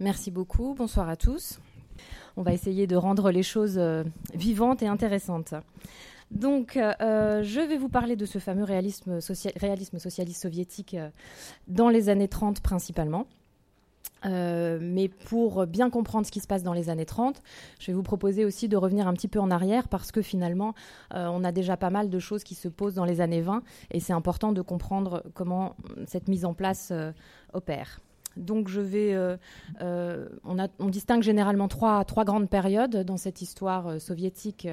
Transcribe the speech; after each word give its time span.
Merci 0.00 0.30
beaucoup. 0.30 0.74
Bonsoir 0.74 1.10
à 1.10 1.16
tous. 1.16 1.60
On 2.38 2.42
va 2.42 2.54
essayer 2.54 2.86
de 2.86 2.96
rendre 2.96 3.30
les 3.30 3.42
choses 3.42 3.76
euh, 3.76 4.02
vivantes 4.32 4.82
et 4.82 4.86
intéressantes. 4.86 5.52
Donc, 6.30 6.78
euh, 6.78 7.42
je 7.42 7.60
vais 7.60 7.76
vous 7.76 7.90
parler 7.90 8.16
de 8.16 8.24
ce 8.24 8.38
fameux 8.38 8.64
réalisme, 8.64 9.20
socialiste 9.20 10.40
soviétique 10.40 10.94
euh, 10.94 11.10
dans 11.68 11.90
les 11.90 12.08
années 12.08 12.28
30 12.28 12.62
principalement. 12.62 13.26
mais 14.24 15.10
pour 15.26 15.66
bien 15.66 15.90
comprendre 15.90 16.26
ce 16.26 16.32
qui 16.32 16.40
se 16.40 16.46
passe 16.46 16.62
dans 16.62 16.72
les 16.72 16.88
années 16.88 17.04
30, 17.04 17.42
je 17.78 17.88
vais 17.88 17.92
vous 17.92 18.02
proposer 18.02 18.46
aussi 18.46 18.68
de 18.68 18.78
revenir 18.78 19.06
un 19.06 19.12
petit 19.12 19.28
peu 19.28 19.38
en 19.38 19.50
arrière 19.50 19.86
parce 19.88 20.12
que 20.12 20.22
finalement, 20.22 20.74
on 21.10 21.44
a 21.44 21.52
déjà 21.52 21.76
pas 21.76 21.90
mal 21.90 22.08
de 22.08 22.18
choses 22.18 22.42
qui 22.42 22.54
se 22.54 22.68
posent 22.68 22.94
dans 22.94 23.06
les 23.06 23.20
années 23.20 23.42
20 23.42 23.62
et 23.90 24.00
c'est 24.00 24.14
important 24.14 24.52
de 24.52 24.62
comprendre 24.62 25.24
comment 25.34 25.74
cette 26.06 26.28
mise 26.28 26.44
en 26.44 26.54
place 26.54 26.92
opère. 27.52 28.00
Donc 28.36 28.68
je 28.68 28.80
vais, 28.80 29.12
euh, 29.12 29.36
euh, 29.80 30.28
on, 30.44 30.88
distingue 30.88 31.22
généralement 31.22 31.68
trois, 31.68 32.04
grandes 32.04 32.48
périodes 32.48 33.04
dans 33.04 33.16
cette 33.16 33.42
histoire 33.42 33.88
euh, 33.88 33.98
soviétique 33.98 34.68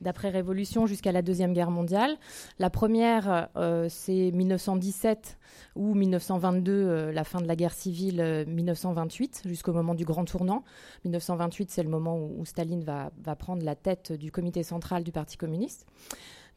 d'après-révolution 0.00 0.86
jusqu'à 0.86 1.12
la 1.12 1.22
Deuxième 1.22 1.52
Guerre 1.52 1.70
mondiale. 1.70 2.16
La 2.58 2.70
première, 2.70 3.48
c'est 3.88 4.30
1917 4.32 5.38
ou 5.76 5.94
1922, 5.94 7.10
la 7.10 7.24
fin 7.24 7.40
de 7.40 7.46
la 7.46 7.56
guerre 7.56 7.72
civile, 7.72 8.44
1928, 8.46 9.42
jusqu'au 9.46 9.72
moment 9.72 9.94
du 9.94 10.04
grand 10.04 10.24
tournant. 10.24 10.64
1928, 11.04 11.70
c'est 11.70 11.82
le 11.82 11.88
moment 11.88 12.18
où, 12.18 12.44
Staline 12.44 12.82
va, 12.84 13.10
va, 13.22 13.36
prendre 13.36 13.64
la 13.64 13.74
tête 13.74 14.12
du 14.12 14.30
comité 14.30 14.62
central 14.62 15.04
du 15.04 15.12
Parti 15.12 15.36
communiste. 15.36 15.86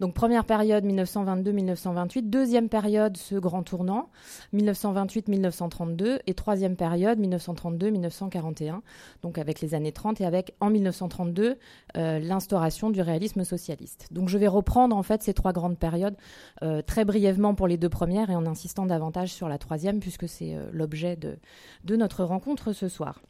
Donc 0.03 0.13
première 0.13 0.43
période 0.43 0.83
1922-1928, 0.85 2.29
deuxième 2.29 2.67
période 2.67 3.15
ce 3.15 3.35
grand 3.35 3.63
tournant 3.63 4.09
1928-1932 4.53 6.19
et 6.27 6.33
troisième 6.33 6.75
période 6.75 7.17
1932-1941, 7.21 8.81
donc 9.21 9.37
avec 9.37 9.61
les 9.61 9.75
années 9.75 9.93
30 9.93 10.19
et 10.19 10.25
avec 10.25 10.55
en 10.59 10.69
1932 10.71 11.57
euh, 11.95 12.19
l'instauration 12.19 12.89
du 12.89 12.99
réalisme 12.99 13.45
socialiste. 13.45 14.09
Donc 14.11 14.27
je 14.27 14.37
vais 14.37 14.49
reprendre 14.49 14.93
en 14.93 15.03
fait 15.03 15.23
ces 15.23 15.33
trois 15.33 15.53
grandes 15.53 15.79
périodes 15.79 16.17
euh, 16.63 16.81
très 16.81 17.05
brièvement 17.05 17.55
pour 17.55 17.69
les 17.69 17.77
deux 17.77 17.87
premières 17.87 18.29
et 18.29 18.35
en 18.35 18.45
insistant 18.45 18.85
davantage 18.85 19.31
sur 19.31 19.47
la 19.47 19.57
troisième 19.57 20.01
puisque 20.01 20.27
c'est 20.27 20.53
euh, 20.53 20.65
l'objet 20.73 21.15
de 21.15 21.95
notre 21.95 22.25
rencontre 22.25 22.73
ce 22.73 22.89
soir. 22.89 23.21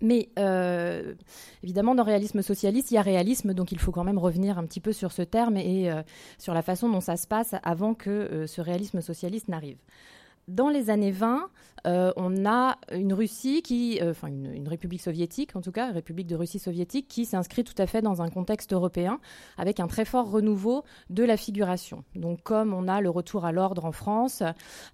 Mais 0.00 0.30
euh, 0.38 1.14
évidemment, 1.62 1.94
dans 1.94 2.04
réalisme 2.04 2.42
socialiste, 2.42 2.90
il 2.90 2.94
y 2.94 2.98
a 2.98 3.02
réalisme, 3.02 3.54
donc 3.54 3.72
il 3.72 3.78
faut 3.78 3.92
quand 3.92 4.04
même 4.04 4.18
revenir 4.18 4.58
un 4.58 4.64
petit 4.64 4.80
peu 4.80 4.92
sur 4.92 5.12
ce 5.12 5.22
terme 5.22 5.56
et 5.56 5.90
euh, 5.90 6.02
sur 6.38 6.54
la 6.54 6.62
façon 6.62 6.88
dont 6.88 7.00
ça 7.00 7.16
se 7.16 7.26
passe 7.26 7.54
avant 7.62 7.94
que 7.94 8.10
euh, 8.10 8.46
ce 8.46 8.60
réalisme 8.60 9.00
socialiste 9.00 9.48
n'arrive 9.48 9.78
dans 10.48 10.68
les 10.68 10.90
années 10.90 11.12
20, 11.12 11.48
euh, 11.86 12.12
on 12.16 12.44
a 12.44 12.76
une 12.92 13.12
Russie 13.12 13.62
qui, 13.62 13.98
euh, 14.02 14.10
enfin 14.10 14.28
une, 14.28 14.68
République 14.68 15.00
soviétique 15.00 15.56
en 15.56 15.60
tout 15.60 15.72
cas, 15.72 15.90
République 15.92 16.26
de 16.26 16.36
Russie 16.36 16.58
soviétique 16.58 17.08
qui 17.08 17.24
s'inscrit 17.24 17.64
tout 17.64 17.74
à 17.78 17.86
fait 17.86 18.02
dans 18.02 18.22
un 18.22 18.28
contexte 18.28 18.72
européen 18.72 19.18
avec 19.56 19.80
un 19.80 19.86
très 19.86 20.04
fort 20.04 20.30
renouveau 20.30 20.84
de 21.08 21.24
la 21.24 21.36
figuration. 21.36 22.04
Donc 22.14 22.42
comme 22.42 22.74
on 22.74 22.86
a 22.88 23.00
le 23.00 23.10
retour 23.10 23.44
à 23.44 23.52
l'ordre 23.52 23.84
en 23.84 23.92
France, 23.92 24.42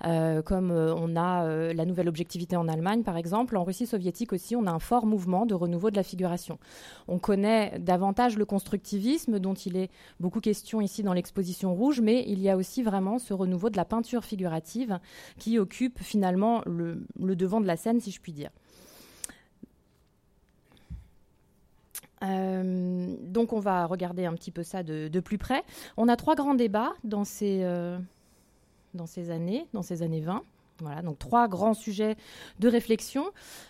euh, 0.05 0.43
comme 0.43 0.71
on 0.71 1.17
a 1.17 1.73
la 1.73 1.85
nouvelle 1.85 2.09
objectivité 2.09 2.57
en 2.57 2.69
Allemagne 2.69 3.03
par 3.03 3.17
exemple, 3.17 3.57
en 3.57 3.65
Russie 3.65 3.87
soviétique 3.87 4.33
aussi 4.33 4.57
on 4.57 4.67
a 4.67 4.71
un 4.71 4.79
fort 4.79 5.07
mouvement 5.07 5.47
de 5.47 5.55
renouveau 5.55 5.91
de 5.91 5.97
la 5.97 6.03
figuration. 6.03 6.59
On 7.09 7.19
connaît 7.19 7.79
davantage 7.79 8.39
le 8.39 8.45
constructivisme 8.45 9.39
dont 9.39 9.55
il 9.55 9.77
est 9.77 9.91
beaucoup 10.21 10.41
question 10.41 10.81
ici 10.81 11.03
dans 11.03 11.13
l'exposition 11.13 11.75
rouge, 11.75 12.01
mais 12.01 12.25
il 12.29 12.41
y 12.41 12.49
a 12.49 12.57
aussi 12.57 12.83
vraiment 12.83 13.19
ce 13.19 13.35
renouveau 13.35 13.71
de 13.71 13.77
la 13.77 13.85
peinture 13.85 14.25
figurative 14.25 14.99
qui 15.39 15.59
occupe 15.59 16.01
finalement 16.01 16.63
le, 16.67 17.07
devant 17.19 17.61
de 17.61 17.67
la 17.67 17.77
scène, 17.77 18.01
si 18.01 18.11
je 18.11 18.21
puis 18.21 18.33
dire. 18.33 18.51
Euh, 22.23 23.15
donc 23.21 23.53
on 23.53 23.61
va 23.61 23.85
regarder 23.85 24.25
un 24.25 24.33
petit 24.35 24.51
peu 24.51 24.63
ça 24.63 24.83
de, 24.83 25.21
plus 25.21 25.39
près. 25.39 25.63
On 25.97 26.09
a 26.09 26.17
trois 26.17 26.35
grands 26.35 26.55
débats 26.55 26.95
dans 27.05 27.25
ces, 27.25 27.61
euh, 27.63 27.99
dans 28.95 29.07
ces 29.07 29.31
années, 29.31 29.67
dans 29.73 29.83
ces 29.83 30.03
années 30.03 30.21
20. 30.21 30.43
Voilà, 30.81 31.01
donc 31.01 31.19
trois 31.19 31.49
grands 31.49 31.73
sujets 31.73 32.17
de 32.61 32.69
réflexion 32.69 33.25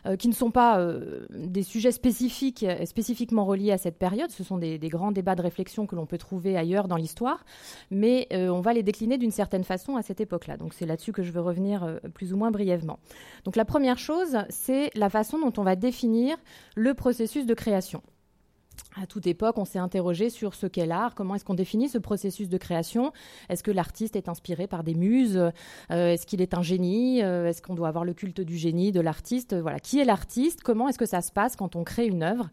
euh, 0.07 0.17
qui 0.17 0.29
ne 0.29 0.33
sont 0.33 0.51
pas 0.51 0.81
euh, 0.81 1.27
des 1.31 1.63
sujets 1.63 1.93
spécifiques, 1.93 2.65
euh, 2.65 2.85
spécifiquement 2.85 3.45
reliés 3.45 3.71
à 3.71 3.79
cette 3.79 3.97
période. 3.97 4.31
Ce 4.31 4.43
sont 4.43 4.59
des, 4.59 4.79
grands 4.89 5.13
débats 5.13 5.37
de 5.37 5.43
réflexion 5.43 5.87
que 5.87 5.95
l'on 5.95 6.07
peut 6.07 6.19
trouver 6.19 6.57
ailleurs 6.57 6.89
dans 6.89 6.97
l'histoire, 6.97 7.45
mais 7.91 8.29
on 8.33 8.61
va 8.61 8.73
les 8.73 8.83
décliner 8.83 9.19
d'une 9.19 9.31
certaine 9.31 9.65
façon 9.65 9.97
à 9.97 10.03
cette 10.03 10.21
époque-là. 10.21 10.57
Donc 10.57 10.75
c'est 10.75 10.87
là-dessus 10.87 11.13
que 11.13 11.23
je 11.23 11.33
veux 11.33 11.41
revenir 11.41 11.99
plus 12.15 12.33
ou 12.33 12.37
moins 12.37 12.51
brièvement. 12.51 12.99
Donc 13.45 13.57
la 13.57 13.65
première 13.65 13.99
chose, 13.99 14.39
c'est 14.49 14.91
la 14.95 15.11
façon 15.11 15.39
dont 15.39 15.53
on 15.59 15.65
va 15.65 15.77
définir 15.77 16.37
le 16.77 16.95
processus 16.95 17.47
de 17.47 17.55
création 17.55 18.03
à 19.01 19.07
toute 19.07 19.27
époque, 19.27 19.59
on 19.59 19.65
s'est 19.65 19.79
interrogé 19.79 20.31
sur 20.31 20.55
ce 20.55 20.67
qu'est 20.67 20.87
l'art, 20.87 21.15
comment 21.15 21.35
est-ce 21.35 21.45
qu'on 21.45 21.55
définit 21.55 21.89
ce 21.89 21.99
processus 21.99 22.49
de 22.49 22.59
création. 22.59 23.13
Est-ce 23.49 23.63
que 23.63 23.71
l'artiste 23.71 24.17
est 24.17 24.29
inspiré 24.29 24.67
par 24.67 24.85
des 24.85 24.95
muses? 24.95 25.37
Euh, 25.37 26.13
Est-ce 26.13 26.27
qu'il 26.27 26.41
est 26.41 26.55
un 26.55 26.63
génie? 26.63 27.23
Euh, 27.23 27.49
Est-ce 27.49 27.63
qu'on 27.63 27.75
doit 27.75 27.89
avoir 27.89 28.05
le 28.05 28.15
culte 28.15 28.41
du 28.41 28.57
génie, 28.57 28.93
de 28.93 29.01
l'artiste? 29.01 29.55
Voilà, 29.55 29.81
qui 29.81 29.99
est 30.01 30.05
l'artiste? 30.05 30.63
Comment 30.63 30.89
est-ce 30.89 30.99
que 30.99 31.07
ça 31.07 31.21
se 31.21 31.33
passe 31.33 31.57
quand 31.57 31.77
on 31.77 31.85
crée 31.85 32.07
une 32.07 32.23
œuvre? 32.23 32.49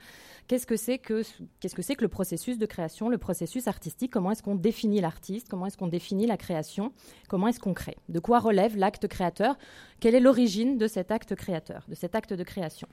Qu'est-ce 0.48 0.68
que 0.68 0.76
c'est 0.76 0.98
que 0.98 1.24
qu'est-ce 1.62 1.74
que 1.74 1.82
c'est 1.82 1.96
que 1.96 2.02
le 2.02 2.10
processus 2.10 2.58
de 2.58 2.66
création, 2.66 3.08
le 3.08 3.18
processus 3.18 3.68
artistique? 3.68 4.12
Comment 4.12 4.32
est-ce 4.32 4.44
qu'on 4.44 4.56
définit 4.56 5.00
l'artiste? 5.00 5.48
Comment 5.50 5.68
est-ce 5.68 5.78
qu'on 5.78 5.88
définit 5.88 6.28
la 6.28 6.36
création? 6.36 6.92
Comment 7.30 7.48
est-ce 7.48 7.62
qu'on 7.62 7.74
crée? 7.74 7.98
De 8.10 8.20
quoi 8.20 8.40
relève 8.40 8.76
l'acte 8.76 9.08
créateur? 9.08 9.58
Quelle 10.02 10.16
est 10.16 10.20
l'origine 10.20 10.78
de 10.78 10.88
cet 10.88 11.12
acte 11.12 11.36
créateur, 11.36 11.86
de 11.88 11.96
cet 11.96 12.16
acte 12.16 12.34
de 12.34 12.44
création? 12.44 12.90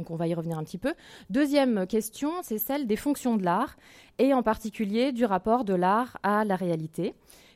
Donc 0.00 0.10
on 0.10 0.16
va 0.16 0.26
y 0.26 0.34
revenir 0.34 0.58
un 0.58 0.64
petit 0.64 0.78
peu. 0.78 0.94
Deuxième 1.28 1.86
question, 1.86 2.30
c'est 2.42 2.58
celle 2.58 2.86
des 2.86 2.96
fonctions 2.96 3.36
de 3.36 3.44
l'art, 3.44 3.76
et 4.18 4.32
en 4.32 4.42
particulier 4.42 5.12
du 5.12 5.26
rapport 5.26 5.64
de 5.64 5.74
l'art 5.74 6.16
à 6.22 6.44
la 6.44 6.56
réalité. 6.56 7.14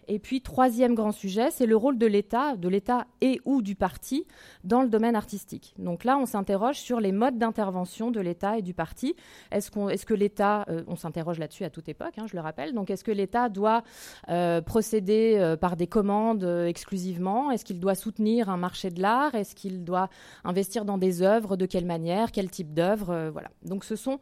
Et 0.09 0.19
puis, 0.19 0.41
troisième 0.41 0.95
grand 0.95 1.13
sujet, 1.13 1.51
c'est 1.51 1.67
le 1.67 1.77
rôle 1.77 1.99
de 1.99 2.07
l'État, 2.07 2.57
de 2.57 2.69
l'État 2.69 3.07
et 3.21 3.41
ou 3.45 3.63
du 3.63 3.75
parti 3.75 4.27
dans 4.65 4.83
le 4.83 4.89
domaine 4.89 5.17
artistique. 5.17 5.75
Donc 5.79 6.05
là, 6.05 6.19
on 6.19 6.27
s'interroge 6.27 6.77
sur 6.77 7.01
les 7.01 7.13
modes 7.13 7.39
d'intervention 7.39 8.11
de 8.11 8.21
l'État 8.21 8.59
et 8.59 8.63
du 8.63 8.75
parti. 8.75 9.15
Est-ce, 9.51 9.71
est-ce 9.91 10.07
que 10.07 10.15
l'État, 10.15 10.65
euh, 10.69 10.83
on 10.87 10.97
s'interroge 10.97 11.39
là-dessus 11.39 11.65
à 11.65 11.71
toute 11.71 11.89
époque, 11.89 12.15
hein, 12.19 12.27
je 12.27 12.37
le 12.37 12.43
rappelle, 12.43 12.75
donc 12.75 12.91
est-ce 12.91 13.05
que 13.05 13.13
l'État 13.13 13.49
doit 13.49 13.83
euh, 14.29 14.61
procéder 14.61 15.37
euh, 15.39 15.57
par 15.57 15.77
des 15.77 15.87
commandes 15.87 16.45
exclusivement? 16.67 17.51
Est-ce 17.51 17.65
qu'il 17.65 17.81
doit 17.81 17.95
soutenir 17.95 18.49
un 18.49 18.57
marché 18.57 18.91
de 18.91 19.01
l'art? 19.01 19.35
Est-ce 19.35 19.55
qu'il 19.55 19.85
doit 19.85 20.09
investir 20.45 20.85
dans 20.85 20.99
des 20.99 21.23
œuvres? 21.23 21.57
De 21.57 21.67
quelle 21.67 21.87
manière? 21.87 22.33
Quel 22.33 22.51
type 22.51 22.75
d'œuvres 22.75 23.31
Voilà. 23.33 23.51
Donc 23.65 23.85
ce 23.85 23.97
sont 23.97 24.19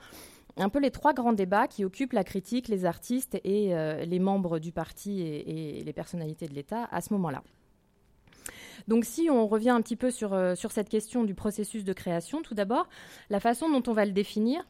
un 0.56 0.68
peu 0.68 0.80
les 0.80 0.90
trois 0.90 1.12
grands 1.14 1.32
débats 1.32 1.66
qui 1.66 1.84
occupent 1.84 2.12
la 2.12 2.24
critique, 2.24 2.68
les 2.68 2.84
artistes 2.84 3.38
et 3.44 3.74
euh, 3.74 4.04
les 4.04 4.18
membres 4.18 4.58
du 4.58 4.72
parti 4.72 5.22
et, 5.22 5.82
les 5.82 5.92
personnalités 5.92 6.46
de 6.46 6.54
l'État 6.54 6.88
à 6.90 7.00
ce 7.00 7.12
moment-là. 7.14 7.42
Donc 8.88 9.04
si 9.04 9.28
on 9.30 9.46
revient 9.46 9.70
un 9.70 9.80
petit 9.80 9.96
peu 9.96 10.10
sur, 10.10 10.32
euh, 10.32 10.54
cette 10.54 10.88
question 10.88 11.24
du 11.24 11.34
processus 11.34 11.84
de 11.84 11.92
création, 11.92 12.42
tout 12.42 12.54
d'abord, 12.54 12.88
la 13.30 13.40
façon 13.40 13.68
dont 13.70 13.82
on 13.90 13.94
va 13.94 14.04
le 14.04 14.12
définir, 14.12 14.66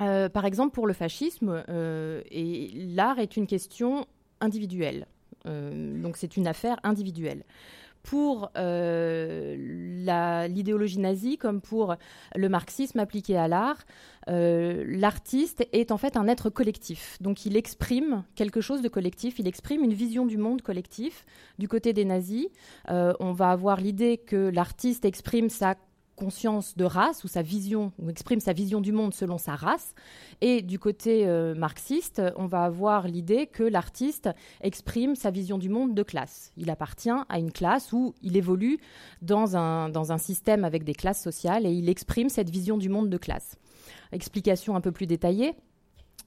euh, 0.00 0.28
par 0.28 0.44
exemple 0.44 0.74
pour 0.74 0.86
le 0.86 0.92
fascisme, 0.92 1.62
l'art 1.68 3.18
est 3.18 3.36
une 3.36 3.46
question 3.46 4.06
individuelle. 4.40 5.06
donc 5.44 6.16
c'est 6.16 6.36
une 6.36 6.46
affaire 6.46 6.78
individuelle 6.82 7.44
pour 8.04 8.50
euh, 8.56 10.46
l'idéologie 10.46 11.00
nazie 11.00 11.38
comme 11.38 11.60
pour 11.60 11.96
le 12.36 12.48
marxisme 12.48 13.00
appliqué 13.00 13.36
à 13.36 13.48
l'art, 13.48 13.82
euh, 14.28 14.84
l'artiste 14.86 15.66
est 15.72 15.90
en 15.90 15.96
fait 15.96 16.16
un 16.16 16.28
être 16.28 16.50
collectif. 16.50 17.16
Donc 17.20 17.46
il 17.46 17.56
exprime 17.56 18.22
quelque 18.34 18.60
chose 18.60 18.82
de 18.82 18.88
collectif, 18.88 19.38
il 19.38 19.48
exprime 19.48 19.82
une 19.82 19.94
vision 19.94 20.26
du 20.26 20.36
monde 20.36 20.60
collectif. 20.60 21.24
Du 21.58 21.66
côté 21.66 21.94
des 21.94 22.04
nazis, 22.04 22.46
euh, 22.90 23.14
on 23.20 23.32
va 23.32 23.50
avoir 23.50 23.80
l'idée 23.80 24.18
que 24.18 24.50
l'artiste 24.50 25.06
exprime 25.06 25.48
sa 25.48 25.74
conscience 26.16 26.76
de 26.76 26.84
race 26.84 27.24
ou 27.24 27.28
sa 27.28 27.42
vision 27.42 27.92
ou 27.98 28.10
exprime 28.10 28.40
sa 28.40 28.52
vision 28.52 28.80
du 28.80 28.92
monde 28.92 29.14
selon 29.14 29.38
sa 29.38 29.54
race. 29.54 29.94
Et 30.40 30.62
du 30.62 30.78
côté 30.78 31.26
euh, 31.26 31.54
marxiste 31.54 32.22
on 32.36 32.46
va 32.46 32.64
avoir 32.64 33.08
l'idée 33.08 33.46
que 33.46 33.62
l'artiste 33.62 34.30
exprime 34.60 35.14
sa 35.14 35.30
vision 35.30 35.58
du 35.58 35.68
monde 35.68 35.94
de 35.94 36.02
classe. 36.02 36.52
Il 36.56 36.70
appartient 36.70 37.10
à 37.28 37.38
une 37.38 37.52
classe 37.52 37.92
où 37.92 38.14
il 38.22 38.36
évolue 38.36 38.78
dans 39.22 39.56
un, 39.56 39.88
dans 39.88 40.12
un 40.12 40.18
système 40.18 40.64
avec 40.64 40.84
des 40.84 40.94
classes 40.94 41.22
sociales 41.22 41.66
et 41.66 41.72
il 41.72 41.88
exprime 41.88 42.28
cette 42.28 42.50
vision 42.50 42.78
du 42.78 42.88
monde 42.88 43.10
de 43.10 43.18
classe. 43.18 43.56
Explication 44.12 44.76
un 44.76 44.80
peu 44.80 44.92
plus 44.92 45.06
détaillée. 45.06 45.54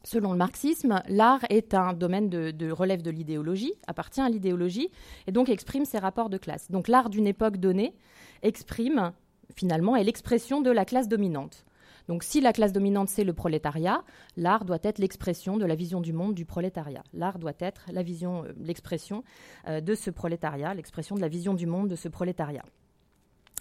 Selon 0.04 0.31
le 0.31 0.38
marxisme, 0.38 1.01
l'art 1.10 1.44
est 1.50 1.74
un 1.74 1.94
domaine 1.94 2.30
de, 2.30 2.51
de 2.51 2.72
relève 2.72 3.01
de 3.01 3.12
l'idéologie, 3.12 3.74
appartient 3.88 4.22
à 4.22 4.30
l'idéologie, 4.30 4.90
et 5.25 5.31
donc 5.31 5.50
exprime 5.50 5.86
ses 5.86 5.98
rapports 5.98 6.30
de 6.30 6.38
classe. 6.38 6.72
Donc 6.72 6.88
l'art 6.88 7.10
d'une 7.10 7.28
époque 7.28 7.57
donnée 7.57 7.94
exprime 8.42 9.12
finalement, 9.57 9.95
est 9.95 10.04
l'expression 10.04 10.62
de 10.62 10.71
la 10.71 10.86
classe 10.86 11.07
dominante. 11.07 11.65
Donc 12.07 12.24
si 12.24 12.39
la 12.39 12.54
classe 12.54 12.71
dominante, 12.71 13.09
c'est 13.09 13.25
le 13.25 13.33
prolétariat, 13.33 14.04
l'art 14.38 14.63
doit 14.63 14.80
être 14.83 15.00
l'expression 15.00 15.57
de 15.57 15.65
la 15.65 15.75
vision 15.75 16.00
du 16.00 16.13
monde 16.13 16.36
du 16.36 16.45
prolétariat. 16.45 17.04
L'art 17.13 17.38
doit 17.38 17.54
être 17.59 17.86
euh, 17.94 18.54
l'expression 18.57 19.24
euh, 19.68 19.81
de 19.81 19.94
ce 19.94 20.09
prolétariat, 20.09 20.74
l'expression 20.74 21.15
de 21.15 21.21
la 21.21 21.27
vision 21.27 21.54
du 21.54 21.65
monde 21.65 21.89
de 21.89 21.95
ce 21.95 22.07
prolétariat. 22.07 22.63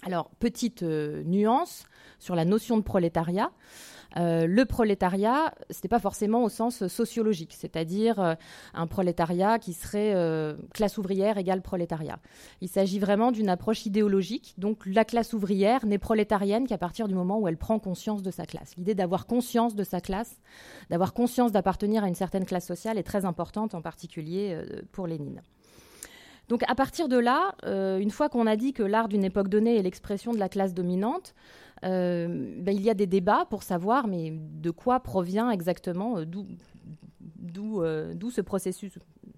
Alors, 0.03 0.29
petite 0.39 0.83
nuance 0.83 1.85
sur 2.19 2.35
la 2.35 2.45
notion 2.45 2.77
de 2.77 2.83
prolétariat. 2.83 3.51
Euh, 4.15 4.47
le 4.47 4.65
prolétariat, 4.65 5.53
ce 5.69 5.79
n'est 5.83 5.89
pas 5.89 5.99
forcément 5.99 6.43
au 6.43 6.49
sens 6.49 6.87
sociologique, 6.87 7.53
c'est-à-dire 7.57 8.19
euh, 8.19 8.33
un 8.73 8.87
prolétariat 8.87 9.59
qui 9.59 9.73
serait 9.73 10.13
euh, 10.15 10.55
classe 10.73 10.97
ouvrière 10.97 11.37
égale 11.37 11.61
prolétariat. 11.61 12.19
Il 12.61 12.69
s'agit 12.69 12.99
vraiment 12.99 13.31
d'une 13.31 13.49
approche 13.49 13.85
idéologique. 13.85 14.55
Donc 14.57 14.85
la 14.85 15.05
classe 15.05 15.33
ouvrière 15.33 15.85
n'est 15.85 15.97
prolétarienne 15.97 16.67
qu'à 16.67 16.77
partir 16.77 17.07
du 17.07 17.15
moment 17.15 17.39
où 17.39 17.47
elle 17.47 17.57
prend 17.57 17.79
conscience 17.79 18.23
de 18.23 18.31
sa 18.31 18.45
classe. 18.45 18.75
L'idée 18.77 18.95
d'avoir 18.95 19.27
conscience 19.27 19.75
de 19.75 19.83
sa 19.83 20.01
classe, 20.01 20.39
d'avoir 20.89 21.13
conscience 21.13 21.51
d'appartenir 21.51 22.03
à 22.03 22.07
une 22.07 22.15
certaine 22.15 22.45
classe 22.45 22.65
sociale 22.65 22.97
est 22.97 23.03
très 23.03 23.25
importante, 23.25 23.75
en 23.75 23.81
particulier 23.81 24.59
pour 24.91 25.07
Lénine. 25.07 25.41
Donc 26.47 26.63
à 26.67 26.75
partir 26.75 27.09
de 27.09 27.17
là, 27.17 27.55
une 27.63 28.11
fois 28.11 28.29
qu'on 28.29 28.47
a 28.47 28.55
dit 28.55 28.73
que 28.73 28.83
l'art 28.83 29.09
d'une 29.09 29.23
époque 29.23 29.49
donnée 29.49 29.77
est 29.77 29.81
l'expression 29.83 30.31
de 30.31 30.39
la 30.39 30.49
classe 30.49 30.73
dominante, 30.73 31.33
euh, 31.83 32.55
ben, 32.59 32.75
il 32.75 32.81
y 32.81 32.89
a 32.89 32.93
des 32.93 33.07
débats 33.07 33.45
pour 33.49 33.63
savoir 33.63 34.07
de 34.07 34.71
quoi 34.71 34.99
provient 34.99 35.49
exactement, 35.51 36.17
euh, 36.17 36.25
euh, 37.57 38.13
d'où 38.15 38.31
ce 38.31 38.41
processus 38.41 38.97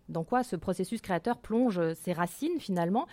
dans 0.09 0.23
quoi 0.23 0.43
ce 0.43 0.55
processus 0.55 1.01
créateur 1.01 1.37
plonge 1.37 1.79
ses 1.93 2.13
racines 2.13 2.59
finalement. 2.59 3.05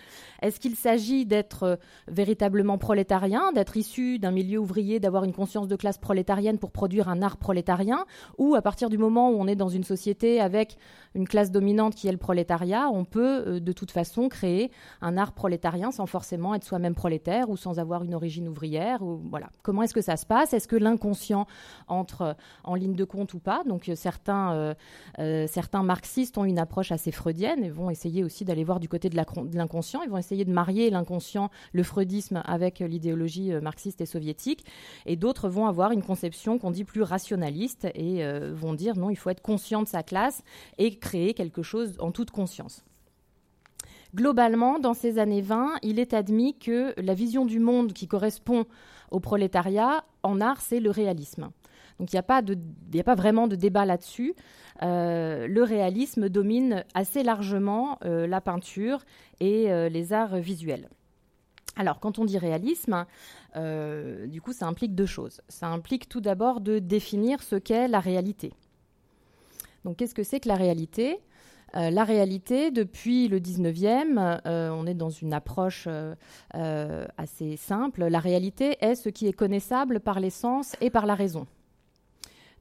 Est-ce 0.42 0.58
qu'il 0.58 0.74
s'agit 0.74 1.26
d'être 1.26 1.62
euh, 1.62 1.76
véritablement 2.08 2.78
prolétarien, 2.78 3.52
d'être 3.52 3.76
issu 3.76 4.18
d'un 4.18 4.30
milieu 4.30 4.58
ouvrier, 4.58 4.98
d'avoir 5.00 5.24
une 5.24 5.32
conscience 5.32 5.68
de 5.68 5.76
classe 5.76 5.98
prolétarienne 5.98 6.58
pour 6.58 6.70
produire 6.70 7.08
un 7.08 7.22
art 7.22 7.36
prolétarien? 7.36 8.06
Ou 8.38 8.54
à 8.54 8.62
partir 8.62 8.88
du 8.88 8.98
moment 8.98 9.30
où 9.30 9.34
on 9.38 9.46
est 9.46 9.56
dans 9.56 9.68
une 9.68 9.84
société 9.84 10.40
avec 10.40 10.76
une 11.14 11.28
classe 11.28 11.50
dominante 11.50 11.94
qui 11.94 12.08
est 12.08 12.12
le 12.12 12.18
prolétariat, 12.18 12.88
on 12.92 13.04
peut 13.04 13.44
euh, 13.46 13.60
de 13.60 13.72
toute 13.72 13.90
façon 13.90 14.28
créer 14.28 14.70
un 15.00 15.16
art 15.16 15.32
prolétarien 15.32 15.90
sans 15.92 16.06
forcément 16.06 16.54
être 16.54 16.64
soi-même 16.64 16.94
prolétaire 16.94 17.50
ou 17.50 17.56
sans 17.56 17.78
avoir 17.78 18.02
une 18.04 18.14
origine 18.14 18.48
ouvrière 18.48 19.02
ou, 19.02 19.20
voilà. 19.30 19.50
Comment 19.62 19.82
est-ce 19.82 19.94
que 19.94 20.00
ça 20.00 20.16
se 20.16 20.26
passe? 20.26 20.52
Est-ce 20.54 20.68
que 20.68 20.76
l'inconscient 20.76 21.46
entre 21.88 22.36
en 22.64 22.74
ligne 22.74 22.94
de 22.94 23.04
compte 23.04 23.34
ou 23.34 23.38
pas? 23.38 23.62
Donc 23.64 23.88
euh, 23.88 23.94
certains, 23.94 24.74
certains 25.46 25.82
marxistes 25.82 26.38
ont 26.38 26.44
une 26.44 26.58
approche 26.58 26.85
assez 26.92 27.12
freudienne 27.12 27.64
et 27.64 27.70
vont 27.70 27.90
essayer 27.90 28.24
aussi 28.24 28.44
d'aller 28.44 28.64
voir 28.64 28.80
du 28.80 28.88
côté 28.88 29.08
de 29.08 29.16
l'inconscient. 29.16 30.02
Ils 30.02 30.10
vont 30.10 30.18
essayer 30.18 30.44
de 30.44 30.52
marier 30.52 30.90
l'inconscient, 30.90 31.50
le 31.72 31.82
freudisme 31.82 32.42
avec 32.44 32.80
l'idéologie 32.80 33.52
euh, 33.52 33.60
marxiste 33.60 34.00
et 34.00 34.06
soviétique. 34.06 34.64
Et 35.06 35.16
d'autres 35.16 35.48
vont 35.48 35.66
avoir 35.66 35.92
une 35.92 36.02
conception 36.02 36.58
qu'on 36.58 36.70
dit 36.70 36.84
plus 36.84 37.02
rationaliste 37.02 37.86
et 37.94 38.24
euh, 38.24 38.52
vont 38.54 38.74
dire 38.74 38.96
non, 38.96 39.10
il 39.10 39.16
faut 39.16 39.30
être 39.30 39.42
conscient 39.42 39.82
de 39.82 39.88
sa 39.88 40.02
classe 40.02 40.42
et 40.78 40.98
créer 40.98 41.34
quelque 41.34 41.62
chose 41.62 41.94
en 41.98 42.10
toute 42.10 42.30
conscience. 42.30 42.84
Globalement, 44.14 44.78
dans 44.78 44.94
ces 44.94 45.18
années 45.18 45.42
20, 45.42 45.74
il 45.82 45.98
est 45.98 46.14
admis 46.14 46.56
que 46.58 46.94
la 47.00 47.14
vision 47.14 47.44
du 47.44 47.58
monde 47.58 47.92
qui 47.92 48.06
correspond 48.08 48.64
au 49.10 49.20
prolétariat 49.20 50.04
en 50.22 50.40
art, 50.40 50.60
c'est 50.60 50.80
le 50.80 50.90
réalisme. 50.90 51.50
Donc 51.98 52.12
il 52.12 52.16
n'y 52.16 53.00
a, 53.00 53.04
pas 53.04 53.14
vraiment 53.14 53.48
de 53.48 53.56
débat 53.56 53.84
là-dessus. 53.84 54.34
Euh, 54.82 55.46
le 55.46 55.62
réalisme 55.62 56.28
domine 56.28 56.84
assez 56.94 57.22
largement 57.22 57.98
euh, 58.04 58.26
la 58.26 58.40
peinture 58.40 59.04
et 59.40 59.72
euh, 59.72 59.88
les 59.88 60.12
arts 60.12 60.36
visuels. 60.36 60.88
Alors, 61.78 62.00
quand 62.00 62.18
on 62.18 62.24
dit 62.24 62.38
réalisme, 62.38 63.04
du 63.54 64.40
coup, 64.40 64.54
ça 64.54 64.66
implique 64.66 64.94
deux 64.94 65.04
choses. 65.04 65.42
Ça 65.48 65.66
implique 65.68 66.08
tout 66.08 66.22
d'abord 66.22 66.62
de 66.62 66.78
définir 66.78 67.42
ce 67.42 67.56
qu'est 67.56 67.86
la 67.86 68.00
réalité. 68.00 68.54
Donc, 69.84 69.96
qu'est-ce 69.96 70.14
que 70.14 70.22
c'est 70.22 70.40
que 70.40 70.48
la 70.48 70.54
réalité? 70.54 71.18
La 71.74 72.04
réalité, 72.04 72.70
depuis 72.70 73.28
le 73.28 73.40
19e, 73.40 74.40
on 74.46 74.86
est 74.86 74.94
dans 74.94 75.10
une 75.10 75.34
approche 75.34 75.86
assez 76.54 77.58
simple. 77.58 78.06
La 78.06 78.20
réalité 78.20 78.78
est 78.80 78.94
ce 78.94 79.10
qui 79.10 79.26
est 79.26 79.34
connaissable 79.34 80.00
par 80.00 80.18
les 80.18 80.30
sens 80.30 80.76
et 80.80 80.88
par 80.88 81.04
la 81.04 81.14
raison. 81.14 81.46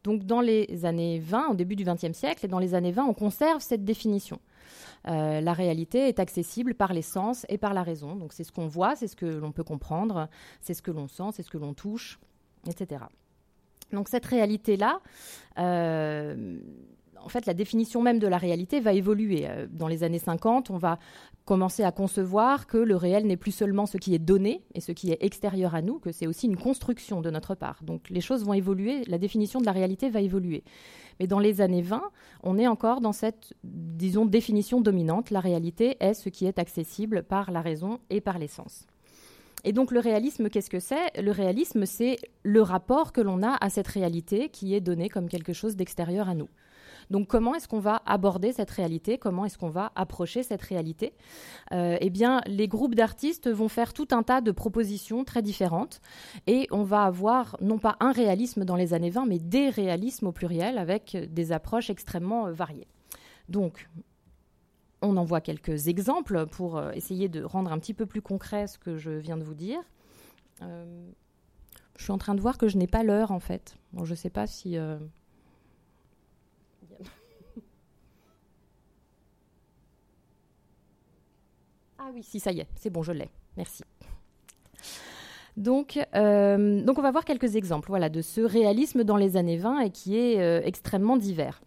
Donc 0.05 0.23
dans 0.23 0.39
les 0.39 0.85
années 0.85 1.17
20, 1.17 1.49
au 1.49 1.53
début 1.55 1.75
du 1.75 1.83
XXe 1.83 2.13
siècle, 2.13 2.45
et 2.45 2.47
dans 2.47 2.59
les 2.59 2.75
années 2.75 2.91
20, 2.91 3.05
on 3.05 3.15
conserve 3.15 3.59
cette 3.59 3.83
définition. 3.83 4.39
Euh, 5.07 5.41
la 5.41 5.53
réalité 5.53 6.07
est 6.07 6.19
accessible 6.19 6.75
par 6.75 6.93
les 6.93 7.01
sens 7.01 7.43
et 7.49 7.57
par 7.57 7.73
la 7.73 7.81
raison. 7.81 8.15
Donc 8.15 8.31
c'est 8.31 8.43
ce 8.43 8.51
qu'on 8.51 8.67
voit, 8.67 8.95
c'est 8.95 9.07
ce 9.07 9.15
que 9.15 9.25
l'on 9.25 9.51
peut 9.51 9.63
comprendre, 9.63 10.29
c'est 10.61 10.75
ce 10.75 10.83
que 10.83 10.91
l'on 10.91 11.07
sent, 11.07 11.31
c'est 11.33 11.41
ce 11.41 11.49
que 11.49 11.57
l'on 11.57 11.73
touche, 11.73 12.19
etc. 12.67 13.05
Donc 13.91 14.07
cette 14.07 14.27
réalité-là, 14.27 14.99
euh, 15.57 16.59
en 17.19 17.29
fait, 17.29 17.47
la 17.47 17.55
définition 17.55 18.03
même 18.03 18.19
de 18.19 18.27
la 18.27 18.37
réalité 18.37 18.79
va 18.79 18.93
évoluer. 18.93 19.47
Euh, 19.47 19.65
dans 19.67 19.87
les 19.87 20.03
années 20.03 20.19
50, 20.19 20.69
on 20.69 20.77
va 20.77 20.99
commencer 21.45 21.83
à 21.83 21.91
concevoir 21.91 22.65
que 22.65 22.77
le 22.77 22.95
réel 22.95 23.27
n'est 23.27 23.37
plus 23.37 23.51
seulement 23.51 23.85
ce 23.85 23.97
qui 23.97 24.15
est 24.15 24.19
donné 24.19 24.63
et 24.73 24.81
ce 24.81 24.91
qui 24.91 25.11
est 25.11 25.23
extérieur 25.23 25.75
à 25.75 25.81
nous, 25.83 25.99
que 25.99 26.11
c'est 26.11 26.25
aussi 26.25 26.47
une 26.47 26.57
construction 26.57 27.21
de 27.21 27.29
notre 27.29 27.53
part. 27.53 27.83
Donc 27.83 28.09
les 28.09 28.21
choses 28.21 28.43
vont 28.43 28.53
évoluer, 28.53 29.03
la 29.05 29.19
définition 29.19 29.61
de 29.61 29.65
la 29.65 29.71
réalité 29.71 30.09
va 30.09 30.21
évoluer. 30.21 30.63
Mais 31.19 31.27
dans 31.27 31.39
les 31.39 31.61
années 31.61 31.83
20, 31.83 32.01
on 32.43 32.57
est 32.57 32.67
encore 32.67 32.99
dans 32.99 33.13
cette, 33.13 33.53
disons, 33.63 34.25
définition 34.25 34.81
dominante. 34.81 35.29
La 35.29 35.39
réalité 35.39 35.97
est 35.99 36.15
ce 36.15 36.29
qui 36.29 36.45
est 36.45 36.59
accessible 36.59 37.23
par 37.23 37.51
la 37.51 37.61
raison 37.61 37.99
et 38.09 38.21
par 38.21 38.39
les 38.39 38.47
sens. 38.47 38.87
Et 39.63 39.71
donc 39.71 39.91
le 39.91 39.99
réalisme, 39.99 40.49
qu'est-ce 40.49 40.69
que 40.69 40.79
c'est? 40.79 41.21
Le 41.21 41.31
réalisme, 41.31 41.85
c'est 41.85 42.17
le 42.43 42.61
rapport 42.61 43.13
que 43.13 43.21
l'on 43.21 43.43
a 43.43 43.55
à 43.61 43.69
cette 43.69 43.87
réalité 43.87 44.49
qui 44.49 44.75
est 44.75 44.81
donnée 44.81 45.09
comme 45.09 45.29
quelque 45.29 45.53
chose 45.53 45.75
d'extérieur 45.75 46.27
à 46.27 46.35
nous. 46.35 46.49
Donc 47.09 47.27
comment 47.27 47.55
est-ce 47.55 47.67
qu'on 47.67 47.79
va 47.79 48.01
aborder 48.05 48.53
cette 48.53 48.71
réalité? 48.71 49.17
Comment 49.17 49.45
est-ce 49.45 49.57
qu'on 49.57 49.69
va 49.69 49.91
approcher 49.95 50.43
cette 50.43 50.61
réalité? 50.61 51.13
Euh, 51.71 51.97
Eh 52.01 52.09
bien, 52.09 52.41
les 52.47 52.67
groupes 52.67 52.95
d'artistes 52.95 53.49
vont 53.49 53.69
faire 53.69 53.93
tout 53.93 54.07
un 54.11 54.23
tas 54.23 54.41
de 54.41 54.51
propositions 54.51 55.23
très 55.23 55.41
différentes 55.41 56.01
et 56.47 56.67
on 56.71 56.83
va 56.83 57.03
avoir 57.03 57.57
non 57.61 57.77
pas 57.77 57.95
un 57.99 58.11
réalisme 58.11 58.65
dans 58.65 58.75
les 58.75 58.93
années 58.93 59.09
20, 59.09 59.25
mais 59.25 59.39
des 59.39 59.69
réalismes 59.69 60.27
au 60.27 60.31
pluriel 60.31 60.77
avec 60.77 61.17
des 61.31 61.51
approches 61.51 61.89
extrêmement 61.89 62.47
euh, 62.47 62.51
variées. 62.51 62.87
Donc, 63.49 63.89
on 65.01 65.17
en 65.17 65.23
voit 65.23 65.41
quelques 65.41 65.87
exemples 65.87 66.47
pour 66.47 66.77
euh, 66.77 66.91
essayer 66.91 67.29
de 67.29 67.43
rendre 67.43 67.71
un 67.71 67.79
petit 67.79 67.93
peu 67.93 68.05
plus 68.05 68.21
concret 68.21 68.67
ce 68.67 68.79
que 68.79 68.97
je 68.97 69.11
viens 69.11 69.37
de 69.37 69.43
vous 69.43 69.53
dire. 69.53 69.79
je 70.61 72.03
suis 72.03 72.11
en 72.11 72.17
train 72.17 72.33
de 72.33 72.41
voir 72.41 72.57
que 72.57 72.67
je 72.67 72.77
n'ai 72.77 72.87
pas 72.87 73.03
l'heure 73.03 73.31
en 73.31 73.39
fait. 73.39 73.77
je 74.03 74.09
ne 74.09 74.15
sais 74.15 74.29
pas 74.29 74.47
si 74.47 74.77
Ah 82.07 82.11
oui, 82.13 82.21
si, 82.21 82.39
ça 82.39 82.51
y 82.51 82.59
est, 82.59 82.67
c'est 82.75 82.91
bon, 82.91 83.01
je 83.01 83.11
l'ai. 83.11 83.31
Merci. 83.57 83.83
Donc, 85.57 85.99
euh, 86.13 86.83
donc, 86.83 86.99
on 86.99 87.01
va 87.01 87.09
voir 87.09 87.25
quelques 87.25 87.55
exemples 87.55 87.87
voilà, 87.87 88.09
de 88.09 88.21
ce 88.21 88.41
réalisme 88.41 89.03
dans 89.03 89.17
les 89.17 89.37
années 89.37 89.57
20 89.57 89.79
et 89.79 89.89
qui 89.89 90.15
est 90.15 90.39
euh, 90.39 90.61
extrêmement 90.63 91.17
divers. 91.17 91.63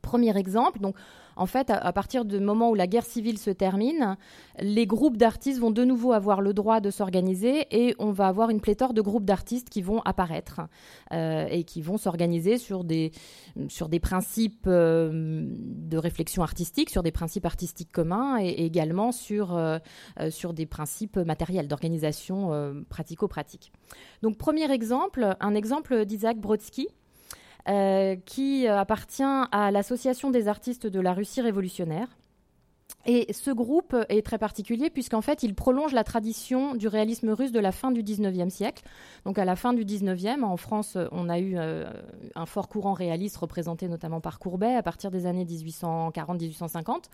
Premier 0.00 0.36
exemple, 0.36 0.80
donc 0.80 0.96
en 1.42 1.46
fait, 1.46 1.70
à, 1.70 1.92
partir 1.92 2.24
du 2.24 2.38
moment 2.38 2.70
où 2.70 2.76
la 2.76 2.86
guerre 2.86 3.04
civile 3.04 3.36
se 3.36 3.50
termine, 3.50 4.16
les 4.60 4.86
groupes 4.86 5.16
d'artistes 5.16 5.58
vont 5.58 5.72
de 5.72 5.82
nouveau 5.82 6.12
avoir 6.12 6.40
le 6.40 6.54
droit 6.54 6.78
de 6.78 6.88
s'organiser 6.88 7.66
et 7.72 7.96
on 7.98 8.12
va 8.12 8.28
avoir 8.28 8.50
une 8.50 8.60
pléthore 8.60 8.94
de 8.94 9.00
groupes 9.00 9.24
d'artistes 9.24 9.68
qui 9.68 9.82
vont 9.82 10.02
apparaître 10.02 10.60
euh, 11.12 11.48
et 11.50 11.64
qui 11.64 11.82
vont 11.82 11.98
s'organiser 11.98 12.58
sur 12.58 12.84
des, 12.84 13.10
sur 13.66 13.88
des 13.88 13.98
principes 13.98 14.66
euh, 14.68 15.48
de 15.50 15.96
réflexion 15.98 16.44
artistique, 16.44 16.90
sur 16.90 17.02
des 17.02 17.10
principes 17.10 17.44
artistiques 17.44 17.90
communs 17.90 18.38
et, 18.40 18.64
également 18.64 19.10
sur, 19.10 19.56
euh, 19.56 19.80
sur 20.30 20.52
des 20.52 20.66
principes 20.66 21.16
matériels 21.16 21.66
d'organisation 21.66 22.84
pratico-pratique. 22.88 23.72
Donc, 24.22 24.38
premier 24.38 24.70
exemple, 24.70 25.36
un 25.40 25.54
exemple 25.56 26.04
d'Isaac 26.04 26.38
Brodsky. 26.38 26.86
Euh, 27.68 28.16
qui 28.26 28.66
euh, 28.66 28.76
appartient 28.76 29.22
à 29.22 29.70
l'Association 29.70 30.30
des 30.30 30.48
artistes 30.48 30.88
de 30.88 30.98
la 30.98 31.12
Russie 31.12 31.40
révolutionnaire. 31.40 32.08
Et 33.04 33.32
ce 33.32 33.50
groupe 33.50 33.96
est 34.08 34.24
très 34.24 34.38
particulier 34.38 34.88
puisqu'en 34.88 35.22
fait, 35.22 35.42
il 35.42 35.54
prolonge 35.54 35.92
la 35.92 36.04
tradition 36.04 36.74
du 36.74 36.86
réalisme 36.86 37.30
russe 37.30 37.50
de 37.50 37.58
la 37.58 37.72
fin 37.72 37.90
du 37.90 38.02
19e 38.02 38.50
siècle. 38.50 38.84
Donc 39.24 39.38
à 39.38 39.44
la 39.44 39.56
fin 39.56 39.72
du 39.72 39.84
19e, 39.84 40.44
en 40.44 40.56
France, 40.56 40.96
on 41.10 41.28
a 41.28 41.38
eu 41.40 41.54
euh, 41.56 41.90
un 42.36 42.46
fort 42.46 42.68
courant 42.68 42.92
réaliste 42.92 43.36
représenté 43.36 43.88
notamment 43.88 44.20
par 44.20 44.38
Courbet 44.38 44.74
à 44.74 44.82
partir 44.82 45.10
des 45.10 45.26
années 45.26 45.44
1840-1850. 45.44 47.04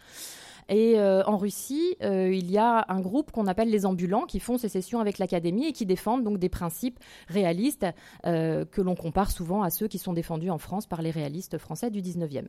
Et 0.71 0.99
euh, 0.99 1.25
en 1.25 1.39
Russie, 1.39 1.97
euh, 2.03 2.31
il 2.35 2.51
y 2.51 2.59
a 2.59 2.85
un 2.89 3.01
groupe 3.01 3.33
qu'on 3.33 3.47
appelle 3.47 3.71
les 3.71 3.87
ambulants 3.87 4.27
qui 4.27 4.41
font 4.41 4.59
sécession 4.59 5.01
avec 5.01 5.17
l'académie 5.17 5.69
et 5.69 5.73
qui 5.73 5.87
défendent 5.87 6.23
donc 6.23 6.39
des 6.39 6.51
principes 6.51 6.99
réalistes 7.29 7.87
que 8.25 8.81
l'on 8.81 8.95
compare 8.95 9.31
souvent 9.31 9.63
à 9.63 9.71
ceux 9.71 9.89
qui 9.89 9.99
sont 9.99 10.13
défendus 10.13 10.51
en 10.51 10.59
France 10.59 10.87
par 10.87 11.01
les 11.01 11.11
réalistes 11.11 11.57
français 11.57 11.91
du 11.91 12.03
19e. 12.03 12.49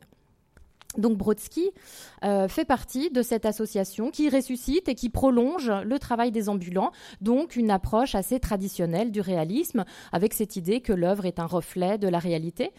Donc 0.98 1.16
Brodsky 1.16 1.70
euh, 2.24 2.48
fait 2.48 2.64
partie 2.64 3.10
de 3.10 3.22
cette 3.22 3.46
association 3.46 4.10
qui 4.10 4.28
ressuscite 4.28 4.88
et 4.88 4.96
qui 4.96 5.08
prolonge 5.08 5.70
le 5.70 5.98
travail 6.00 6.32
des 6.32 6.48
ambulants, 6.48 6.90
donc 7.20 7.54
une 7.54 7.70
approche 7.70 8.16
assez 8.16 8.40
traditionnelle 8.40 9.12
du 9.12 9.20
réalisme, 9.20 9.84
avec 10.10 10.34
cette 10.34 10.56
idée 10.56 10.80
que 10.80 10.92
l'œuvre 10.92 11.26
est 11.26 11.38
un 11.38 11.46
reflet 11.46 11.96
de 11.96 12.08
la 12.08 12.18
réalité. 12.18 12.72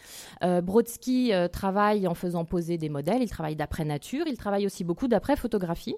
Euh, 0.44 0.60
Brodsky 0.60 1.34
euh, 1.34 1.48
travaille 1.48 2.06
en 2.06 2.14
faisant 2.14 2.44
poser 2.44 2.78
des 2.78 2.90
modèles, 2.90 3.22
il 3.22 3.30
travaille 3.30 3.56
d'après 3.56 3.86
nature, 3.86 4.26
il 4.28 4.38
travaille 4.38 4.66
aussi 4.66 4.84
beaucoup 4.84 5.08
d'après 5.08 5.38
photographie. 5.38 5.96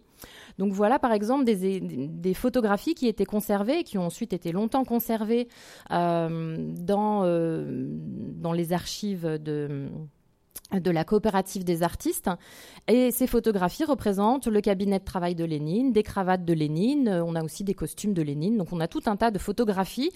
Donc 0.59 0.71
voilà 0.71 0.99
par 0.99 1.13
exemple 1.13 1.45
des, 1.45 2.33
photographies 2.35 2.93
qui 2.93 3.07
étaient 3.07 3.25
conservées 3.25 3.79
et 3.79 3.83
qui 3.83 3.97
ont 3.97 4.05
ensuite 4.05 4.33
été 4.33 4.51
longtemps 4.51 4.85
conservées 4.85 5.47
dans, 5.89 6.69
dans 6.79 8.53
les 8.53 8.73
archives 8.73 9.25
de 9.25 9.89
de 10.79 10.91
la 10.91 11.03
coopérative 11.03 11.63
des 11.63 11.83
artistes. 11.83 12.29
Et 12.87 13.11
ces 13.11 13.27
photographies 13.27 13.85
représentent 13.85 14.47
le 14.47 14.61
cabinet 14.61 14.99
de 14.99 15.03
travail 15.03 15.35
de 15.35 15.45
Lénine, 15.45 15.93
des 15.93 16.03
cravates 16.03 16.45
de 16.45 16.53
Lénine, 16.53 17.07
euh, 17.07 17.23
on 17.23 17.35
a 17.35 17.43
aussi 17.43 17.63
des 17.63 17.73
costumes 17.73 18.13
de 18.13 18.21
Lénine. 18.21 18.57
Donc 18.57 18.73
on 18.73 18.79
a 18.79 18.87
tout 18.87 19.03
un 19.05 19.15
tas 19.15 19.31
de 19.31 19.39
photographies 19.39 20.11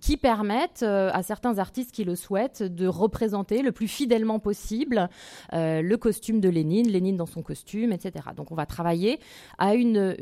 qui 0.00 0.16
permettent 0.16 0.82
euh, 0.82 1.10
à 1.12 1.22
certains 1.22 1.58
artistes 1.58 1.92
qui 1.92 2.04
le 2.04 2.16
souhaitent 2.16 2.62
de 2.62 2.86
représenter 2.86 3.62
le 3.62 3.72
plus 3.72 3.88
fidèlement 3.88 4.38
possible 4.38 5.08
euh, 5.52 5.82
le 5.82 5.96
costume 5.96 6.40
de 6.40 6.48
Lénine, 6.48 6.88
Lénine 6.88 7.16
dans 7.16 7.26
son 7.26 7.42
costume, 7.42 7.92
etc. 7.92 8.26
Donc 8.36 8.52
on 8.52 8.54
va 8.54 8.66
travailler 8.66 9.18
à 9.58 9.74
une, 9.74 10.16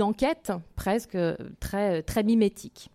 enquête 0.00 0.52
presque 0.76 1.18
très 1.60 2.22
mimétique. 2.24 2.91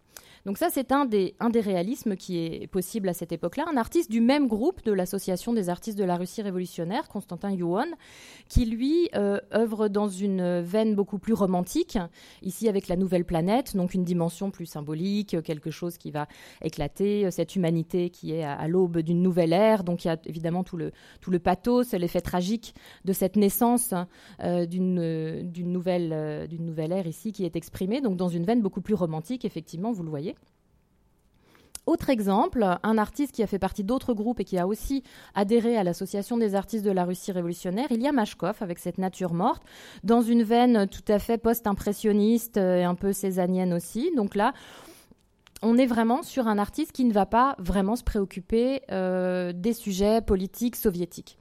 Donc 0.48 0.58
ça, 0.58 0.70
c'est 0.72 0.94
un 0.94 1.04
des, 1.04 1.36
réalismes 1.60 2.16
qui 2.16 2.38
est 2.38 2.68
possible 2.68 3.10
à 3.10 3.14
cette 3.14 3.34
époque-là. 3.34 3.66
Un 3.70 3.76
artiste 3.76 4.10
du 4.10 4.22
même 4.22 4.48
groupe 4.48 4.82
de 4.86 4.94
l'Association 4.94 5.52
des 5.52 5.68
artistes 5.68 5.98
de 5.98 6.06
la 6.06 6.16
Russie 6.16 6.42
révolutionnaire, 6.42 7.10
Constantin 7.10 7.52
Yuon, 7.52 7.88
qui 8.48 8.66
lui 8.66 9.10
euh, 9.14 9.42
œuvre 9.54 9.90
dans 9.90 10.08
une 10.08 10.62
veine 10.62 10.96
beaucoup 10.96 11.20
plus 11.20 11.34
romantique, 11.34 11.98
ici 12.44 12.70
avec 12.70 12.88
la 12.88 12.96
nouvelle 12.96 13.26
planète, 13.26 13.76
donc 13.76 13.94
une 13.94 14.06
dimension 14.06 14.50
plus 14.50 14.68
symbolique, 14.68 15.36
quelque 15.44 15.70
chose 15.70 15.98
qui 15.98 16.12
va 16.12 16.30
éclater, 16.62 17.30
cette 17.30 17.58
humanité 17.58 18.10
qui 18.10 18.32
est 18.32 18.46
à, 18.46 18.70
l'aube 18.70 19.00
d'une 19.00 19.22
nouvelle 19.22 19.52
ère. 19.52 19.84
Donc 19.84 20.06
il 20.06 20.08
y 20.08 20.12
a 20.12 20.18
évidemment 20.28 20.64
tout 20.64 20.78
le, 20.78 21.40
pathos, 21.40 21.92
l'effet 21.92 22.22
tragique 22.22 22.74
de 23.04 23.12
cette 23.12 23.36
naissance 23.36 23.94
euh, 24.42 24.66
d'une, 24.66 25.52
nouvelle, 25.74 26.14
euh, 26.14 26.48
d'une 26.48 26.66
nouvelle 26.66 26.94
ère 26.94 27.06
ici 27.06 27.34
qui 27.34 27.44
est 27.44 27.58
exprimée, 27.58 28.00
donc 28.00 28.16
dans 28.16 28.30
une 28.30 28.46
veine 28.46 28.62
beaucoup 28.62 28.80
plus 28.80 28.96
romantique, 28.96 29.44
effectivement, 29.44 29.92
vous 29.92 30.04
le 30.04 30.10
voyez. 30.10 30.37
Autre 31.88 32.10
exemple, 32.10 32.66
un 32.84 32.98
artiste 32.98 33.34
qui 33.34 33.42
a 33.44 33.48
fait 33.48 33.60
partie 33.60 33.86
d'autres 33.86 34.14
groupes 34.14 34.42
et 34.42 34.44
qui 34.44 34.58
a 34.58 34.68
aussi 34.68 35.04
adhéré 35.36 35.78
à 35.78 35.86
l'Association 35.86 36.38
des 36.38 36.54
artistes 36.54 36.84
de 36.84 36.92
la 36.92 37.06
Russie 37.06 37.32
révolutionnaire, 37.32 37.88
il 37.92 38.02
y 38.02 38.08
a 38.08 38.12
Mashkov 38.12 38.58
avec 38.60 38.78
cette 38.78 38.98
nature 38.98 39.34
morte, 39.34 39.64
dans 40.04 40.22
une 40.22 40.44
veine 40.44 40.88
tout 40.88 41.06
à 41.08 41.18
fait 41.18 41.38
post-impressionniste 41.38 42.58
et 42.58 42.84
un 42.84 42.96
peu 42.96 43.14
césanienne 43.14 43.74
aussi. 43.74 44.12
Donc 44.18 44.36
là, 44.36 44.54
on 45.62 45.78
est 45.78 45.86
vraiment 45.86 46.24
sur 46.24 46.48
un 46.48 46.58
artiste 46.58 46.92
qui 46.92 47.06
ne 47.06 47.14
va 47.14 47.26
pas 47.26 47.56
vraiment 47.58 47.96
se 47.96 48.04
préoccuper 48.04 48.82
euh, 48.92 49.54
des 49.54 49.74
sujets 49.74 50.22
politiques 50.22 50.76
soviétiques. 50.76 51.38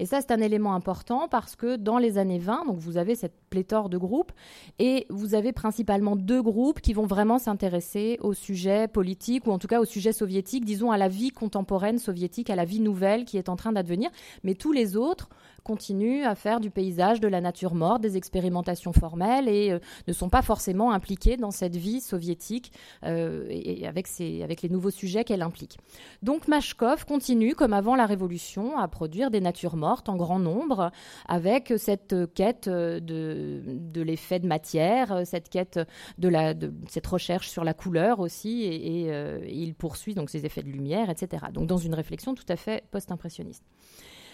Et 0.00 0.06
ça, 0.06 0.22
c'est 0.22 0.32
un 0.32 0.40
élément 0.40 0.74
important 0.74 1.28
parce 1.28 1.56
que 1.56 1.76
dans 1.76 1.98
les 1.98 2.16
années 2.16 2.38
20, 2.38 2.64
donc 2.64 2.78
vous 2.78 2.96
avez 2.96 3.14
cette 3.14 3.34
pléthore 3.50 3.90
de 3.90 3.98
groupes 3.98 4.32
et 4.78 5.04
vous 5.10 5.34
avez 5.34 5.52
principalement 5.52 6.16
deux 6.16 6.40
groupes 6.40 6.80
qui 6.80 6.94
vont 6.94 7.04
vraiment 7.04 7.38
s'intéresser 7.38 8.16
au 8.22 8.32
sujet 8.32 8.88
politique 8.88 9.46
ou 9.46 9.50
en 9.50 9.58
tout 9.58 9.68
cas 9.68 9.78
au 9.78 9.84
sujet 9.84 10.14
soviétique, 10.14 10.64
disons 10.64 10.90
à 10.90 10.96
la 10.96 11.08
vie 11.08 11.32
contemporaine 11.32 11.98
soviétique, 11.98 12.48
à 12.48 12.56
la 12.56 12.64
vie 12.64 12.80
nouvelle 12.80 13.26
qui 13.26 13.36
est 13.36 13.50
en 13.50 13.56
train 13.56 13.72
d'advenir. 13.72 14.08
Mais 14.42 14.54
tous 14.54 14.72
les 14.72 14.96
autres 14.96 15.28
continuent 15.62 16.24
à 16.24 16.34
faire 16.34 16.60
du 16.60 16.70
paysage, 16.70 17.20
de 17.20 17.28
la 17.28 17.40
nature 17.40 17.74
morte, 17.74 18.00
des 18.00 18.16
expérimentations 18.16 18.92
formelles 18.92 19.48
et 19.48 19.70
euh, 19.70 19.78
ne 20.08 20.12
sont 20.12 20.28
pas 20.28 20.42
forcément 20.42 20.92
impliqués 20.92 21.36
dans 21.36 21.50
cette 21.50 21.76
vie 21.76 22.00
soviétique 22.00 22.72
euh, 23.04 23.46
et, 23.48 23.86
avec, 23.86 24.08
les 24.18 24.68
nouveaux 24.68 24.90
sujets 24.90 25.24
qu'elle 25.24 25.42
implique. 25.42 25.78
Donc 26.22 26.48
Mashkov 26.48 27.04
continue, 27.04 27.54
comme 27.54 27.72
avant 27.72 27.96
la 27.96 28.06
Révolution, 28.06 28.78
à 28.78 28.88
produire 28.88 29.30
des 29.30 29.40
natures 29.40 29.76
mortes 29.76 30.08
en 30.08 30.16
grand 30.16 30.38
nombre, 30.38 30.90
avec 31.28 31.72
cette 31.78 32.14
quête 32.34 32.68
de, 32.68 33.62
de 33.64 34.02
l'effet 34.02 34.38
de 34.38 34.46
matière, 34.46 35.22
cette 35.24 35.48
quête 35.48 35.80
de, 36.18 36.30
cette 36.88 37.06
recherche 37.06 37.48
sur 37.48 37.64
la 37.64 37.74
couleur 37.74 38.20
aussi, 38.20 38.62
et, 38.62 39.04
et 39.04 39.12
euh, 39.12 39.40
il 39.48 39.74
poursuit 39.74 40.14
donc 40.14 40.30
ces 40.30 40.46
effets 40.46 40.62
de 40.62 40.68
lumière, 40.68 41.10
etc. 41.10 41.44
Donc 41.52 41.66
dans 41.66 41.78
une 41.78 41.94
réflexion 41.94 42.34
tout 42.34 42.44
à 42.48 42.56
fait 42.56 42.84
post-impressionniste. 42.90 43.64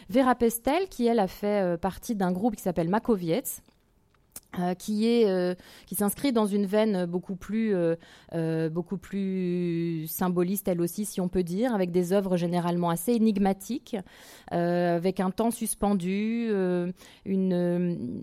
Vera 0.09 0.35
Pestel, 0.35 0.89
qui 0.89 1.07
elle 1.07 1.19
a 1.19 1.27
fait 1.27 1.63
euh, 1.63 1.77
partie 1.77 2.15
d'un 2.15 2.33
groupe 2.33 2.57
qui 2.57 2.63
s'appelle 2.63 2.89
Makoviets, 2.89 3.63
euh, 4.59 4.75
qui 4.75 5.07
est 5.07 5.28
euh, 5.28 5.55
qui 5.87 5.95
s'inscrit 5.95 6.33
dans 6.33 6.47
une 6.47 6.66
veine 6.66 7.05
beaucoup 7.05 7.37
plus 7.37 7.75
euh, 7.75 8.71
beaucoup 8.71 8.97
plus 8.97 10.07
symboliste 10.09 10.69
elle 10.69 10.81
aussi 10.81 11.05
si 11.05 11.21
on 11.21 11.28
peut 11.28 11.43
dire 11.43 11.75
avec 11.75 11.90
des 11.90 12.12
œuvres 12.12 12.37
généralement 12.37 12.90
assez 12.90 13.12
énigmatiques 13.12 13.97
avec 14.50 15.21
un 15.21 15.31
temps 15.31 15.50
suspendu 15.50 16.50
une 17.25 18.23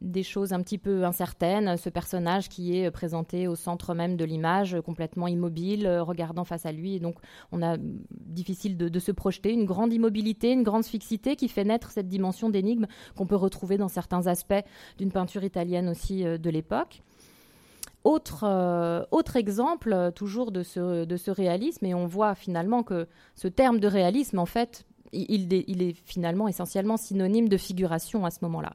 des 0.00 0.22
choses 0.22 0.52
un 0.52 0.60
petit 0.60 0.78
peu 0.78 1.04
incertaines 1.04 1.76
ce 1.76 1.88
personnage 1.88 2.48
qui 2.48 2.78
est 2.78 2.90
présenté 2.90 3.46
au 3.46 3.54
centre 3.54 3.94
même 3.94 4.16
de 4.16 4.24
l'image 4.24 4.76
complètement 4.84 5.28
immobile 5.28 5.88
regardant 6.00 6.44
face 6.44 6.66
à 6.66 6.72
lui. 6.72 6.94
Et 6.94 7.00
donc 7.00 7.16
on 7.52 7.62
a 7.62 7.76
difficile 7.78 8.76
de, 8.76 8.98
se 8.98 9.12
projeter. 9.12 9.52
Une 9.52 9.66
grande 9.66 9.92
immobilité 9.92 10.52
une 10.52 10.62
grande 10.62 10.84
fixité 10.84 11.36
qui 11.36 11.48
fait 11.48 11.64
naître 11.64 11.90
cette 11.90 12.08
dimension 12.08 12.48
d'énigme 12.48 12.86
qu'on 13.16 13.26
peut 13.26 13.36
retrouver 13.36 13.76
dans 13.76 13.88
certains 13.88 14.26
aspects 14.26 14.64
d'une 14.98 15.10
peinture 15.10 15.23
italienne 15.44 15.88
aussi 15.88 16.24
euh, 16.24 16.38
de 16.38 16.50
l'époque. 16.50 17.02
Autre, 18.04 18.44
euh, 18.44 19.36
exemple, 19.36 19.92
euh, 19.92 20.10
toujours 20.10 20.52
de 20.52 20.62
ce, 20.62 21.04
de 21.04 21.16
ce 21.16 21.30
réalisme, 21.30 21.86
et 21.86 21.94
on 21.94 22.06
voit 22.06 22.34
finalement 22.34 22.82
que 22.82 23.06
ce 23.34 23.48
terme 23.48 23.80
de 23.80 23.88
réalisme, 23.88 24.38
en 24.38 24.46
fait, 24.46 24.84
il, 25.12 25.50
il, 25.52 25.82
est 25.82 25.96
finalement 26.04 26.46
essentiellement 26.48 26.96
synonyme 26.96 27.48
de 27.48 27.56
figuration 27.56 28.26
à 28.26 28.30
ce 28.30 28.40
moment-là. 28.42 28.74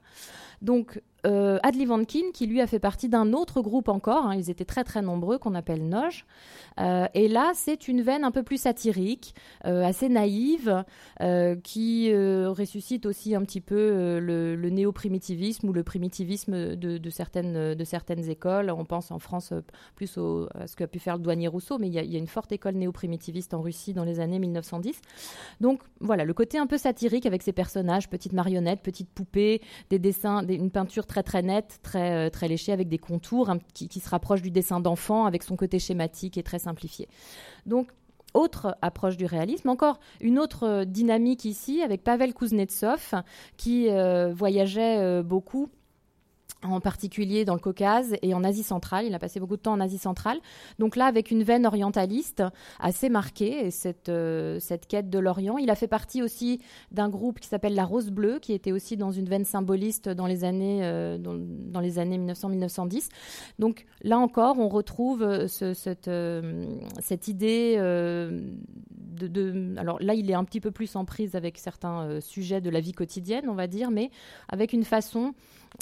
Donc, 0.62 1.02
euh, 1.26 1.60
Adli 1.64 1.86
Vankin, 1.86 2.32
qui 2.34 2.48
lui 2.48 2.62
a 2.62 2.68
fait 2.68 2.80
partie 2.80 3.10
d'un 3.10 3.34
autre 3.34 3.62
groupe 3.62 3.90
encore, 3.90 4.26
hein, 4.28 4.36
ils 4.36 4.50
étaient 4.50 4.66
très 4.66 4.84
très 4.84 5.02
nombreux, 5.02 5.38
qu'on 5.38 5.56
appelle 5.56 5.88
Noj. 5.88 6.26
Euh, 6.80 7.08
et 7.14 7.28
là, 7.28 7.52
c'est 7.56 7.88
une 7.88 8.02
veine 8.02 8.24
un 8.24 8.32
peu 8.32 8.44
plus 8.44 8.62
satirique, 8.62 9.36
euh, 9.66 9.84
assez 9.84 10.10
naïve, 10.10 10.84
euh, 11.22 11.56
qui 11.56 12.14
ressuscite 12.14 13.06
aussi 13.06 13.36
un 13.36 13.42
petit 13.42 13.62
peu 13.62 14.20
le, 14.20 14.56
le 14.56 14.70
néo-primitivisme 14.70 15.70
ou 15.70 15.74
le 15.74 15.84
primitivisme 15.84 16.76
de, 16.76 17.10
certaines, 17.10 18.30
écoles. 18.30 18.72
On 18.72 18.86
pense 18.86 19.12
en 19.12 19.20
France 19.20 19.54
plus 19.96 20.18
à 20.56 20.68
ce 20.68 20.76
qu'a 20.76 20.88
pu 20.88 21.00
faire 21.00 21.18
le 21.18 21.24
douanier 21.24 21.48
Rousseau, 21.48 21.78
mais 21.78 21.88
il 21.88 21.94
y, 21.94 22.16
a, 22.16 22.20
une 22.20 22.28
forte 22.28 22.52
école 22.52 22.76
néo-primitiviste 22.76 23.54
en 23.54 23.62
Russie 23.62 23.94
dans 23.94 24.04
les 24.04 24.20
années 24.20 24.40
1910. 24.40 25.02
Donc 25.62 25.82
voilà, 26.00 26.26
le 26.26 26.34
côté 26.34 26.58
un 26.58 26.68
peu 26.68 26.78
satirique 26.78 27.26
avec 27.26 27.42
ces 27.42 27.54
personnages, 27.54 28.10
petites 28.10 28.34
marionnettes, 28.34 28.82
petites 28.82 29.10
poupées, 29.10 29.62
des 29.90 30.00
dessins, 30.00 30.44
des, 30.44 30.56
une 30.56 30.72
peinture 30.72 31.06
très 31.10 31.24
très 31.24 31.42
nette, 31.42 31.80
très, 31.84 32.28
euh, 32.28 32.30
très 32.30 32.48
léchée, 32.48 32.72
avec 32.72 32.88
des 32.88 33.00
contours 33.00 33.52
qui, 33.74 34.00
se 34.00 34.10
rapprochent 34.10 34.42
du 34.42 34.52
dessin 34.52 34.80
d'enfant, 34.80 35.26
avec 35.26 35.44
son 35.44 35.58
côté 35.58 35.80
schématique 35.80 36.38
et 36.38 36.44
très 36.44 36.60
simplifié. 36.60 37.10
Donc, 37.66 37.90
autre 38.34 38.78
approche 38.82 39.18
du 39.18 39.26
réalisme, 39.26 39.70
encore 39.70 40.00
une 40.22 40.38
autre 40.38 40.64
euh, 40.64 40.86
dynamique 40.86 41.46
ici 41.46 41.82
avec 41.82 42.04
Pavel 42.04 42.34
Kuznetsov 42.34 43.16
qui 43.58 43.90
euh, 43.90 44.32
voyageait 44.34 45.24
beaucoup 45.24 45.70
en 46.64 46.82
particulier 46.82 47.46
dans 47.46 47.54
le 47.54 47.60
Caucase 47.60 48.16
et 48.22 48.34
en 48.34 48.44
Asie 48.44 48.64
centrale. 48.64 49.06
Il 49.06 49.14
a 49.14 49.20
passé 49.20 49.40
beaucoup 49.40 49.56
de 49.56 49.62
temps 49.62 49.74
en 49.74 49.80
Asie 49.80 49.98
centrale. 49.98 50.40
Donc 50.78 50.96
là, 50.96 51.06
avec 51.06 51.32
une 51.32 51.44
veine 51.44 51.66
orientaliste 51.66 52.44
assez 52.80 53.10
marquée, 53.10 53.68
et 53.68 53.72
cette, 53.72 54.10
euh, 54.10 54.60
cette 54.60 54.88
quête 54.88 55.10
de 55.10 55.20
l'Orient. 55.20 55.58
Il 55.58 55.70
a 55.70 55.76
fait 55.76 55.88
partie 55.88 56.22
aussi 56.22 56.60
d'un 56.92 57.10
groupe 57.10 57.40
qui 57.40 57.48
s'appelle 57.48 57.76
la 57.76 57.86
Rose 57.86 58.12
Bleue, 58.12 58.40
qui 58.40 58.54
était 58.54 58.72
aussi 58.72 58.98
dans 58.98 59.12
une 59.12 59.30
veine 59.30 59.46
symboliste 59.46 60.10
dans 60.10 60.28
les 60.28 60.44
années, 60.44 60.80
euh, 60.84 61.18
dans, 61.18 61.80
les 61.80 62.00
années 62.00 62.18
1900-1910. 62.18 63.10
Donc 63.58 63.86
là 64.02 64.20
encore, 64.20 64.60
on 64.60 64.68
retrouve 64.68 65.24
euh, 65.24 65.48
ce, 65.48 65.74
cette, 65.74 66.10
cette 67.00 67.28
idée 67.28 67.78
de, 67.78 69.28
de, 69.28 69.76
Alors 69.78 69.98
là, 70.02 70.14
il 70.14 70.30
est 70.30 70.34
un 70.34 70.44
petit 70.44 70.60
peu 70.60 70.72
plus 70.72 70.96
en 70.96 71.06
prise 71.06 71.36
avec 71.36 71.58
certains 71.58 72.20
sujets 72.20 72.62
de 72.62 72.70
la 72.70 72.80
vie 72.80 72.92
quotidienne, 72.92 73.46
on 73.48 73.54
va 73.54 73.68
dire, 73.68 73.92
mais 73.92 74.12
avec 74.50 74.74
une 74.74 74.84
façon 74.84 75.34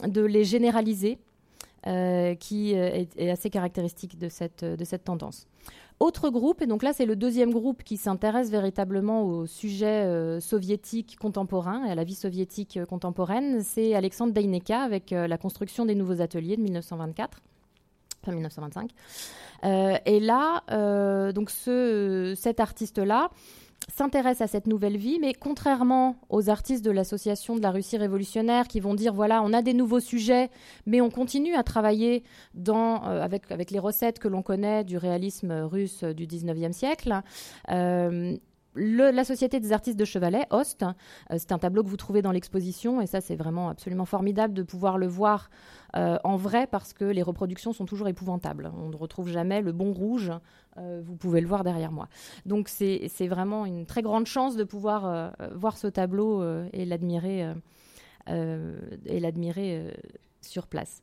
de 0.08 0.22
les 0.22 0.44
généraliser 0.44 1.20
euh, 1.88 2.36
qui 2.36 2.76
euh, 2.76 3.06
est, 3.18 3.30
assez 3.30 3.50
caractéristique 3.50 4.18
de 4.18 4.28
cette, 4.28 4.66
de 4.66 4.84
cette 4.84 5.06
tendance. 5.06 5.48
Autre 6.02 6.30
groupe, 6.30 6.62
et 6.62 6.66
donc 6.66 6.84
là 6.84 6.92
c'est 6.92 7.06
le 7.06 7.16
deuxième 7.16 7.52
groupe 7.52 7.82
qui 7.84 7.96
s'intéresse 7.96 8.50
véritablement 8.50 9.24
au 9.24 9.46
sujet 9.46 10.04
euh, 10.04 10.42
soviétique 10.42 11.18
contemporain 11.18 11.86
et 11.86 11.92
à 11.92 11.96
la 11.96 12.04
vie 12.04 12.16
soviétique 12.16 12.84
contemporaine, 12.90 13.62
c'est 13.64 13.96
Alexandre 13.96 14.34
Beineka 14.34 14.82
avec 14.82 15.12
la 15.12 15.38
construction 15.38 15.86
des 15.86 15.96
nouveaux 15.96 16.20
ateliers 16.20 16.58
de 16.58 16.64
1924. 16.64 17.40
Enfin 18.22 18.34
1925. 18.34 18.92
et 19.64 20.20
là, 20.20 21.32
donc 21.32 21.50
ce, 21.52 22.34
cet 22.36 22.60
artiste-là, 22.60 23.30
s'intéresse 23.88 24.42
à 24.42 24.48
cette 24.48 24.68
nouvelle 24.68 24.98
vie, 24.98 25.18
mais 25.20 25.34
contrairement 25.34 26.18
aux 26.30 26.50
artistes 26.50 26.84
de 26.84 26.92
l'association 26.92 27.56
de 27.56 27.62
la 27.62 27.72
Russie 27.72 27.98
révolutionnaire 27.98 28.68
qui 28.68 28.80
vont 28.80 28.94
dire 28.94 29.14
voilà, 29.14 29.42
on 29.44 29.54
a 29.54 29.62
des 29.62 29.74
nouveaux 29.74 30.00
sujets, 30.00 30.50
mais 30.86 31.02
on 31.02 31.10
continue 31.10 31.56
à 31.56 31.64
travailler 31.64 32.24
euh, 32.68 33.22
avec, 33.22 33.52
avec 33.52 33.72
les 33.72 33.80
recettes 33.80 34.20
que 34.20 34.28
l'on 34.28 34.42
connaît 34.42 34.84
du 34.84 34.98
réalisme 34.98 35.52
russe 35.52 36.04
du 36.04 36.28
19e 36.28 36.74
siècle. 36.74 37.22
Euh, 37.70 38.36
la 38.78 39.24
Société 39.24 39.60
des 39.60 39.74
artistes 39.74 39.98
de 39.98 40.06
Chevalet, 40.06 40.46
Host, 40.52 40.84
euh, 40.84 41.36
c'est 41.38 41.52
un 41.52 41.58
tableau 41.58 41.84
que 41.84 41.90
vous 41.90 41.98
trouvez 41.98 42.22
dans 42.22 42.32
l'exposition 42.32 43.02
et 43.02 43.08
ça 43.08 43.22
c'est 43.22 43.36
vraiment 43.36 43.70
absolument 43.70 44.06
formidable 44.06 44.54
de 44.54 44.64
pouvoir 44.64 44.98
le 44.98 45.08
voir 45.08 45.50
euh, 45.96 46.18
en 46.24 46.38
vrai 46.38 46.68
parce 46.68 46.94
que 46.94 47.06
les 47.06 47.22
reproductions 47.22 47.74
sont 47.74 47.86
toujours 47.86 48.08
épouvantables. 48.08 48.72
On 48.78 48.90
ne 48.90 48.96
retrouve 48.96 49.30
jamais 49.30 49.62
le 49.62 49.72
bon 49.72 49.92
rouge, 49.94 50.32
euh, 50.78 51.02
vous 51.04 51.16
pouvez 51.16 51.42
le 51.42 51.48
voir 51.48 51.64
derrière 51.64 51.92
moi. 51.92 52.08
Donc 52.46 52.70
c'est 52.70 53.10
vraiment 53.28 53.66
une 53.66 53.86
très 53.86 54.02
grande 54.02 54.28
chance 54.28 54.56
de 54.56 54.64
pouvoir 54.64 55.34
voir 55.56 55.78
ce 55.78 55.88
tableau 55.88 56.44
et 56.74 56.86
l'admirer 56.86 57.54
et 58.28 59.20
l'admirer 59.20 59.94
sur 60.42 60.68
place 60.68 61.02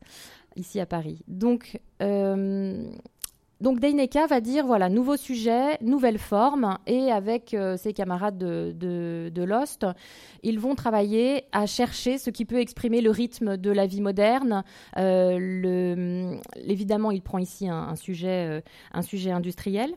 ici 0.56 0.80
à 0.80 0.86
Paris. 0.86 1.22
Donc 1.26 1.80
donc 3.64 3.80
Deineka 3.80 4.26
va 4.26 4.42
dire 4.42 4.66
voilà 4.66 4.90
nouveau 4.90 5.16
sujet, 5.16 5.78
nouvelle 5.80 6.18
forme 6.18 6.76
et 6.86 7.10
avec 7.10 7.54
euh, 7.54 7.78
ses 7.78 7.94
camarades 7.94 8.36
de, 8.36 9.42
Lost, 9.42 9.86
ils 10.42 10.60
vont 10.60 10.74
travailler 10.74 11.44
à 11.50 11.64
chercher 11.64 12.18
ce 12.18 12.28
qui 12.28 12.44
peut 12.44 12.60
exprimer 12.60 13.00
le 13.00 13.10
rythme 13.10 13.56
de 13.56 13.70
la 13.70 13.86
vie 13.86 14.02
moderne. 14.02 14.64
Euh, 14.98 16.36
évidemment, 16.56 17.10
il 17.10 17.22
prend 17.22 17.38
ici 17.38 17.66
un, 17.66 17.96
sujet, 17.96 18.46
euh, 18.46 18.60
un 18.92 19.00
sujet 19.00 19.30
industriel. 19.30 19.94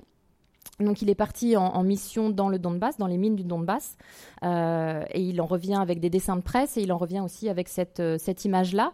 Donc 0.79 1.01
il 1.01 1.09
est 1.09 1.15
parti 1.15 1.57
en, 1.57 1.83
mission 1.83 2.29
dans 2.29 2.47
le 2.47 2.59
Donbass, 2.59 2.97
dans 2.97 3.07
les 3.07 3.17
mines 3.17 3.36
du 3.36 3.43
Donbass, 3.43 3.97
et 4.43 5.21
il 5.21 5.41
en 5.41 5.45
revient 5.45 5.79
avec 5.81 6.00
des 6.00 6.09
dessins 6.09 6.38
de 6.38 6.41
presse 6.41 6.77
et 6.77 6.83
il 6.83 6.93
en 6.93 6.97
revient 6.97 7.21
aussi 7.21 7.50
avec 7.50 7.67
cette, 7.67 8.01
cette 8.19 8.45
image-là, 8.45 8.93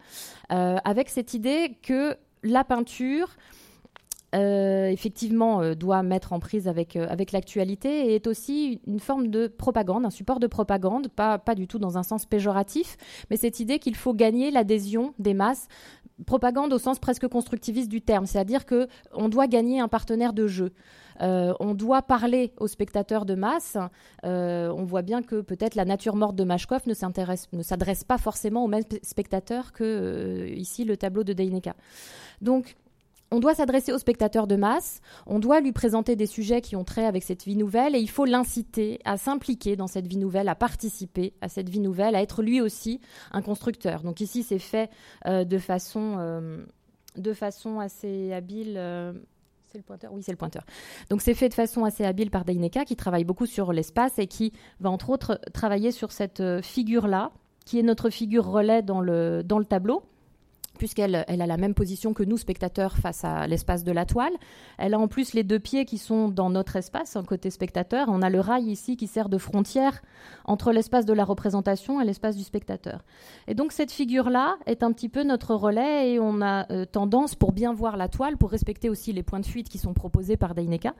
avec 0.49 1.09
cette 1.09 1.33
idée 1.33 1.75
que 1.83 2.15
la 2.41 2.63
peinture 2.63 3.35
euh, 4.33 4.87
effectivement, 4.87 5.61
euh, 5.61 5.75
doit 5.75 6.01
mettre 6.01 6.33
en 6.33 6.39
prise 6.39 6.67
avec, 6.67 6.95
euh, 6.95 7.05
avec 7.07 7.31
l'actualité 7.31 8.07
et 8.07 8.15
est 8.15 8.25
aussi 8.25 8.81
une 8.87 8.99
forme 8.99 9.27
de 9.27 9.47
propagande, 9.47 10.05
un 10.05 10.09
support 10.09 10.39
de 10.39 10.47
propagande, 10.47 11.07
pas, 11.09 11.37
pas 11.37 11.53
du 11.53 11.67
tout 11.67 11.77
dans 11.77 11.97
un 11.97 12.03
sens 12.03 12.25
péjoratif, 12.25 12.97
mais 13.29 13.37
cette 13.37 13.59
idée 13.59 13.77
qu'il 13.77 13.95
faut 13.95 14.13
gagner 14.13 14.49
l'adhésion 14.49 15.13
des 15.19 15.33
masses 15.33 15.67
propagande 16.25 16.73
au 16.73 16.79
sens 16.79 16.99
presque 16.99 17.27
constructiviste 17.27 17.89
du 17.89 18.01
terme, 18.01 18.25
c'est-à-dire 18.25 18.65
que 18.65 18.87
on 19.13 19.29
doit 19.29 19.47
gagner 19.47 19.79
un 19.79 19.87
partenaire 19.87 20.31
de 20.33 20.47
jeu. 20.47 20.71
on 21.19 21.73
doit 21.73 22.03
parler 22.03 22.53
aux 22.59 22.67
spectateurs 22.67 23.25
de 23.25 23.33
masse. 23.33 23.77
on 24.23 24.83
voit 24.83 25.01
bien 25.01 25.23
que 25.23 25.41
peut-être 25.41 25.73
la 25.73 25.85
nature 25.85 26.15
morte 26.15 26.35
de 26.35 26.43
Machkov 26.43 26.81
ne 26.87 26.93
s'adresse 26.93 28.03
pas 28.03 28.19
forcément 28.19 28.63
aux 28.63 28.67
mêmes 28.67 28.83
spectateurs 29.01 29.73
que 29.73 30.47
ici 30.55 30.85
le 30.85 30.97
tableau 30.97 31.23
de 31.23 31.33
Deineka. 31.33 31.73
Donc 32.41 32.75
on 33.33 33.39
doit 33.39 33.55
s'adresser 33.55 33.91
aux 33.91 33.97
spectateurs 33.97 34.45
de 34.45 34.55
masse, 34.55 35.01
on 35.25 35.39
doit 35.39 35.59
lui 35.59 35.71
présenter 35.71 36.15
des 36.15 36.27
sujets 36.27 36.61
qui 36.61 36.75
ont 36.75 36.83
trait 36.83 37.05
avec 37.05 37.23
cette 37.23 37.45
vie 37.45 37.55
nouvelle 37.55 37.95
et 37.95 37.99
il 37.99 38.09
faut 38.09 38.25
l'inciter 38.25 38.99
à 39.05 39.17
s'impliquer 39.17 39.75
dans 39.75 39.87
cette 39.87 40.05
vie 40.05 40.17
nouvelle, 40.17 40.47
à 40.47 40.55
participer 40.55 41.33
à 41.41 41.49
cette 41.49 41.67
vie 41.67 41.79
nouvelle, 41.79 42.15
à 42.15 42.21
être 42.21 42.43
lui 42.43 42.61
aussi 42.61 43.01
un 43.31 43.41
constructeur. 43.41 44.03
Donc 44.03 44.21
ici, 44.21 44.43
c'est 44.43 44.59
fait 44.59 44.91
euh, 45.25 45.45
de, 45.45 45.57
façon, 45.57 46.17
euh, 46.19 46.63
de 47.17 47.33
façon 47.33 47.79
assez 47.79 48.31
habile. 48.33 48.75
Euh, 48.77 49.13
c'est 49.71 49.79
le 49.79 49.83
pointeur? 49.83 50.13
Oui, 50.13 50.21
c'est 50.21 50.31
le 50.31 50.37
pointeur. 50.37 50.63
Donc 51.09 51.23
c'est 51.23 51.33
fait 51.33 51.49
de 51.49 51.55
façon 51.55 51.85
assez 51.85 52.05
habile 52.05 52.29
par 52.29 52.45
Daineka 52.45 52.85
qui 52.85 52.95
travaille 52.95 53.23
beaucoup 53.23 53.47
sur 53.47 53.73
l'espace 53.73 54.19
et 54.19 54.27
qui 54.27 54.53
va 54.79 54.91
entre 54.91 55.09
autres 55.09 55.41
travailler 55.53 55.91
sur 55.91 56.11
cette 56.11 56.43
figure-là, 56.61 57.31
qui 57.65 57.79
est 57.79 57.83
notre 57.83 58.11
figure 58.11 58.45
relais 58.45 58.83
dans 58.83 59.01
le 59.01 59.43
tableau 59.67 60.03
puisqu'elle 60.77 61.23
elle 61.27 61.41
a 61.41 61.47
la 61.47 61.57
même 61.57 61.73
position 61.73 62.13
que 62.13 62.23
nous, 62.23 62.37
spectateurs, 62.37 62.97
face 62.97 63.23
à 63.23 63.47
l'espace 63.47 63.83
de 63.83 63.91
la 63.91 64.05
toile. 64.05 64.33
Elle 64.77 64.93
a 64.93 64.99
en 64.99 65.07
plus 65.07 65.33
les 65.33 65.43
deux 65.43 65.59
pieds 65.59 65.85
qui 65.85 65.97
sont 65.97 66.29
dans 66.29 66.49
notre 66.49 66.75
espace, 66.75 67.15
en 67.15 67.23
côté 67.23 67.49
spectateur. 67.49 68.07
On 68.09 68.21
a 68.21 68.29
le 68.29 68.39
rail 68.39 68.65
ici 68.65 68.97
qui 68.97 69.07
sert 69.07 69.29
de 69.29 69.37
frontière 69.37 70.01
entre 70.45 70.71
l'espace 70.71 71.05
de 71.05 71.13
la 71.13 71.23
représentation 71.23 72.01
et 72.01 72.05
l'espace 72.05 72.35
du 72.35 72.43
spectateur. 72.43 73.03
Et 73.47 73.53
donc 73.53 73.71
cette 73.71 73.91
figure-là 73.91 74.55
est 74.65 74.83
un 74.83 74.91
petit 74.91 75.09
peu 75.09 75.23
notre 75.23 75.55
relais 75.55 76.11
et 76.11 76.19
on 76.19 76.41
a 76.41 76.71
euh, 76.71 76.85
tendance, 76.85 77.35
pour 77.35 77.51
bien 77.51 77.73
voir 77.73 77.97
la 77.97 78.07
toile, 78.07 78.37
pour 78.37 78.51
respecter 78.51 78.89
aussi 78.89 79.13
les 79.13 79.23
points 79.23 79.39
de 79.39 79.45
fuite 79.45 79.69
qui 79.69 79.77
sont 79.77 79.93
proposés 79.93 80.37
par 80.37 80.55
Deineka, 80.55 80.93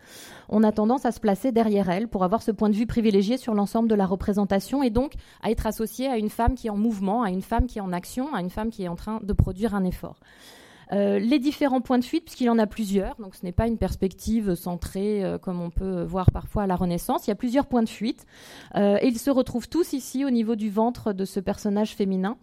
on 0.49 0.63
a 0.63 0.71
tendance 0.71 1.05
à 1.05 1.11
se 1.11 1.19
placer 1.19 1.51
derrière 1.51 1.89
elle 1.89 2.07
pour 2.07 2.23
avoir 2.23 2.41
ce 2.41 2.51
point 2.51 2.69
de 2.69 2.75
vue 2.75 2.85
privilégié 2.85 3.37
sur 3.37 3.53
l'ensemble 3.53 3.89
de 3.89 3.95
la 3.95 4.05
représentation 4.05 4.83
et 4.83 4.89
donc 4.89 5.13
à 5.41 5.51
être 5.51 5.65
associé 5.65 6.07
à 6.07 6.17
une 6.17 6.29
femme 6.29 6.55
qui 6.55 6.67
est 6.67 6.71
en 6.71 6.77
mouvement, 6.77 7.23
à 7.23 7.29
une 7.29 7.41
femme 7.41 7.67
qui 7.67 7.79
est 7.79 7.81
en 7.81 7.93
action, 7.93 8.33
à 8.33 8.41
une 8.41 8.49
femme 8.49 8.69
qui 8.69 8.83
est 8.83 8.87
en 8.87 8.95
train 8.95 9.19
de 9.21 9.33
produire 9.33 9.62
un 9.71 9.85
effort. 9.85 10.17
Euh, 10.91 11.19
les 11.19 11.39
différents 11.39 11.81
points 11.81 11.99
de 11.99 12.03
fuite, 12.03 12.25
puisqu'il 12.25 12.45
y 12.45 12.49
en 12.49 12.59
a 12.59 12.67
plusieurs, 12.67 13.15
donc 13.15 13.35
ce 13.35 13.45
n'est 13.45 13.51
pas 13.51 13.67
une 13.67 13.77
perspective 13.77 14.55
centrée 14.55 15.23
euh, 15.23 15.37
comme 15.37 15.61
on 15.61 15.69
peut 15.69 16.03
voir 16.03 16.31
parfois 16.31 16.63
à 16.63 16.67
la 16.67 16.75
Renaissance, 16.75 17.25
il 17.27 17.29
y 17.29 17.33
a 17.33 17.35
plusieurs 17.35 17.67
points 17.67 17.83
de 17.83 17.89
fuite, 17.89 18.25
euh, 18.75 18.97
et 19.01 19.07
ils 19.07 19.19
se 19.19 19.29
retrouvent 19.29 19.69
tous 19.69 19.93
ici 19.93 20.25
au 20.25 20.29
niveau 20.29 20.55
du 20.55 20.69
ventre 20.69 21.13
de 21.13 21.25
ce 21.25 21.39
personnage 21.39 21.95
féminin 21.95 22.37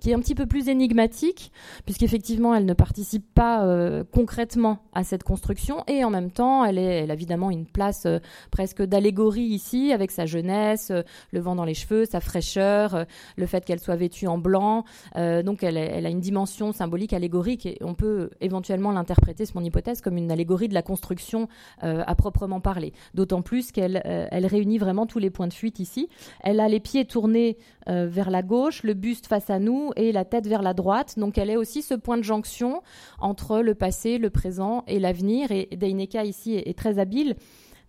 qui 0.00 0.10
est 0.10 0.14
un 0.14 0.20
petit 0.20 0.34
peu 0.34 0.44
plus 0.44 0.68
énigmatique, 0.68 1.50
puisqu'effectivement, 1.86 2.54
elle 2.54 2.66
ne 2.66 2.74
participe 2.74 3.24
pas 3.32 3.64
concrètement 4.12 4.80
à 4.92 5.02
cette 5.02 5.22
construction, 5.22 5.82
et 5.86 6.04
en 6.04 6.10
même 6.10 6.30
temps, 6.30 6.62
elle, 6.64 6.78
a 6.78 7.14
évidemment 7.14 7.50
une 7.50 7.64
place 7.64 8.06
presque 8.50 8.82
d'allégorie 8.82 9.44
ici, 9.44 9.92
avec 9.92 10.10
sa 10.10 10.26
jeunesse, 10.26 10.92
le 11.30 11.40
vent 11.40 11.54
dans 11.54 11.64
les 11.64 11.72
cheveux, 11.72 12.04
sa 12.04 12.20
fraîcheur, 12.20 13.06
le 13.36 13.46
fait 13.46 13.64
qu'elle 13.64 13.80
soit 13.80 13.96
vêtue 13.96 14.26
en 14.26 14.36
blanc. 14.36 14.84
donc, 15.16 15.62
elle, 15.62 15.78
a 15.78 16.10
une 16.10 16.20
dimension 16.20 16.72
symbolique, 16.72 17.14
allégorique, 17.14 17.66
on 17.84 17.94
peut 17.94 18.30
éventuellement 18.40 18.92
l'interpréter, 18.92 19.46
c'est 19.46 19.54
mon 19.54 19.64
hypothèse, 19.64 20.00
comme 20.00 20.16
une 20.16 20.30
allégorie 20.30 20.68
de 20.68 20.74
la 20.74 20.82
construction 20.82 21.48
à 21.80 22.14
proprement 22.14 22.60
parler. 22.60 22.92
D'autant 23.14 23.42
plus 23.42 23.72
qu'elle 23.72 24.00
elle 24.04 24.46
réunit 24.46 24.78
vraiment 24.78 25.06
tous 25.06 25.18
les 25.18 25.30
points 25.30 25.48
de 25.48 25.52
fuite 25.52 25.78
ici. 25.78 26.08
Elle 26.40 26.60
a 26.60 26.68
les 26.68 26.80
pieds 26.80 27.04
tournés 27.04 27.58
vers 27.86 28.30
la 28.30 28.42
gauche, 28.42 28.82
le 28.82 28.94
buste 28.94 29.26
face 29.26 29.50
à 29.50 29.58
nous, 29.58 29.92
et 29.96 30.12
la 30.12 30.24
tête 30.24 30.46
vers 30.46 30.62
la 30.62 30.74
droite. 30.74 31.18
Donc 31.18 31.38
elle 31.38 31.50
est 31.50 31.56
aussi 31.56 31.82
ce 31.82 31.94
point 31.94 32.16
de 32.16 32.22
jonction 32.22 32.82
entre 33.18 33.60
le 33.60 33.74
passé, 33.74 34.18
le 34.18 34.30
présent 34.30 34.84
et 34.86 34.98
l'avenir. 34.98 35.50
Et 35.50 35.68
Deineka 35.76 36.24
ici 36.24 36.54
est, 36.54 36.76
très 36.76 36.98
habile 36.98 37.36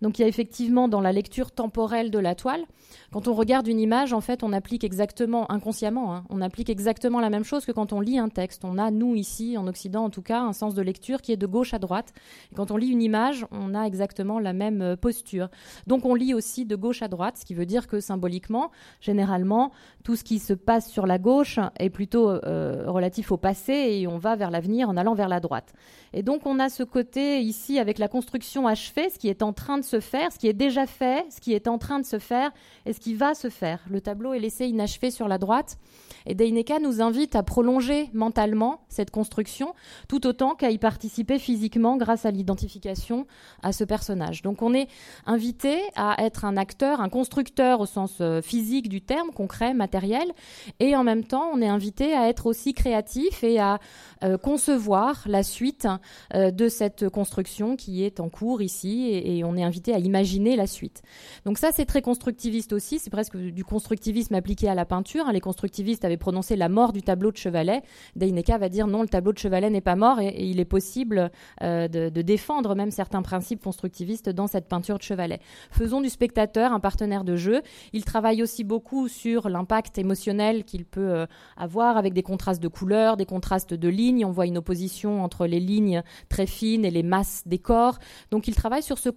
donc 0.02 0.18
il 0.18 0.22
y 0.22 0.24
a 0.24 0.28
effectivement 0.28 0.88
dans 0.88 1.00
la 1.00 1.12
lecture 1.12 1.52
temporelle 1.52 2.10
de 2.10 2.18
la 2.18 2.34
toile, 2.34 2.64
quand 3.12 3.28
on 3.28 3.34
regarde 3.34 3.66
une 3.66 3.80
image, 3.80 4.12
en 4.12 4.20
fait, 4.20 4.42
on 4.42 4.52
applique 4.52 4.84
exactement, 4.84 5.50
inconsciemment, 5.50 6.14
hein, 6.14 6.24
on 6.28 6.40
applique 6.40 6.70
exactement 6.70 7.20
la 7.20 7.30
même 7.30 7.44
chose 7.44 7.64
que 7.64 7.72
quand 7.72 7.92
on 7.92 8.00
lit 8.00 8.18
un 8.18 8.28
texte. 8.28 8.64
On 8.64 8.78
a, 8.78 8.90
nous, 8.90 9.14
ici, 9.14 9.56
en 9.56 9.66
Occident 9.66 10.04
en 10.04 10.10
tout 10.10 10.22
cas, 10.22 10.40
un 10.40 10.52
sens 10.52 10.74
de 10.74 10.82
lecture 10.82 11.22
qui 11.22 11.32
est 11.32 11.36
de 11.36 11.46
gauche 11.46 11.74
à 11.74 11.78
droite. 11.78 12.12
Et 12.52 12.54
quand 12.54 12.70
on 12.70 12.76
lit 12.76 12.88
une 12.88 13.02
image, 13.02 13.46
on 13.50 13.74
a 13.74 13.84
exactement 13.84 14.38
la 14.38 14.52
même 14.52 14.82
euh, 14.82 14.96
posture. 14.96 15.48
Donc 15.86 16.04
on 16.04 16.14
lit 16.14 16.34
aussi 16.34 16.66
de 16.66 16.76
gauche 16.76 17.02
à 17.02 17.08
droite, 17.08 17.38
ce 17.38 17.44
qui 17.44 17.54
veut 17.54 17.66
dire 17.66 17.86
que 17.86 18.00
symboliquement, 18.00 18.70
généralement, 19.00 19.72
tout 20.04 20.16
ce 20.16 20.24
qui 20.24 20.38
se 20.38 20.52
passe 20.52 20.90
sur 20.90 21.06
la 21.06 21.18
gauche 21.18 21.58
est 21.78 21.90
plutôt 21.90 22.28
euh, 22.28 22.84
relatif 22.86 23.32
au 23.32 23.36
passé 23.36 23.72
et 23.72 24.06
on 24.06 24.18
va 24.18 24.36
vers 24.36 24.50
l'avenir 24.50 24.88
en 24.88 24.96
allant 24.96 25.14
vers 25.14 25.28
la 25.28 25.40
droite. 25.40 25.72
Et 26.12 26.22
donc 26.22 26.46
on 26.46 26.58
a 26.58 26.68
ce 26.68 26.82
côté 26.82 27.40
ici 27.40 27.78
avec 27.78 27.98
la 27.98 28.08
construction 28.08 28.66
achevée, 28.66 29.10
ce 29.10 29.18
qui 29.18 29.28
est 29.28 29.42
en 29.42 29.52
train 29.52 29.78
de 29.78 29.84
se 29.86 30.00
faire, 30.00 30.32
ce 30.32 30.38
qui 30.38 30.48
est 30.48 30.52
déjà 30.52 30.86
fait, 30.86 31.24
ce 31.30 31.40
qui 31.40 31.54
est 31.54 31.68
en 31.68 31.78
train 31.78 31.98
de 31.98 32.04
se 32.04 32.18
faire 32.18 32.50
et 32.84 32.92
ce 32.92 33.00
qui 33.00 33.14
va 33.14 33.34
se 33.34 33.48
faire. 33.48 33.80
Le 33.90 34.00
tableau 34.00 34.34
est 34.34 34.38
laissé 34.38 34.66
inachevé 34.66 35.10
sur 35.10 35.28
la 35.28 35.38
droite 35.38 35.78
et 36.26 36.34
Deineka 36.34 36.78
nous 36.80 37.00
invite 37.00 37.36
à 37.36 37.42
prolonger 37.42 38.10
mentalement 38.12 38.80
cette 38.88 39.10
construction 39.10 39.74
tout 40.08 40.26
autant 40.26 40.54
qu'à 40.54 40.70
y 40.70 40.78
participer 40.78 41.38
physiquement 41.38 41.96
grâce 41.96 42.26
à 42.26 42.30
l'identification 42.30 43.26
à 43.62 43.72
ce 43.72 43.84
personnage. 43.84 44.42
Donc 44.42 44.62
on 44.62 44.74
est 44.74 44.88
invité 45.24 45.80
à 45.94 46.24
être 46.24 46.44
un 46.44 46.56
acteur, 46.56 47.00
un 47.00 47.08
constructeur 47.08 47.80
au 47.80 47.86
sens 47.86 48.18
euh, 48.20 48.42
physique 48.42 48.88
du 48.88 49.00
terme, 49.00 49.30
concret, 49.30 49.72
matériel, 49.72 50.32
et 50.80 50.96
en 50.96 51.04
même 51.04 51.24
temps 51.24 51.50
on 51.52 51.62
est 51.62 51.68
invité 51.68 52.12
à 52.12 52.28
être 52.28 52.46
aussi 52.46 52.74
créatif 52.74 53.44
et 53.44 53.58
à 53.58 53.78
euh, 54.24 54.36
concevoir 54.36 55.22
la 55.26 55.42
suite 55.42 55.86
euh, 56.34 56.50
de 56.50 56.68
cette 56.68 57.08
construction 57.08 57.76
qui 57.76 58.04
est 58.04 58.20
en 58.20 58.28
cours 58.28 58.62
ici 58.62 59.08
et, 59.12 59.44
on 59.44 59.56
est 59.56 59.62
invité 59.62 59.75
à 59.92 59.98
imaginer 59.98 60.56
la 60.56 60.66
suite. 60.66 61.02
Donc 61.44 61.58
ça 61.58 61.70
c'est 61.72 61.86
très 61.86 62.02
constructiviste 62.02 62.72
aussi, 62.72 62.98
c'est 62.98 63.10
presque 63.10 63.36
du 63.36 63.64
constructivisme 63.64 64.34
appliqué 64.34 64.68
à 64.68 64.74
la 64.74 64.84
peinture. 64.84 65.26
Hein. 65.26 65.32
Les 65.32 65.40
constructivistes 65.40 66.04
avaient 66.04 66.16
prononcé 66.16 66.56
la 66.56 66.68
mort 66.68 66.92
du 66.92 67.02
tableau 67.02 67.30
de 67.30 67.36
Chevalet. 67.36 67.82
Deineka 68.16 68.58
va 68.58 68.68
dire 68.68 68.86
non, 68.86 69.02
le 69.02 69.08
tableau 69.08 69.32
de 69.32 69.38
Chevalet 69.38 69.70
n'est 69.70 69.80
pas 69.80 69.96
mort 69.96 70.20
et, 70.20 70.34
il 70.46 70.60
est 70.60 70.64
possible 70.64 71.30
euh, 71.62 71.88
de, 71.88 72.08
de, 72.08 72.22
défendre 72.22 72.74
même 72.74 72.90
certains 72.90 73.22
principes 73.22 73.62
constructivistes 73.62 74.28
dans 74.28 74.46
cette 74.46 74.68
peinture 74.68 74.98
de 74.98 75.02
Chevalet. 75.02 75.40
Faisons 75.70 76.00
du 76.00 76.08
spectateur 76.08 76.72
un 76.72 76.80
partenaire 76.80 77.24
de 77.24 77.36
jeu. 77.36 77.62
Il 77.92 78.04
travaille 78.04 78.42
aussi 78.42 78.64
beaucoup 78.64 79.08
sur 79.08 79.48
l'impact 79.48 79.98
émotionnel 79.98 80.64
qu'il 80.64 80.84
peut 80.84 81.26
avoir 81.56 81.96
avec 81.96 82.12
des 82.12 82.22
contrastes 82.22 82.62
de 82.62 82.68
couleurs, 82.68 83.16
des 83.16 83.26
contrastes 83.26 83.74
de 83.74 83.88
lignes. 83.88 84.24
On 84.24 84.30
voit 84.30 84.46
une 84.46 84.58
opposition 84.58 85.22
entre 85.22 85.46
les 85.46 85.60
lignes 85.60 86.02
très 86.28 86.46
fines 86.46 86.84
et 86.84 86.90
les 86.90 87.02
masses 87.02 87.42
des 87.46 87.58
corps. 87.58 87.98
Donc 88.30 88.48
il 88.48 88.54
travaille 88.54 88.82
sur 88.82 88.98
ce 88.98 89.08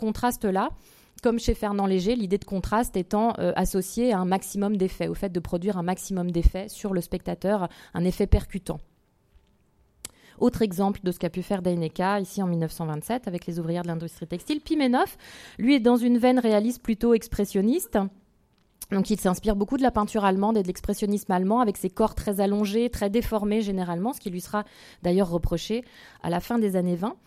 contraste-là 0.50 0.70
comme 1.22 1.38
chez 1.38 1.54
Fernand 1.54 1.86
Léger, 1.86 2.16
l'idée 2.16 2.38
de 2.38 2.46
contraste 2.46 2.96
étant 2.96 3.32
associée 3.32 4.14
à 4.14 4.20
un 4.20 4.26
maximum 4.26 4.78
d'effets, 4.78 5.10
au 5.10 5.14
fait 5.14 5.28
de 5.30 5.40
produire 5.42 5.78
un 5.78 5.84
maximum 5.84 6.32
d'effets 6.32 6.70
sur 6.70 6.94
le 6.94 7.02
spectateur, 7.02 7.68
un 7.94 8.06
effet 8.06 8.26
percutant. 8.26 8.80
Autre 10.38 10.62
exemple 10.62 11.02
de 11.04 11.12
ce 11.12 11.20
qu'a 11.20 11.30
pu 11.30 11.42
faire 11.42 11.62
Deineka 11.62 12.22
ici 12.22 12.42
en 12.42 12.48
1927 12.48 13.28
avec 13.28 13.48
les 13.48 13.60
ouvrières 13.60 13.84
de 13.84 13.90
l'industrie 13.90 14.28
textile. 14.28 14.62
Pimenov, 14.62 15.18
lui, 15.58 15.76
est 15.76 15.82
dans 15.82 15.98
une 15.98 16.18
veine 16.18 16.40
réaliste 16.40 16.82
plutôt 16.82 17.14
expressionniste. 17.14 17.98
Donc 18.90 19.10
il 19.10 19.20
s'inspire 19.20 19.58
beaucoup 19.58 19.76
de 19.76 19.84
la 19.84 19.92
peinture 19.92 20.24
allemande 20.24 20.56
et 20.56 20.64
de 20.64 20.68
l'expressionnisme 20.68 21.34
allemand 21.34 21.60
avec 21.60 21.76
ses 21.76 21.90
corps 21.90 22.16
très 22.16 22.40
allongés, 22.40 22.90
très 22.90 23.10
déformés 23.10 23.62
généralement, 23.62 24.14
ce 24.14 24.22
qui 24.22 24.30
lui 24.30 24.40
sera 24.40 24.64
d'ailleurs 25.04 25.30
reproché 25.30 25.84
à 26.24 26.30
la 26.30 26.40
fin 26.40 26.58
des 26.58 26.78
années 26.78 26.96
20. 26.96 27.18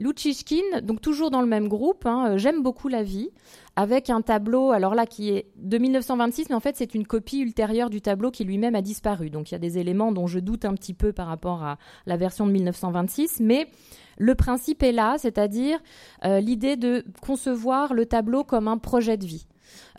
Luchichkin, 0.00 0.80
donc 0.82 1.02
toujours 1.02 1.30
dans 1.30 1.42
le 1.42 1.46
même 1.46 1.68
groupe, 1.68 2.06
hein, 2.06 2.30
euh, 2.30 2.38
J'aime 2.38 2.62
beaucoup 2.62 2.88
la 2.88 3.02
vie, 3.02 3.28
avec 3.76 4.08
un 4.08 4.22
tableau, 4.22 4.70
alors 4.70 4.94
là, 4.94 5.04
qui 5.04 5.28
est 5.28 5.46
de 5.56 5.76
1926, 5.76 6.48
mais 6.48 6.54
en 6.54 6.60
fait, 6.60 6.74
c'est 6.76 6.94
une 6.94 7.06
copie 7.06 7.40
ultérieure 7.40 7.90
du 7.90 8.00
tableau 8.00 8.30
qui 8.30 8.44
lui-même 8.44 8.74
a 8.74 8.80
disparu. 8.80 9.28
Donc 9.28 9.50
il 9.50 9.54
y 9.54 9.56
a 9.56 9.58
des 9.58 9.76
éléments 9.76 10.10
dont 10.10 10.26
je 10.26 10.38
doute 10.38 10.64
un 10.64 10.72
petit 10.74 10.94
peu 10.94 11.12
par 11.12 11.26
rapport 11.26 11.62
à 11.62 11.76
la 12.06 12.16
version 12.16 12.46
de 12.46 12.52
1926, 12.52 13.40
mais 13.40 13.68
le 14.16 14.34
principe 14.34 14.82
est 14.82 14.92
là, 14.92 15.16
c'est-à-dire 15.18 15.78
euh, 16.24 16.40
l'idée 16.40 16.76
de 16.76 17.04
concevoir 17.20 17.92
le 17.92 18.06
tableau 18.06 18.42
comme 18.42 18.68
un 18.68 18.78
projet 18.78 19.18
de 19.18 19.26
vie. 19.26 19.46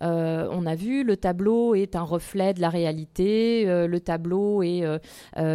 Euh, 0.01 0.47
on 0.51 0.65
a 0.65 0.75
vu, 0.75 1.03
le 1.03 1.17
tableau 1.17 1.75
est 1.75 1.95
un 1.95 2.01
reflet 2.01 2.53
de 2.53 2.61
la 2.61 2.69
réalité, 2.69 3.65
euh, 3.67 3.87
le 3.87 3.99
tableau 3.99 4.63
est 4.63 4.83
euh, 4.83 4.97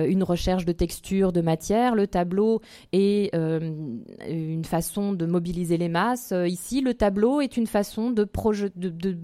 une 0.07 0.23
recherche 0.23 0.65
de 0.65 0.73
texture, 0.73 1.33
de 1.33 1.41
matière, 1.41 1.95
le 1.95 2.07
tableau 2.07 2.61
est 2.93 3.35
une 3.35 4.65
façon 4.65 5.13
de 5.13 5.27
mobiliser 5.27 5.77
les 5.77 5.89
masses. 5.89 6.33
ici, 6.47 6.81
le 6.81 6.95
tableau 6.95 7.41
est 7.41 7.57
une 7.57 7.67
façon 7.67 8.11
de, 8.11 8.27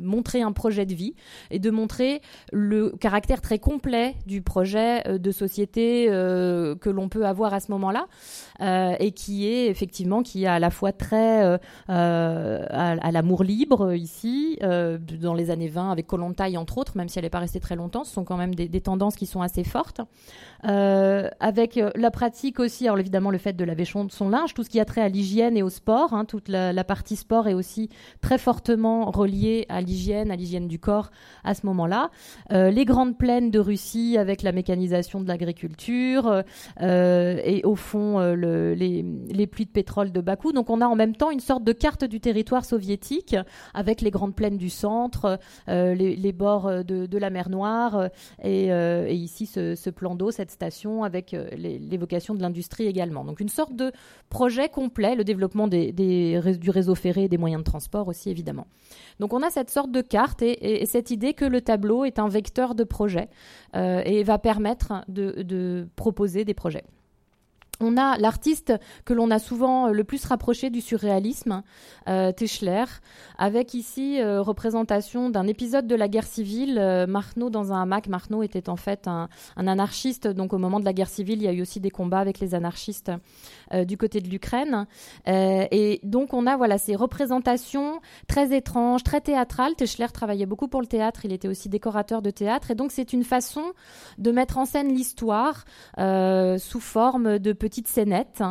montrer 0.00 0.42
un 0.42 0.52
projet 0.52 0.87
de 0.87 0.94
vie 0.94 1.14
et 1.50 1.58
de 1.58 1.70
montrer 1.70 2.20
le 2.52 2.90
caractère 3.00 3.40
très 3.40 3.58
complet 3.58 4.14
du 4.26 4.42
projet 4.42 5.18
de 5.18 5.30
société 5.30 6.06
que 6.06 6.90
l'on 6.90 7.08
peut 7.08 7.26
avoir 7.26 7.54
à 7.54 7.61
ce 7.61 7.70
moment-là 7.72 8.06
et 8.98 9.12
qui 9.12 9.46
est 9.46 9.66
effectivement 9.66 10.22
qui 10.22 10.46
a 10.46 10.54
à 10.54 10.58
la 10.58 10.70
fois 10.70 10.92
très 10.92 11.58
à, 11.88 13.11
l'amour 13.12 13.44
libre 13.44 13.94
ici 13.94 14.58
dans 15.18 15.35
les 15.35 15.51
années 15.51 15.68
20 15.68 15.90
avec 15.90 16.07
Kolontai 16.07 16.57
entre 16.57 16.79
autres, 16.79 16.96
même 16.96 17.09
si 17.09 17.18
elle 17.18 17.25
n'est 17.25 17.31
pas 17.31 17.38
restée 17.38 17.61
très 17.61 17.77
longtemps, 17.77 18.05
ce 18.05 18.12
sont 18.12 18.25
quand 18.25 18.37
même 18.37 18.55
des, 18.55 18.81
tendances 18.81 19.16
qui 19.16 19.27
sont 19.27 19.42
assez 19.42 19.64
fortes. 19.64 20.01
Euh, 20.64 21.29
avec 21.40 21.77
euh, 21.77 21.90
la 21.94 22.11
pratique 22.11 22.61
aussi, 22.61 22.87
alors 22.87 22.98
évidemment 22.98 23.31
le 23.31 23.38
fait 23.38 23.53
de 23.53 23.64
laver 23.64 23.85
son 23.85 24.09
linge, 24.29 24.55
tout 24.55 24.62
ce 24.62 24.70
qui 24.70 24.81
a 24.81 24.85
trait 24.85 25.01
à 25.01 25.09
l'hygiène 25.09 25.57
et 25.57 25.62
au 25.62 25.70
sport, 25.70 26.12
hein, 26.14 26.25
toute 26.25 26.48
la, 26.48 26.85
partie 26.85 27.16
sport 27.16 27.48
est 27.48 27.55
aussi 27.55 27.90
très 28.20 28.38
fortement 28.38 29.11
reliée 29.11 29.66
à 29.68 29.81
l'hygiène, 29.81 30.31
à 30.31 30.37
l'hygiène 30.37 30.68
du 30.68 30.79
corps 30.79 31.11
à 31.44 31.55
ce 31.55 31.66
moment-là. 31.66 32.11
Euh, 32.53 32.70
les 32.70 32.85
grandes 32.85 33.16
plaines 33.16 33.51
de 33.51 33.59
Russie 33.59 34.16
avec 34.18 34.42
la 34.42 34.53
mécanisation 34.53 35.20
de 35.20 35.29
l'agriculture 35.29 36.42
et 36.81 37.62
au 37.64 37.75
fond 37.75 38.18
le, 38.20 38.75
les, 38.75 39.05
les 39.29 39.46
pluies 39.46 39.66
de 39.66 39.70
pétrole 39.70 40.12
de 40.12 40.20
Bakou. 40.20 40.53
Donc 40.53 40.70
on 40.70 40.81
a 40.81 40.87
en 40.87 40.96
même 40.96 41.14
temps 41.14 41.31
une 41.31 41.40
sorte 41.40 41.64
de 41.64 41.72
carte 41.72 42.05
du 42.05 42.20
territoire 42.20 42.64
soviétique 42.64 43.37
avec 43.75 44.01
les 44.01 44.11
grandes 44.11 44.35
plaines 44.35 44.59
du 44.59 44.70
sang 44.70 45.01
euh, 45.68 45.94
les, 45.94 46.32
bords 46.32 46.66
euh, 46.66 46.82
de, 46.82 47.18
la 47.18 47.30
mer 47.30 47.48
Noire 47.48 48.08
euh, 48.44 49.06
et, 49.06 49.14
ici 49.14 49.46
ce, 49.46 49.90
plan 49.90 50.14
d'eau, 50.14 50.30
cette 50.30 50.50
station 50.50 51.04
avec 51.04 51.36
l'évocation 51.56 52.34
de 52.34 52.42
l'industrie 52.42 52.86
également. 52.86 53.24
Donc 53.24 53.40
une 53.40 53.48
sorte 53.48 53.74
de 53.74 53.92
projet 54.28 54.68
complet, 54.68 55.14
le 55.14 55.24
développement 55.24 55.68
du 55.68 56.70
réseau 56.70 56.94
ferré 56.94 57.24
et 57.24 57.28
des 57.28 57.38
moyens 57.38 57.62
de 57.62 57.68
transport 57.68 58.08
aussi 58.08 58.30
évidemment. 58.30 58.66
Donc 59.20 59.32
on 59.32 59.42
a 59.42 59.50
cette 59.50 59.70
sorte 59.70 59.90
de 59.90 60.00
carte 60.00 60.42
et, 60.42 60.86
cette 60.86 61.10
idée 61.10 61.34
que 61.34 61.44
le 61.44 61.60
tableau 61.60 62.04
est 62.04 62.18
un 62.18 62.28
vecteur 62.28 62.74
de 62.74 62.84
projet 62.84 63.28
et 63.74 64.22
va 64.22 64.38
permettre 64.38 65.04
de 65.08 65.88
proposer 65.96 66.44
des 66.44 66.54
projets 66.54 66.84
on 67.83 67.97
a 67.97 68.16
l'artiste 68.18 68.73
que 69.05 69.14
l'on 69.14 69.31
a 69.31 69.38
souvent 69.38 69.88
euh, 69.88 69.92
le 69.92 70.05
plus 70.05 70.25
rapproché 70.25 70.71
du 70.71 70.81
surréalisme, 70.81 71.62
euh, 72.09 72.33
avec 73.38 73.75
ici 73.75 74.21
euh, 74.21 74.42
représentation 74.42 75.31
d'un 75.31 75.47
épisode 75.47 75.87
de 75.87 75.95
la 75.95 76.09
guerre 76.09 76.27
civile. 76.27 76.79
Euh, 76.79 77.07
dans 77.37 77.73
un 77.73 77.83
hamac. 77.83 78.09
Marno 78.09 78.42
était 78.42 78.68
en 78.68 78.77
fait 78.77 79.07
un, 79.07 79.29
anarchiste, 79.57 80.27
donc 80.27 80.53
au 80.53 80.59
moment 80.59 80.81
de 80.81 80.85
la 80.85 80.92
guerre 80.92 81.09
civile, 81.09 81.38
il 81.38 81.45
y 81.45 81.49
a 81.49 81.53
eu 81.53 81.62
aussi 81.62 81.81
des 81.81 81.90
combats 81.90 82.18
avec 82.18 82.40
les 82.40 82.55
anarchistes 82.55 83.11
du 83.87 83.97
côté 83.97 84.21
de 84.21 84.29
l'Ukraine. 84.29 84.87
et 85.27 86.01
donc 86.03 86.35
on 86.35 86.47
a 86.47 86.57
voilà 86.57 86.79
ces 86.79 86.95
représentations 86.95 88.01
très 88.29 88.55
étranges, 88.57 89.03
très 89.03 89.21
théâtrales. 89.21 89.75
Tischler 89.77 90.09
travaillait 90.12 90.47
beaucoup 90.47 90.68
pour 90.68 90.81
le 90.81 90.87
théâtre, 90.87 91.25
il 91.25 91.33
était 91.33 91.49
aussi 91.49 91.68
décorateur 91.68 92.23
de 92.23 92.31
théâtre, 92.31 92.71
et 92.71 92.75
donc 92.75 92.92
c'est 92.92 93.12
une 93.12 93.25
façon 93.25 93.64
de 94.18 94.31
mettre 94.31 94.59
en 94.59 94.64
scène 94.64 94.88
l'histoire 94.88 95.64
sous 95.97 96.81
forme 96.81 97.38
de 97.38 97.53
petits 97.53 97.71
petite 97.72 97.88
scénette. 97.88 98.42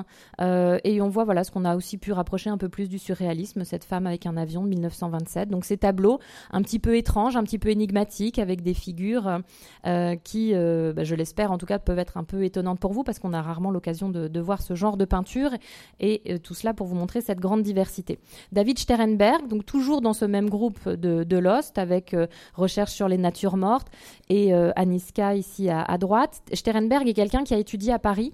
Euh, 0.42 0.80
et 0.84 1.00
on 1.00 1.10
voit 1.10 1.26
voilà 1.26 1.44
ce 1.44 1.52
qu'on 1.52 1.64
a 1.64 1.76
aussi 1.76 2.00
pu 2.00 2.12
rapprocher 2.12 2.50
un 2.50 2.58
peu 2.58 2.70
plus 2.70 2.90
du 2.90 2.98
surréalisme, 2.98 3.64
cette 3.64 3.84
femme 3.84 4.08
avec 4.08 4.26
un 4.26 4.36
avion 4.36 4.64
de 4.64 4.70
1927. 4.70 5.48
Donc 5.50 5.64
ces 5.64 5.78
tableaux 5.78 6.20
un 6.50 6.64
petit 6.64 6.80
peu 6.80 6.98
étranges, 6.98 7.36
un 7.36 7.44
petit 7.44 7.60
peu 7.60 7.70
énigmatiques, 7.70 8.40
avec 8.40 8.64
des 8.64 8.74
figures 8.74 9.42
euh, 9.86 10.16
qui, 10.16 10.56
euh, 10.56 10.92
bah, 10.92 11.04
je 11.04 11.14
l'espère 11.14 11.52
en 11.52 11.60
tout 11.60 11.68
cas, 11.68 11.78
peuvent 11.78 12.00
être 12.00 12.18
un 12.18 12.24
peu 12.24 12.44
étonnantes 12.44 12.80
pour 12.80 12.94
vous, 12.94 13.04
parce 13.04 13.20
qu'on 13.20 13.34
a 13.34 13.42
rarement 13.44 13.70
l'occasion 13.70 14.10
de, 14.10 14.40
voir 14.40 14.64
ce 14.64 14.74
genre 14.74 14.98
de 14.98 15.06
peinture. 15.06 15.52
Et 16.00 16.40
tout 16.40 16.56
cela 16.56 16.74
pour 16.74 16.88
vous 16.88 16.96
montrer 16.96 17.22
cette 17.22 17.40
grande 17.40 17.62
diversité. 17.62 18.18
David 18.52 18.80
Sternberg, 18.80 19.48
donc 19.48 19.68
toujours 19.68 20.02
dans 20.02 20.14
ce 20.14 20.26
même 20.26 20.50
groupe 20.50 20.90
de, 20.90 21.24
de 21.24 21.38
Lost, 21.38 21.78
avec 21.78 22.16
recherche 22.56 22.92
sur 22.92 23.08
les 23.08 23.20
natures 23.20 23.58
mortes, 23.58 23.90
et 24.30 24.52
Aniska 24.54 25.36
ici 25.36 25.70
à, 25.70 25.84
à 25.84 26.00
droite. 26.00 26.42
Sternberg 26.54 27.08
est 27.08 27.14
quelqu'un 27.14 27.44
qui 27.44 27.54
a 27.54 27.58
étudié 27.58 27.94
à 27.94 28.00
Paris 28.00 28.34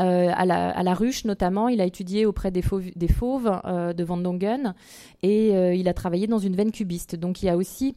euh, 0.00 0.30
à, 0.34 0.44
la, 0.44 0.94
ruche 0.94 1.24
notamment, 1.24 1.68
il 1.68 1.80
a 1.80 1.84
étudié 1.84 2.26
auprès 2.26 2.50
des 2.50 2.62
fauves, 2.62 3.60
euh, 3.64 3.92
de 3.92 4.04
Van 4.04 4.16
Dongen 4.16 4.74
et 5.22 5.54
euh, 5.54 5.74
il 5.74 5.88
a 5.88 5.94
travaillé 5.94 6.26
dans 6.26 6.38
une 6.38 6.56
veine 6.56 6.72
cubiste. 6.72 7.14
Donc 7.14 7.42
il 7.42 7.46
y 7.46 7.48
a 7.48 7.56
aussi 7.56 7.94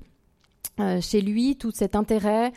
chez 1.02 1.22
lui 1.22 1.56
tout 1.56 1.72
cet 1.72 1.96
intérêt 1.96 2.52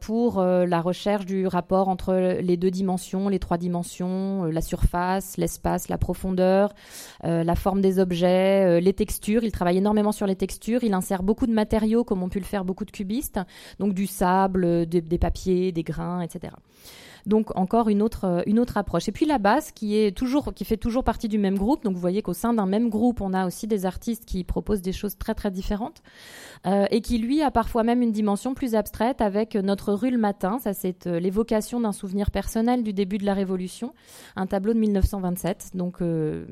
pour 0.00 0.42
la 0.42 0.80
recherche 0.80 1.26
du 1.26 1.46
rapport 1.46 1.88
entre 1.88 2.14
les 2.40 2.56
deux 2.56 2.70
dimensions, 2.70 3.28
les 3.28 3.38
trois 3.38 3.58
dimensions, 3.58 4.44
la 4.44 4.60
surface, 4.60 5.36
l'espace, 5.36 5.88
la 5.88 5.98
profondeur, 5.98 6.72
la 7.22 7.54
forme 7.54 7.80
des 7.80 7.98
objets, 7.98 8.80
les 8.80 8.92
textures. 8.92 9.44
Il 9.44 9.52
travaille 9.52 9.78
énormément 9.78 10.12
sur 10.12 10.26
les 10.26 10.36
textures. 10.36 10.84
Il 10.84 10.94
insère 10.94 11.22
beaucoup 11.22 11.46
de 11.46 11.52
matériaux 11.52 12.04
comme 12.04 12.22
ont 12.22 12.28
pu 12.28 12.38
le 12.38 12.44
faire 12.44 12.64
beaucoup 12.64 12.84
de 12.84 12.90
cubistes, 12.90 13.40
donc 13.78 13.94
du 13.94 14.06
sable, 14.06 14.86
des 14.86 15.18
papiers, 15.18 15.72
des 15.72 15.82
grains, 15.82 16.20
etc. 16.20 16.52
Donc 17.28 17.54
encore 17.56 17.88
une 17.88 18.02
autre, 18.02 18.24
euh, 18.24 18.42
une 18.46 18.58
autre 18.58 18.78
approche. 18.78 19.08
Et 19.08 19.12
puis 19.12 19.26
la 19.26 19.38
basse 19.38 19.70
qui, 19.70 19.96
est 19.96 20.16
toujours, 20.16 20.54
qui 20.54 20.64
fait 20.64 20.78
toujours 20.78 21.04
partie 21.04 21.28
du 21.28 21.38
même 21.38 21.58
groupe. 21.58 21.84
Donc 21.84 21.94
vous 21.94 22.00
voyez 22.00 22.22
qu'au 22.22 22.32
sein 22.32 22.54
d'un 22.54 22.66
même 22.66 22.88
groupe, 22.88 23.20
on 23.20 23.34
a 23.34 23.46
aussi 23.46 23.66
des 23.66 23.84
artistes 23.84 24.24
qui 24.24 24.44
proposent 24.44 24.80
des 24.80 24.92
choses 24.92 25.16
très 25.18 25.34
très 25.34 25.50
différentes 25.50 26.02
euh, 26.66 26.86
et 26.90 27.02
qui 27.02 27.18
lui 27.18 27.42
a 27.42 27.47
parfois 27.50 27.82
même 27.82 28.02
une 28.02 28.12
dimension 28.12 28.54
plus 28.54 28.74
abstraite 28.74 29.20
avec 29.20 29.54
notre 29.54 29.92
rue 29.92 30.10
le 30.10 30.18
matin. 30.18 30.58
Ça 30.58 30.72
c'est 30.72 31.06
euh, 31.06 31.20
l'évocation 31.20 31.80
d'un 31.80 31.92
souvenir 31.92 32.30
personnel 32.30 32.82
du 32.82 32.92
début 32.92 33.18
de 33.18 33.24
la 33.24 33.34
Révolution, 33.34 33.94
un 34.36 34.46
tableau 34.46 34.74
de 34.74 34.78
1927. 34.78 35.70
Donc 35.74 36.00
le 36.00 36.46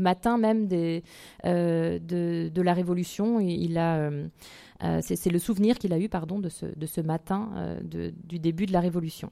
matin 0.00 0.38
même 0.38 0.66
des, 0.66 1.02
de, 1.44 2.62
la 2.62 2.74
Révolution, 2.74 3.38
c'est 5.00 5.30
le 5.30 5.38
souvenir 5.38 5.78
qu'il 5.78 5.92
a 5.92 5.98
eu 5.98 6.08
pardon 6.08 6.38
de 6.38 6.48
ce, 6.48 7.00
matin 7.00 7.50
du 7.82 8.38
début 8.38 8.66
de 8.66 8.72
la 8.72 8.80
Révolution 8.80 9.30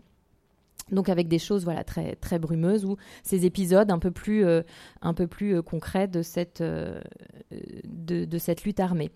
donc 0.93 1.09
avec 1.09 1.29
des 1.29 1.39
choses 1.39 1.65
voilà 1.65 1.85
très 1.85 2.39
brumeuses 2.39 2.85
ou 2.85 2.97
ces 3.23 3.47
épisodes 3.47 3.91
un 3.91 3.99
peu 3.99 4.11
plus 4.11 4.45
euh, 4.45 4.63
euh, 5.05 5.63
concrets 5.63 6.09
euh, 6.15 7.01
de, 7.85 8.39
cette 8.39 8.65
lutte 8.65 8.81
armée. 8.81 9.11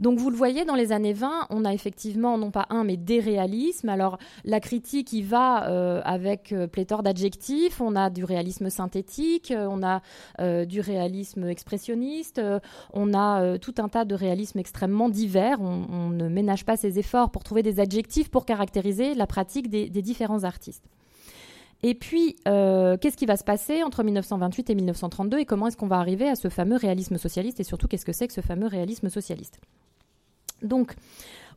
Donc 0.00 0.18
vous 0.18 0.30
le 0.30 0.36
voyez, 0.36 0.64
dans 0.64 0.74
les 0.74 0.92
années 0.92 1.12
20, 1.12 1.46
on 1.50 1.64
a 1.64 1.72
effectivement 1.72 2.38
non 2.38 2.50
pas 2.50 2.66
un, 2.70 2.84
mais 2.84 2.96
des 2.96 3.20
réalismes. 3.20 3.88
Alors 3.88 4.18
la 4.44 4.60
critique 4.60 5.12
y 5.12 5.22
va 5.22 5.56
avec 6.04 6.54
pléthore 6.72 7.02
d'adjectifs. 7.02 7.80
On 7.80 7.94
a 7.94 8.10
du 8.10 8.24
réalisme 8.24 8.70
synthétique, 8.70 9.52
on 9.56 9.82
a 9.82 10.00
du 10.64 10.80
réalisme 10.80 11.48
expressionniste, 11.48 12.40
on 12.92 13.14
a 13.14 13.58
tout 13.58 13.74
un 13.78 13.88
tas 13.88 14.04
de 14.04 14.14
réalismes 14.14 14.58
extrêmement 14.58 15.08
divers. 15.08 15.60
On, 15.60 16.10
ne 16.10 16.28
ménage 16.28 16.64
pas 16.64 16.76
ses 16.76 16.98
efforts 16.98 17.30
pour 17.30 17.44
trouver 17.44 17.62
des 17.62 17.78
adjectifs 17.78 18.30
pour 18.30 18.46
caractériser 18.46 19.14
la 19.14 19.26
pratique 19.26 19.68
des 19.68 20.02
différents 20.02 20.44
artistes. 20.44 20.84
Et 21.82 21.94
puis, 21.94 22.36
euh, 22.46 22.96
qu'est-ce 22.98 23.16
qui 23.16 23.26
va 23.26 23.36
se 23.36 23.44
passer 23.44 23.82
entre 23.82 24.02
1928 24.02 24.70
et 24.70 24.74
1932 24.74 25.38
et 25.38 25.44
comment 25.46 25.66
est-ce 25.66 25.76
qu'on 25.76 25.86
va 25.86 25.98
arriver 25.98 26.28
à 26.28 26.34
ce 26.34 26.48
fameux 26.48 26.76
réalisme 26.76 27.16
socialiste 27.16 27.58
et 27.60 27.64
surtout 27.64 27.88
qu'est-ce 27.88 28.04
que 28.04 28.12
c'est 28.12 28.28
que 28.28 28.34
ce 28.34 28.42
fameux 28.42 28.66
réalisme 28.66 29.08
socialiste? 29.08 29.60
Donc, 30.62 30.94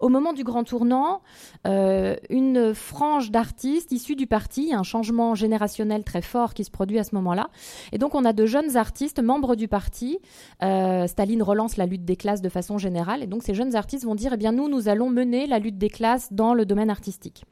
Au 0.03 0.09
moment 0.09 0.33
du 0.33 0.43
grand 0.43 0.65
tournant, 0.65 1.21
euh, 1.65 2.17
une 2.29 2.73
frange 2.73 3.31
d'artistes 3.31 3.93
issus 3.93 4.17
du 4.17 4.27
parti, 4.27 4.73
un 4.73 4.83
changement 4.83 5.33
générationnel 5.33 6.03
très 6.03 6.21
fort 6.21 6.53
qui 6.53 6.65
se 6.65 6.71
produit 6.71 6.99
à 6.99 7.05
ce 7.05 7.15
moment-là. 7.15 7.47
Et 7.93 7.97
donc 7.97 8.13
on 8.13 8.25
a 8.25 8.33
de 8.33 8.45
jeunes 8.45 8.75
artistes, 8.75 9.23
membres 9.23 9.55
du 9.55 9.69
parti. 9.69 10.19
Euh, 10.61 11.07
Staline 11.07 11.41
relance 11.41 11.77
la 11.77 11.85
lutte 11.85 12.03
des 12.03 12.17
classes 12.17 12.41
de 12.41 12.49
façon 12.49 12.77
générale. 12.77 13.23
Et 13.23 13.27
donc 13.27 13.43
ces 13.43 13.53
jeunes 13.53 13.77
artistes 13.77 14.03
vont 14.03 14.15
dire, 14.15 14.31
eh 14.33 14.37
bien 14.37 14.51
nous, 14.51 14.67
nous 14.67 14.89
allons 14.89 15.09
mener 15.09 15.47
la 15.47 15.57
lutte 15.57 15.77
des 15.77 15.89
classes 15.89 16.33
dans 16.33 16.53
le 16.53 16.65
domaine 16.65 16.89
artistique. 16.89 17.45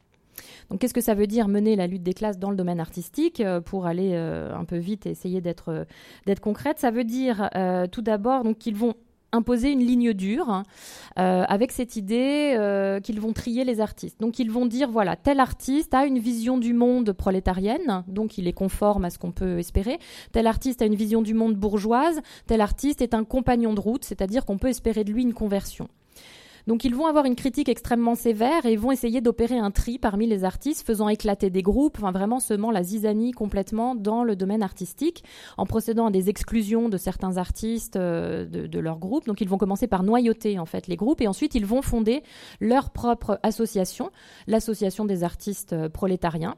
Donc, 0.69 0.79
qu'est-ce 0.79 0.93
que 0.93 0.99
ça 1.01 1.13
veut 1.13 1.27
dire 1.27 1.47
mener 1.47 1.77
la 1.77 1.87
lutte 1.87 2.03
des 2.03 2.13
classes 2.13 2.37
dans 2.37 2.49
le 2.49 2.57
domaine 2.57 2.81
artistique 2.81 3.39
euh, 3.39 3.61
Pour 3.61 3.85
aller 3.85 4.13
un 4.13 4.65
peu 4.65 4.77
vite 4.77 5.05
et 5.05 5.11
essayer 5.11 5.39
d'être 5.39 5.85
concrète, 6.41 6.79
ça 6.79 6.91
veut 6.91 7.05
dire 7.05 7.49
tout 7.91 8.01
d'abord 8.01 8.43
qu'ils 8.59 8.75
vont 8.75 8.95
imposer 9.31 9.71
une 9.71 9.85
ligne 9.85 10.13
dure 10.13 10.63
euh, 11.19 11.43
avec 11.47 11.71
cette 11.71 11.95
idée 11.95 12.55
euh, 12.57 12.99
qu'ils 12.99 13.19
vont 13.19 13.33
trier 13.33 13.63
les 13.63 13.79
artistes. 13.79 14.19
Donc 14.19 14.39
ils 14.39 14.51
vont 14.51 14.65
dire 14.65 14.89
voilà, 14.89 15.15
tel 15.15 15.39
artiste 15.39 15.93
a 15.93 16.05
une 16.05 16.19
vision 16.19 16.57
du 16.57 16.73
monde 16.73 17.13
prolétarienne, 17.13 18.03
donc 18.07 18.37
il 18.37 18.47
est 18.47 18.53
conforme 18.53 19.05
à 19.05 19.09
ce 19.09 19.19
qu'on 19.19 19.31
peut 19.31 19.59
espérer. 19.59 19.99
Tel 20.31 20.47
artiste 20.47 20.81
a 20.81 20.85
une 20.85 20.95
vision 20.95 21.21
du 21.21 21.33
monde 21.33 21.55
bourgeoise, 21.55 22.21
tel 22.47 22.61
artiste 22.61 23.01
est 23.01 23.13
un 23.13 23.23
compagnon 23.23 23.73
de 23.73 23.79
route, 23.79 24.05
c'est-à-dire 24.05 24.45
qu'on 24.45 24.57
peut 24.57 24.69
espérer 24.69 25.03
de 25.03 25.11
lui 25.11 25.21
une 25.21 25.33
conversion. 25.33 25.87
Donc 26.67 26.83
ils 26.83 26.95
vont 26.95 27.05
avoir 27.05 27.25
une 27.25 27.35
critique 27.35 27.69
extrêmement 27.69 28.15
sévère 28.15 28.65
et 28.65 28.75
vont 28.75 28.91
essayer 28.91 29.21
d'opérer 29.21 29.57
un 29.57 29.71
tri 29.71 29.97
parmi 29.97 30.27
les 30.27 30.43
artistes, 30.43 30.85
faisant 30.85 31.09
éclater 31.09 31.49
des 31.49 31.61
groupes, 31.61 31.97
enfin 31.97 32.11
vraiment 32.11 32.39
semant 32.39 32.71
la 32.71 32.83
zizanie 32.83 33.31
complètement 33.31 33.95
dans 33.95 34.23
le 34.23 34.35
domaine 34.35 34.63
artistique, 34.63 35.23
en 35.57 35.65
procédant 35.65 36.07
à 36.07 36.11
des 36.11 36.29
exclusions 36.29 36.89
de 36.89 36.97
certains 36.97 37.37
artistes 37.37 37.95
euh, 37.95 38.45
de, 38.45 38.67
de 38.67 38.79
leur 38.79 38.99
groupe. 38.99 39.25
Donc 39.25 39.41
ils 39.41 39.49
vont 39.49 39.57
commencer 39.57 39.87
par 39.87 40.03
noyauter 40.03 40.59
en 40.59 40.65
fait 40.65 40.87
les 40.87 40.95
groupes 40.95 41.21
et 41.21 41.27
ensuite 41.27 41.55
ils 41.55 41.65
vont 41.65 41.81
fonder 41.81 42.23
leur 42.59 42.89
propre 42.89 43.39
association, 43.43 44.11
l'association 44.47 45.05
des 45.05 45.23
artistes 45.23 45.73
euh, 45.73 45.89
prolétariens. 45.89 46.55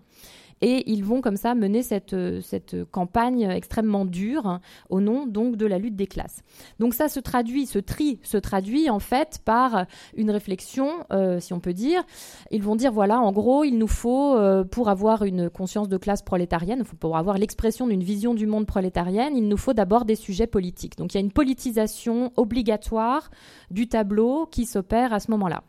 Et 0.62 0.90
ils 0.92 1.04
vont 1.04 1.22
comme 1.22 1.38
ça 1.38 1.56
mener 1.56 1.84
cette, 1.84 2.14
euh, 2.14 2.42
cette 2.42 2.84
campagne 2.92 3.44
extrêmement 3.44 4.06
dure 4.06 4.60
au 4.90 5.02
nom 5.02 5.26
donc 5.26 5.56
de 5.56 5.66
la 5.66 5.78
lutte 5.78 5.96
des 5.96 6.08
classes. 6.08 6.42
Donc 6.80 6.94
ça 6.94 7.10
se 7.10 7.20
traduit, 7.20 7.66
ce 7.66 7.80
tri 7.80 8.20
se 8.24 8.38
traduit 8.38 8.90
en 8.90 9.00
fait 9.00 9.40
par 9.44 9.86
une 10.16 10.32
réflexion, 10.32 10.90
euh, 11.12 11.40
si 11.40 11.54
on 11.54 11.60
peut 11.60 11.74
dire. 11.74 12.04
Ils 12.52 12.64
vont 12.64 12.76
dire 12.76 12.92
voilà, 12.92 13.20
en 13.20 13.32
gros, 13.32 13.64
il 13.64 13.78
nous 13.78 13.88
faut 13.88 14.36
euh, 14.36 14.64
pour 14.64 14.90
avoir 14.90 15.24
une 15.24 15.50
conscience 15.50 15.90
de 15.90 15.98
classe 15.98 16.22
prolétarienne, 16.22 16.84
pour 17.00 17.18
avoir 17.18 17.38
l'expression 17.38 17.88
d'une 17.88 18.04
vision 18.04 18.34
du 18.34 18.48
monde 18.48 18.66
prolétarienne, 18.66 19.36
il 19.36 19.48
nous 19.48 19.58
faut 19.58 19.74
d'abord 19.74 20.06
des 20.06 20.16
sujets 20.16 20.48
politiques. 20.48 20.98
Donc 20.98 21.14
il 21.14 21.18
y 21.18 21.22
a 21.22 21.22
une 21.22 21.32
politisation 21.32 22.32
obligatoire 22.36 23.30
du 23.72 23.88
tableau 23.88 24.46
qui 24.46 24.66
s'opère 24.66 25.14
à 25.14 25.20
ce 25.20 25.32
moment-là. 25.32 25.64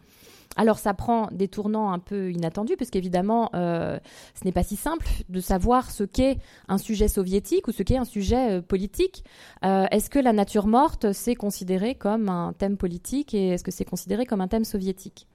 Alors 0.56 0.78
ça 0.78 0.94
prend 0.94 1.28
des 1.32 1.48
tournants 1.48 1.92
un 1.92 1.98
peu 1.98 2.30
inattendus, 2.32 2.76
puisqu'évidemment, 2.76 3.50
euh, 3.54 3.98
ce 4.34 4.44
n'est 4.44 4.52
pas 4.52 4.62
si 4.62 4.76
simple 4.76 5.06
de 5.28 5.40
savoir 5.40 5.90
ce 5.90 6.04
qu'est 6.04 6.38
un 6.68 6.78
sujet 6.78 7.08
soviétique 7.08 7.66
ou 7.68 7.72
ce 7.72 7.82
qu'est 7.82 7.96
un 7.96 8.04
sujet 8.04 8.58
euh, 8.58 8.62
politique. 8.62 9.24
Euh, 9.64 9.86
est-ce 9.90 10.10
que 10.10 10.18
la 10.18 10.32
nature 10.32 10.66
morte, 10.66 11.12
c'est 11.12 11.34
considéré 11.34 11.94
comme 11.94 12.28
un 12.28 12.52
thème 12.52 12.76
politique 12.76 13.34
et 13.34 13.48
est-ce 13.48 13.64
que 13.64 13.72
c'est 13.72 13.84
considéré 13.84 14.26
comme 14.26 14.40
un 14.40 14.48
thème 14.48 14.64
soviétique? 14.64 15.26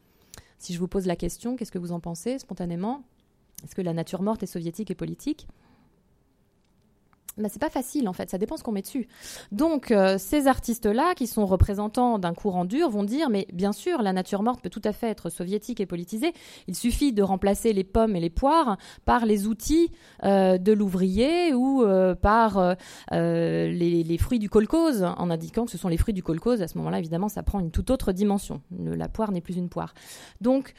Si 0.58 0.74
je 0.74 0.80
vous 0.80 0.88
pose 0.88 1.06
la 1.06 1.16
question, 1.16 1.56
qu'est-ce 1.56 1.72
que 1.72 1.80
vous 1.80 1.92
en 1.92 2.00
pensez 2.00 2.40
spontanément? 2.40 3.04
Est-ce 3.64 3.76
que 3.76 3.82
la 3.82 3.94
nature 3.94 4.22
morte 4.22 4.44
est 4.44 4.48
soviétique 4.48 4.92
et 4.92 4.96
politique? 4.96 5.48
Bah, 7.40 7.50
c'est 7.50 7.62
pas 7.62 7.70
facile 7.70 8.08
en 8.08 8.14
fait, 8.14 8.30
ça 8.30 8.38
dépend 8.38 8.58
ce 8.58 8.64
qu'on 8.64 8.72
met 8.72 8.82
dessus. 8.82 9.08
Donc 9.52 9.92
euh, 9.92 10.18
ces 10.18 10.48
artistes-là, 10.48 11.16
qui 11.16 11.28
sont 11.28 11.46
représentants 11.46 12.20
d'un 12.20 12.34
courant 12.34 12.66
dur, 12.66 12.90
vont 12.90 13.04
dire 13.04 13.30
mais 13.30 13.48
bien 13.54 13.72
sûr 13.72 14.02
la 14.02 14.14
nature 14.14 14.44
morte 14.44 14.62
peut 14.62 14.70
tout 14.70 14.82
à 14.84 14.94
fait 14.94 15.08
être 15.08 15.30
soviétique 15.30 15.80
et 15.80 15.86
politisée. 15.86 16.34
Il 16.68 16.76
suffit 16.76 17.14
de 17.14 17.24
remplacer 17.24 17.74
les 17.74 17.84
pommes 17.84 18.16
et 18.16 18.20
les 18.20 18.30
poires 18.30 18.78
par 19.06 19.26
les 19.26 19.48
outils 19.48 19.92
euh, 20.24 20.58
de 20.58 20.72
l'ouvrier 20.74 21.54
ou 21.54 21.84
euh, 21.84 22.16
par 22.16 22.76
les, 23.12 24.18
fruits 24.20 24.40
du 24.40 24.50
kolkhoz, 24.50 25.04
en 25.04 25.30
indiquant 25.30 25.66
que 25.66 25.72
ce 25.72 25.78
sont 25.78 25.88
les 25.88 25.98
fruits 25.98 26.14
du 26.14 26.24
kolkhoz. 26.24 26.62
À 26.62 26.68
ce 26.68 26.78
moment-là, 26.78 27.00
évidemment, 27.00 27.30
ça 27.30 27.44
prend 27.44 27.60
une 27.60 27.72
toute 27.72 27.90
autre 27.90 28.12
dimension. 28.12 28.62
la 28.78 29.08
poire 29.08 29.32
n'est 29.32 29.42
plus 29.42 29.56
une 29.56 29.70
poire. 29.70 29.94
Donc 30.42 30.74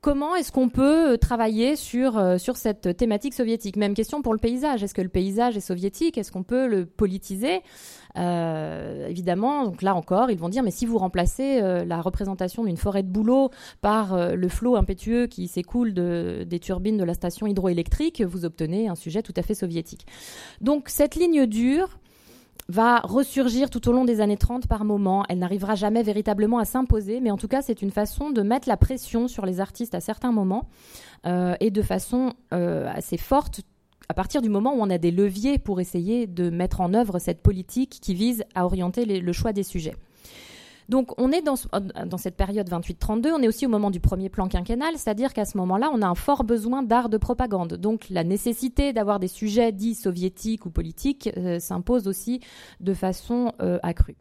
Comment 0.00 0.36
est-ce 0.36 0.52
qu'on 0.52 0.68
peut 0.68 1.14
euh, 1.14 1.16
travailler 1.16 1.74
sur, 1.74 2.18
euh, 2.18 2.38
sur 2.38 2.56
cette 2.56 2.96
thématique 2.96 3.34
soviétique? 3.34 3.76
Même 3.76 3.94
question 3.94 4.22
pour 4.22 4.32
le 4.32 4.38
paysage. 4.38 4.84
Est-ce 4.84 4.94
que 4.94 5.02
le 5.02 5.08
paysage 5.08 5.56
est 5.56 5.60
soviétique? 5.60 6.16
Est-ce 6.16 6.30
qu'on 6.30 6.44
peut 6.44 6.68
le 6.68 6.86
politiser? 6.86 7.62
Euh, 8.16 9.08
Évidemment, 9.08 9.64
donc 9.64 9.82
là 9.82 9.96
encore, 9.96 10.30
ils 10.30 10.38
vont 10.38 10.48
dire, 10.48 10.62
mais 10.62 10.70
si 10.70 10.86
vous 10.86 10.98
remplacez 10.98 11.60
la 11.60 12.00
représentation 12.00 12.64
d'une 12.64 12.76
forêt 12.76 13.02
de 13.02 13.08
bouleau 13.08 13.50
par 13.80 14.34
le 14.34 14.48
flot 14.48 14.76
impétueux 14.76 15.26
qui 15.26 15.48
s'écoule 15.48 15.94
de, 15.94 16.44
des 16.46 16.58
turbines 16.58 16.96
de 16.96 17.04
la 17.04 17.14
station 17.14 17.46
hydroélectrique, 17.46 18.22
vous 18.22 18.44
obtenez 18.44 18.88
un 18.88 18.94
sujet 18.94 19.22
tout 19.22 19.34
à 19.36 19.42
fait 19.42 19.54
soviétique. 19.54 20.06
Donc 20.60 20.88
cette 20.88 21.16
ligne 21.16 21.46
dure, 21.46 21.98
va 22.68 23.00
ressurgir 23.00 23.70
tout 23.70 23.88
au 23.88 23.92
long 23.92 24.04
des 24.04 24.20
années 24.20 24.36
30 24.36 24.66
par 24.66 24.84
moments. 24.84 25.24
Elle 25.28 25.38
n'arrivera 25.38 25.74
jamais 25.74 26.02
véritablement 26.02 26.58
à 26.58 26.64
s'imposer, 26.64 27.20
mais 27.20 27.30
en 27.30 27.36
tout 27.36 27.48
cas, 27.48 27.62
c'est 27.62 27.82
une 27.82 27.90
façon 27.90 28.30
de 28.30 28.42
mettre 28.42 28.68
la 28.68 28.76
pression 28.76 29.28
sur 29.28 29.46
les 29.46 29.60
artistes 29.60 29.94
à 29.94 30.00
certains 30.00 30.32
moments 30.32 30.68
euh, 31.26 31.54
et 31.60 31.70
de 31.70 31.82
façon 31.82 32.34
euh, 32.52 32.90
assez 32.92 33.16
forte 33.16 33.62
à 34.10 34.14
partir 34.14 34.40
du 34.40 34.48
moment 34.48 34.74
où 34.74 34.80
on 34.80 34.90
a 34.90 34.98
des 34.98 35.10
leviers 35.10 35.58
pour 35.58 35.80
essayer 35.80 36.26
de 36.26 36.48
mettre 36.48 36.80
en 36.80 36.94
œuvre 36.94 37.18
cette 37.18 37.42
politique 37.42 37.98
qui 38.00 38.14
vise 38.14 38.42
à 38.54 38.64
orienter 38.64 39.04
le 39.04 39.32
choix 39.32 39.52
des 39.52 39.62
sujets. 39.62 39.94
Donc 40.88 41.12
on 41.20 41.30
est 41.32 41.42
dans, 41.42 41.56
dans 42.06 42.18
cette 42.18 42.36
période 42.36 42.68
28-32, 42.68 43.32
on 43.32 43.42
est 43.42 43.48
aussi 43.48 43.66
au 43.66 43.68
moment 43.68 43.90
du 43.90 44.00
premier 44.00 44.28
plan 44.28 44.48
quinquennal, 44.48 44.94
c'est-à-dire 44.96 45.34
qu'à 45.34 45.44
ce 45.44 45.58
moment-là, 45.58 45.90
on 45.92 46.00
a 46.00 46.06
un 46.06 46.14
fort 46.14 46.44
besoin 46.44 46.82
d'art 46.82 47.08
de 47.08 47.18
propagande. 47.18 47.74
Donc 47.74 48.08
la 48.08 48.24
nécessité 48.24 48.92
d'avoir 48.92 49.20
des 49.20 49.28
sujets 49.28 49.72
dits 49.72 49.94
soviétiques 49.94 50.64
ou 50.66 50.70
politiques 50.70 51.30
euh, 51.36 51.58
s'impose 51.58 52.08
aussi 52.08 52.40
de 52.80 52.94
façon 52.94 53.52
euh, 53.60 53.78
accrue. 53.82 54.16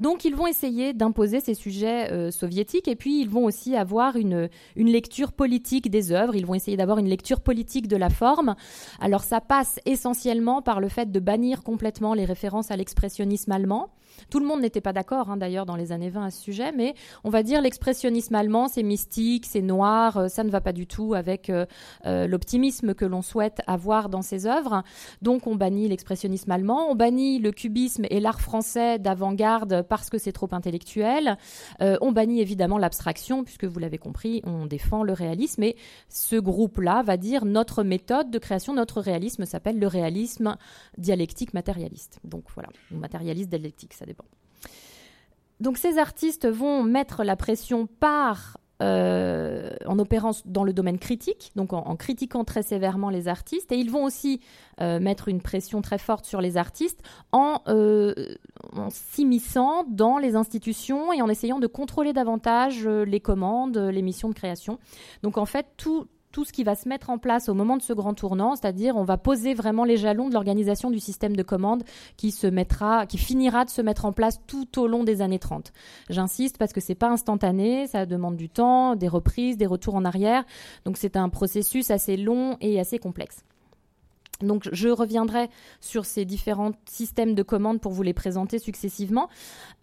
Donc 0.00 0.24
ils 0.24 0.34
vont 0.34 0.46
essayer 0.46 0.92
d'imposer 0.92 1.40
ces 1.40 1.54
sujets 1.54 2.10
euh, 2.10 2.30
soviétiques 2.30 2.88
et 2.88 2.96
puis 2.96 3.20
ils 3.20 3.28
vont 3.28 3.44
aussi 3.44 3.76
avoir 3.76 4.16
une, 4.16 4.48
une 4.76 4.88
lecture 4.88 5.32
politique 5.32 5.90
des 5.90 6.12
œuvres, 6.12 6.34
ils 6.34 6.46
vont 6.46 6.54
essayer 6.54 6.76
d'avoir 6.76 6.98
une 6.98 7.08
lecture 7.08 7.40
politique 7.40 7.88
de 7.88 7.96
la 7.96 8.10
forme. 8.10 8.56
Alors 9.00 9.22
ça 9.22 9.40
passe 9.40 9.78
essentiellement 9.84 10.62
par 10.62 10.80
le 10.80 10.88
fait 10.88 11.12
de 11.12 11.20
bannir 11.20 11.62
complètement 11.62 12.14
les 12.14 12.24
références 12.24 12.70
à 12.70 12.76
l'expressionnisme 12.76 13.52
allemand. 13.52 13.90
Tout 14.30 14.40
le 14.40 14.46
monde 14.46 14.60
n'était 14.60 14.80
pas 14.80 14.92
d'accord 14.92 15.30
hein, 15.30 15.36
d'ailleurs 15.36 15.66
dans 15.66 15.76
les 15.76 15.92
années 15.92 16.10
20 16.10 16.26
à 16.26 16.30
ce 16.30 16.40
sujet, 16.40 16.72
mais 16.72 16.94
on 17.24 17.30
va 17.30 17.42
dire 17.42 17.60
l'expressionnisme 17.60 18.34
allemand, 18.34 18.68
c'est 18.68 18.82
mystique, 18.82 19.46
c'est 19.46 19.62
noir, 19.62 20.16
euh, 20.16 20.28
ça 20.28 20.44
ne 20.44 20.50
va 20.50 20.60
pas 20.60 20.72
du 20.72 20.86
tout 20.86 21.14
avec 21.14 21.50
euh, 21.50 21.66
l'optimisme 22.04 22.94
que 22.94 23.04
l'on 23.04 23.22
souhaite 23.22 23.60
avoir 23.66 24.08
dans 24.08 24.22
ses 24.22 24.46
œuvres. 24.46 24.82
Donc 25.22 25.46
on 25.46 25.56
bannit 25.56 25.88
l'expressionnisme 25.88 26.50
allemand, 26.50 26.90
on 26.90 26.94
bannit 26.94 27.38
le 27.38 27.52
cubisme 27.52 28.04
et 28.10 28.20
l'art 28.20 28.40
français 28.40 28.98
d'avant-garde 28.98 29.82
parce 29.88 30.10
que 30.10 30.18
c'est 30.18 30.32
trop 30.32 30.48
intellectuel. 30.52 31.36
Euh, 31.80 31.96
on 32.00 32.12
bannit 32.12 32.40
évidemment 32.40 32.78
l'abstraction, 32.78 33.44
puisque 33.44 33.64
vous 33.64 33.78
l'avez 33.78 33.98
compris, 33.98 34.42
on 34.44 34.66
défend 34.66 35.02
le 35.02 35.12
réalisme. 35.12 35.62
Et 35.62 35.76
ce 36.08 36.36
groupe-là 36.36 37.02
va 37.02 37.16
dire 37.16 37.44
notre 37.44 37.82
méthode 37.82 38.30
de 38.30 38.38
création, 38.38 38.74
notre 38.74 39.00
réalisme 39.00 39.44
s'appelle 39.44 39.78
le 39.78 39.86
réalisme 39.86 40.56
dialectique 40.98 41.54
matérialiste. 41.54 42.20
Donc 42.24 42.44
voilà, 42.54 42.68
matérialiste 42.90 43.50
dialectique, 43.50 43.94
ça 43.94 44.03
dépend. 44.04 44.24
Donc 45.60 45.78
ces 45.78 45.98
artistes 45.98 46.46
vont 46.46 46.82
mettre 46.82 47.24
la 47.24 47.36
pression 47.36 47.86
par 47.86 48.58
euh, 48.82 49.70
en 49.86 50.00
opérant 50.00 50.32
dans 50.46 50.64
le 50.64 50.72
domaine 50.72 50.98
critique, 50.98 51.52
donc 51.54 51.72
en, 51.72 51.94
critiquant 51.94 52.42
très 52.42 52.64
sévèrement 52.64 53.08
les 53.08 53.28
artistes, 53.28 53.70
et 53.70 53.76
ils 53.76 53.88
vont 53.88 54.02
aussi 54.02 54.40
euh, 54.80 54.98
mettre 54.98 55.28
une 55.28 55.40
pression 55.40 55.80
très 55.80 55.96
forte 55.96 56.26
sur 56.26 56.40
les 56.40 56.56
artistes 56.56 57.00
en, 57.30 57.60
euh, 57.68 58.12
en 58.72 58.90
s'immisçant 58.90 59.84
dans 59.84 60.18
les 60.18 60.34
institutions 60.34 61.12
et 61.12 61.22
en 61.22 61.28
essayant 61.28 61.60
de 61.60 61.68
contrôler 61.68 62.12
davantage 62.12 62.84
les 62.86 63.20
commandes, 63.20 63.78
les 63.78 64.02
missions 64.02 64.28
de 64.28 64.34
création. 64.34 64.80
Donc 65.22 65.38
en 65.38 65.46
fait, 65.46 65.66
tout, 65.76 66.08
tout 66.34 66.44
ce 66.44 66.52
qui 66.52 66.64
va 66.64 66.74
se 66.74 66.88
mettre 66.88 67.10
en 67.10 67.18
place 67.18 67.48
au 67.48 67.54
moment 67.54 67.76
de 67.76 67.82
ce 67.82 67.92
grand 67.92 68.12
tournant, 68.12 68.56
c'est-à-dire 68.56 68.96
on 68.96 69.04
va 69.04 69.16
poser 69.16 69.54
vraiment 69.54 69.84
les 69.84 69.96
jalons 69.96 70.28
de 70.28 70.34
l'organisation 70.34 70.90
du 70.90 70.98
système 70.98 71.36
de 71.36 71.44
commande 71.44 71.84
qui 72.16 72.32
se 72.32 72.48
mettra, 72.48 73.06
qui 73.06 73.18
finira 73.18 73.64
de 73.64 73.70
se 73.70 73.80
mettre 73.80 74.04
en 74.04 74.12
place 74.12 74.40
tout 74.48 74.80
au 74.80 74.88
long 74.88 75.04
des 75.04 75.22
années 75.22 75.38
30. 75.38 75.72
J'insiste 76.10 76.58
parce 76.58 76.72
que 76.72 76.80
c'est 76.80 76.96
pas 76.96 77.08
instantané, 77.08 77.86
ça 77.86 78.04
demande 78.04 78.36
du 78.36 78.48
temps, 78.48 78.96
des 78.96 79.06
reprises, 79.06 79.56
des 79.56 79.66
retours 79.66 79.94
en 79.94 80.04
arrière, 80.04 80.42
donc 80.84 80.96
c'est 80.96 81.16
un 81.16 81.28
processus 81.28 81.92
assez 81.92 82.16
long 82.16 82.56
et 82.60 82.80
assez 82.80 82.98
complexe. 82.98 83.44
Donc 84.40 84.68
je 84.72 84.88
reviendrai 84.88 85.48
sur 85.80 86.04
ces 86.04 86.24
différents 86.24 86.72
systèmes 86.84 87.36
de 87.36 87.44
commande 87.44 87.80
pour 87.80 87.92
vous 87.92 88.02
les 88.02 88.12
présenter 88.12 88.58
successivement 88.58 89.28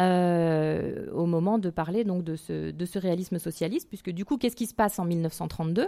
euh, 0.01 1.09
au 1.13 1.25
moment 1.25 1.59
de 1.59 1.69
parler 1.69 2.03
donc 2.03 2.25
de 2.25 2.35
ce 2.35 2.99
réalisme 2.99 3.39
socialiste, 3.39 3.87
puisque 3.87 4.09
du 4.09 4.25
coup, 4.25 4.35
qu'est-ce 4.35 4.57
qui 4.57 4.67
se 4.67 4.75
passe 4.75 4.99
en 4.99 5.05
1932 5.05 5.87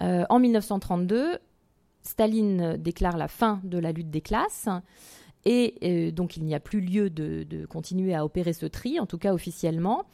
euh, 0.00 0.24
en 0.28 0.38
1932, 0.38 1.38
Staline 2.02 2.76
déclare 2.76 3.16
la 3.16 3.28
fin 3.28 3.60
de 3.64 3.78
la 3.78 3.92
lutte 3.92 4.10
des 4.10 4.20
classes. 4.20 4.68
Et 5.44 5.74
euh, 5.82 6.10
donc 6.12 6.36
il 6.36 6.44
n'y 6.44 6.54
a 6.54 6.60
plus 6.60 6.80
lieu 6.80 7.10
de, 7.10 7.66
continuer 7.66 8.14
à 8.14 8.24
opérer 8.24 8.52
ce 8.52 8.66
tri, 8.66 9.00
en 9.00 9.06
tout 9.06 9.18
cas 9.18 9.32
officiellement. 9.32 10.04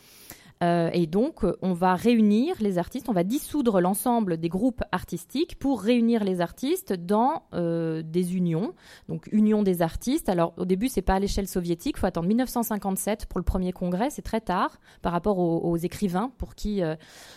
Euh, 0.63 0.91
et 0.93 1.07
donc, 1.07 1.45
on 1.63 1.73
va 1.73 1.95
réunir 1.95 2.57
les 2.61 2.79
artistes, 2.79 3.09
on 3.09 3.13
va 3.13 3.25
dissoudre 3.25 3.81
l'ensemble 3.81 4.39
des 4.39 4.49
groupes 4.49 4.83
artistiques 4.93 5.59
pour 5.59 5.81
réunir 5.81 6.25
les 6.25 6.41
artistes 6.41 6.93
dans 6.93 7.43
euh, 7.55 8.03
des 8.03 8.37
unions. 8.37 8.75
Donc, 9.09 9.29
union 9.33 9.63
des 9.63 9.83
artistes. 9.83 10.29
Alors, 10.29 10.55
au 10.57 10.65
début, 10.65 10.89
c'est 10.89 11.03
pas 11.03 11.15
à 11.15 11.19
l'échelle 11.21 11.49
soviétique. 11.49 11.97
Il 11.97 12.01
faut 12.01 12.07
attendre 12.07 12.29
1957 12.29 13.27
pour 13.27 13.39
le 13.39 13.45
premier 13.45 13.73
congrès. 13.73 14.11
C'est 14.11 14.23
très 14.23 14.41
tard 14.41 14.79
par 15.03 15.13
rapport 15.13 15.39
aux, 15.39 15.77
écrivains 15.77 16.33
pour 16.39 16.57
qui 16.57 16.83
euh, 16.83 16.97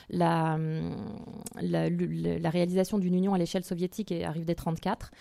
la, 0.10 0.57
la, 1.62 1.89
la, 1.89 2.49
réalisation 2.49 2.97
d'une 2.97 3.13
union 3.13 3.36
à 3.36 3.38
l'échelle 3.38 3.63
soviétique 3.63 4.12
arrive 4.12 4.45
dès 4.45 4.55
34. 4.55 5.12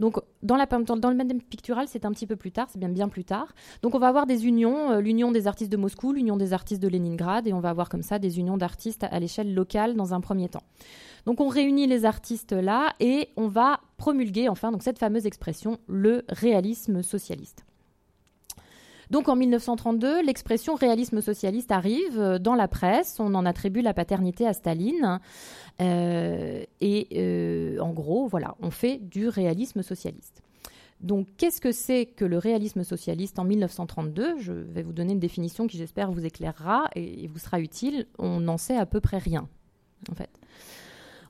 Donc, 0.00 0.16
dans, 0.42 0.56
le 0.56 1.14
même 1.14 1.40
pictural, 1.42 1.86
c'est 1.88 2.04
un 2.04 2.12
petit 2.12 2.26
peu 2.26 2.36
plus 2.36 2.52
tard, 2.52 2.68
c'est 2.70 2.78
bien 2.78 2.88
bien 2.88 3.08
plus 3.08 3.24
tard. 3.24 3.54
Donc, 3.82 3.94
on 3.94 3.98
va 3.98 4.08
avoir 4.08 4.26
des 4.26 4.46
unions, 4.46 4.92
euh, 4.92 5.00
l'union 5.00 5.32
des 5.32 5.46
artistes 5.46 5.70
de 5.70 5.76
Moscou, 5.76 6.12
l'union 6.12 6.36
des 6.36 6.52
artistes 6.52 6.82
de 6.82 6.88
Leningrad, 6.88 7.46
et 7.46 7.52
on 7.52 7.60
va 7.60 7.70
avoir 7.70 7.88
comme 7.88 8.02
ça 8.02 8.18
des 8.18 8.38
unions 8.38 8.56
d'artistes 8.56 9.04
à, 9.04 9.18
l'échelle 9.20 9.54
locale 9.54 9.94
dans 9.94 10.14
un 10.14 10.20
premier 10.20 10.48
temps. 10.48 10.62
Donc, 11.26 11.40
on 11.40 11.48
réunit 11.48 11.86
les 11.86 12.04
artistes 12.04 12.52
là 12.52 12.92
et 13.00 13.28
on 13.36 13.48
va 13.48 13.80
promulguer, 13.96 14.48
enfin, 14.48 14.72
donc 14.72 14.82
cette 14.82 14.98
fameuse 14.98 15.26
expression, 15.26 15.78
le 15.86 16.24
réalisme 16.28 17.02
socialiste. 17.02 17.64
Donc 19.10 19.28
en 19.28 19.36
1932, 19.36 20.22
l'expression 20.22 20.74
réalisme 20.74 21.20
socialiste 21.20 21.72
arrive 21.72 22.18
euh, 22.18 22.38
dans 22.38 22.54
la 22.54 22.68
presse. 22.68 23.18
On 23.20 23.34
en 23.34 23.46
attribue 23.46 23.80
la 23.80 23.94
paternité 23.94 24.46
à 24.46 24.52
Staline. 24.52 25.20
Euh, 25.80 26.64
et 26.80 27.08
euh, 27.16 27.78
en 27.80 27.92
gros, 27.92 28.26
voilà, 28.26 28.54
on 28.60 28.70
fait 28.70 28.98
du 28.98 29.28
réalisme 29.28 29.82
socialiste. 29.82 30.42
Donc, 31.00 31.26
qu'est-ce 31.36 31.60
que 31.60 31.72
c'est 31.72 32.06
que 32.06 32.24
le 32.24 32.38
réalisme 32.38 32.82
socialiste 32.82 33.38
en 33.38 33.44
1932 33.44 34.36
Je 34.38 34.52
vais 34.52 34.82
vous 34.82 34.92
donner 34.92 35.12
une 35.12 35.20
définition 35.20 35.66
qui, 35.66 35.76
j'espère, 35.76 36.10
vous 36.10 36.24
éclairera 36.24 36.88
et 36.94 37.26
vous 37.26 37.38
sera 37.38 37.60
utile. 37.60 38.06
On 38.18 38.40
n'en 38.40 38.56
sait 38.56 38.76
à 38.76 38.86
peu 38.86 39.00
près 39.00 39.18
rien, 39.18 39.46
en 40.10 40.14
fait. 40.14 40.30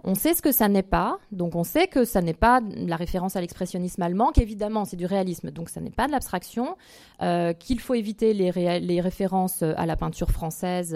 On 0.07 0.15
sait 0.15 0.35
ce 0.35 0.43
que 0.43 0.53
ça 0.53 0.69
n'est 0.69 0.83
pas, 0.83 1.19
donc 1.33 1.55
on 1.57 1.65
sait 1.65 1.87
que 1.87 2.05
ça 2.05 2.21
n'est 2.21 2.35
pas 2.35 2.61
la 2.77 2.97
référence 2.97 3.37
à 3.37 3.41
l'expressionnisme 3.41 4.03
allemand, 4.03 4.33
qu'évidemment 4.33 4.85
c'est 4.85 4.97
du 4.97 5.07
réalisme, 5.07 5.51
donc 5.51 5.71
ça 5.71 5.81
n'est 5.81 5.91
pas 5.91 6.07
de 6.07 6.13
l'abstraction, 6.13 6.77
euh, 7.23 7.55
qu'il 7.55 7.81
faut 7.81 7.95
éviter 7.95 8.35
les, 8.35 9.01
références 9.01 9.63
à 9.63 9.87
la 9.87 9.97
peinture 9.97 10.31
française 10.31 10.95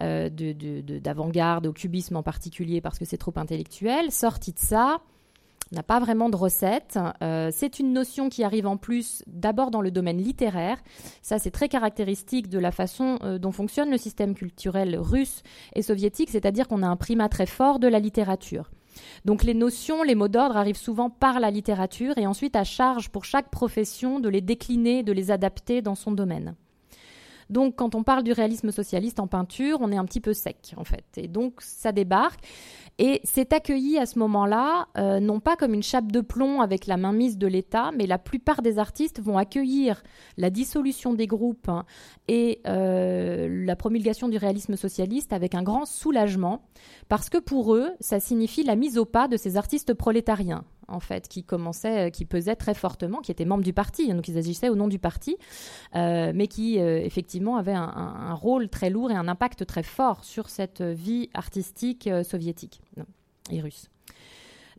euh, 0.00 0.28
d'avant-garde, 0.30 1.66
au 1.66 1.72
cubisme 1.72 2.16
en 2.16 2.22
particulier 2.22 2.80
parce 2.80 2.98
que 2.98 3.04
c'est 3.04 3.18
trop 3.18 3.34
intellectuel. 3.36 4.10
Sorti 4.10 4.52
de 4.52 4.58
ça, 4.58 4.98
n'a 5.72 5.82
pas 5.82 6.00
vraiment 6.00 6.28
de 6.28 6.36
recette. 6.36 6.98
Euh, 7.22 7.50
c'est 7.52 7.78
une 7.78 7.92
notion 7.92 8.28
qui 8.28 8.44
arrive 8.44 8.66
en 8.66 8.76
plus 8.76 9.22
d'abord 9.26 9.70
dans 9.70 9.80
le 9.80 9.90
domaine 9.90 10.18
littéraire. 10.18 10.78
Ça, 11.22 11.38
c'est 11.38 11.50
très 11.50 11.68
caractéristique 11.68 12.48
de 12.48 12.58
la 12.58 12.72
façon 12.72 13.18
euh, 13.22 13.38
dont 13.38 13.52
fonctionne 13.52 13.90
le 13.90 13.98
système 13.98 14.34
culturel 14.34 14.96
russe 14.98 15.42
et 15.74 15.82
soviétique, 15.82 16.30
c'est-à-dire 16.30 16.68
qu'on 16.68 16.82
a 16.82 16.88
un 16.88 16.96
primat 16.96 17.28
très 17.28 17.46
fort 17.46 17.78
de 17.78 17.88
la 17.88 17.98
littérature. 17.98 18.70
Donc 19.24 19.44
les 19.44 19.54
notions, 19.54 20.02
les 20.02 20.14
mots 20.14 20.28
d'ordre 20.28 20.56
arrivent 20.56 20.76
souvent 20.76 21.10
par 21.10 21.40
la 21.40 21.50
littérature 21.50 22.18
et 22.18 22.26
ensuite 22.26 22.56
à 22.56 22.64
charge 22.64 23.10
pour 23.10 23.24
chaque 23.24 23.50
profession 23.50 24.20
de 24.20 24.28
les 24.28 24.40
décliner, 24.40 25.02
de 25.02 25.12
les 25.12 25.30
adapter 25.30 25.82
dans 25.82 25.94
son 25.94 26.12
domaine. 26.12 26.54
Donc 27.50 27.76
quand 27.76 27.94
on 27.94 28.02
parle 28.02 28.22
du 28.22 28.32
réalisme 28.32 28.70
socialiste 28.70 29.20
en 29.20 29.26
peinture, 29.26 29.78
on 29.80 29.90
est 29.92 29.96
un 29.96 30.04
petit 30.04 30.20
peu 30.20 30.34
sec 30.34 30.74
en 30.76 30.84
fait. 30.84 31.04
Et 31.16 31.28
donc 31.28 31.54
ça 31.58 31.92
débarque. 31.92 32.40
Et 33.00 33.20
c'est 33.22 33.52
accueilli 33.52 33.96
à 33.96 34.06
ce 34.06 34.18
moment-là, 34.18 34.88
euh, 34.98 35.20
non 35.20 35.38
pas 35.38 35.54
comme 35.54 35.72
une 35.72 35.84
chape 35.84 36.10
de 36.10 36.20
plomb 36.20 36.60
avec 36.60 36.88
la 36.88 36.96
mainmise 36.96 37.38
de 37.38 37.46
l'État, 37.46 37.92
mais 37.96 38.06
la 38.06 38.18
plupart 38.18 38.60
des 38.60 38.80
artistes 38.80 39.20
vont 39.20 39.38
accueillir 39.38 40.02
la 40.36 40.50
dissolution 40.50 41.14
des 41.14 41.28
groupes 41.28 41.68
hein, 41.68 41.84
et 42.26 42.60
euh, 42.66 43.64
la 43.64 43.76
promulgation 43.76 44.28
du 44.28 44.36
réalisme 44.36 44.74
socialiste 44.74 45.32
avec 45.32 45.54
un 45.54 45.62
grand 45.62 45.84
soulagement, 45.84 46.62
parce 47.08 47.30
que 47.30 47.38
pour 47.38 47.72
eux, 47.76 47.90
ça 48.00 48.18
signifie 48.18 48.64
la 48.64 48.74
mise 48.74 48.98
au 48.98 49.04
pas 49.04 49.28
de 49.28 49.36
ces 49.36 49.56
artistes 49.56 49.94
prolétariens 49.94 50.64
en 50.88 51.00
fait, 51.00 51.28
qui 51.28 51.44
commençait, 51.44 52.10
qui 52.10 52.24
pesait 52.24 52.56
très 52.56 52.74
fortement, 52.74 53.20
qui 53.20 53.30
étaient 53.30 53.44
membres 53.44 53.64
du 53.64 53.72
parti, 53.72 54.12
donc 54.12 54.26
ils 54.28 54.38
agissaient 54.38 54.68
au 54.68 54.74
nom 54.74 54.88
du 54.88 54.98
parti, 54.98 55.36
euh, 55.94 56.32
mais 56.34 56.46
qui 56.46 56.78
effectivement 56.78 57.56
avaient 57.56 57.72
un, 57.72 58.34
rôle 58.34 58.68
très 58.68 58.90
lourd 58.90 59.10
et 59.10 59.14
un 59.14 59.28
impact 59.28 59.66
très 59.66 59.82
fort 59.82 60.24
sur 60.24 60.48
cette 60.48 60.82
vie 60.82 61.28
artistique 61.34 62.08
soviétique 62.22 62.80
et 63.50 63.60
russe. 63.60 63.88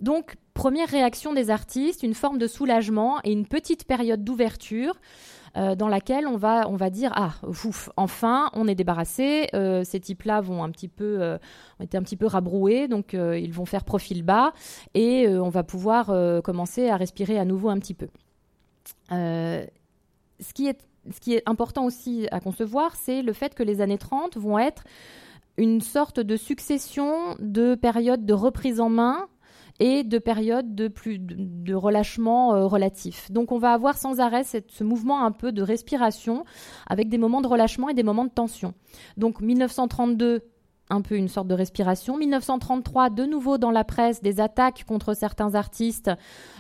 Donc, 0.02 0.36
première 0.54 0.88
réaction 0.88 1.34
des 1.34 1.50
artistes, 1.50 2.04
une 2.04 2.14
forme 2.14 2.38
de 2.38 2.48
soulagement 2.48 3.20
et 3.24 3.32
une 3.32 3.46
petite 3.46 3.86
période 3.86 4.24
d'ouverture 4.24 4.96
euh, 5.58 5.76
dans 5.76 5.88
laquelle 5.88 6.28
on 6.28 6.38
va, 6.38 6.68
on 6.70 6.76
va 6.76 6.90
dire 6.90 7.12
ah 7.16 7.34
ouf, 7.48 7.90
enfin 7.98 8.50
on 8.54 8.68
est 8.68 8.76
débarrassé. 8.76 9.48
Euh, 9.54 9.84
ces 9.84 10.00
types-là 10.00 10.42
vont 10.42 10.64
un 10.64 10.70
petit 10.70 10.88
peu, 10.88 11.22
euh, 11.22 11.38
ont 11.80 11.84
été 11.84 11.98
un 11.98 12.04
petit 12.04 12.18
peu 12.18 12.26
rabroués, 12.26 12.88
donc 12.88 13.14
ils 13.14 13.54
vont 13.54 13.66
faire 13.66 13.84
profil 13.84 14.24
bas 14.24 14.54
et 14.94 15.28
on 15.28 15.50
va 15.50 15.64
pouvoir 15.64 16.14
commencer 16.44 16.90
à 16.90 16.98
respirer 16.98 17.38
à 17.40 17.46
nouveau 17.46 17.70
un 17.70 17.80
petit 17.80 17.94
peu. 17.94 18.08
ce 19.10 20.54
qui 20.54 20.68
est 20.68 20.80
ce 21.12 21.20
qui 21.20 21.34
est 21.34 21.44
important 21.48 21.86
aussi 21.86 22.28
à 22.32 22.40
concevoir, 22.40 22.96
c'est 22.96 23.22
le 23.22 23.34
fait 23.34 23.56
que 23.56 23.64
les 23.64 23.82
années 23.82 23.98
30 23.98 24.38
vont 24.38 24.60
être 24.60 24.84
une 25.58 25.82
sorte 25.82 26.20
de 26.20 26.38
succession 26.38 27.36
de 27.40 27.76
périodes 27.76 28.26
de 28.26 28.34
reprise 28.34 28.80
en 28.80 28.90
main 28.90 29.28
et 29.80 30.04
de 30.04 30.18
périodes 30.20 30.76
de 30.76 30.88
plus 30.88 31.20
de, 31.20 31.74
relâchement 31.74 32.54
euh, 32.54 32.66
relatif. 32.66 33.32
Donc 33.32 33.52
on 33.52 33.58
va 33.58 33.72
avoir 33.72 33.98
sans 33.98 34.20
arrêt 34.20 34.44
ce 34.44 34.84
mouvement 34.84 35.24
un 35.24 35.32
peu 35.32 35.52
de 35.52 35.62
respiration 35.62 36.44
avec 36.88 37.10
des 37.10 37.18
moments 37.18 37.42
de 37.42 37.48
relâchement 37.48 37.90
et 37.90 37.94
des 37.94 38.04
moments 38.04 38.26
de 38.26 38.32
tension. 38.32 38.74
Donc 39.18 39.42
1932 39.42 40.44
un 40.90 41.02
peu 41.02 41.16
une 41.16 41.28
sorte 41.28 41.48
de 41.48 41.54
respiration. 41.54 42.18
1933, 42.18 43.10
de 43.10 43.26
nouveau 43.26 43.58
dans 43.58 43.72
la 43.72 43.84
presse, 43.84 44.22
des 44.22 44.40
attaques 44.40 44.86
contre 44.86 45.14
certains 45.14 45.56
artistes 45.56 46.12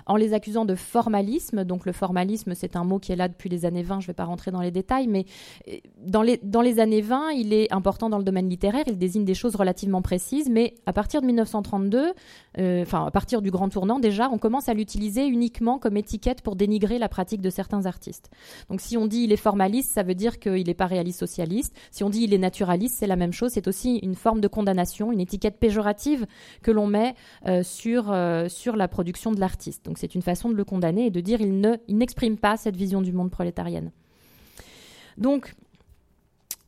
en 0.06 0.16
les 0.16 0.34
accusant 0.34 0.66
de 0.66 0.76
formalisme. 0.76 1.64
Donc 1.64 1.86
le 1.86 1.92
formalisme, 1.92 2.56
c'est 2.56 2.76
un 2.76 2.84
mot 2.84 3.00
qui 3.00 3.12
est 3.12 3.16
là 3.16 3.28
depuis 3.28 3.50
les 3.50 3.66
années 3.66 3.84
20, 3.84 4.00
je 4.00 4.06
ne 4.06 4.08
vais 4.08 4.14
pas 4.14 4.26
rentrer 4.26 4.52
dans 4.52 4.62
les 4.62 4.72
détails, 4.72 5.08
mais 5.08 5.26
euh, 5.68 5.78
dans 6.04 6.22
les, 6.22 6.40
dans 6.44 6.62
les 6.62 6.80
années 6.80 7.02
20, 7.02 7.32
il 7.32 7.54
est 7.54 7.72
important 7.72 8.10
dans 8.10 8.18
le 8.18 8.24
domaine 8.24 8.50
littéraire, 8.50 8.84
il 8.88 8.98
désigne 8.98 9.26
des 9.26 9.34
choses 9.34 9.56
relativement 9.56 10.02
précises, 10.02 10.50
mais 10.50 10.76
à 10.86 10.94
partir 10.94 11.22
de 11.22 11.28
1932, 11.28 12.14
euh, 12.58 12.82
enfin 12.82 13.06
à 13.06 13.12
partir 13.12 13.42
du 13.42 13.52
grand 13.52 13.70
tournant 13.70 14.00
déjà, 14.00 14.30
on 14.32 14.38
commence 14.38 14.70
à 14.70 14.74
l'utiliser 14.74 15.26
uniquement 15.26 15.80
comme 15.80 15.98
étiquette 15.98 16.42
pour 16.42 16.56
dénigrer 16.56 17.00
la 17.00 17.10
pratique 17.10 17.42
de 17.42 17.50
certains 17.50 17.86
artistes. 17.86 18.30
Donc 18.70 18.82
si 18.82 18.98
on 18.98 19.06
dit 19.06 19.22
il 19.24 19.32
est 19.32 19.38
formaliste, 19.38 19.92
ça 19.92 20.04
veut 20.04 20.16
dire 20.16 20.40
qu'il 20.40 20.66
n'est 20.68 20.74
pas 20.74 20.88
réaliste 20.88 21.20
socialiste. 21.20 21.76
Si 21.92 22.04
on 22.04 22.10
dit 22.10 22.24
il 22.24 22.34
est 22.34 22.40
naturaliste, 22.40 22.98
c'est 23.00 23.08
la 23.08 23.16
même 23.16 23.34
chose, 23.34 23.52
c'est 23.52 23.68
aussi 23.68 23.98
une 23.98 24.16
forme 24.20 24.42
de 24.42 24.48
condamnation, 24.48 25.12
une 25.12 25.20
étiquette 25.20 25.58
péjorative 25.58 26.28
que 26.62 26.72
l'on 26.72 26.88
met 26.88 27.16
euh, 27.48 27.64
sur, 27.64 28.12
euh, 28.12 28.48
sur 28.50 28.76
la 28.76 28.88
production 28.88 29.32
de 29.32 29.40
l'artiste. 29.40 29.86
Donc 29.86 29.98
c'est 29.98 30.14
une 30.14 30.22
façon 30.22 30.50
de 30.50 30.56
le 30.56 30.64
condamner 30.64 31.08
et 31.08 31.10
de 31.10 31.22
dire 31.22 31.42
il 31.42 31.98
n'exprime 31.98 32.38
pas 32.38 32.58
cette 32.58 32.76
vision 32.76 33.02
du 33.02 33.14
monde 33.14 33.32
prolétarienne. 33.32 33.92
Donc 35.18 35.56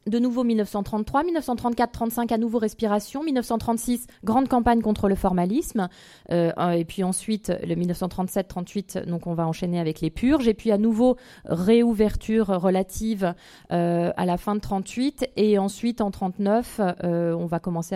de 0.08 0.20
nouveau 0.20 0.44
1933, 0.44 1.24
1934-35 1.24 2.34
à 2.34 2.38
nouveau 2.38 2.58
respiration, 2.58 3.24
1936 3.24 4.08
grande 4.24 4.48
campagne 4.48 4.82
contre 4.82 5.08
le 5.08 5.16
formalisme, 5.16 5.90
euh, 6.32 6.72
et 6.72 6.86
puis 6.86 7.04
ensuite 7.04 7.52
le 7.64 7.76
1937-38 7.76 9.06
donc 9.06 9.28
on 9.28 9.34
va 9.34 9.48
enchaîner 9.48 9.80
avec 9.80 10.02
les 10.02 10.10
purges, 10.10 10.48
et 10.48 10.54
puis 10.54 10.72
à 10.72 10.78
nouveau 10.78 11.18
réouverture 11.46 12.48
relative 12.48 13.34
euh, 13.72 14.12
à 14.16 14.26
la 14.26 14.38
fin 14.38 14.56
de 14.56 14.62
38, 14.62 15.30
et 15.36 15.58
ensuite 15.58 16.02
en 16.02 16.12
39 16.12 16.82
euh, 17.04 17.48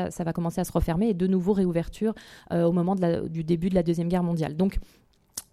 ça 0.10 0.24
va 0.24 0.34
commencer 0.34 0.60
à 0.60 0.64
se 0.64 0.72
refermer 0.72 1.10
et 1.10 1.14
de 1.14 1.28
nouveau 1.28 1.54
réouverture 1.54 2.14
au 2.52 2.72
moment 2.72 2.96
du 2.96 3.44
début 3.44 3.70
de 3.70 3.76
la 3.76 3.84
deuxième 3.84 4.08
guerre 4.08 4.24
mondiale. 4.24 4.56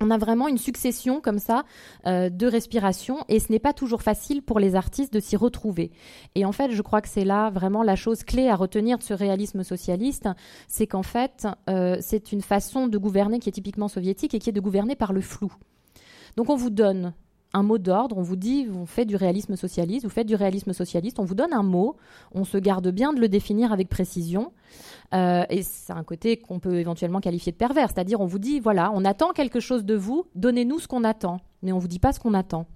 On 0.03 0.11
a 0.11 0.19
vraiment 0.19 0.49
une 0.49 0.59
succession 0.59 1.21
comme 1.21 1.39
ça 1.39 1.65
euh, 2.07 2.29
de 2.29 2.47
respiration 2.47 3.25
et 3.29 3.39
ce 3.39 3.51
n'est 3.51 3.59
pas 3.59 3.73
toujours 3.73 4.03
facile 4.03 4.43
pour 4.43 4.59
les 4.59 4.75
artistes 4.75 5.13
de 5.13 5.21
s'y 5.21 5.37
retrouver. 5.37 5.93
Et 6.35 6.45
en 6.45 6.53
fait, 6.53 6.73
je 6.73 6.83
crois 6.83 7.01
que 7.01 7.09
c'est 7.09 7.25
là 7.25 7.51
vraiment 7.51 7.83
la 7.83 7.97
chose 7.97 8.25
clé 8.25 8.49
à 8.49 8.57
retenir 8.57 8.99
de 8.99 9.03
ce 9.03 9.15
réalisme 9.15 9.63
socialiste, 9.63 10.29
c'est 10.69 10.87
qu'en 10.87 11.03
fait, 11.03 11.47
euh, 11.71 11.97
c'est 12.01 12.33
une 12.33 12.43
façon 12.43 12.89
de 12.89 12.99
gouverner 12.99 13.39
qui 13.39 13.49
est 13.49 13.53
typiquement 13.53 13.89
soviétique 13.89 14.35
et 14.35 14.39
qui 14.39 14.51
est 14.51 14.53
de 14.53 14.61
gouverner 14.61 14.97
par 14.97 15.13
le 15.13 15.21
flou. 15.21 15.53
Donc 16.37 16.51
on 16.51 16.57
vous 16.57 16.71
donne 16.71 17.15
un 17.55 17.63
mot 17.63 17.79
d'ordre, 17.79 18.17
on 18.19 18.23
vous 18.23 18.37
dit, 18.37 18.69
on 18.75 18.87
fait 18.87 19.05
du 19.05 19.17
réalisme 19.17 19.57
socialiste, 19.57 20.05
vous 20.05 20.11
faites 20.11 20.27
du 20.27 20.35
réalisme 20.35 20.73
socialiste, 20.73 21.19
on 21.19 21.25
vous 21.25 21.35
donne 21.35 21.53
un 21.53 21.63
mot, 21.63 21.97
on 22.33 22.45
se 22.45 22.59
garde 22.59 22.89
bien 22.89 23.13
de 23.13 23.21
le 23.21 23.29
définir 23.29 23.73
avec 23.73 23.89
précision, 23.89 24.53
euh, 25.15 25.45
et 25.51 25.63
c'est 25.63 25.93
un 25.93 26.05
côté 26.05 26.37
qu'on 26.37 26.59
peut 26.59 26.77
éventuellement 26.77 27.21
qualifier 27.21 27.53
de 27.53 27.57
pervers, 27.57 27.91
c'est-à-dire 27.91 28.21
on 28.21 28.27
vous 28.27 28.39
dit, 28.39 28.61
voilà, 28.61 28.91
on 28.95 29.05
attend 29.05 29.33
quelque 29.33 29.61
chose 29.61 29.85
de 29.85 29.95
vous, 29.95 30.27
donnez-nous 30.35 30.79
ce 30.79 30.89
qu'on 30.89 31.05
attend, 31.05 31.41
mais 31.63 31.73
on 31.73 31.79
vous 31.79 31.89
dit 31.89 31.99
pas 31.99 32.13
ce 32.13 32.21
qu'on 32.21 32.35
attend. 32.35 32.67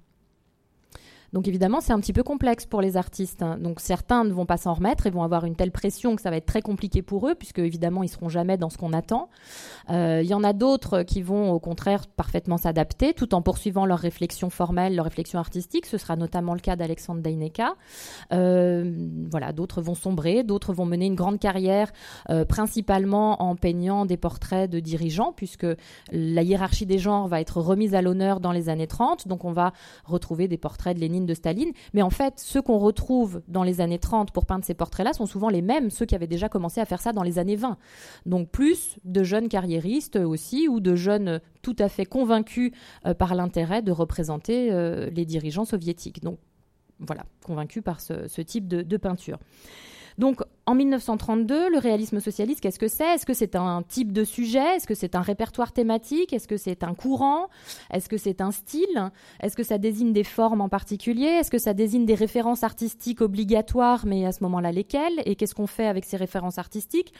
Donc 1.37 1.49
évidemment, 1.49 1.83
c'est 1.83 1.93
un 1.93 2.01
petit 2.01 2.15
peu 2.15 2.23
complexe 2.23 2.65
pour 2.65 2.81
les 2.81 2.97
artistes. 2.97 3.43
Hein. 3.43 3.59
Donc 3.61 3.81
certains 3.81 4.25
ne 4.25 4.33
vont 4.33 4.47
pas 4.47 4.57
s'en 4.57 4.73
remettre 4.73 5.07
et 5.07 5.11
vont 5.11 5.23
avoir 5.23 5.45
une 5.45 5.55
telle 5.55 5.71
pression 5.71 6.17
que 6.17 6.23
ça 6.23 6.31
va 6.31 6.39
être 6.39 6.47
très 6.47 6.63
compliqué 6.63 7.03
pour 7.03 7.29
eux, 7.29 7.35
puisque 7.35 7.59
évidemment, 7.59 8.03
ils 8.03 8.09
seront 8.09 8.31
jamais 8.31 8.57
dans 8.57 8.71
ce 8.71 8.79
qu'on 8.79 8.95
attend. 8.95 9.29
Euh, 9.91 10.23
il 10.25 10.31
y 10.31 10.33
en 10.33 10.43
a 10.43 10.55
d'autres 10.55 11.03
qui 11.03 11.21
vont 11.21 11.53
au 11.53 11.61
contraire 11.61 12.07
parfaitement 12.07 12.57
s'adapter, 12.57 13.13
tout 13.13 13.35
en 13.35 13.43
poursuivant 13.43 13.85
leur 13.85 13.99
réflexion 13.99 14.49
formelle, 14.49 14.97
leur 14.97 15.05
réflexion 15.05 15.39
artistique. 15.39 15.85
Ce 15.85 15.99
sera 15.99 16.17
notamment 16.17 16.55
le 16.55 16.61
cas 16.61 16.75
d'Alexandre 16.75 17.21
Deineka. 17.21 17.75
Euh, 18.33 18.91
voilà, 19.31 19.53
d'autres 19.53 19.83
vont 19.83 19.95
sombrer, 19.95 20.43
d'autres 20.43 20.73
vont 20.73 20.87
mener 20.87 21.05
une 21.05 21.17
grande 21.17 21.39
carrière, 21.39 21.93
euh, 22.31 22.47
principalement 22.47 23.43
en 23.43 23.57
peignant 23.57 24.07
des 24.07 24.17
portraits 24.17 24.71
de 24.71 24.81
dirigeants, 24.81 25.35
puisque 25.37 25.67
la 26.13 26.43
hiérarchie 26.43 26.87
des 26.87 26.99
genres 26.99 27.29
va 27.29 27.43
être 27.43 27.61
remise 27.61 27.95
à 27.95 28.01
l'honneur 28.01 28.41
dans 28.41 28.53
les 28.53 28.71
années 28.71 28.87
30. 28.87 29.29
Donc 29.29 29.45
on 29.45 29.53
va 29.53 29.75
retrouver 30.07 30.49
des 30.49 30.57
portraits 30.57 30.97
de 30.97 31.03
Lénine, 31.03 31.26
de 31.27 31.35
Staline. 31.35 31.73
Mais 31.95 32.03
en 32.03 32.11
fait, 32.11 32.35
ceux 32.39 32.63
qu'on 32.63 32.79
retrouve 32.79 33.43
dans 33.49 33.63
les 33.63 33.81
années 33.81 33.99
30 33.99 34.33
pour 34.33 34.47
peindre 34.47 34.65
ces 34.65 34.75
portraits-là 34.75 35.13
sont 35.13 35.27
souvent 35.27 35.49
les 35.49 35.63
mêmes, 35.63 35.91
ceux 35.91 36.07
qui 36.07 36.15
avaient 36.15 36.27
déjà 36.27 36.49
commencé 36.49 36.81
à 36.81 36.85
faire 36.85 37.01
ça 37.01 37.13
dans 37.13 37.23
les 37.23 37.39
années 37.39 37.57
20. 37.57 37.77
Donc 38.25 38.51
plus 38.51 38.97
de 39.05 39.23
jeunes 39.23 39.49
carriéristes 39.49 40.17
aussi, 40.17 40.69
ou 40.69 40.81
de 40.81 40.95
jeunes 40.95 41.41
tout 41.63 41.77
à 41.79 41.89
fait 41.89 42.07
convaincus 42.07 42.73
euh, 43.07 43.15
par 43.15 43.35
l'intérêt 43.35 43.83
de 43.83 43.93
représenter 43.93 44.73
euh, 44.73 45.11
les 45.11 45.25
dirigeants 45.25 45.65
soviétiques. 45.65 46.23
Donc 46.23 46.39
voilà, 47.01 47.25
convaincus 47.45 47.83
par 47.83 48.01
ce, 48.01 48.41
type 48.41 48.69
de 48.69 48.97
peinture. 48.97 49.39
Donc 50.19 50.43
en 50.67 50.75
1932, 50.75 51.71
le 51.71 51.79
réalisme 51.79 52.21
socialiste, 52.21 52.61
qu'est-ce 52.61 52.79
que 52.79 52.89
c'est? 52.89 53.15
Est-ce 53.15 53.25
que 53.25 53.35
c'est 53.35 53.55
un 53.55 53.83
type 53.83 54.13
de 54.13 54.25
sujet? 54.25 54.77
Est-ce 54.77 54.87
que 54.87 54.95
c'est 54.95 55.15
un 55.15 55.21
répertoire 55.21 55.73
thématique? 55.73 56.33
Est-ce 56.33 56.49
que 56.49 56.57
c'est 56.57 56.83
un 56.83 56.95
courant? 56.95 57.49
Est-ce 57.93 58.09
que 58.09 58.17
c'est 58.17 58.41
un 58.41 58.51
style? 58.51 59.11
Est-ce 59.41 59.57
que 59.57 59.63
ça 59.63 59.79
désigne 59.79 60.13
des 60.13 60.25
formes 60.25 60.61
en 60.61 60.69
particulier? 60.69 61.27
Est-ce 61.27 61.51
que 61.53 61.59
ça 61.59 61.73
désigne 61.73 62.05
des 62.05 62.17
références 62.17 62.65
artistiques 62.65 63.21
obligatoires, 63.21 64.07
mais 64.07 64.27
à 64.27 64.33
ce 64.33 64.43
moment-là 64.43 64.73
lesquelles? 64.73 65.23
Et 65.25 65.37
qu'est-ce 65.37 65.55
qu'on 65.55 65.69
fait 65.69 65.87
avec 65.87 66.05
ces 66.05 66.17
références 66.17 66.59
artistiques? 66.59 67.13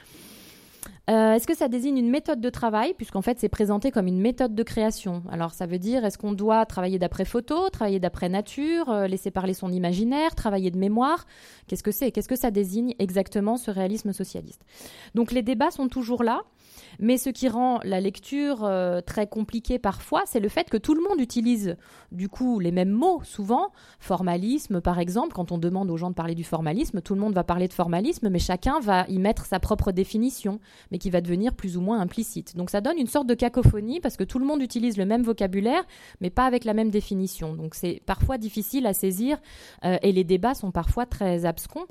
Euh, 1.09 1.35
est-ce 1.35 1.47
que 1.47 1.57
ça 1.57 1.69
désigne 1.69 1.99
une 1.99 2.11
méthode 2.11 2.41
de 2.41 2.51
travail, 2.51 2.93
puisqu'en 2.95 3.23
fait 3.23 3.39
c'est 3.39 3.49
présenté 3.49 3.93
comme 3.93 4.09
une 4.09 4.21
méthode 4.21 4.55
de 4.57 4.63
création? 4.65 5.23
Alors 5.31 5.55
ça 5.55 5.67
veut 5.67 5.79
dire, 5.79 6.05
est-ce 6.05 6.19
qu'on 6.19 6.33
doit 6.33 6.67
travailler 6.67 6.99
d'après 6.99 7.25
photo, 7.25 7.71
travailler 7.71 8.01
d'après 8.01 8.29
nature, 8.29 8.91
euh, 8.91 9.07
laisser 9.07 9.31
parler 9.31 9.55
son 9.55 9.71
imaginaire, 9.71 10.35
travailler 10.35 10.73
de 10.73 10.79
mémoire? 10.79 11.27
Qu'est-ce 11.69 11.85
que 11.85 11.93
c'est? 11.93 12.11
Qu'est-ce 12.11 12.29
que 12.29 12.37
ça 12.37 12.51
désigne 12.51 12.95
exactement 12.99 13.57
ce 13.57 13.71
réalisme 13.71 14.13
socialiste? 14.13 14.63
Donc 15.15 15.31
les 15.31 15.43
débats 15.43 15.71
sont 15.71 15.89
toujours 15.89 16.25
là. 16.25 16.43
Mais 16.99 17.19
ce 17.19 17.31
qui 17.31 17.49
rend 17.49 17.81
la 17.85 18.01
lecture 18.01 18.65
euh, 18.65 19.01
très 19.01 19.27
compliquée 19.27 19.79
parfois, 19.79 20.23
c'est 20.27 20.41
le 20.41 20.49
fait 20.49 20.69
que 20.71 20.77
tout 20.77 20.95
le 20.95 21.03
monde 21.03 21.21
utilise 21.21 21.77
du 22.13 22.29
coup 22.29 22.61
les 22.61 22.73
mêmes 22.73 22.91
mots 22.91 23.21
souvent. 23.25 23.73
Formalisme, 23.99 24.81
par 24.81 24.99
exemple, 24.99 25.35
quand 25.35 25.53
on 25.53 25.59
demande 25.59 25.91
aux 25.91 25.97
gens 25.97 26.11
de 26.11 26.15
parler 26.15 26.35
du 26.35 26.45
formalisme, 26.45 27.01
tout 27.01 27.15
le 27.15 27.21
monde 27.21 27.35
va 27.35 27.45
parler 27.45 27.69
de 27.69 27.73
formalisme, 27.73 28.29
mais 28.29 28.39
chacun 28.39 28.81
va 28.81 29.07
y 29.09 29.19
mettre 29.19 29.47
sa 29.47 29.61
propre 29.61 29.93
définition, 29.93 30.61
mais 30.91 30.99
qui 30.99 31.11
va 31.11 31.21
devenir 31.21 31.55
plus 31.55 31.77
ou 31.77 31.81
moins 31.81 32.01
implicite. 32.01 32.57
Donc 32.57 32.71
ça 32.71 32.81
donne 32.81 32.99
une 32.99 33.07
sorte 33.07 33.27
de 33.27 33.35
cacophonie 33.35 34.01
parce 34.01 34.17
que 34.17 34.25
tout 34.25 34.39
le 34.39 34.47
monde 34.47 34.63
utilise 34.63 34.97
le 34.97 35.07
même 35.07 35.23
vocabulaire, 35.23 35.85
mais 36.21 36.31
pas 36.31 36.45
avec 36.45 36.65
la 36.65 36.75
même 36.75 36.91
définition. 36.91 37.55
Donc 37.55 37.75
c'est 37.75 38.03
parfois 38.07 38.39
difficile 38.39 38.87
à 38.87 38.95
saisir 38.95 39.39
euh, 39.85 39.99
et 40.03 40.13
les 40.13 40.25
débats 40.25 40.55
sont 40.55 40.71
parfois 40.71 41.07
très 41.07 41.45
abscons 41.45 41.87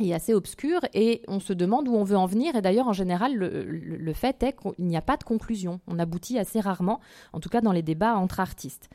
est 0.00 0.14
assez 0.14 0.34
obscur 0.34 0.80
et 0.94 1.22
on 1.28 1.40
se 1.40 1.52
demande 1.52 1.88
où 1.88 1.94
on 1.94 2.04
veut 2.04 2.16
en 2.16 2.26
venir. 2.26 2.56
Et 2.56 2.62
d'ailleurs, 2.62 2.88
en 2.88 2.92
général, 2.92 3.34
le, 3.34 4.12
fait 4.12 4.42
est 4.42 4.52
qu'il 4.52 4.86
n'y 4.86 4.96
a 4.96 5.02
pas 5.02 5.16
de 5.16 5.24
conclusion. 5.24 5.80
On 5.86 5.98
aboutit 5.98 6.38
assez 6.38 6.60
rarement, 6.60 7.00
en 7.32 7.40
tout 7.40 7.48
cas 7.48 7.60
dans 7.60 7.72
les 7.72 7.82
débats 7.82 8.16
entre 8.16 8.40
artistes. 8.40 8.88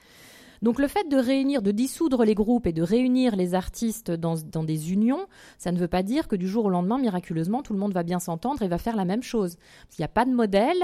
Donc 0.62 0.78
le 0.78 0.88
fait 0.88 1.10
de 1.10 1.18
réunir, 1.18 1.64
de 1.64 1.72
dissoudre 1.72 2.24
les 2.24 2.36
groupes 2.36 2.68
et 2.68 2.72
de 2.72 2.84
réunir 2.84 3.36
les 3.36 3.56
artistes 3.56 4.12
dans, 4.12 4.36
dans, 4.36 4.64
des 4.64 4.94
unions, 4.94 5.26
ça 5.58 5.72
ne 5.72 5.80
veut 5.80 5.88
pas 5.88 6.04
dire 6.04 6.28
que 6.28 6.36
du 6.36 6.48
jour 6.48 6.66
au 6.66 6.70
lendemain, 6.70 7.00
miraculeusement, 7.00 7.64
tout 7.64 7.74
le 7.74 7.80
monde 7.80 7.94
va 7.94 8.04
bien 8.04 8.20
s'entendre 8.20 8.62
et 8.62 8.68
va 8.68 8.78
faire 8.78 8.96
la 8.96 9.06
même 9.06 9.24
chose. 9.24 9.58
Il 9.92 10.02
n'y 10.02 10.06
a 10.06 10.08
pas 10.08 10.24
de 10.24 10.32
modèle, 10.32 10.78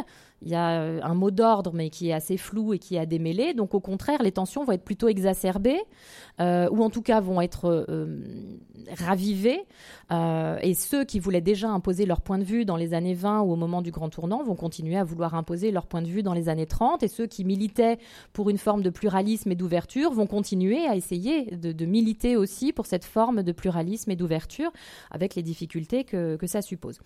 il 0.43 0.49
y 0.49 0.55
a 0.55 0.81
euh, 0.81 0.99
un 1.03 1.15
mot 1.15 1.31
d'ordre, 1.31 1.71
mais 1.73 1.89
qui 1.89 2.09
est 2.09 2.13
assez 2.13 2.37
flou 2.37 2.73
et 2.73 2.79
qui 2.79 2.95
est 2.95 2.99
à 2.99 3.05
démêler. 3.05 3.53
Donc, 3.53 3.73
au 3.73 3.79
contraire, 3.79 4.21
les 4.21 4.31
tensions 4.31 4.63
vont 4.63 4.71
être 4.71 4.83
plutôt 4.83 5.07
exacerbées, 5.07 5.81
euh, 6.39 6.69
ou 6.71 6.83
en 6.83 6.89
tout 6.89 7.01
cas 7.01 7.19
vont 7.21 7.41
être 7.41 7.85
euh, 7.89 8.21
ravivées. 8.97 9.65
et 10.61 10.73
ceux 10.75 11.03
qui 11.05 11.19
voulaient 11.19 11.41
déjà 11.41 11.69
imposer 11.69 12.05
leur 12.05 12.21
point 12.21 12.37
de 12.37 12.43
vue 12.43 12.65
dans 12.65 12.77
les 12.77 12.93
années 12.93 13.15
20 13.15 13.41
ou 13.41 13.51
au 13.51 13.55
moment 13.55 13.81
du 13.81 13.91
grand 13.91 14.09
tournant 14.09 14.43
vont 14.43 14.55
continuer 14.55 14.95
à 14.97 15.03
vouloir 15.03 15.33
imposer 15.33 15.71
leur 15.71 15.87
point 15.87 16.01
de 16.01 16.07
vue 16.07 16.23
dans 16.23 16.33
les 16.33 16.49
années 16.49 16.67
30. 16.67 17.03
Et 17.03 17.07
ceux 17.07 17.25
qui 17.25 17.43
militaient 17.43 17.97
pour 18.31 18.49
une 18.49 18.57
forme 18.57 18.83
de 18.83 18.89
pluralisme 18.89 19.51
et 19.51 19.55
d'ouverture 19.55 20.11
vont 20.11 20.27
continuer 20.27 20.85
à 20.85 20.95
essayer 20.95 21.55
de, 21.55 21.85
militer 21.85 22.35
aussi 22.35 22.73
pour 22.73 22.85
cette 22.85 23.05
forme 23.05 23.43
de 23.43 23.51
pluralisme 23.51 24.11
et 24.11 24.15
d'ouverture, 24.15 24.71
avec 25.09 25.35
les 25.35 25.43
difficultés 25.43 26.03
que 26.03 26.37
ça 26.45 26.61
suppose 26.61 26.99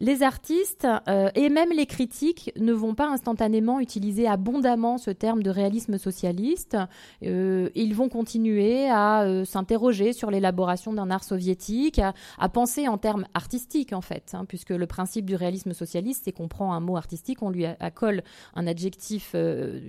les 0.00 0.22
artistes 0.22 0.86
euh, 1.08 1.30
et 1.34 1.50
même 1.50 1.70
les 1.76 1.86
critiques 1.86 2.52
ne 2.58 2.72
vont 2.72 2.94
pas 2.94 3.08
instantanément 3.08 3.80
utiliser 3.80 4.26
abondamment 4.26 4.96
ce 4.96 5.10
terme 5.10 5.42
de 5.42 5.50
réalisme 5.50 5.98
socialiste. 5.98 6.76
Euh, 7.22 7.68
ils 7.74 7.94
vont 7.94 8.08
continuer 8.08 8.88
à 8.88 9.22
euh, 9.22 9.44
s'interroger 9.44 10.14
sur 10.14 10.30
l'élaboration 10.30 10.94
d'un 10.94 11.10
art 11.10 11.22
soviétique, 11.22 12.00
à, 12.38 12.48
penser 12.48 12.88
en 12.88 12.96
termes 12.96 13.26
artistiques 13.34 13.92
en 13.92 14.00
fait, 14.00 14.32
hein, 14.32 14.46
puisque 14.48 14.70
le 14.70 14.86
principe 14.86 15.26
du 15.26 15.36
réalisme 15.36 15.74
socialiste, 15.74 16.22
c'est 16.24 16.32
qu'on 16.32 16.48
prend 16.48 16.72
un 16.72 16.80
mot 16.80 16.96
artistique, 16.96 17.42
on 17.42 17.50
lui 17.50 17.66
accole 17.66 18.22
un 18.54 18.66
adjectif 18.66 19.36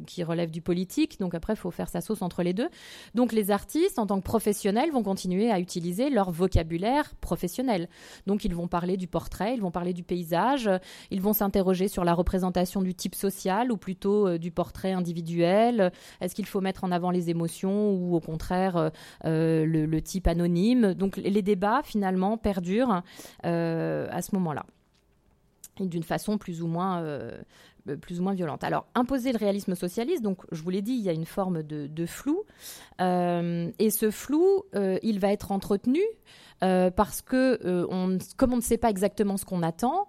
qui 0.06 0.24
relève 0.24 0.52
du 0.52 0.62
politique, 0.62 1.20
donc 1.20 1.34
après 1.34 1.54
il 1.54 1.58
faut 1.58 1.72
faire 1.72 1.90
sa 1.90 2.02
sauce 2.02 2.22
entre 2.22 2.44
les 2.44 2.54
deux. 2.54 2.70
Donc 3.16 3.32
les 3.32 3.50
artistes, 3.50 3.98
en 3.98 4.06
tant 4.06 4.18
que 4.18 4.26
professionnels, 4.26 4.92
vont 4.92 5.04
continuer 5.04 5.50
à 5.50 5.60
utiliser 5.60 6.10
leur 6.10 6.32
vocabulaire 6.32 7.16
professionnel. 7.22 7.88
Donc 8.28 8.46
ils 8.46 8.54
vont 8.54 8.68
parler 8.68 8.98
du 8.98 9.08
portrait, 9.08 9.56
ils 9.56 9.62
vont 9.62 9.72
parler 9.72 9.94
du 9.94 10.01
paysage. 10.04 10.70
Ils 11.10 11.22
vont 11.22 11.34
s'interroger 11.34 11.88
sur 11.88 12.04
la 12.04 12.14
représentation 12.14 12.82
du 12.82 12.94
type 12.94 13.16
social 13.16 13.72
ou 13.72 13.78
plutôt 13.78 14.28
euh, 14.28 14.38
du 14.38 14.52
portrait 14.52 14.92
individuel. 14.92 15.92
Est-ce 16.20 16.36
qu'il 16.36 16.46
faut 16.46 16.62
mettre 16.62 16.84
en 16.84 16.92
avant 16.92 17.12
les 17.12 17.30
émotions 17.30 17.92
ou 17.94 18.16
au 18.16 18.20
contraire 18.20 18.78
euh, 18.78 18.90
euh, 19.26 19.66
le, 19.66 20.02
type 20.02 20.28
anonyme? 20.28 20.94
Donc 20.94 21.18
les 21.18 21.42
débats 21.42 21.82
finalement 21.84 22.38
perdurent 22.38 23.04
à 23.44 24.22
ce 24.22 24.36
moment-là 24.36 24.66
d'une 25.80 26.04
façon 26.04 26.38
plus 26.38 26.62
ou 26.62 26.68
moins 26.68 27.04
plus 28.02 28.20
ou 28.20 28.24
moins 28.24 28.34
violente. 28.34 28.64
Alors, 28.64 28.86
imposer 28.96 29.32
le 29.32 29.38
réalisme 29.38 29.76
socialiste, 29.76 30.22
donc 30.22 30.40
je 30.52 30.62
vous 30.62 30.70
l'ai 30.70 30.82
dit, 30.82 30.94
il 30.94 31.02
y 31.02 31.10
a 31.10 31.14
une 31.14 31.26
forme 31.26 31.64
de, 31.64 32.06
flou, 32.06 32.44
et 33.00 33.90
ce 33.90 34.12
flou, 34.12 34.64
il 35.04 35.20
va 35.20 35.32
être 35.32 35.52
entretenu 35.52 36.02
euh, 36.64 36.92
parce 36.92 37.22
que 37.22 37.60
euh, 37.66 38.18
comme 38.38 38.54
on 38.54 38.58
ne 38.58 38.62
sait 38.62 38.78
pas 38.78 38.90
exactement 38.90 39.38
ce 39.38 39.46
qu'on 39.46 39.64
attend, 39.64 40.08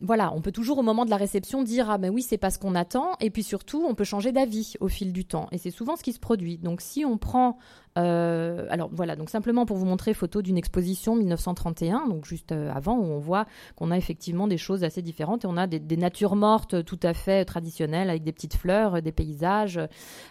voilà, 0.00 0.32
on 0.32 0.40
peut 0.40 0.52
toujours 0.52 0.78
au 0.78 0.82
moment 0.82 1.04
de 1.04 1.10
la 1.10 1.16
réception 1.16 1.64
dire 1.64 1.90
ah 1.90 1.98
ben 1.98 2.10
oui 2.10 2.22
c'est 2.22 2.38
pas 2.38 2.50
ce 2.50 2.58
qu'on 2.60 2.76
attend 2.76 3.16
et 3.20 3.30
puis 3.30 3.42
surtout 3.42 3.84
on 3.84 3.96
peut 3.96 4.04
changer 4.04 4.30
d'avis 4.30 4.74
au 4.78 4.86
fil 4.86 5.12
du 5.12 5.24
temps 5.24 5.48
et 5.50 5.58
c'est 5.58 5.72
souvent 5.72 5.96
ce 5.96 6.04
qui 6.04 6.12
se 6.12 6.20
produit. 6.20 6.56
Donc 6.56 6.80
si 6.80 7.04
on 7.04 7.18
prend 7.18 7.58
euh, 7.98 8.66
alors 8.70 8.90
voilà 8.92 9.16
donc 9.16 9.28
simplement 9.28 9.66
pour 9.66 9.76
vous 9.76 9.86
montrer 9.86 10.14
photo 10.14 10.40
d'une 10.40 10.56
exposition 10.56 11.16
1931 11.16 12.06
donc 12.06 12.26
juste 12.26 12.52
euh, 12.52 12.70
avant 12.72 12.96
où 12.96 13.02
on 13.02 13.18
voit 13.18 13.46
qu'on 13.74 13.90
a 13.90 13.96
effectivement 13.96 14.46
des 14.46 14.56
choses 14.56 14.84
assez 14.84 15.02
différentes 15.02 15.44
et 15.44 15.48
on 15.48 15.56
a 15.56 15.66
des, 15.66 15.96
natures 15.96 16.36
mortes 16.36 16.84
tout 16.84 17.00
à 17.02 17.12
fait 17.12 17.44
traditionnelles 17.44 18.08
avec 18.08 18.22
des 18.22 18.32
petites 18.32 18.54
fleurs, 18.54 19.02
des 19.02 19.10
paysages. 19.10 19.80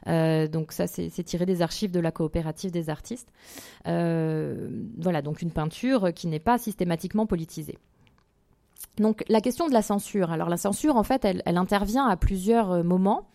Euh, 0.08 0.48
donc 0.48 0.72
ça 0.72 0.88
c'est 0.88 1.10
tiré 1.24 1.46
des 1.46 1.62
archives 1.62 1.92
de 1.92 2.00
la 2.00 2.12
coopérative 2.12 2.72
des 2.72 2.90
artistes. 2.90 3.34
voilà 3.84 5.22
donc 5.22 5.42
une 5.42 5.52
peinture 5.52 6.14
qui 6.14 6.28
n'est 6.28 6.40
pas 6.40 6.58
systématiquement 6.58 7.26
politisée. 7.26 7.78
Donc 8.98 9.24
la 9.28 9.42
question 9.42 9.68
de 9.68 9.74
la 9.74 9.82
censure. 9.82 10.32
Alors 10.32 10.50
la 10.50 10.58
censure, 10.58 10.96
en 10.96 11.04
fait, 11.04 11.26
elle, 11.26 11.58
intervient 11.58 12.08
à 12.08 12.18
plusieurs 12.18 12.72
euh, 12.72 12.84
moments. 12.84 13.28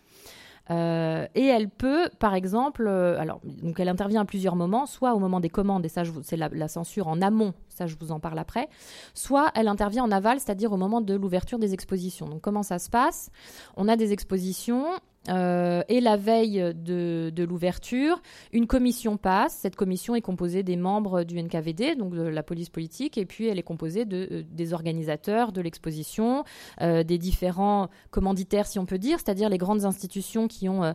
Euh, 0.69 1.27
et 1.35 1.45
elle 1.45 1.69
peut, 1.69 2.09
par 2.19 2.35
exemple, 2.35 2.85
euh, 2.87 3.19
alors 3.19 3.41
donc 3.43 3.81
elle 3.81 3.89
intervient 3.89 4.21
à 4.21 4.25
plusieurs 4.25 4.55
moments, 4.55 4.85
soit 4.85 5.13
au 5.13 5.19
moment 5.19 5.41
des 5.41 5.49
commandes, 5.49 5.85
et 5.85 5.89
ça 5.89 6.03
c'est 6.21 6.37
la, 6.37 6.47
la, 6.47 6.69
censure 6.69 7.09
en 7.09 7.21
amont, 7.21 7.53
ça 7.67 7.85
je 7.85 7.97
vous 7.99 8.13
en 8.13 8.21
parle 8.21 8.39
après, 8.39 8.69
soit 9.13 9.51
elle 9.55 9.67
intervient 9.67 10.05
en 10.05 10.11
aval, 10.11 10.39
c'est-à-dire 10.39 10.71
au 10.71 10.77
moment 10.77 11.01
de 11.01 11.15
l'ouverture 11.15 11.59
des 11.59 11.73
expositions. 11.73 12.29
Donc 12.29 12.39
comment 12.39 12.63
ça 12.63 12.79
se 12.79 12.89
passe? 12.89 13.29
On 13.75 13.89
a 13.89 13.97
des 13.97 14.13
expositions, 14.13 14.85
euh, 15.29 15.83
et 15.87 16.01
la 16.01 16.17
veille 16.17 16.73
de, 16.75 17.31
l'ouverture, 17.43 18.21
une 18.51 18.67
commission 18.67 19.17
passe. 19.17 19.53
Cette 19.61 19.75
commission 19.75 20.15
est 20.15 20.21
composée 20.21 20.63
des 20.63 20.75
membres 20.75 21.23
du 21.23 21.41
NKVD, 21.41 21.95
donc 21.95 22.13
de 22.13 22.21
la 22.21 22.43
police 22.43 22.69
politique, 22.69 23.17
et 23.17 23.25
puis 23.25 23.47
elle 23.47 23.59
est 23.59 23.63
composée 23.63 24.05
euh, 24.11 24.43
des 24.49 24.73
organisateurs 24.73 25.51
de 25.51 25.61
l'exposition, 25.61 26.43
euh, 26.81 27.03
des 27.03 27.17
différents 27.17 27.89
commanditaires, 28.11 28.67
si 28.67 28.79
on 28.79 28.85
peut 28.85 28.97
dire, 28.97 29.19
c'est-à-dire 29.19 29.49
les 29.49 29.57
grandes 29.57 29.85
institutions 29.85 30.47
qui 30.47 30.67
ont 30.69 30.93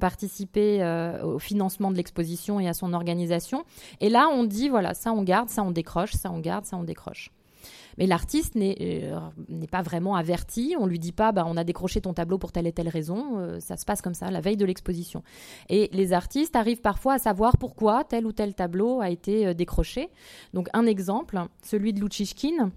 participé 0.00 0.82
au 1.22 1.38
financement 1.38 1.90
de 1.90 1.96
l'exposition 1.96 2.60
et 2.60 2.68
à 2.68 2.74
son 2.74 2.92
organisation. 2.92 3.64
Et 4.00 4.08
là, 4.08 4.28
on 4.28 4.44
dit, 4.44 4.68
voilà, 4.68 4.94
ça 4.94 5.12
on 5.12 5.22
garde, 5.22 5.48
ça 5.48 5.62
on 5.62 5.70
décroche, 5.70 6.12
ça 6.12 6.30
on 6.30 6.38
garde, 6.38 6.64
ça 6.64 6.76
on 6.76 6.84
décroche. 6.84 7.30
Mais 7.98 8.06
l'artiste 8.06 8.54
n'est 8.54 9.12
pas 9.70 9.82
vraiment 9.82 10.16
averti. 10.16 10.74
On 10.78 10.86
lui 10.86 10.98
dit 10.98 11.12
pas, 11.12 11.32
bah, 11.32 11.44
on 11.46 11.56
a 11.56 11.64
décroché 11.64 12.00
ton 12.00 12.12
tableau 12.12 12.38
pour 12.38 12.52
telle 12.52 12.66
et 12.66 12.72
telle 12.72 12.88
raison. 12.88 13.58
ça 13.60 13.76
se 13.76 13.84
passe 13.84 14.02
comme 14.02 14.14
ça, 14.14 14.30
la 14.30 14.40
veille 14.40 14.56
de 14.56 14.64
l'exposition. 14.64 15.22
Et 15.68 15.88
les 15.92 16.12
artistes 16.12 16.56
arrivent 16.56 16.80
parfois 16.80 17.14
à 17.14 17.18
savoir 17.18 17.56
pourquoi 17.58 18.04
tel 18.04 18.26
ou 18.26 18.32
tel 18.32 18.54
tableau 18.54 19.00
a 19.00 19.10
été 19.10 19.54
décroché. 19.54 20.10
Donc 20.54 20.68
un 20.72 20.86
exemple, 20.86 21.40
celui 21.62 21.92
de 21.92 22.00
Luchishkin 22.00 22.70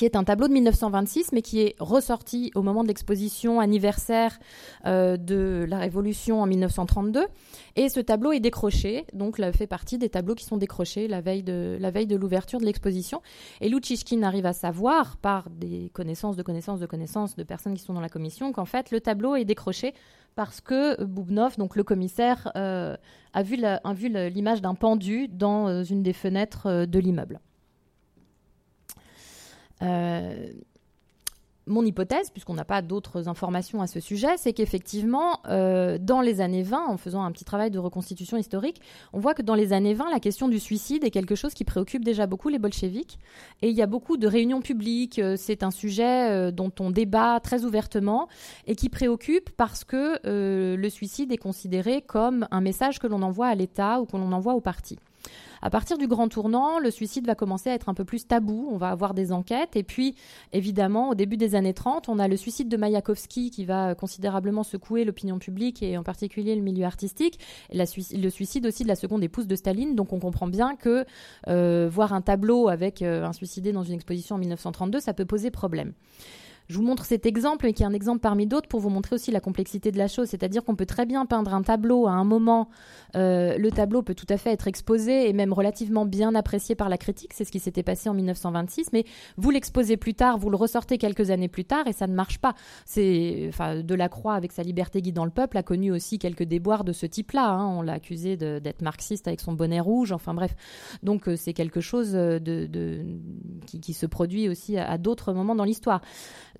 qui 0.00 0.06
est 0.06 0.16
un 0.16 0.24
tableau 0.24 0.48
de 0.48 0.54
1926, 0.54 1.32
mais 1.32 1.42
qui 1.42 1.60
est 1.60 1.76
ressorti 1.78 2.50
au 2.54 2.62
moment 2.62 2.84
de 2.84 2.88
l'exposition 2.88 3.60
anniversaire 3.60 4.38
euh, 4.86 5.18
de 5.18 5.66
la 5.68 5.76
Révolution 5.76 6.40
en 6.40 6.46
1932. 6.46 7.26
Et 7.76 7.90
ce 7.90 8.00
tableau 8.00 8.32
est 8.32 8.40
décroché, 8.40 9.04
donc 9.12 9.38
fait 9.52 9.66
partie 9.66 9.98
des 9.98 10.08
tableaux 10.08 10.34
qui 10.34 10.46
sont 10.46 10.56
décrochés 10.56 11.06
la 11.06 11.20
veille 11.20 11.42
de 11.42 11.76
la 11.78 11.90
veille 11.90 12.06
de 12.06 12.16
l'ouverture 12.16 12.60
de 12.60 12.64
l'exposition. 12.64 13.20
Et 13.60 13.68
Luchishkin 13.68 14.22
arrive 14.22 14.46
à 14.46 14.54
savoir, 14.54 15.18
par 15.18 15.50
des 15.50 15.90
connaissances 15.92 16.36
de 16.36 16.42
connaissances 16.42 16.80
de 16.80 16.86
connaissances 16.86 17.36
de 17.36 17.42
personnes 17.42 17.74
qui 17.74 17.82
sont 17.82 17.92
dans 17.92 18.00
la 18.00 18.08
commission, 18.08 18.52
qu'en 18.52 18.64
fait 18.64 18.92
le 18.92 19.02
tableau 19.02 19.36
est 19.36 19.44
décroché 19.44 19.92
parce 20.34 20.62
que 20.62 21.04
Boubnov, 21.04 21.58
donc 21.58 21.76
le 21.76 21.84
commissaire, 21.84 22.50
euh, 22.56 22.96
a 23.34 23.42
vu 23.42 23.58
l'image 24.30 24.62
d'un 24.62 24.74
pendu 24.74 25.28
dans 25.28 25.68
euh, 25.68 25.84
une 25.84 26.02
des 26.02 26.14
fenêtres 26.14 26.86
de 26.86 26.98
l'immeuble. 26.98 27.38
Euh, 29.82 30.52
mon 31.66 31.84
hypothèse, 31.84 32.30
puisqu'on 32.30 32.54
n'a 32.54 32.64
pas 32.64 32.82
d'autres 32.82 33.28
informations 33.28 33.80
à 33.80 33.86
ce 33.86 34.00
sujet, 34.00 34.36
c'est 34.38 34.52
qu'effectivement, 34.52 35.40
euh, 35.46 35.98
dans 36.00 36.20
les 36.20 36.40
années 36.40 36.64
20, 36.64 36.86
en 36.88 36.96
faisant 36.96 37.22
un 37.22 37.30
petit 37.30 37.44
travail 37.44 37.70
de 37.70 37.78
reconstitution 37.78 38.36
historique, 38.36 38.80
on 39.12 39.20
voit 39.20 39.34
que 39.34 39.42
dans 39.42 39.54
les 39.54 39.72
années 39.72 39.94
20, 39.94 40.10
la 40.10 40.18
question 40.18 40.48
du 40.48 40.58
suicide 40.58 41.04
est 41.04 41.10
quelque 41.10 41.36
chose 41.36 41.54
qui 41.54 41.64
préoccupe 41.64 42.04
déjà 42.04 42.26
beaucoup 42.26 42.48
les 42.48 42.58
bolcheviks. 42.58 43.18
Et 43.62 43.68
il 43.68 43.76
y 43.76 43.82
a 43.82 43.86
beaucoup 43.86 44.16
de 44.16 44.26
réunions 44.26 44.62
publiques, 44.62 45.20
euh, 45.20 45.36
c'est 45.38 45.62
un 45.62 45.70
sujet 45.70 46.50
dont 46.50 46.72
on 46.80 46.90
débat 46.90 47.38
très 47.40 47.64
ouvertement 47.64 48.26
et 48.66 48.74
qui 48.74 48.88
préoccupe 48.88 49.50
parce 49.50 49.84
que 49.84 50.18
le 50.24 50.88
suicide 50.88 51.30
est 51.30 51.36
considéré 51.36 52.02
comme 52.02 52.48
un 52.50 52.60
message 52.60 52.98
que 52.98 53.06
l'on 53.06 53.22
envoie 53.22 53.46
à 53.46 53.54
l'État 53.54 54.00
ou 54.00 54.06
que 54.06 54.16
l'on 54.16 54.32
envoie 54.32 54.54
au 54.54 54.60
parti. 54.60 54.98
À 55.62 55.70
partir 55.70 55.98
du 55.98 56.06
grand 56.06 56.28
tournant, 56.28 56.78
le 56.78 56.90
suicide 56.90 57.26
va 57.26 57.34
commencer 57.34 57.70
à 57.70 57.74
être 57.74 57.88
un 57.88 57.94
peu 57.94 58.04
plus 58.04 58.26
tabou. 58.26 58.68
On 58.70 58.76
va 58.76 58.88
avoir 58.88 59.14
des 59.14 59.32
enquêtes. 59.32 59.76
Et 59.76 59.82
puis, 59.82 60.14
évidemment, 60.52 61.10
au 61.10 61.14
début 61.14 61.36
des 61.36 61.54
années 61.54 61.74
30, 61.74 62.08
on 62.08 62.18
a 62.18 62.28
le 62.28 62.36
suicide 62.36 62.68
de 62.68 62.76
Mayakovsky 62.76 63.50
qui 63.50 63.64
va 63.64 63.94
considérablement 63.94 64.62
secouer 64.62 65.04
l'opinion 65.04 65.38
publique 65.38 65.82
et 65.82 65.98
en 65.98 66.02
particulier 66.02 66.54
le 66.54 66.62
milieu 66.62 66.84
artistique. 66.84 67.38
Et 67.70 67.78
le 67.78 68.30
suicide 68.30 68.66
aussi 68.66 68.82
de 68.84 68.88
la 68.88 68.96
seconde 68.96 69.22
épouse 69.22 69.46
de 69.46 69.56
Staline. 69.56 69.94
Donc, 69.94 70.12
on 70.12 70.20
comprend 70.20 70.46
bien 70.46 70.76
que 70.76 71.04
euh, 71.48 71.88
voir 71.90 72.12
un 72.12 72.22
tableau 72.22 72.68
avec 72.68 73.02
euh, 73.02 73.24
un 73.24 73.32
suicidé 73.32 73.72
dans 73.72 73.84
une 73.84 73.94
exposition 73.94 74.36
en 74.36 74.38
1932, 74.38 75.00
ça 75.00 75.12
peut 75.12 75.26
poser 75.26 75.50
problème. 75.50 75.92
Je 76.70 76.76
vous 76.76 76.84
montre 76.84 77.04
cet 77.04 77.26
exemple, 77.26 77.72
qui 77.72 77.82
est 77.82 77.86
un 77.86 77.92
exemple 77.92 78.20
parmi 78.20 78.46
d'autres 78.46 78.68
pour 78.68 78.78
vous 78.78 78.90
montrer 78.90 79.16
aussi 79.16 79.32
la 79.32 79.40
complexité 79.40 79.90
de 79.90 79.98
la 79.98 80.06
chose. 80.06 80.28
C'est-à-dire 80.28 80.62
qu'on 80.62 80.76
peut 80.76 80.86
très 80.86 81.04
bien 81.04 81.26
peindre 81.26 81.52
un 81.52 81.62
tableau 81.62 82.06
à 82.06 82.12
un 82.12 82.22
moment. 82.22 82.68
Euh, 83.16 83.58
le 83.58 83.72
tableau 83.72 84.02
peut 84.02 84.14
tout 84.14 84.26
à 84.28 84.36
fait 84.36 84.52
être 84.52 84.68
exposé 84.68 85.28
et 85.28 85.32
même 85.32 85.52
relativement 85.52 86.06
bien 86.06 86.32
apprécié 86.36 86.76
par 86.76 86.88
la 86.88 86.96
critique. 86.96 87.32
C'est 87.34 87.44
ce 87.44 87.50
qui 87.50 87.58
s'était 87.58 87.82
passé 87.82 88.08
en 88.08 88.14
1926. 88.14 88.92
Mais 88.92 89.04
vous 89.36 89.50
l'exposez 89.50 89.96
plus 89.96 90.14
tard, 90.14 90.38
vous 90.38 90.48
le 90.48 90.56
ressortez 90.56 90.96
quelques 90.96 91.30
années 91.30 91.48
plus 91.48 91.64
tard 91.64 91.88
et 91.88 91.92
ça 91.92 92.06
ne 92.06 92.14
marche 92.14 92.38
pas. 92.38 92.54
C'est, 92.84 93.46
enfin, 93.48 93.82
Delacroix 93.82 94.34
avec 94.34 94.52
sa 94.52 94.62
liberté 94.62 95.02
guidant 95.02 95.24
le 95.24 95.32
peuple 95.32 95.58
a 95.58 95.64
connu 95.64 95.90
aussi 95.90 96.20
quelques 96.20 96.44
déboires 96.44 96.84
de 96.84 96.92
ce 96.92 97.04
type-là. 97.04 97.48
Hein. 97.48 97.66
On 97.66 97.82
l'a 97.82 97.94
accusé 97.94 98.36
d'être 98.36 98.82
marxiste 98.82 99.26
avec 99.26 99.40
son 99.40 99.54
bonnet 99.54 99.80
rouge. 99.80 100.12
Enfin 100.12 100.34
bref, 100.34 100.54
donc 101.02 101.26
euh, 101.28 101.34
c'est 101.34 101.52
quelque 101.52 101.80
chose 101.80 102.12
de, 102.12 103.00
qui, 103.66 103.92
se 103.92 104.06
produit 104.06 104.48
aussi 104.48 104.78
à 104.78 104.98
d'autres 104.98 105.32
moments 105.32 105.56
dans 105.56 105.64
l'histoire. 105.64 106.00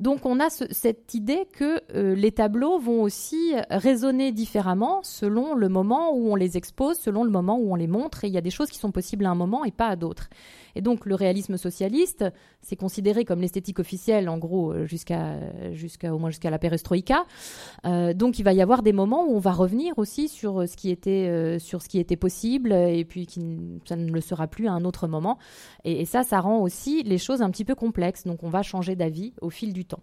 Donc 0.00 0.24
on 0.24 0.40
a 0.40 0.48
cette 0.48 1.14
idée 1.14 1.46
que 1.52 1.80
euh, 1.94 2.14
les 2.14 2.32
tableaux 2.32 2.78
vont 2.78 3.02
aussi 3.02 3.52
résonner 3.68 4.32
différemment 4.32 5.00
selon 5.02 5.54
le 5.54 5.68
moment 5.68 6.14
où 6.14 6.32
on 6.32 6.36
les 6.36 6.56
expose, 6.56 6.98
selon 6.98 7.22
le 7.22 7.30
moment 7.30 7.58
où 7.58 7.72
on 7.72 7.76
les 7.76 7.86
montre, 7.86 8.24
et 8.24 8.28
il 8.28 8.32
y 8.32 8.38
a 8.38 8.42
des 8.42 8.50
choses 8.50 8.70
qui 8.70 8.78
sont 8.78 8.92
possibles 8.92 9.26
à 9.26 9.30
un 9.30 9.34
moment 9.34 9.64
et 9.64 9.70
pas 9.70 9.88
à 9.88 9.96
d'autres. 9.96 10.30
Et 10.74 10.80
donc 10.80 11.06
le 11.06 11.14
réalisme 11.14 11.56
socialiste, 11.56 12.24
c'est 12.62 12.76
considéré 12.76 13.24
comme 13.24 13.40
l'esthétique 13.40 13.78
officielle, 13.78 14.28
en 14.28 14.38
gros, 14.38 14.72
euh, 14.72 14.86
jusqu'à 14.86 15.36
jusqu'à 15.72 16.14
au 16.14 16.18
moins 16.18 16.30
jusqu'à 16.30 16.50
la 16.50 16.58
perestroïka. 16.58 17.24
Euh, 17.84 18.14
donc 18.14 18.38
il 18.38 18.42
va 18.42 18.52
y 18.52 18.62
avoir 18.62 18.82
des 18.82 18.92
moments 18.92 19.24
où 19.26 19.34
on 19.34 19.38
va 19.38 19.52
revenir 19.52 19.98
aussi 19.98 20.28
sur 20.28 20.68
ce 20.68 20.76
qui 20.76 20.90
était 20.90 21.28
euh, 21.28 21.58
sur 21.58 21.82
ce 21.82 21.88
qui 21.88 21.98
était 21.98 22.16
possible, 22.16 22.72
et 22.72 23.04
puis 23.04 23.26
ça 23.86 23.96
ne 23.96 24.10
le 24.10 24.20
sera 24.20 24.46
plus 24.46 24.68
à 24.68 24.72
un 24.72 24.84
autre 24.84 25.08
moment. 25.08 25.38
Et, 25.84 26.02
et 26.02 26.04
ça, 26.04 26.22
ça 26.22 26.40
rend 26.40 26.60
aussi 26.60 27.02
les 27.02 27.18
choses 27.18 27.42
un 27.42 27.50
petit 27.50 27.64
peu 27.64 27.74
complexes. 27.74 28.24
Donc 28.24 28.42
on 28.42 28.50
va 28.50 28.62
changer 28.62 28.96
d'avis 28.96 29.32
au 29.40 29.50
fil 29.50 29.72
du 29.72 29.84
temps. 29.84 30.02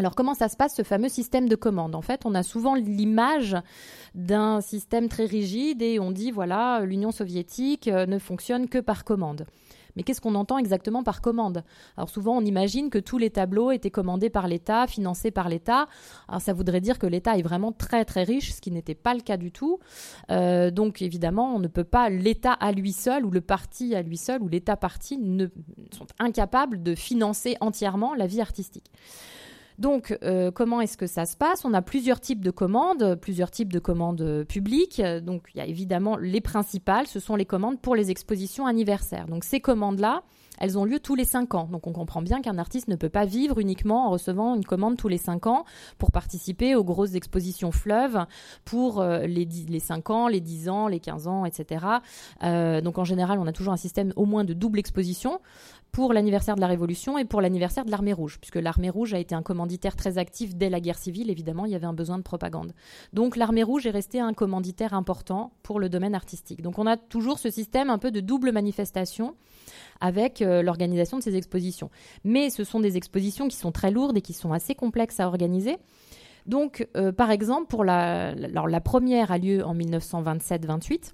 Alors 0.00 0.14
comment 0.14 0.32
ça 0.32 0.48
se 0.48 0.56
passe 0.56 0.74
ce 0.74 0.82
fameux 0.82 1.10
système 1.10 1.46
de 1.46 1.56
commande? 1.56 1.94
En 1.94 2.00
fait, 2.00 2.22
on 2.24 2.34
a 2.34 2.42
souvent 2.42 2.74
l'image 2.74 3.54
d'un 4.14 4.62
système 4.62 5.10
très 5.10 5.26
rigide 5.26 5.82
et 5.82 6.00
on 6.00 6.10
dit 6.10 6.30
voilà, 6.30 6.80
l'Union 6.86 7.10
soviétique 7.10 7.86
euh, 7.86 8.06
ne 8.06 8.18
fonctionne 8.18 8.66
que 8.66 8.78
par 8.78 9.04
commande. 9.04 9.44
Mais 9.94 10.02
qu'est-ce 10.02 10.22
qu'on 10.22 10.36
entend 10.36 10.56
exactement 10.56 11.02
par 11.02 11.20
commande? 11.20 11.64
Alors 11.98 12.08
souvent, 12.08 12.34
on 12.38 12.40
imagine 12.40 12.88
que 12.88 12.96
tous 12.96 13.18
les 13.18 13.28
tableaux 13.28 13.72
étaient 13.72 13.90
commandés 13.90 14.30
par 14.30 14.48
l'État, 14.48 14.86
financés 14.86 15.30
par 15.32 15.50
l'État. 15.50 15.86
Alors 16.28 16.40
ça 16.40 16.54
voudrait 16.54 16.80
dire 16.80 16.98
que 16.98 17.06
l'État 17.06 17.36
est 17.36 17.42
vraiment 17.42 17.70
très 17.70 18.06
très 18.06 18.22
riche, 18.22 18.54
ce 18.54 18.62
qui 18.62 18.70
n'était 18.70 18.94
pas 18.94 19.12
le 19.12 19.20
cas 19.20 19.36
du 19.36 19.52
tout. 19.52 19.80
Euh, 20.30 20.70
donc 20.70 21.02
évidemment, 21.02 21.54
on 21.54 21.58
ne 21.58 21.68
peut 21.68 21.84
pas 21.84 22.08
l'État 22.08 22.54
à 22.54 22.72
lui 22.72 22.94
seul 22.94 23.26
ou 23.26 23.30
le 23.30 23.42
parti 23.42 23.94
à 23.94 24.00
lui 24.00 24.16
seul 24.16 24.40
ou 24.40 24.48
l'État 24.48 24.78
parti 24.78 25.18
ne 25.18 25.48
sont 25.94 26.06
incapables 26.18 26.82
de 26.82 26.94
financer 26.94 27.58
entièrement 27.60 28.14
la 28.14 28.26
vie 28.26 28.40
artistique. 28.40 28.90
Donc, 29.80 30.16
euh, 30.22 30.50
comment 30.50 30.80
est-ce 30.80 30.96
que 30.96 31.06
ça 31.06 31.26
se 31.26 31.36
passe? 31.36 31.64
On 31.64 31.74
a 31.74 31.82
plusieurs 31.82 32.20
types 32.20 32.44
de 32.44 32.50
commandes, 32.50 33.16
plusieurs 33.16 33.50
types 33.50 33.72
de 33.72 33.78
commandes 33.78 34.44
publiques. 34.46 35.02
Donc, 35.22 35.48
il 35.54 35.58
y 35.58 35.60
a 35.60 35.66
évidemment 35.66 36.16
les 36.16 36.40
principales, 36.40 37.06
ce 37.06 37.18
sont 37.18 37.34
les 37.34 37.46
commandes 37.46 37.80
pour 37.80 37.96
les 37.96 38.10
expositions 38.10 38.66
anniversaires. 38.66 39.26
Donc, 39.26 39.42
ces 39.42 39.60
commandes-là, 39.60 40.22
elles 40.60 40.78
ont 40.78 40.84
lieu 40.84 41.00
tous 41.00 41.14
les 41.16 41.24
cinq 41.24 41.54
ans. 41.54 41.66
Donc 41.72 41.86
on 41.86 41.92
comprend 41.92 42.22
bien 42.22 42.40
qu'un 42.42 42.58
artiste 42.58 42.86
ne 42.88 42.96
peut 42.96 43.08
pas 43.08 43.24
vivre 43.24 43.58
uniquement 43.58 44.06
en 44.06 44.10
recevant 44.10 44.54
une 44.54 44.64
commande 44.64 44.96
tous 44.96 45.08
les 45.08 45.18
cinq 45.18 45.46
ans 45.46 45.64
pour 45.98 46.12
participer 46.12 46.74
aux 46.74 46.84
grosses 46.84 47.14
expositions 47.14 47.72
fleuves 47.72 48.24
pour 48.64 49.00
euh, 49.00 49.26
les, 49.26 49.80
5 49.80 50.10
ans, 50.10 50.28
les 50.28 50.40
10 50.40 50.68
ans, 50.68 50.86
les 50.86 51.00
15 51.00 51.26
ans, 51.26 51.44
etc. 51.46 51.86
Euh, 52.42 52.80
donc 52.82 52.98
en 52.98 53.04
général, 53.04 53.38
on 53.38 53.46
a 53.46 53.52
toujours 53.52 53.72
un 53.72 53.78
système 53.78 54.12
au 54.16 54.26
moins 54.26 54.44
de 54.44 54.52
double 54.52 54.78
exposition 54.78 55.40
pour 55.92 56.12
l'anniversaire 56.12 56.54
de 56.54 56.60
la 56.60 56.66
Révolution 56.66 57.18
et 57.18 57.24
pour 57.24 57.40
l'anniversaire 57.40 57.84
de 57.84 57.90
l'Armée 57.90 58.12
rouge, 58.12 58.38
puisque 58.40 58.56
l'Armée 58.56 58.90
rouge 58.90 59.14
a 59.14 59.18
été 59.18 59.34
un 59.34 59.42
commanditaire 59.42 59.96
très 59.96 60.18
actif 60.18 60.54
dès 60.54 60.70
la 60.70 60.80
guerre 60.80 60.98
civile, 60.98 61.30
évidemment, 61.30 61.66
il 61.66 61.72
y 61.72 61.74
avait 61.74 61.86
un 61.86 61.92
besoin 61.92 62.18
de 62.18 62.22
propagande. 62.22 62.72
Donc 63.12 63.36
l'Armée 63.36 63.62
rouge 63.62 63.86
est 63.86 63.90
restée 63.90 64.20
un 64.20 64.32
commanditaire 64.32 64.94
important 64.94 65.52
pour 65.62 65.80
le 65.80 65.88
domaine 65.88 66.14
artistique. 66.14 66.62
Donc 66.62 66.78
on 66.78 66.86
a 66.86 66.96
toujours 66.96 67.38
ce 67.38 67.50
système 67.50 67.90
un 67.90 67.98
peu 67.98 68.10
de 68.10 68.20
double 68.20 68.52
manifestation 68.52 69.34
avec 70.00 70.42
euh, 70.42 70.62
l'organisation 70.62 71.18
de 71.18 71.22
ces 71.22 71.36
expositions. 71.36 71.90
Mais 72.24 72.50
ce 72.50 72.64
sont 72.64 72.80
des 72.80 72.96
expositions 72.96 73.48
qui 73.48 73.56
sont 73.56 73.72
très 73.72 73.90
lourdes 73.90 74.16
et 74.16 74.22
qui 74.22 74.32
sont 74.32 74.52
assez 74.52 74.74
complexes 74.74 75.20
à 75.20 75.26
organiser. 75.26 75.78
Donc, 76.46 76.88
euh, 76.96 77.12
par 77.12 77.30
exemple, 77.30 77.66
pour 77.66 77.84
la, 77.84 78.34
la 78.34 78.80
première 78.80 79.30
a 79.30 79.38
lieu 79.38 79.64
en 79.64 79.74
1927-28 79.74 81.12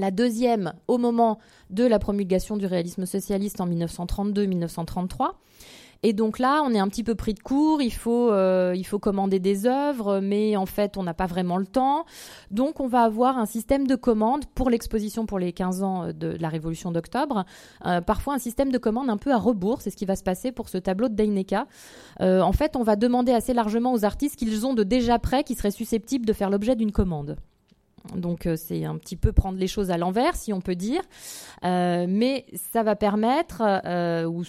la 0.00 0.10
deuxième 0.10 0.72
au 0.88 0.98
moment 0.98 1.38
de 1.70 1.84
la 1.84 1.98
promulgation 1.98 2.56
du 2.56 2.66
réalisme 2.66 3.06
socialiste 3.06 3.60
en 3.60 3.68
1932-1933. 3.68 5.32
Et 6.02 6.12
donc 6.12 6.38
là, 6.38 6.62
on 6.64 6.72
est 6.72 6.78
un 6.78 6.88
petit 6.88 7.02
peu 7.02 7.14
pris 7.14 7.34
de 7.34 7.40
court, 7.40 7.82
il 7.82 7.92
faut, 7.92 8.30
euh, 8.30 8.74
il 8.76 8.84
faut 8.86 8.98
commander 8.98 9.40
des 9.40 9.66
œuvres, 9.66 10.20
mais 10.20 10.56
en 10.56 10.66
fait, 10.66 10.96
on 10.96 11.02
n'a 11.02 11.14
pas 11.14 11.26
vraiment 11.26 11.56
le 11.56 11.66
temps. 11.66 12.04
Donc, 12.50 12.80
on 12.80 12.86
va 12.86 13.02
avoir 13.02 13.38
un 13.38 13.46
système 13.46 13.86
de 13.86 13.96
commande 13.96 14.46
pour 14.54 14.70
l'exposition 14.70 15.26
pour 15.26 15.38
les 15.38 15.52
15 15.52 15.82
ans 15.82 16.04
euh, 16.04 16.12
de, 16.12 16.36
la 16.38 16.48
Révolution 16.48 16.92
d'octobre. 16.92 17.44
Euh, 17.86 18.00
parfois, 18.00 18.34
un 18.34 18.38
système 18.38 18.70
de 18.70 18.78
commande 18.78 19.10
un 19.10 19.16
peu 19.16 19.32
à 19.32 19.38
rebours, 19.38 19.80
c'est 19.80 19.90
ce 19.90 19.96
qui 19.96 20.06
va 20.06 20.16
se 20.16 20.22
passer 20.22 20.52
pour 20.52 20.68
ce 20.68 20.78
tableau 20.78 21.08
de 21.08 21.14
Deineka. 21.14 21.66
en 22.20 22.52
fait, 22.52 22.76
on 22.76 22.82
va 22.82 22.96
demander 22.96 23.32
assez 23.32 23.52
largement 23.52 23.92
aux 23.92 24.04
artistes 24.04 24.36
qu'ils 24.36 24.66
ont 24.66 24.74
de 24.74 24.82
déjà 24.82 25.18
prêts 25.18 25.44
qui 25.44 25.54
seraient 25.54 25.70
susceptibles 25.70 26.26
de 26.26 26.32
faire 26.32 26.50
l'objet 26.50 26.76
d'une 26.76 26.92
commande. 26.92 27.36
Donc 28.14 28.46
euh, 28.46 28.56
c'est 28.56 28.84
un 28.84 28.96
petit 28.96 29.16
peu 29.16 29.32
prendre 29.32 29.58
les 29.58 29.66
choses 29.66 29.90
à 29.90 29.98
l'envers, 29.98 30.36
si 30.36 30.52
on 30.52 30.60
peut 30.60 30.74
dire. 30.74 31.02
Euh, 31.64 32.06
mais 32.08 32.46
ça 32.54 32.82
va 32.82 32.96
permettre, 32.96 33.62
euh, 33.84 34.24
ou 34.24 34.42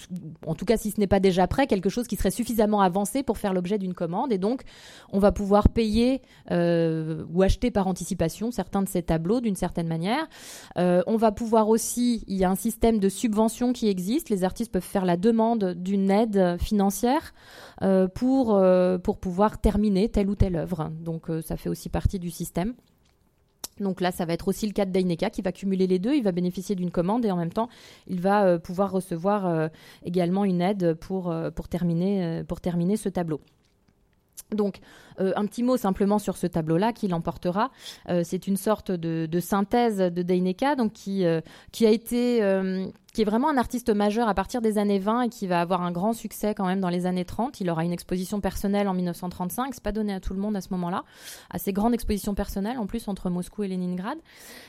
en 0.46 0.54
tout 0.54 0.64
cas 0.64 0.76
si 0.76 0.90
ce 0.90 1.00
n'est 1.00 1.06
pas 1.06 1.20
déjà 1.20 1.46
prêt, 1.46 1.66
quelque 1.66 1.88
chose 1.88 2.06
qui 2.06 2.16
serait 2.16 2.30
suffisamment 2.30 2.80
avancé 2.80 3.22
pour 3.22 3.38
faire 3.38 3.52
l'objet 3.52 3.78
d'une 3.78 3.94
commande. 3.94 4.32
Et 4.32 4.38
donc 4.38 4.62
on 5.12 5.18
va 5.18 5.32
pouvoir 5.32 5.68
payer 5.68 6.22
ou 6.50 7.42
acheter 7.42 7.70
par 7.70 7.86
anticipation 7.86 8.50
certains 8.50 8.82
de 8.82 8.88
ces 8.88 9.02
tableaux 9.02 9.40
d'une 9.40 9.56
certaine 9.56 9.88
manière. 9.88 10.28
on 10.76 11.16
va 11.16 11.32
pouvoir 11.32 11.68
aussi, 11.68 12.24
il 12.26 12.36
y 12.36 12.44
a 12.44 12.50
un 12.50 12.56
système 12.56 12.98
de 12.98 13.08
subvention 13.08 13.72
qui 13.72 13.88
existe. 13.88 14.28
Les 14.30 14.44
artistes 14.44 14.72
peuvent 14.72 14.82
faire 14.82 15.04
la 15.04 15.16
demande 15.16 15.74
d'une 15.74 16.10
aide 16.10 16.56
financière 16.60 17.34
pour, 18.14 18.62
pour 19.02 19.18
pouvoir 19.18 19.60
terminer 19.60 20.08
telle 20.08 20.28
ou 20.28 20.34
telle 20.34 20.56
œuvre. 20.56 20.90
Donc 21.00 21.26
ça 21.42 21.56
fait 21.56 21.68
aussi 21.68 21.88
partie 21.88 22.18
du 22.18 22.30
système. 22.30 22.74
Donc 23.80 24.00
là, 24.00 24.10
ça 24.12 24.24
va 24.24 24.32
être 24.32 24.48
aussi 24.48 24.66
le 24.66 24.72
cas 24.72 24.84
de 24.84 24.90
Deineka 24.90 25.30
qui 25.30 25.42
va 25.42 25.52
cumuler 25.52 25.86
les 25.86 25.98
deux. 25.98 26.14
Il 26.14 26.22
va 26.22 26.32
bénéficier 26.32 26.74
d'une 26.74 26.90
commande 26.90 27.24
et 27.24 27.30
en 27.30 27.36
même 27.36 27.52
temps, 27.52 27.68
il 28.06 28.20
va 28.20 28.58
pouvoir 28.58 28.90
recevoir 28.90 29.70
également 30.04 30.44
une 30.44 30.60
aide 30.60 30.94
pour, 30.94 31.34
pour, 31.54 31.68
terminer, 31.68 32.44
ce 32.96 33.08
tableau. 33.08 33.40
Donc, 34.52 34.78
euh, 35.20 35.32
un 35.36 35.46
petit 35.46 35.62
mot 35.62 35.76
simplement 35.76 36.18
sur 36.18 36.36
ce 36.36 36.46
tableau-là 36.46 36.92
qui 36.92 37.08
l'emportera. 37.08 37.70
Euh, 38.08 38.22
c'est 38.24 38.46
une 38.46 38.56
sorte 38.56 38.90
de, 38.90 39.40
synthèse 39.40 39.98
de 39.98 40.22
Deineka, 40.22 40.74
euh, 40.78 41.40
qui 41.72 41.86
a 41.86 41.90
été 41.90 42.40
qui 43.18 43.22
est 43.22 43.24
vraiment 43.24 43.48
un 43.48 43.56
artiste 43.56 43.90
majeur 43.92 44.28
à 44.28 44.34
partir 44.34 44.62
des 44.62 44.78
années 44.78 45.00
20 45.00 45.22
et 45.22 45.28
qui 45.28 45.48
va 45.48 45.60
avoir 45.60 45.82
un 45.82 45.90
grand 45.90 46.12
succès 46.12 46.54
quand 46.54 46.66
même 46.66 46.78
dans 46.78 46.88
les 46.88 47.04
années 47.04 47.24
30. 47.24 47.60
Il 47.60 47.68
aura 47.68 47.84
une 47.84 47.90
exposition 47.90 48.40
personnelle 48.40 48.86
en 48.86 48.94
1935, 48.94 49.74
c'est 49.74 49.82
pas 49.82 49.90
donné 49.90 50.14
à 50.14 50.20
tout 50.20 50.34
le 50.34 50.38
monde 50.38 50.54
à 50.54 50.60
ce 50.60 50.68
moment-là, 50.70 51.02
assez 51.50 51.72
grande 51.72 51.94
exposition 51.94 52.36
personnelle 52.36 52.78
en 52.78 52.86
plus 52.86 53.08
entre 53.08 53.28
Moscou 53.28 53.64
et 53.64 53.68
Leningrad. 53.68 54.18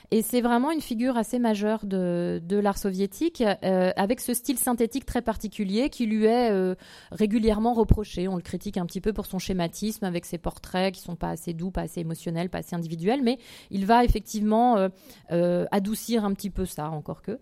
Et 0.10 0.24
c'est 0.24 0.42
vraiment 0.42 0.72
une 0.72 0.82
figure 0.82 1.16
assez 1.16 1.38
majeure 1.38 1.86
de, 1.86 2.42
de 2.44 2.58
l'art 2.58 2.80
soviétique 2.80 3.44
euh, 3.64 3.92
avec 3.96 4.20
ce 4.20 4.34
style 4.34 4.58
synthétique 4.58 5.06
très 5.06 5.22
particulier 5.22 5.92
qui 5.92 6.08
lui 6.08 6.26
est 6.26 6.50
euh, 6.50 6.74
régulièrement 7.12 7.76
reproché. 7.76 8.28
On 8.28 8.36
le 8.36 8.42
critique 8.42 8.78
un 8.78 8.88
petit 8.88 9.00
peu 9.00 9.14
pour 9.14 9.28
son 9.28 9.38
schématisme 9.38 10.06
avec 10.06 10.26
ses 10.26 10.40
portraits 10.40 10.92
qui 10.96 11.02
sont 11.02 11.16
pas 11.16 11.30
assez 11.30 11.54
doux, 11.54 11.70
pas 11.70 11.82
assez 11.82 12.00
émotionnels, 12.00 12.50
pas 12.50 12.58
assez 12.58 12.76
individuels, 12.76 13.22
mais 13.22 13.38
il 13.70 13.86
va 13.86 14.04
effectivement 14.04 14.90
euh, 15.32 15.66
adoucir 15.70 16.26
un 16.26 16.34
petit 16.34 16.50
peu 16.50 16.66
ça, 16.66 16.90
encore 16.90 17.22
que. 17.22 17.38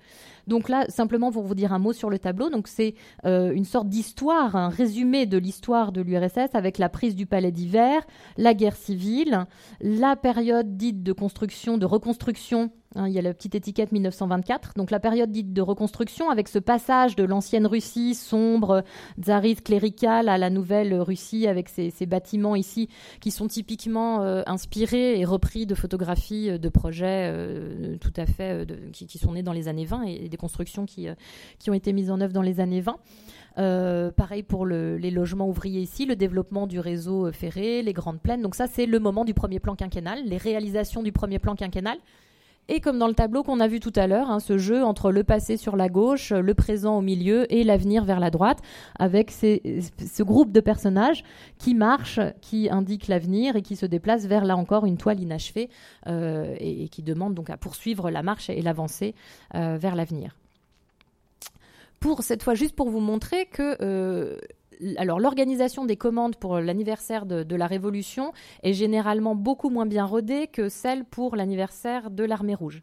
Donc 0.47 0.67
là, 0.67 0.85
simplement 0.97 1.31
pour 1.31 1.43
vous 1.43 1.55
dire 1.55 1.73
un 1.73 1.79
mot 1.79 1.93
sur 1.93 2.09
le 2.09 2.19
tableau, 2.19 2.49
donc 2.49 2.67
c'est 2.67 2.95
euh, 3.25 3.51
une 3.53 3.65
sorte 3.65 3.87
d'histoire, 3.87 4.55
un 4.55 4.69
résumé 4.69 5.25
de 5.25 5.37
l'histoire 5.37 5.91
de 5.91 6.01
l'URSS 6.01 6.53
avec 6.53 6.79
la 6.79 6.89
prise 6.89 7.15
du 7.15 7.25
palais 7.25 7.51
d'hiver, 7.51 8.01
la 8.35 8.53
guerre 8.53 8.75
civile, 8.75 9.45
la 9.79 10.15
période 10.15 10.75
dite 10.75 11.03
de 11.03 11.13
construction, 11.13 11.77
de 11.77 11.85
reconstruction 11.85 12.71
Hein, 12.97 13.07
il 13.07 13.13
y 13.13 13.19
a 13.19 13.21
la 13.21 13.33
petite 13.33 13.53
étiquette 13.53 13.91
1924, 13.91 14.73
donc 14.75 14.89
la 14.89 14.99
période 14.99 15.31
dite 15.31 15.53
de 15.53 15.61
reconstruction 15.61 16.31
avec 16.31 16.47
ce 16.47 16.57
passage 16.57 17.15
de 17.15 17.23
l'ancienne 17.23 17.67
Russie 17.67 18.15
sombre, 18.15 18.83
tsariste, 19.21 19.61
cléricale 19.61 20.29
à 20.29 20.39
la 20.39 20.49
nouvelle 20.49 20.95
Russie 20.95 21.45
avec 21.45 21.69
ces, 21.69 21.91
bâtiments 22.07 22.55
ici 22.55 22.89
qui 23.21 23.29
sont 23.29 23.47
typiquement 23.47 24.23
euh, 24.23 24.41
inspirés 24.47 25.19
et 25.19 25.25
repris 25.25 25.67
de 25.67 25.75
photographies 25.75 26.49
euh, 26.49 26.57
de 26.57 26.69
projets 26.69 27.29
euh, 27.31 27.97
tout 27.97 28.13
à 28.15 28.25
fait 28.25 28.67
qui, 28.91 29.17
sont 29.17 29.33
nés 29.33 29.43
dans 29.43 29.53
les 29.53 29.67
années 29.67 29.85
20 29.85 30.03
et, 30.03 30.29
des 30.29 30.37
constructions 30.37 30.85
qui, 30.85 31.07
qui 31.59 31.69
ont 31.69 31.73
été 31.73 31.93
mises 31.93 32.09
en 32.09 32.19
œuvre 32.19 32.33
dans 32.33 32.41
les 32.41 32.59
années 32.59 32.81
20. 32.81 34.11
pareil 34.15 34.41
pour 34.41 34.65
les 34.65 35.11
logements 35.11 35.47
ouvriers 35.47 35.81
ici, 35.81 36.05
le 36.05 36.15
développement 36.15 36.65
du 36.65 36.79
réseau 36.79 37.31
ferré, 37.31 37.83
les 37.83 37.93
grandes 37.93 38.21
plaines. 38.21 38.41
Donc 38.41 38.55
ça, 38.55 38.65
c'est 38.65 38.85
le 38.87 38.99
moment 38.99 39.23
du 39.23 39.33
premier 39.33 39.59
plan 39.59 39.75
quinquennal, 39.75 40.25
les 40.25 40.37
réalisations 40.37 41.03
du 41.03 41.11
premier 41.11 41.39
plan 41.39 41.55
quinquennal. 41.55 41.97
Et 42.69 42.81
comme 42.81 42.99
dans 42.99 43.07
le 43.07 43.13
tableau 43.13 43.43
qu'on 43.43 43.59
a 43.59 43.67
vu 43.67 43.79
tout 43.79 43.93
à 43.95 44.07
l'heure, 44.07 44.29
hein, 44.29 44.39
ce 44.39 44.57
jeu 44.57 44.83
entre 44.83 45.11
le 45.11 45.23
passé 45.23 45.55
sur 45.55 45.77
la 45.77 45.87
gauche, 45.87 46.31
le 46.31 46.53
présent 46.53 46.97
au 46.97 47.01
milieu 47.01 47.51
et 47.53 47.63
l'avenir 47.63 48.03
vers 48.03 48.19
la 48.19 48.29
droite, 48.29 48.59
avec 48.99 49.31
ce 49.31 50.23
groupe 50.23 50.51
de 50.51 50.59
personnages 50.59 51.23
qui 51.59 51.73
marchent, 51.73 52.19
qui 52.41 52.69
indiquent 52.69 53.07
l'avenir 53.07 53.55
et 53.55 53.61
qui 53.61 53.75
se 53.75 53.85
déplacent 53.85 54.25
vers 54.25 54.43
là 54.43 54.57
encore 54.57 54.85
une 54.85 54.97
toile 54.97 55.19
inachevée 55.21 55.69
euh, 56.07 56.55
et, 56.59 56.89
qui 56.89 57.03
demandent 57.03 57.35
donc 57.35 57.49
à 57.49 57.57
poursuivre 57.57 58.11
la 58.11 58.21
marche 58.21 58.49
et 58.49 58.61
l'avancée 58.61 59.15
euh, 59.55 59.77
vers 59.77 59.95
l'avenir. 59.95 60.35
Pour 61.99 62.21
cette 62.21 62.43
fois, 62.43 62.53
juste 62.53 62.75
pour 62.75 62.89
vous 62.89 62.99
montrer 62.99 63.45
que 63.45 63.77
euh, 63.81 64.37
alors 64.97 65.19
l'organisation 65.19 65.85
des 65.85 65.97
commandes 65.97 66.35
pour 66.35 66.59
l'anniversaire 66.59 67.25
de, 67.25 67.55
la 67.55 67.67
Révolution 67.67 68.31
est 68.63 68.73
généralement 68.73 69.35
beaucoup 69.35 69.69
moins 69.69 69.85
bien 69.85 70.05
rodée 70.05 70.47
que 70.47 70.69
celle 70.69 71.05
pour 71.05 71.35
l'anniversaire 71.35 72.11
de 72.11 72.23
l'Armée 72.23 72.55
rouge. 72.55 72.81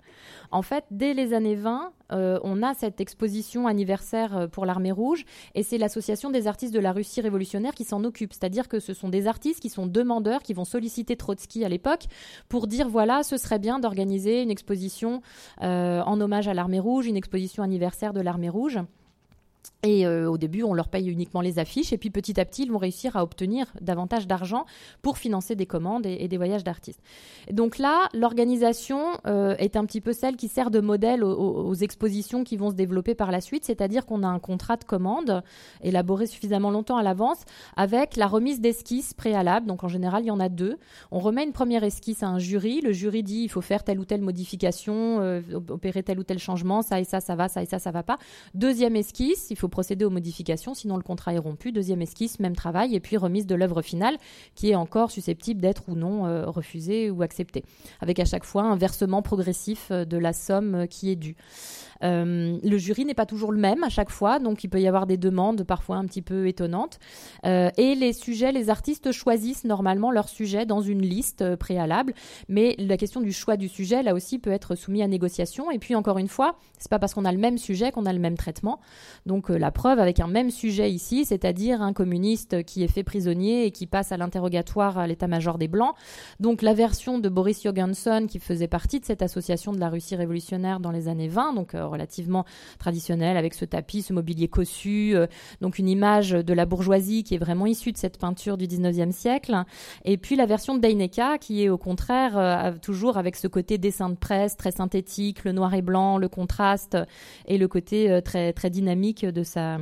En 0.51 0.62
fait, 0.62 0.84
dès 0.90 1.14
les 1.14 1.32
années 1.32 1.55
20, 1.55 1.92
euh, 2.12 2.38
on 2.42 2.62
a 2.62 2.74
cette 2.74 3.01
exposition 3.01 3.66
anniversaire 3.66 4.36
euh, 4.36 4.47
pour 4.47 4.66
l'Armée 4.66 4.92
rouge 4.92 5.24
et 5.55 5.62
c'est 5.62 5.78
l'association 5.78 6.30
des 6.30 6.47
artistes 6.47 6.74
de 6.74 6.80
la 6.80 6.92
Russie 6.92 7.20
révolutionnaire 7.20 7.74
qui 7.74 7.84
s'en 7.84 8.05
occupe. 8.05 8.32
C'est-à-dire 8.32 8.68
que 8.68 8.78
ce 8.78 8.92
sont 8.92 9.09
des 9.09 9.26
artistes 9.26 9.61
qui 9.61 9.70
sont 9.70 9.86
demandeurs, 9.86 10.42
qui 10.42 10.55
vont 10.55 10.64
solliciter 10.64 11.16
Trotsky 11.16 11.64
à 11.64 11.68
l'époque 11.68 12.05
pour 12.49 12.66
dire 12.66 12.88
voilà, 12.88 13.22
ce 13.22 13.36
serait 13.36 13.59
bien 13.59 13.78
d'organiser 13.78 14.42
une 14.42 14.51
exposition 14.51 15.22
euh, 15.62 16.03
en 16.03 16.20
hommage 16.20 16.49
à 16.49 16.55
l'Armée 16.55 16.80
rouge, 16.80 17.07
une 17.07 17.16
exposition 17.16 17.62
anniversaire 17.62 18.12
de 18.12 18.20
l'Armée 18.20 18.49
rouge. 18.49 18.80
Et 19.82 20.06
euh, 20.06 20.30
au 20.30 20.38
début, 20.38 20.62
on 20.62 20.72
leur 20.72 20.88
paye 20.88 21.10
uniquement 21.10 21.42
les 21.42 21.58
affiches, 21.58 21.92
et 21.92 21.98
puis 21.98 22.10
petit 22.10 22.40
à 22.40 22.44
petit, 22.44 22.62
ils 22.62 22.72
vont 22.72 22.78
réussir 22.78 23.16
à 23.16 23.22
obtenir 23.22 23.66
davantage 23.80 24.26
d'argent 24.26 24.64
pour 25.02 25.18
financer 25.18 25.56
des 25.56 25.66
commandes 25.66 26.06
et, 26.06 26.26
des 26.26 26.36
voyages 26.36 26.64
d'artistes. 26.64 27.00
Donc 27.50 27.78
là, 27.78 28.08
l'organisation 28.14 28.98
euh, 29.26 29.54
est 29.58 29.76
un 29.76 29.84
petit 29.84 30.00
peu 30.00 30.12
celle 30.12 30.36
qui 30.36 30.48
sert 30.48 30.70
de 30.70 30.80
modèle 30.80 31.22
aux, 31.22 31.74
expositions 31.74 32.44
qui 32.44 32.56
vont 32.56 32.70
se 32.70 32.74
développer 32.74 33.14
par 33.14 33.30
la 33.30 33.40
suite, 33.40 33.64
c'est-à-dire 33.64 34.06
qu'on 34.06 34.22
a 34.22 34.28
un 34.28 34.38
contrat 34.38 34.76
de 34.76 34.84
commande 34.84 35.42
élaboré 35.82 36.26
suffisamment 36.26 36.70
longtemps 36.70 36.96
à 36.96 37.02
l'avance 37.02 37.42
avec 37.76 38.16
la 38.16 38.26
remise 38.26 38.60
d'esquisses 38.60 39.12
préalables. 39.12 39.66
Donc 39.66 39.84
en 39.84 39.88
général, 39.88 40.22
il 40.22 40.28
y 40.28 40.30
en 40.30 40.40
a 40.40 40.48
deux. 40.48 40.78
On 41.10 41.18
remet 41.18 41.44
une 41.44 41.52
première 41.52 41.84
esquisse 41.84 42.22
à 42.22 42.28
un 42.28 42.38
jury. 42.38 42.80
Le 42.80 42.92
jury 42.92 43.22
dit 43.22 43.42
il 43.42 43.48
faut 43.48 43.60
faire 43.60 43.82
telle 43.84 43.98
ou 43.98 44.04
telle 44.04 44.22
modification, 44.22 45.20
euh, 45.20 45.42
opérer 45.68 46.02
tel 46.02 46.18
ou 46.18 46.24
tel 46.24 46.38
changement, 46.38 46.80
ça 46.82 47.00
et 47.00 47.04
ça, 47.04 47.20
ça 47.20 47.34
va, 47.34 47.48
ça 47.48 47.62
et 47.62 47.66
ça, 47.66 47.78
ça 47.78 47.90
va 47.90 48.02
pas. 48.02 48.18
Deuxième 48.54 48.96
esquisse, 48.96 49.50
il 49.55 49.57
faut 49.57 49.68
procéder 49.68 50.05
aux 50.05 50.11
modifications, 50.11 50.74
sinon 50.74 50.96
le 50.96 51.05
contrat 51.05 51.32
est 51.32 51.38
rompu. 51.38 51.70
Deuxième 51.70 52.02
esquisse, 52.02 52.40
même 52.40 52.57
travail, 52.57 52.96
et 52.96 52.98
puis 52.98 53.16
remise 53.16 53.46
de 53.46 53.55
l'œuvre 53.55 53.82
finale, 53.82 54.16
qui 54.57 54.70
est 54.70 54.74
encore 54.74 55.12
susceptible 55.12 55.61
d'être 55.61 55.88
ou 55.88 55.94
non 55.94 56.26
euh, 56.26 56.46
refusée 56.46 57.09
ou 57.09 57.22
acceptée, 57.22 57.64
avec 58.00 58.18
à 58.18 58.24
chaque 58.24 58.42
fois 58.42 58.64
un 58.64 58.76
versement 58.76 59.22
progressif 59.22 59.92
euh, 59.92 60.05
de 60.05 60.16
la 60.18 60.32
somme 60.32 60.74
euh, 60.74 60.86
qui 60.86 61.09
est 61.09 61.14
due. 61.14 61.36
Euh, 62.03 62.59
le 62.62 62.78
jury 62.78 63.05
n'est 63.05 63.14
pas 63.14 63.26
toujours 63.26 63.53
le 63.53 63.59
même 63.59 63.84
à 63.84 63.88
chaque 63.88 64.11
fois, 64.11 64.38
donc 64.38 64.64
il 64.64 64.68
peut 64.68 64.80
y 64.80 64.88
avoir 64.88 65.07
des 65.07 65.16
demandes 65.16 65.64
parfois 65.64 65.97
un 65.97 66.05
petit 66.07 66.22
peu 66.22 66.49
étonnantes. 66.49 66.99
Euh, 67.47 67.70
et 67.76 67.95
les 67.95 68.12
sujets, 68.12 68.53
les 68.53 68.70
artistes 68.70 69.12
choisissent 69.12 69.64
normalement 69.64 70.11
leur 70.11 70.28
sujet 70.28 70.66
dans 70.66 70.80
une 70.80 71.03
liste 71.03 71.42
euh, 71.42 71.57
préalable, 71.57 72.14
mais 72.49 72.74
la 72.78 72.97
question 72.97 73.20
du 73.20 73.32
choix 73.32 73.57
du 73.57 73.68
sujet, 73.68 74.03
là 74.03 74.14
aussi, 74.14 74.38
peut 74.38 74.51
être 74.51 74.74
soumis 74.74 75.03
à 75.03 75.09
négociation. 75.09 75.70
Et 75.70 75.78
puis 75.78 75.95
encore 75.95 76.18
une 76.18 76.28
fois, 76.28 76.57
c'est 76.78 76.90
pas 76.90 76.99
parce 76.99 77.14
qu'on 77.14 77.24
a 77.24 77.32
le 77.32 77.38
même 77.38 77.59
sujet 77.59 77.92
qu'on 77.92 78.07
a 78.07 78.12
le 78.12 78.18
même 78.18 78.36
traitement. 78.36 78.80
Donc 79.26 79.49
la 79.49 79.70
preuve 79.70 79.99
avec 79.99 80.20
un 80.20 80.26
même 80.26 80.51
sujet 80.51 80.90
ici, 80.90 81.24
c'est-à-dire 81.24 81.82
un 81.82 81.92
communiste 81.92 82.64
qui 82.64 82.82
est 82.82 82.88
fait 82.88 83.05
prisonnier 83.05 83.66
et 83.66 83.70
qui 83.70 83.86
passe 83.86 84.12
à 84.12 84.16
l'interrogatoire 84.16 84.99
à 84.99 85.07
l'état-major 85.07 85.59
des 85.59 85.68
Blancs. 85.68 85.95
Donc 86.40 86.62
la 86.62 86.74
version 86.74 87.18
de 87.18 87.28
Boris 87.28 87.62
Johansson 87.62 88.26
qui 88.28 88.38
faisait 88.38 88.68
partie 88.68 89.01
de 89.01 89.05
cette 89.05 89.22
association 89.22 89.72
de 89.72 89.80
la 89.80 89.88
Russie 89.88 90.16
révolutionnaire 90.16 90.80
dans 90.80 90.90
les 90.90 91.09
années 91.09 91.28
20, 91.28 91.55
donc 91.55 91.74
relativement 91.89 92.45
traditionnel 92.78 93.37
avec 93.37 93.55
ce 93.55 93.64
tapis, 93.64 94.03
ce 94.03 94.12
mobilier 94.12 94.49
cossu, 94.49 95.12
euh, 95.14 95.26
donc 95.61 95.78
une 95.78 95.89
image 95.89 96.30
de 96.30 96.53
la 96.53 96.66
bourgeoisie 96.66 97.24
qui 97.24 97.35
est 97.35 97.39
vraiment 97.39 97.66
issue 97.66 97.93
de 97.93 97.97
cette 97.97 98.18
peinture 98.18 98.57
du 98.57 98.66
19e 98.66 99.12
siècle. 99.12 99.64
Et 100.05 100.16
puis 100.16 100.37
la 100.37 100.47
version 100.47 100.74
de 100.74 100.80
Deineka 100.80 101.39
qui 101.39 101.64
est 101.64 101.68
au 101.68 101.78
contraire 101.78 102.37
euh, 102.37 102.72
toujours 102.80 103.16
avec 103.16 103.37
ce 103.37 103.49
côté 103.49 103.78
dessin 103.78 104.11
de 104.11 104.16
presse 104.16 104.57
très 104.57 104.72
synthétique, 104.72 105.45
le 105.45 105.53
noir 105.53 105.74
et 105.74 105.82
blanc, 105.82 106.18
le 106.18 106.28
contraste 106.28 106.97
et 107.47 107.59
le 107.59 107.68
côté 107.68 108.11
euh, 108.11 108.20
très 108.20 108.53
très 108.53 108.70
dynamique 108.70 109.24
de 109.24 109.43
sa 109.43 109.78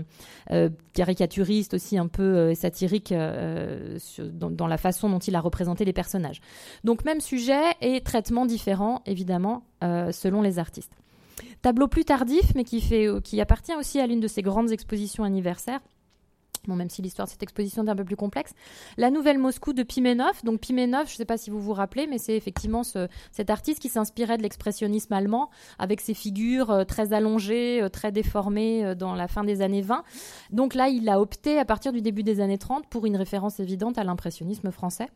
caricaturiste 0.92 1.74
aussi 1.74 1.96
un 1.96 2.06
peu 2.06 2.54
satirique 2.54 3.12
dans, 3.12 4.50
dans, 4.50 4.66
la 4.66 4.76
façon 4.76 5.08
dont 5.08 5.18
il 5.18 5.34
a 5.34 5.40
représenté 5.40 5.84
les 5.84 5.92
personnages. 5.92 6.40
Donc 6.84 7.04
même 7.04 7.20
sujet 7.20 7.62
et 7.80 8.00
traitement 8.00 8.46
différent 8.46 9.02
évidemment 9.06 9.64
selon 9.80 10.42
les 10.42 10.58
artistes. 10.58 11.01
Tableau 11.62 11.88
plus 11.88 12.04
tardif, 12.04 12.54
mais 12.54 12.64
qui, 12.64 12.80
fait, 12.80 13.06
euh, 13.06 13.20
qui 13.20 13.40
appartient 13.40 13.74
aussi 13.74 14.00
à 14.00 14.06
l'une 14.06 14.20
de 14.20 14.28
ces 14.28 14.42
grandes 14.42 14.72
expositions 14.72 15.24
anniversaires. 15.24 15.80
Bon, 16.68 16.76
même 16.76 16.90
si 16.90 17.02
l'histoire 17.02 17.26
de 17.26 17.32
cette 17.32 17.42
exposition 17.42 17.84
est 17.84 17.90
un 17.90 17.96
peu 17.96 18.04
plus 18.04 18.16
complexe. 18.16 18.52
La 18.96 19.10
Nouvelle 19.10 19.38
Moscou 19.38 19.72
de 19.72 19.82
Pimenov. 19.82 20.44
Donc 20.44 20.60
Pimenov, 20.60 21.08
je 21.08 21.14
ne 21.14 21.16
sais 21.16 21.24
pas 21.24 21.36
si 21.36 21.50
vous 21.50 21.60
vous 21.60 21.72
rappelez, 21.72 22.06
mais 22.06 22.18
c'est 22.18 22.36
effectivement 22.36 22.82
cet 22.84 23.50
artiste 23.50 23.80
qui 23.80 23.88
s'inspirait 23.88 24.36
de 24.38 24.42
l'expressionnisme 24.42 25.12
allemand, 25.12 25.50
avec 25.80 26.00
ses 26.00 26.14
figures 26.14 26.70
euh, 26.70 26.84
très 26.84 27.12
allongées, 27.12 27.82
euh, 27.82 27.88
très 27.88 28.12
déformées 28.12 28.94
dans 28.94 29.14
la 29.14 29.26
fin 29.26 29.42
des 29.42 29.60
années 29.60 29.82
20. 29.82 30.04
Donc 30.50 30.74
là, 30.74 30.88
il 30.88 31.08
a 31.08 31.20
opté, 31.20 31.58
à 31.58 31.64
partir 31.64 31.92
du 31.92 32.00
début 32.00 32.22
des 32.22 32.40
années 32.40 32.58
30, 32.58 32.86
pour 32.86 33.06
une 33.06 33.16
référence 33.16 33.58
évidente 33.58 33.98
à 33.98 34.04
l'impressionnisme 34.04 34.70
français. 34.70 35.08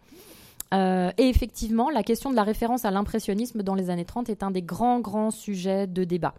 Euh, 0.74 1.10
et 1.16 1.28
effectivement, 1.28 1.90
la 1.90 2.02
question 2.02 2.30
de 2.30 2.36
la 2.36 2.42
référence 2.42 2.84
à 2.84 2.90
l'impressionnisme 2.90 3.62
dans 3.62 3.74
les 3.74 3.90
années 3.90 4.04
30 4.04 4.28
est 4.30 4.42
un 4.42 4.50
des 4.50 4.62
grands, 4.62 5.00
grands 5.00 5.30
sujets 5.30 5.86
de 5.86 6.04
débat. 6.04 6.34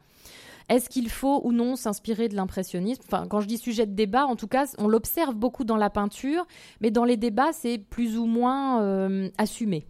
Est-ce 0.70 0.90
qu'il 0.90 1.10
faut 1.10 1.42
ou 1.46 1.54
non 1.54 1.76
s'inspirer 1.78 2.28
de 2.28 2.36
l'impressionnisme? 2.36 3.02
Enfin, 3.06 3.26
quand 3.30 3.40
je 3.40 3.48
dis 3.48 3.58
sujet 3.58 3.86
de 3.86 3.94
débat, 3.94 4.26
en 4.26 4.36
tout 4.36 4.48
cas, 4.48 4.66
on 4.78 4.88
l'observe 4.88 5.34
beaucoup 5.34 5.64
dans 5.64 5.78
la 5.78 5.90
peinture, 5.90 6.46
mais 6.82 6.92
dans 6.92 7.06
les 7.06 7.16
débats, 7.16 7.54
c'est 7.54 7.78
plus 7.78 8.18
ou 8.18 8.26
moins 8.26 8.82
euh, 8.82 9.30
assumé. 9.38 9.86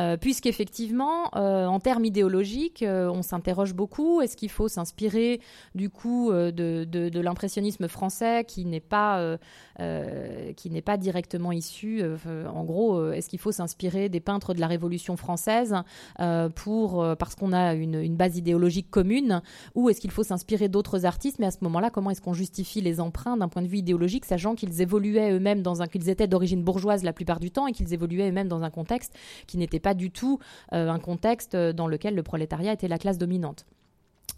euh, 0.00 0.16
puisqu'effectivement, 0.16 1.30
euh, 1.36 1.66
en 1.66 1.78
termes 1.80 2.04
idéologiques, 2.04 2.82
on 2.88 3.22
s'interroge 3.22 3.74
beaucoup. 3.74 4.22
Est-ce 4.22 4.36
qu'il 4.36 4.50
faut 4.50 4.68
s'inspirer 4.68 5.40
du 5.74 5.90
coup 5.90 6.32
de, 6.32 7.20
l'impressionnisme 7.20 7.86
français 7.86 8.44
qui 8.48 8.64
n'est 8.64 8.80
pas, 8.80 9.36
qui 10.56 10.70
n'est 10.70 10.82
pas 10.82 10.96
directement 10.96 11.52
issu 11.52 12.02
En 12.46 12.64
gros, 12.64 13.10
est-ce 13.12 13.28
qu'il 13.28 13.38
faut 13.38 13.52
s'inspirer 13.52 14.08
des 14.08 14.20
peintres 14.20 14.54
de 14.54 14.60
la 14.60 14.66
Révolution 14.66 15.16
française 15.16 15.74
pour, 16.54 17.16
parce 17.18 17.34
qu'on 17.34 17.52
a 17.52 17.74
une, 17.74 17.94
une, 17.94 18.16
base 18.16 18.36
idéologique 18.36 18.90
commune 18.90 19.42
Ou 19.74 19.90
est-ce 19.90 20.00
qu'il 20.00 20.10
faut 20.10 20.22
s'inspirer 20.22 20.68
d'autres 20.68 21.06
artistes? 21.06 21.38
Mais 21.38 21.46
à 21.46 21.50
ce 21.50 21.58
moment-là, 21.62 21.90
comment 21.90 22.10
est-ce 22.10 22.20
qu'on 22.20 22.34
justifie 22.34 22.80
les 22.80 23.00
emprunts 23.00 23.36
d'un 23.36 23.48
point 23.48 23.62
de 23.62 23.68
vue 23.68 23.78
idéologique, 23.78 24.24
sachant 24.24 24.54
qu'ils 24.54 24.80
évoluaient 24.80 25.32
eux-mêmes 25.32 25.62
dans 25.62 25.82
un, 25.82 25.86
qu'ils 25.86 26.08
étaient 26.08 26.28
d'origine 26.28 26.62
bourgeoise 26.62 27.02
la 27.02 27.12
plupart 27.12 27.40
du 27.40 27.50
temps 27.50 27.66
et 27.66 27.72
qu'ils 27.72 27.92
évoluaient 27.92 28.28
eux-mêmes 28.28 28.48
dans 28.48 28.62
un 28.62 28.70
contexte 28.70 29.14
qui 29.46 29.58
n'était 29.58 29.80
pas 29.80 29.94
du 29.94 30.10
tout 30.10 30.38
euh, 30.72 30.88
un 30.88 30.98
contexte 30.98 31.56
dans 31.56 31.88
lequel 31.88 32.14
le 32.14 32.22
prolétariat 32.22 32.72
était 32.72 32.88
la 32.88 32.98
classe 32.98 33.18
dominante? 33.18 33.66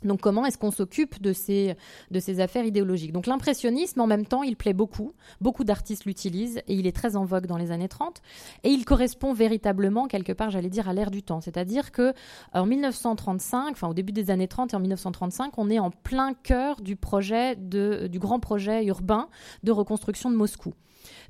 Donc 0.05 0.21
comment 0.21 0.45
est-ce 0.45 0.59
qu'on 0.59 0.71
s'occupe 0.71 1.21
de 1.21 1.33
ces, 1.33 1.75
de 2.11 2.21
ces 2.21 2.41
affaires 2.41 2.65
idéologiques? 2.65 3.13
Donc 3.13 3.27
l'impressionnisme, 3.27 4.01
en 4.01 4.07
même 4.07 4.27
temps, 4.27 4.43
il 4.43 4.57
plaît 4.57 4.75
beaucoup. 4.75 5.13
Beaucoup 5.41 5.65
d'artistes 5.65 6.05
l'utilisent 6.05 6.59
et 6.69 6.75
il 6.75 6.87
est 6.87 6.95
très 6.95 7.17
en 7.17 7.25
vogue 7.25 7.47
dans 7.47 7.57
les 7.57 7.71
années 7.71 7.89
30. 7.89 8.21
Et 8.63 8.71
il 8.71 8.85
correspond 8.85 9.33
véritablement, 9.33 10.07
quelque 10.07 10.33
part, 10.33 10.51
j'allais 10.51 10.69
dire, 10.69 10.89
à 10.89 10.93
l'ère 10.93 11.11
du 11.11 11.23
temps. 11.23 11.41
C'est-à-dire 11.41 11.93
que 11.93 12.13
en 12.53 12.67
1935, 12.67 13.73
enfin 13.73 13.89
au 13.89 13.95
début 13.95 14.13
des 14.13 14.31
années 14.31 14.49
30 14.49 14.75
et 14.75 14.77
en 14.77 14.81
1935, 14.81 15.59
on 15.59 15.71
est 15.71 15.79
en 15.79 15.91
plein 15.91 16.35
cœur 16.35 16.81
du 16.81 16.97
projet 16.97 17.57
de, 17.57 18.07
du 18.07 18.19
grand 18.19 18.39
projet 18.39 18.85
urbain 18.85 19.29
de 19.63 19.73
reconstruction 19.73 20.31
de 20.31 20.37
Moscou. 20.37 20.75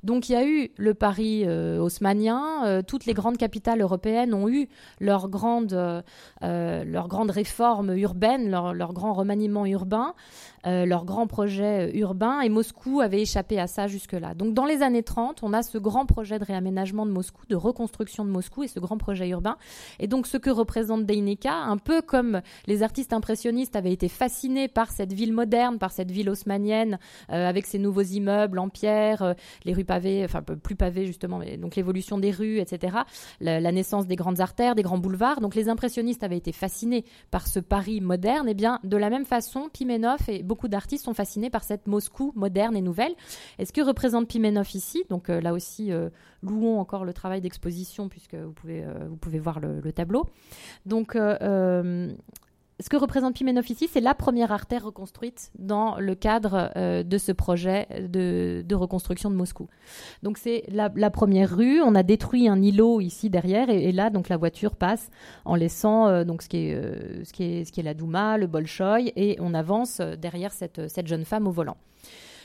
Donc 0.03 0.29
il 0.29 0.33
y 0.33 0.35
a 0.35 0.45
eu 0.45 0.69
le 0.77 0.93
Paris 0.93 1.43
euh, 1.45 1.79
haussmanien, 1.79 2.65
euh, 2.65 2.81
toutes 2.81 3.05
les 3.05 3.13
grandes 3.13 3.37
capitales 3.37 3.81
européennes 3.81 4.33
ont 4.33 4.49
eu 4.49 4.67
leurs 4.99 5.29
grandes, 5.29 5.73
euh, 5.73 6.83
leur 6.83 7.07
grande 7.07 7.31
réformes 7.31 7.95
urbaines, 7.97 8.49
leur, 8.49 8.73
leur 8.73 8.93
grand 8.93 9.13
remaniement 9.13 9.65
urbain. 9.65 10.13
Euh, 10.67 10.85
leur 10.85 11.05
grand 11.05 11.27
projet 11.27 11.87
euh, 11.87 11.97
urbain 11.99 12.41
et 12.41 12.49
Moscou 12.49 12.99
avait 12.99 13.21
échappé 13.21 13.57
à 13.57 13.67
ça 13.67 13.87
jusque-là. 13.87 14.33
Donc 14.33 14.53
dans 14.53 14.65
les 14.65 14.81
années 14.81 15.03
30, 15.03 15.41
on 15.43 15.53
a 15.53 15.63
ce 15.63 15.77
grand 15.77 16.05
projet 16.05 16.39
de 16.39 16.43
réaménagement 16.43 17.05
de 17.05 17.11
Moscou, 17.11 17.43
de 17.47 17.55
reconstruction 17.55 18.25
de 18.25 18.31
Moscou 18.31 18.63
et 18.63 18.67
ce 18.67 18.79
grand 18.81 18.97
projet 18.97 19.29
urbain. 19.29 19.55
Et 19.99 20.07
donc 20.07 20.27
ce 20.27 20.35
que 20.35 20.49
représente 20.49 21.05
Deineka, 21.05 21.53
un 21.53 21.77
peu 21.77 22.01
comme 22.01 22.41
les 22.65 22.83
artistes 22.83 23.13
impressionnistes 23.13 23.77
avaient 23.77 23.93
été 23.93 24.09
fascinés 24.09 24.67
par 24.67 24.91
cette 24.91 25.13
ville 25.13 25.31
moderne, 25.31 25.77
par 25.77 25.91
cette 25.91 26.11
ville 26.11 26.29
haussmanienne, 26.29 26.99
euh, 27.31 27.47
avec 27.47 27.65
ses 27.65 27.79
nouveaux 27.79 28.01
immeubles 28.01 28.59
en 28.59 28.67
pierre, 28.67 29.35
les 29.63 29.73
rues 29.73 29.85
pavées, 29.87 30.23
enfin 30.23 30.41
plus 30.41 30.75
pavées 30.75 31.05
justement, 31.05 31.39
mais 31.39 31.57
donc 31.57 31.75
l'évolution 31.75 32.17
des 32.17 32.31
rues, 32.31 32.59
etc. 32.59 32.97
La, 33.39 33.71
naissance 33.71 34.05
des 34.05 34.15
grandes 34.15 34.41
artères, 34.41 34.75
des 34.75 34.83
grands 34.83 34.97
boulevards. 34.97 35.41
Donc 35.41 35.55
les 35.55 35.69
impressionnistes 35.69 36.23
avaient 36.23 36.37
été 36.37 36.51
fascinés 36.51 37.05
par 37.31 37.47
ce 37.47 37.59
Paris 37.59 38.01
moderne. 38.01 38.49
Et 38.49 38.53
bien 38.53 38.79
de 38.83 38.97
la 38.97 39.09
même 39.09 39.25
façon, 39.25 39.69
Pimenov 39.71 40.19
et 40.27 40.43
beaucoup 40.43 40.57
beaucoup 40.57 40.67
d'artistes 40.69 41.05
sont 41.05 41.13
fascinés 41.13 41.51
par 41.51 41.63
cette 41.63 41.85
Moscou 41.85 42.31
moderne 42.35 42.75
et 42.75 42.81
nouvelle. 42.81 43.13
Et 43.59 43.65
ce 43.65 43.71
que 43.71 43.81
représente 43.81 44.27
Pimenov 44.27 44.73
ici, 44.73 45.03
donc 45.07 45.29
euh, 45.29 45.39
là 45.39 45.53
aussi, 45.53 45.91
euh, 45.91 46.09
louons 46.41 46.79
encore 46.79 47.05
le 47.05 47.13
travail 47.13 47.41
d'exposition 47.41 48.09
puisque 48.09 48.33
vous 48.33 48.53
pouvez, 48.53 48.83
euh, 48.83 49.05
vous 49.07 49.17
pouvez 49.17 49.37
voir 49.37 49.59
le, 49.59 49.79
le 49.79 49.93
tableau. 49.93 50.25
Donc 50.87 51.15
ce 52.79 52.89
que 52.89 52.97
représente 52.97 53.33
Pimenov 53.33 53.69
ici, 53.71 53.89
c'est 53.91 54.01
la 54.01 54.13
première 54.13 54.51
artère 54.51 54.85
reconstruite 54.85 55.51
dans 55.57 55.97
le 55.97 56.13
cadre 56.13 56.71
euh, 56.75 57.01
de 57.01 57.17
ce 57.17 57.31
projet 57.31 57.87
de, 58.07 58.63
reconstruction 58.75 59.31
de 59.31 59.35
Moscou. 59.35 59.67
Donc 60.21 60.37
c'est 60.37 60.63
la, 60.69 61.09
première 61.09 61.55
rue. 61.55 61.81
On 61.81 61.95
a 61.95 62.03
détruit 62.03 62.47
un 62.47 62.61
îlot 62.61 63.01
ici 63.01 63.31
derrière, 63.31 63.71
et, 63.71 63.91
là 63.91 64.11
donc 64.11 64.29
la 64.29 64.37
voiture 64.37 64.75
passe 64.75 65.09
en 65.43 65.55
laissant 65.55 66.07
euh, 66.07 66.23
donc 66.23 66.43
ce 66.43 66.49
qui 66.49 66.67
est 66.67 66.75
euh, 66.75 67.23
ce 67.23 67.33
qui 67.33 67.43
est 67.43 67.65
ce 67.65 67.71
qui 67.71 67.79
est 67.79 67.83
la 67.83 67.95
Douma, 67.95 68.37
le 68.37 68.45
Bolchoï, 68.45 69.11
et 69.15 69.37
on 69.39 69.55
avance 69.55 69.99
derrière 69.99 70.51
cette 70.51 70.87
cette 70.87 71.07
jeune 71.07 71.25
femme 71.25 71.47
au 71.47 71.51
volant. 71.51 71.77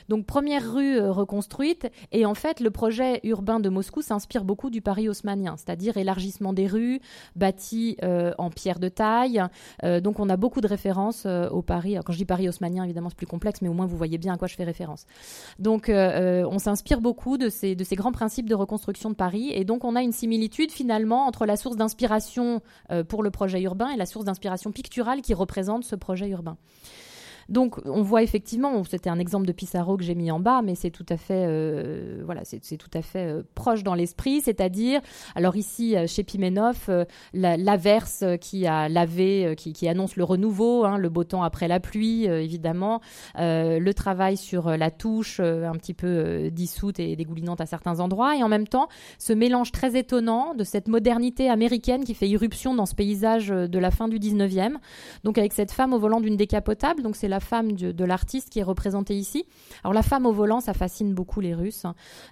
Donc 0.08 0.26
première 0.26 0.72
rue 0.72 0.98
euh, 0.98 1.12
reconstruite 1.12 1.90
et 2.10 2.26
en 2.26 2.34
fait 2.34 2.60
le 2.60 2.70
projet 2.70 3.20
urbain 3.24 3.60
de 3.60 3.68
Moscou 3.68 4.02
s'inspire 4.02 4.44
beaucoup 4.44 4.70
du 4.70 4.80
Paris 4.80 5.08
haussmanien, 5.08 5.56
c'est-à-dire 5.56 5.96
élargissement 5.96 6.52
des 6.52 6.66
rues, 6.66 7.00
bâtis 7.36 7.96
euh, 8.02 8.32
en 8.38 8.50
pierre 8.50 8.78
de 8.78 8.88
taille. 8.88 9.42
Euh, 9.84 10.00
donc 10.00 10.18
on 10.20 10.28
a 10.28 10.36
beaucoup 10.36 10.60
de 10.60 10.66
références 10.66 11.26
au 11.26 11.62
Paris. 11.62 11.96
quand 12.04 12.12
je 12.12 12.18
dis 12.18 12.24
Paris 12.24 12.48
haussmanien, 12.48 12.84
évidemment 12.84 13.08
c'est 13.08 13.16
plus 13.16 13.26
complexe, 13.26 13.62
mais 13.62 13.68
au 13.68 13.72
moins 13.72 13.86
vous 13.86 13.96
voyez 13.96 14.18
bien 14.18 14.34
à 14.34 14.36
quoi 14.36 14.48
je 14.48 14.54
fais 14.54 14.64
référence. 14.64 15.06
Donc 15.58 15.90
on 15.90 16.58
s'inspire 16.58 17.00
beaucoup 17.00 17.38
de 17.38 17.48
ces 17.48 17.76
grands 17.92 18.12
principes 18.12 18.48
de 18.48 18.54
reconstruction 18.54 19.10
de 19.10 19.14
Paris 19.14 19.50
et 19.52 19.64
donc 19.64 19.84
on 19.84 19.96
a 19.96 20.02
une 20.02 20.12
similitude 20.12 20.70
finalement 20.70 21.26
entre 21.26 21.46
la 21.46 21.56
source 21.56 21.76
d'inspiration 21.76 22.60
pour 23.08 23.22
le 23.22 23.30
projet 23.30 23.60
urbain 23.62 23.90
et 23.90 23.96
la 23.96 24.06
source 24.06 24.24
d'inspiration 24.24 24.72
picturale 24.72 25.22
qui 25.22 25.34
représente 25.34 25.84
ce 25.84 25.96
projet 25.96 26.28
urbain. 26.28 26.56
Donc 27.48 27.80
on 27.84 28.02
voit 28.02 28.22
effectivement, 28.22 28.82
c'était 28.84 29.10
un 29.10 29.18
exemple 29.18 29.46
de 29.46 29.52
Pissarro 29.52 29.96
que 29.96 30.04
j'ai 30.04 30.14
mis 30.14 30.30
en 30.30 30.40
bas, 30.40 30.62
mais 30.62 30.74
c'est 30.74 30.90
tout 30.90 31.06
à 31.08 31.16
fait, 31.16 31.46
euh, 31.46 32.22
voilà, 32.24 32.42
c'est 32.44 32.76
tout 32.76 32.90
à 32.94 33.02
fait 33.02 33.26
euh, 33.26 33.42
proche 33.54 33.82
dans 33.82 33.94
l'esprit, 33.94 34.40
c'est-à-dire, 34.40 35.00
alors 35.34 35.56
ici 35.56 35.96
euh, 35.96 36.06
chez 36.06 36.22
Pimenov, 36.22 36.88
l'averse 37.34 38.24
qui 38.40 38.66
a 38.66 38.88
lavé, 38.88 39.54
qui, 39.56 39.88
annonce 39.88 40.16
le 40.16 40.24
renouveau, 40.24 40.84
hein, 40.84 40.98
le 40.98 41.08
beau 41.08 41.24
temps 41.24 41.42
après 41.42 41.68
la 41.68 41.80
pluie, 41.80 42.24
évidemment, 42.24 43.00
le 43.36 43.90
travail 43.92 44.36
sur 44.36 44.70
la 44.76 44.90
touche 44.90 45.40
un 45.40 45.72
petit 45.72 45.94
peu 45.94 46.50
dissoute 46.50 47.00
et 47.00 47.16
dégoulinante 47.16 47.60
à 47.60 47.66
certains 47.66 48.00
endroits, 48.00 48.36
et 48.36 48.42
en 48.42 48.48
même 48.48 48.68
temps 48.68 48.88
ce 49.18 49.32
mélange 49.32 49.72
très 49.72 49.96
étonnant 49.96 50.54
de 50.54 50.64
cette 50.64 50.88
modernité 50.88 51.50
américaine 51.50 52.04
qui 52.04 52.14
fait 52.14 52.28
irruption 52.28 52.74
dans 52.74 52.86
ce 52.86 52.94
paysage 52.94 53.48
de 53.48 53.78
la 53.78 53.90
fin 53.90 54.08
du 54.08 54.18
19e, 54.18 54.76
donc 55.24 55.38
avec 55.38 55.52
cette 55.52 55.72
femme 55.72 55.92
au 55.92 55.98
volant 55.98 56.20
d'une 56.20 56.36
décapotable, 56.36 57.02
donc 57.02 57.16
c'est 57.16 57.28
la 57.28 57.40
femme 57.42 57.72
de, 57.72 58.04
l'artiste 58.04 58.48
qui 58.48 58.58
est 58.60 58.62
représentée 58.62 59.14
ici. 59.14 59.44
Alors 59.84 59.92
la 59.92 60.02
femme 60.02 60.24
au 60.24 60.32
volant, 60.32 60.60
ça 60.60 60.72
fascine 60.72 61.12
beaucoup 61.12 61.40
les 61.40 61.54
Russes. 61.54 61.84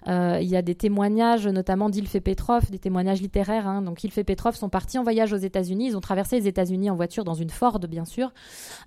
Euh, 0.07 0.39
il 0.41 0.47
y 0.47 0.55
a 0.55 0.63
des 0.63 0.73
témoignages, 0.73 1.47
notamment 1.47 1.89
d'Ilfe 1.89 2.19
Petrov, 2.19 2.71
des 2.71 2.79
témoignages 2.79 3.21
littéraires. 3.21 3.67
Hein. 3.67 3.83
Donc 3.83 4.03
Ilfe 4.03 4.23
Petrov 4.23 4.55
sont 4.55 4.69
partis 4.69 4.97
en 4.97 5.03
voyage 5.03 5.33
aux 5.33 5.37
États-Unis. 5.37 5.89
Ils 5.89 5.97
ont 5.97 6.01
traversé 6.01 6.39
les 6.39 6.47
États-Unis 6.47 6.89
en 6.89 6.95
voiture 6.95 7.23
dans 7.23 7.35
une 7.35 7.51
Ford, 7.51 7.79
bien 7.79 8.05
sûr. 8.05 8.33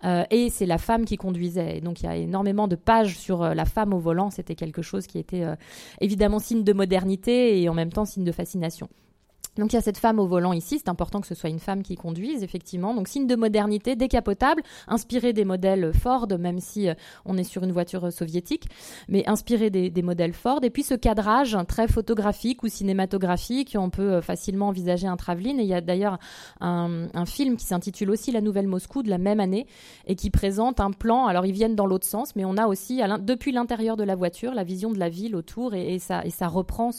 Euh, 0.05 0.25
et 0.31 0.51
c'est 0.51 0.67
la 0.67 0.79
femme 0.79 1.05
qui 1.05 1.17
conduisait. 1.17 1.81
donc 1.81 2.01
il 2.01 2.07
y 2.07 2.09
a 2.09 2.17
énormément 2.17 2.67
de 2.67 2.77
pages 2.77 3.17
sur 3.17 3.43
euh, 3.43 3.55
la 3.55 3.65
femme 3.65 3.95
au 3.95 3.99
volant. 3.99 4.31
C'était 4.31 4.57
quelque 4.57 4.83
chose 4.83 5.07
qui 5.07 5.19
était 5.19 5.45
évidemment 6.01 6.39
signe 6.39 6.65
de 6.65 6.73
modernité 6.73 7.63
et 7.63 7.69
en 7.69 7.75
même 7.75 7.93
temps 7.93 8.05
signe 8.05 8.25
de 8.25 8.33
fascination. 8.33 8.89
Donc 9.57 9.73
il 9.73 9.77
y 9.77 9.79
a 9.79 9.83
cette 9.83 9.99
femme 9.99 10.19
au 10.19 10.27
volant 10.27 10.53
ici, 10.53 10.79
c'est 10.79 10.89
important 10.89 11.21
que 11.21 11.27
ce 11.27 11.35
soit 11.35 11.51
une 11.51 11.59
femme 11.59 11.83
qui 11.83 11.97
conduise, 11.97 12.43
effectivement. 12.43 12.95
Donc 12.95 13.09
signe 13.09 13.27
de 13.27 13.37
modernité, 13.37 13.97
décapotable, 13.97 14.63
inspiré 14.89 15.33
des 15.33 15.45
modèles 15.45 15.93
Ford, 15.93 16.27
même 16.39 16.61
si 16.61 16.89
euh, 16.89 16.95
on 17.25 17.37
est 17.37 17.45
sur 17.45 17.63
une 17.63 17.73
voiture 17.73 18.13
soviétique, 18.13 18.69
mais 19.09 19.27
inspiré 19.29 19.71
des, 19.71 20.03
modèles 20.03 20.33
Ford. 20.33 20.61
Et 20.63 20.71
puis 20.71 20.83
ce 20.83 20.95
cadrage 20.95 21.57
très 21.69 21.89
photographique 21.89 22.63
ou 22.63 22.69
cinématographique, 22.69 23.77
on 23.79 23.91
peut 23.91 24.15
euh, 24.15 24.23
facilement 24.23 24.69
envisager 24.69 25.07
un 25.07 25.17
travelling. 25.17 25.59
Et 25.61 25.63
il 25.63 25.69
y 25.69 25.75
a 25.75 25.81
d'ailleurs 25.81 26.19
un, 26.61 27.09
film 27.27 27.57
qui 27.57 27.65
s'intitule 27.65 28.11
aussi 28.11 28.33
La 28.33 28.41
Nouvelle 28.41 28.67
Moscou 28.67 29.03
de 29.03 29.09
la 29.09 29.19
même 29.19 29.41
année 29.41 29.67
et 30.07 30.15
qui 30.15 30.31
présente 30.31 30.79
un 30.81 30.91
plan. 30.91 31.27
Alors 31.27 31.47
ils 31.47 31.53
viennent 31.53 31.75
dans 31.75 31.87
l'autre 31.87 32.07
sens, 32.07 32.37
mais 32.37 32.45
on 32.45 32.57
a 32.57 32.67
aussi 32.67 33.01
depuis 33.21 33.53
l'intérieur 33.53 33.97
de 33.97 34.05
la 34.05 34.15
voiture 34.15 34.53
la 34.53 34.65
vision 34.65 34.91
de 34.91 34.99
la 34.99 35.09
ville 35.09 35.37
autour 35.37 35.75
et, 35.75 35.99
ça, 35.99 36.23
reprend, 36.49 36.91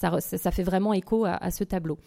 ça, 0.00 0.50
fait 0.50 0.62
vraiment 0.62 0.92
écho 0.92 1.24
à, 1.24 1.50
ce 1.50 1.64
tableau. 1.64 1.98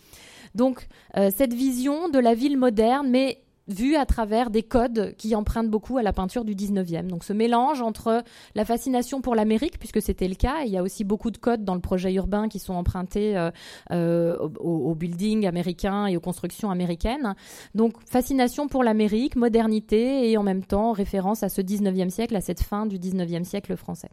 Donc 0.56 0.88
euh, 1.18 1.30
cette 1.36 1.54
vision 1.54 2.10
de 2.10 2.20
la 2.20 2.34
ville 2.34 2.58
moderne, 2.58 3.08
mais 3.10 3.44
vue 3.68 3.96
à 3.96 4.06
travers 4.06 4.50
des 4.50 4.64
codes 4.64 5.16
qui 5.18 5.36
empruntent 5.36 5.70
beaucoup 5.70 5.98
à 5.98 6.04
la 6.04 6.12
peinture 6.12 6.44
du 6.44 6.56
19e. 6.56 7.08
Donc 7.08 7.24
ce 7.24 7.34
mélange 7.34 7.82
entre 7.82 8.24
la 8.56 8.66
fascination 8.66 9.22
pour 9.22 9.36
l'Amérique, 9.36 9.80
puisque 9.80 10.02
c'était 10.02 10.28
le 10.28 10.36
cas, 10.36 10.64
il 10.66 10.72
y 10.72 10.78
a 10.78 10.84
aussi 10.84 11.04
beaucoup 11.04 11.32
de 11.32 11.38
codes 11.38 11.64
dans 11.64 11.76
le 11.76 11.82
projet 11.82 12.14
urbain 12.14 12.50
qui 12.50 12.60
sont 12.60 12.74
empruntés 12.74 13.38
euh, 13.38 13.52
euh, 13.92 14.38
aux, 14.38 14.96
buildings 14.96 15.48
américains 15.48 16.08
et 16.08 16.18
aux 16.18 16.22
constructions 16.22 16.72
américaines. 16.72 17.36
Donc 17.74 17.94
fascination 18.06 18.68
pour 18.68 18.84
l'Amérique, 18.84 19.36
modernité 19.36 20.30
et 20.30 20.38
en 20.38 20.44
même 20.44 20.66
temps 20.66 20.92
référence 20.92 21.44
à 21.44 21.50
ce 21.50 21.62
19e 21.62 22.10
siècle, 22.10 22.36
à 22.36 22.42
cette 22.42 22.62
fin 22.62 22.86
du 22.86 22.98
19e 22.98 23.46
siècle 23.46 23.78
français. 23.78 24.10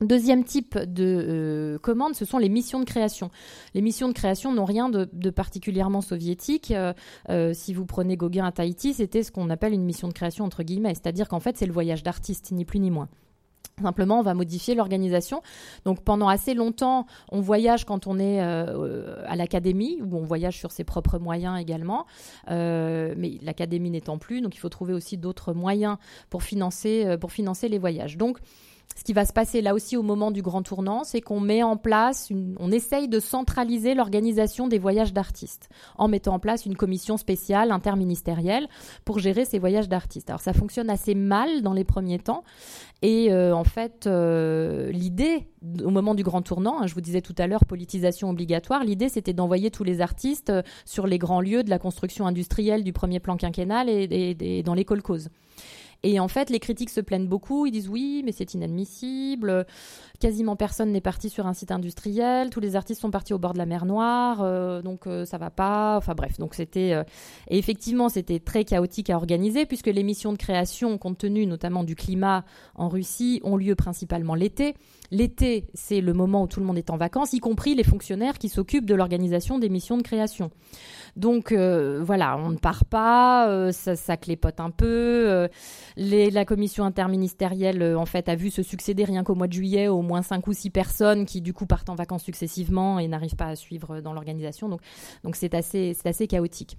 Deuxième 0.00 0.44
type 0.44 0.78
de 0.78 1.24
euh, 1.28 1.78
commande, 1.78 2.14
ce 2.14 2.24
sont 2.24 2.38
les 2.38 2.48
missions 2.48 2.80
de 2.80 2.86
création. 2.86 3.30
Les 3.74 3.82
missions 3.82 4.08
de 4.08 4.14
création 4.14 4.50
n'ont 4.52 4.64
rien 4.64 4.88
de, 4.88 5.30
particulièrement 5.30 6.00
soviétique. 6.00 6.70
Euh, 6.70 6.94
euh, 7.28 7.52
si 7.52 7.74
vous 7.74 7.84
prenez 7.84 8.16
Gauguin 8.16 8.46
à 8.46 8.52
Tahiti, 8.52 8.94
c'était 8.94 9.22
ce 9.22 9.30
qu'on 9.30 9.50
appelle 9.50 9.74
une 9.74 9.84
mission 9.84 10.08
de 10.08 10.14
création 10.14 10.46
entre 10.46 10.62
guillemets, 10.62 10.94
c'est-à-dire 10.94 11.28
qu'en 11.28 11.40
fait 11.40 11.58
c'est 11.58 11.66
le 11.66 11.72
voyage 11.72 12.02
d'artiste, 12.02 12.50
ni 12.52 12.64
plus 12.64 12.80
ni 12.80 12.90
moins. 12.90 13.08
Simplement, 13.82 14.18
on 14.18 14.22
va 14.22 14.34
modifier 14.34 14.74
l'organisation. 14.74 15.40
Donc, 15.86 16.02
pendant 16.02 16.28
assez 16.28 16.52
longtemps, 16.52 17.06
on 17.32 17.40
voyage 17.40 17.86
quand 17.86 18.06
on 18.06 18.18
est 18.18 18.38
à 18.38 19.36
l'académie, 19.36 19.98
où 20.02 20.18
on 20.18 20.22
voyage 20.22 20.58
sur 20.58 20.70
ses 20.70 20.84
propres 20.84 21.18
moyens 21.18 21.58
également. 21.58 22.04
mais 22.46 23.38
l'académie 23.40 23.90
n'étant 23.90 24.18
plus, 24.18 24.42
donc 24.42 24.54
il 24.54 24.58
faut 24.58 24.68
trouver 24.68 24.92
aussi 24.92 25.16
d'autres 25.16 25.54
moyens 25.54 25.96
pour 26.28 26.42
financer, 26.42 27.16
pour 27.18 27.32
financer 27.32 27.70
les 27.70 27.78
voyages. 27.78 28.18
Donc, 28.18 28.40
ce 28.96 29.04
qui 29.04 29.12
va 29.12 29.24
se 29.24 29.32
passer 29.32 29.62
là 29.62 29.72
aussi 29.72 29.96
au 29.96 30.02
moment 30.02 30.30
du 30.30 30.42
grand 30.42 30.62
tournant, 30.62 31.04
c'est 31.04 31.20
qu'on 31.20 31.40
met 31.40 31.62
en 31.62 31.76
place, 31.76 32.30
on 32.58 32.70
essaye 32.70 33.08
de 33.08 33.20
centraliser 33.20 33.94
l'organisation 33.94 34.68
des 34.68 34.78
voyages 34.78 35.12
d'artistes 35.12 35.68
en 35.96 36.08
mettant 36.08 36.34
en 36.34 36.38
place 36.38 36.66
une 36.66 36.76
commission 36.76 37.16
spéciale 37.16 37.70
interministérielle 37.70 38.68
pour 39.04 39.18
gérer 39.18 39.44
ces 39.44 39.58
voyages 39.58 39.88
d'artistes. 39.88 40.28
Alors 40.28 40.40
ça 40.40 40.52
fonctionne 40.52 40.90
assez 40.90 41.14
mal 41.14 41.62
dans 41.62 41.72
les 41.72 41.84
premiers 41.84 42.18
temps 42.18 42.44
et 43.00 43.32
euh, 43.32 43.54
en 43.54 43.64
fait 43.64 44.06
euh, 44.06 44.90
l'idée 44.90 45.46
au 45.84 45.90
moment 45.90 46.14
du 46.14 46.22
grand 46.22 46.42
tournant, 46.42 46.82
hein, 46.82 46.86
je 46.86 46.94
vous 46.94 47.00
disais 47.00 47.20
tout 47.20 47.34
à 47.38 47.46
l'heure 47.46 47.64
politisation 47.64 48.28
obligatoire, 48.30 48.82
l'idée 48.84 49.08
c'était 49.08 49.32
d'envoyer 49.32 49.70
tous 49.70 49.84
les 49.84 50.00
artistes 50.00 50.50
euh, 50.50 50.62
sur 50.84 51.06
les 51.06 51.18
grands 51.18 51.40
lieux 51.40 51.62
de 51.62 51.70
la 51.70 51.78
construction 51.78 52.26
industrielle 52.26 52.84
du 52.84 52.92
premier 52.92 53.20
plan 53.20 53.36
quinquennal 53.36 53.88
et, 53.88 54.62
dans 54.64 54.74
les 54.74 54.84
colcoses. 54.84 55.28
Et 56.02 56.18
en 56.18 56.28
fait, 56.28 56.50
les 56.50 56.60
critiques 56.60 56.90
se 56.90 57.00
plaignent 57.00 57.28
beaucoup. 57.28 57.66
Ils 57.66 57.72
disent 57.72 57.88
oui, 57.88 58.22
mais 58.24 58.32
c'est 58.32 58.54
inadmissible. 58.54 59.66
Quasiment 60.18 60.56
personne 60.56 60.92
n'est 60.92 61.00
parti 61.00 61.30
sur 61.30 61.46
un 61.46 61.54
site 61.54 61.70
industriel. 61.70 62.50
Tous 62.50 62.60
les 62.60 62.76
artistes 62.76 63.00
sont 63.00 63.10
partis 63.10 63.34
au 63.34 63.38
bord 63.38 63.52
de 63.52 63.58
la 63.58 63.66
mer 63.66 63.84
Noire. 63.84 64.40
Euh, 64.42 64.82
donc 64.82 65.06
euh, 65.06 65.24
ça 65.24 65.38
va 65.38 65.50
pas. 65.50 65.96
Enfin 65.96 66.14
bref, 66.14 66.38
donc 66.38 66.54
c'était. 66.54 66.92
Euh, 66.92 67.04
et 67.48 67.58
effectivement, 67.58 68.08
c'était 68.08 68.38
très 68.38 68.64
chaotique 68.64 69.10
à 69.10 69.16
organiser 69.16 69.66
puisque 69.66 69.86
les 69.86 70.02
missions 70.02 70.32
de 70.32 70.38
création, 70.38 70.96
compte 70.98 71.18
tenu 71.18 71.46
notamment 71.46 71.84
du 71.84 71.96
climat 71.96 72.44
en 72.74 72.88
Russie, 72.88 73.40
ont 73.44 73.56
lieu 73.56 73.74
principalement 73.74 74.34
l'été. 74.34 74.74
L'été, 75.10 75.66
c'est 75.74 76.00
le 76.00 76.12
moment 76.12 76.44
où 76.44 76.46
tout 76.46 76.60
le 76.60 76.66
monde 76.66 76.78
est 76.78 76.90
en 76.90 76.96
vacances, 76.96 77.32
y 77.32 77.40
compris 77.40 77.74
les 77.74 77.82
fonctionnaires 77.82 78.38
qui 78.38 78.48
s'occupent 78.48 78.86
de 78.86 78.94
l'organisation 78.94 79.58
des 79.58 79.68
missions 79.68 79.96
de 79.96 80.02
création. 80.02 80.50
Donc 81.16 81.52
euh, 81.52 82.00
voilà, 82.02 82.36
on 82.36 82.50
ne 82.50 82.56
part 82.56 82.84
pas, 82.84 83.48
euh, 83.48 83.72
ça, 83.72 83.96
ça, 83.96 84.16
clépote 84.16 84.60
un 84.60 84.70
peu. 84.70 84.86
Euh, 84.86 85.48
la 85.96 86.44
commission 86.44 86.84
interministérielle, 86.84 87.96
en 87.96 88.06
fait, 88.06 88.28
a 88.28 88.36
vu 88.36 88.50
se 88.50 88.62
succéder 88.62 89.04
rien 89.04 89.24
qu'au 89.24 89.34
mois 89.34 89.48
de 89.48 89.52
juillet 89.52 89.88
au 89.88 90.02
moins 90.02 90.22
cinq 90.22 90.46
ou 90.46 90.52
six 90.52 90.70
personnes 90.70 91.26
qui, 91.26 91.40
du 91.40 91.52
coup, 91.52 91.66
partent 91.66 91.90
en 91.90 91.94
vacances 91.94 92.22
successivement 92.22 92.98
et 92.98 93.08
n'arrivent 93.08 93.36
pas 93.36 93.48
à 93.48 93.56
suivre 93.56 94.00
dans 94.00 94.12
l'organisation. 94.12 94.68
Donc, 94.68 94.80
assez, 95.52 95.94
c'est 95.94 96.08
assez 96.08 96.26
chaotique. 96.26 96.78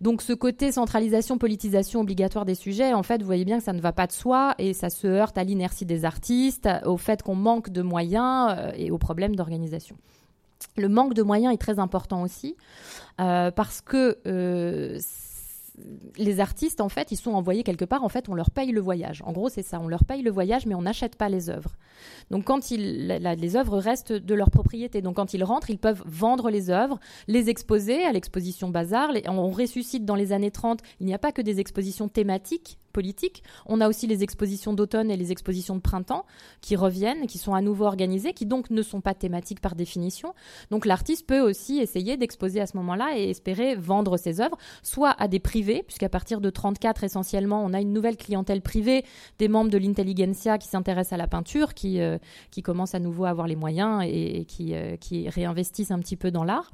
Donc, 0.00 0.22
ce 0.22 0.32
côté 0.32 0.72
centralisation, 0.72 1.38
politisation 1.38 2.00
obligatoire 2.00 2.44
des 2.44 2.54
sujets, 2.54 2.92
en 2.92 3.02
fait, 3.02 3.20
vous 3.20 3.26
voyez 3.26 3.44
bien 3.44 3.58
que 3.58 3.64
ça 3.64 3.72
ne 3.72 3.80
va 3.80 3.92
pas 3.92 4.06
de 4.06 4.12
soi 4.12 4.54
et 4.58 4.72
ça 4.72 4.90
se 4.90 5.06
heurte 5.06 5.38
à 5.38 5.44
l'inertie 5.44 5.86
des 5.86 6.04
artistes, 6.04 6.68
au 6.84 6.96
fait 6.96 7.22
qu'on 7.22 7.36
manque 7.36 7.67
de 7.70 7.82
moyens 7.82 8.72
et 8.76 8.90
aux 8.90 8.98
problèmes 8.98 9.36
d'organisation. 9.36 9.96
Le 10.76 10.88
manque 10.88 11.14
de 11.14 11.22
moyens 11.22 11.54
est 11.54 11.58
très 11.58 11.78
important 11.78 12.22
aussi 12.22 12.56
euh, 13.20 13.50
parce 13.50 13.80
que 13.80 14.18
euh, 14.26 14.98
les 16.16 16.40
artistes, 16.40 16.80
en 16.80 16.88
fait, 16.88 17.12
ils 17.12 17.16
sont 17.16 17.32
envoyés 17.32 17.62
quelque 17.62 17.84
part. 17.84 18.02
En 18.02 18.08
fait, 18.08 18.28
on 18.28 18.34
leur 18.34 18.50
paye 18.50 18.72
le 18.72 18.80
voyage. 18.80 19.22
En 19.24 19.32
gros, 19.32 19.48
c'est 19.48 19.62
ça. 19.62 19.80
On 19.80 19.86
leur 19.86 20.04
paye 20.04 20.22
le 20.22 20.30
voyage, 20.30 20.66
mais 20.66 20.74
on 20.74 20.82
n'achète 20.82 21.14
pas 21.16 21.28
les 21.28 21.50
œuvres. 21.50 21.76
Donc, 22.30 22.44
quand 22.44 22.70
ils, 22.72 23.06
les 23.06 23.56
œuvres 23.56 23.78
restent 23.78 24.12
de 24.12 24.34
leur 24.34 24.50
propriété. 24.50 25.02
Donc, 25.02 25.16
quand 25.16 25.34
ils 25.34 25.44
rentrent, 25.44 25.70
ils 25.70 25.78
peuvent 25.78 26.02
vendre 26.04 26.50
les 26.50 26.70
œuvres, 26.70 26.98
les 27.28 27.48
exposer 27.48 28.04
à 28.04 28.12
l'exposition 28.12 28.70
Bazar. 28.70 29.10
on 29.28 29.50
ressuscite 29.50 30.04
dans 30.04 30.16
les 30.16 30.32
années 30.32 30.50
30. 30.50 30.80
Il 31.00 31.06
n'y 31.06 31.14
a 31.14 31.18
pas 31.18 31.30
que 31.30 31.42
des 31.42 31.60
expositions 31.60 32.08
thématiques 32.08 32.78
On 33.66 33.80
a 33.80 33.88
aussi 33.88 34.06
les 34.06 34.22
expositions 34.22 34.72
d'automne 34.72 35.10
et 35.10 35.16
les 35.16 35.32
expositions 35.32 35.76
de 35.76 35.80
printemps 35.80 36.24
qui 36.60 36.76
reviennent, 36.76 37.26
qui 37.26 37.38
sont 37.38 37.54
à 37.54 37.60
nouveau 37.60 37.84
organisées, 37.84 38.32
qui 38.32 38.46
donc 38.46 38.70
ne 38.70 38.82
sont 38.82 39.00
pas 39.00 39.14
thématiques 39.14 39.60
par 39.60 39.74
définition. 39.74 40.34
Donc 40.70 40.86
l'artiste 40.86 41.26
peut 41.26 41.40
aussi 41.40 41.78
essayer 41.78 42.16
d'exposer 42.16 42.60
à 42.60 42.66
ce 42.66 42.76
moment-là 42.76 43.16
et 43.16 43.30
espérer 43.30 43.74
vendre 43.74 44.16
ses 44.16 44.40
œuvres, 44.40 44.56
soit 44.82 45.14
à 45.18 45.28
des 45.28 45.38
privés, 45.38 45.82
puisqu'à 45.86 46.08
partir 46.08 46.40
de 46.40 46.50
34 46.50 47.04
essentiellement, 47.04 47.64
on 47.64 47.72
a 47.72 47.80
une 47.80 47.92
nouvelle 47.92 48.16
clientèle 48.16 48.62
privée 48.62 49.04
des 49.38 49.48
membres 49.48 49.70
de 49.70 49.78
l'intelligentsia 49.78 50.58
qui 50.58 50.68
s'intéressent 50.68 51.14
à 51.14 51.16
la 51.16 51.26
peinture, 51.26 51.74
qui, 51.74 52.00
euh, 52.00 52.18
qui 52.50 52.62
commencent 52.62 52.94
à 52.94 53.00
nouveau 53.00 53.24
à 53.24 53.30
avoir 53.30 53.46
les 53.46 53.56
moyens 53.56 54.02
et, 54.06 54.44
qui, 54.46 54.74
euh, 54.74 54.96
qui 54.96 55.28
réinvestissent 55.28 55.90
un 55.90 55.98
petit 55.98 56.16
peu 56.16 56.30
dans 56.30 56.44
l'art. 56.44 56.70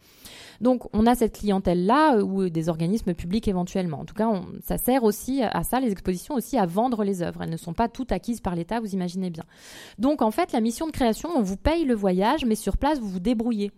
Donc 0.61 0.89
on 0.93 1.07
a 1.07 1.14
cette 1.14 1.39
clientèle-là, 1.39 2.16
euh, 2.16 2.22
ou 2.22 2.49
des 2.49 2.68
organismes 2.68 3.14
publics 3.14 3.49
éventuellement. 3.49 4.01
En 4.01 4.05
tout 4.05 4.14
cas, 4.14 4.31
ça 4.62 4.79
sert 4.79 5.05
aussi 5.05 5.43
à 5.43 5.62
ça, 5.62 5.81
les 5.81 5.91
expositions, 5.91 6.14
aussi 6.35 6.59
à 6.59 6.67
vendre 6.67 7.05
les 7.05 7.23
œuvres. 7.23 7.43
Elles 7.43 7.51
ne 7.51 7.57
sont 7.57 7.75
pas 7.75 7.89
toutes 7.89 8.12
acquises 8.12 8.41
par 8.41 8.55
l'État, 8.55 8.81
vous 8.81 8.95
imaginez 8.95 9.31
bien. 9.31 9.45
Donc 9.99 10.23
en 10.23 10.31
fait, 10.31 10.53
la 10.53 10.61
mission 10.61 10.87
de 10.87 10.93
création, 10.93 11.31
on 11.35 11.43
vous 11.43 11.57
paye 11.57 11.85
le 11.85 11.95
voyage, 11.95 12.45
mais 12.45 12.55
sur 12.55 12.77
place, 12.77 12.99
vous 12.99 13.09
vous 13.09 13.21
débrouillez. 13.21 13.71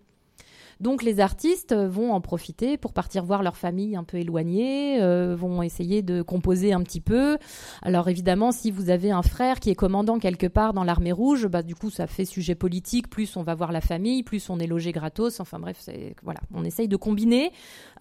Donc 0.80 1.02
les 1.02 1.20
artistes 1.20 1.74
vont 1.74 2.12
en 2.12 2.20
profiter 2.20 2.76
pour 2.76 2.92
partir 2.92 3.24
voir 3.24 3.42
leur 3.42 3.56
famille 3.56 3.96
un 3.96 4.04
peu 4.04 4.18
éloignée, 4.18 5.00
euh, 5.00 5.34
vont 5.34 5.62
essayer 5.62 6.02
de 6.02 6.22
composer 6.22 6.72
un 6.72 6.82
petit 6.82 7.00
peu. 7.00 7.38
Alors 7.82 8.08
évidemment, 8.08 8.52
si 8.52 8.70
vous 8.70 8.90
avez 8.90 9.10
un 9.10 9.22
frère 9.22 9.58
qui 9.60 9.70
est 9.70 9.74
commandant 9.74 10.18
quelque 10.18 10.46
part 10.46 10.74
dans 10.74 10.84
l'armée 10.84 11.12
rouge, 11.12 11.46
bah 11.46 11.62
du 11.62 11.74
coup 11.74 11.90
ça 11.90 12.06
fait 12.06 12.26
sujet 12.26 12.54
politique. 12.54 13.08
Plus 13.08 13.36
on 13.36 13.42
va 13.42 13.54
voir 13.54 13.72
la 13.72 13.80
famille, 13.80 14.22
plus 14.22 14.50
on 14.50 14.58
est 14.58 14.66
logé 14.66 14.92
gratos. 14.92 15.40
Enfin 15.40 15.58
bref, 15.58 15.88
voilà, 16.22 16.40
on 16.52 16.64
essaye 16.64 16.88
de 16.88 16.96
combiner 16.96 17.52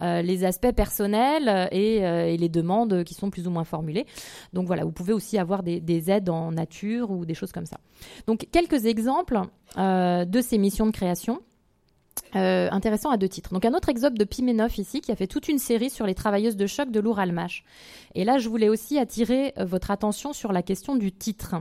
euh, 0.02 0.20
les 0.20 0.44
aspects 0.44 0.72
personnels 0.72 1.68
et, 1.72 2.04
euh, 2.04 2.36
les 2.36 2.48
demandes 2.48 3.04
qui 3.04 3.14
sont 3.14 3.30
plus 3.30 3.46
ou 3.46 3.50
moins 3.50 3.64
formulées. 3.64 4.06
Donc 4.52 4.66
voilà, 4.66 4.84
vous 4.84 4.92
pouvez 4.92 5.14
aussi 5.14 5.38
avoir 5.38 5.62
des 5.62 6.10
aides 6.10 6.28
en 6.28 6.52
nature 6.52 7.10
ou 7.10 7.24
des 7.24 7.34
choses 7.34 7.52
comme 7.52 7.66
ça. 7.66 7.78
Donc 8.26 8.46
quelques 8.52 8.84
exemples 8.84 9.40
de 9.76 10.40
ces 10.40 10.58
missions 10.58 10.86
de 10.86 10.92
création. 10.92 11.40
Euh, 12.34 12.68
intéressant 12.70 13.10
à 13.10 13.16
deux 13.16 13.28
titres. 13.28 13.52
Donc 13.52 13.64
un 13.64 13.72
autre 13.72 13.88
exemple 13.88 14.18
de 14.18 14.24
Pimenov 14.24 14.78
ici 14.78 15.00
qui 15.00 15.12
a 15.12 15.16
fait 15.16 15.26
toute 15.26 15.48
une 15.48 15.58
série 15.58 15.90
sur 15.90 16.06
les 16.06 16.14
travailleuses 16.14 16.56
de 16.56 16.66
choc 16.66 16.90
de 16.90 17.00
Lourdes-Almache. 17.00 17.64
Et 18.14 18.24
là, 18.24 18.38
je 18.38 18.48
voulais 18.48 18.68
aussi 18.68 18.98
attirer 18.98 19.54
euh, 19.58 19.64
votre 19.64 19.90
attention 19.90 20.32
sur 20.32 20.52
la 20.52 20.62
question 20.62 20.96
du 20.96 21.12
titre 21.12 21.56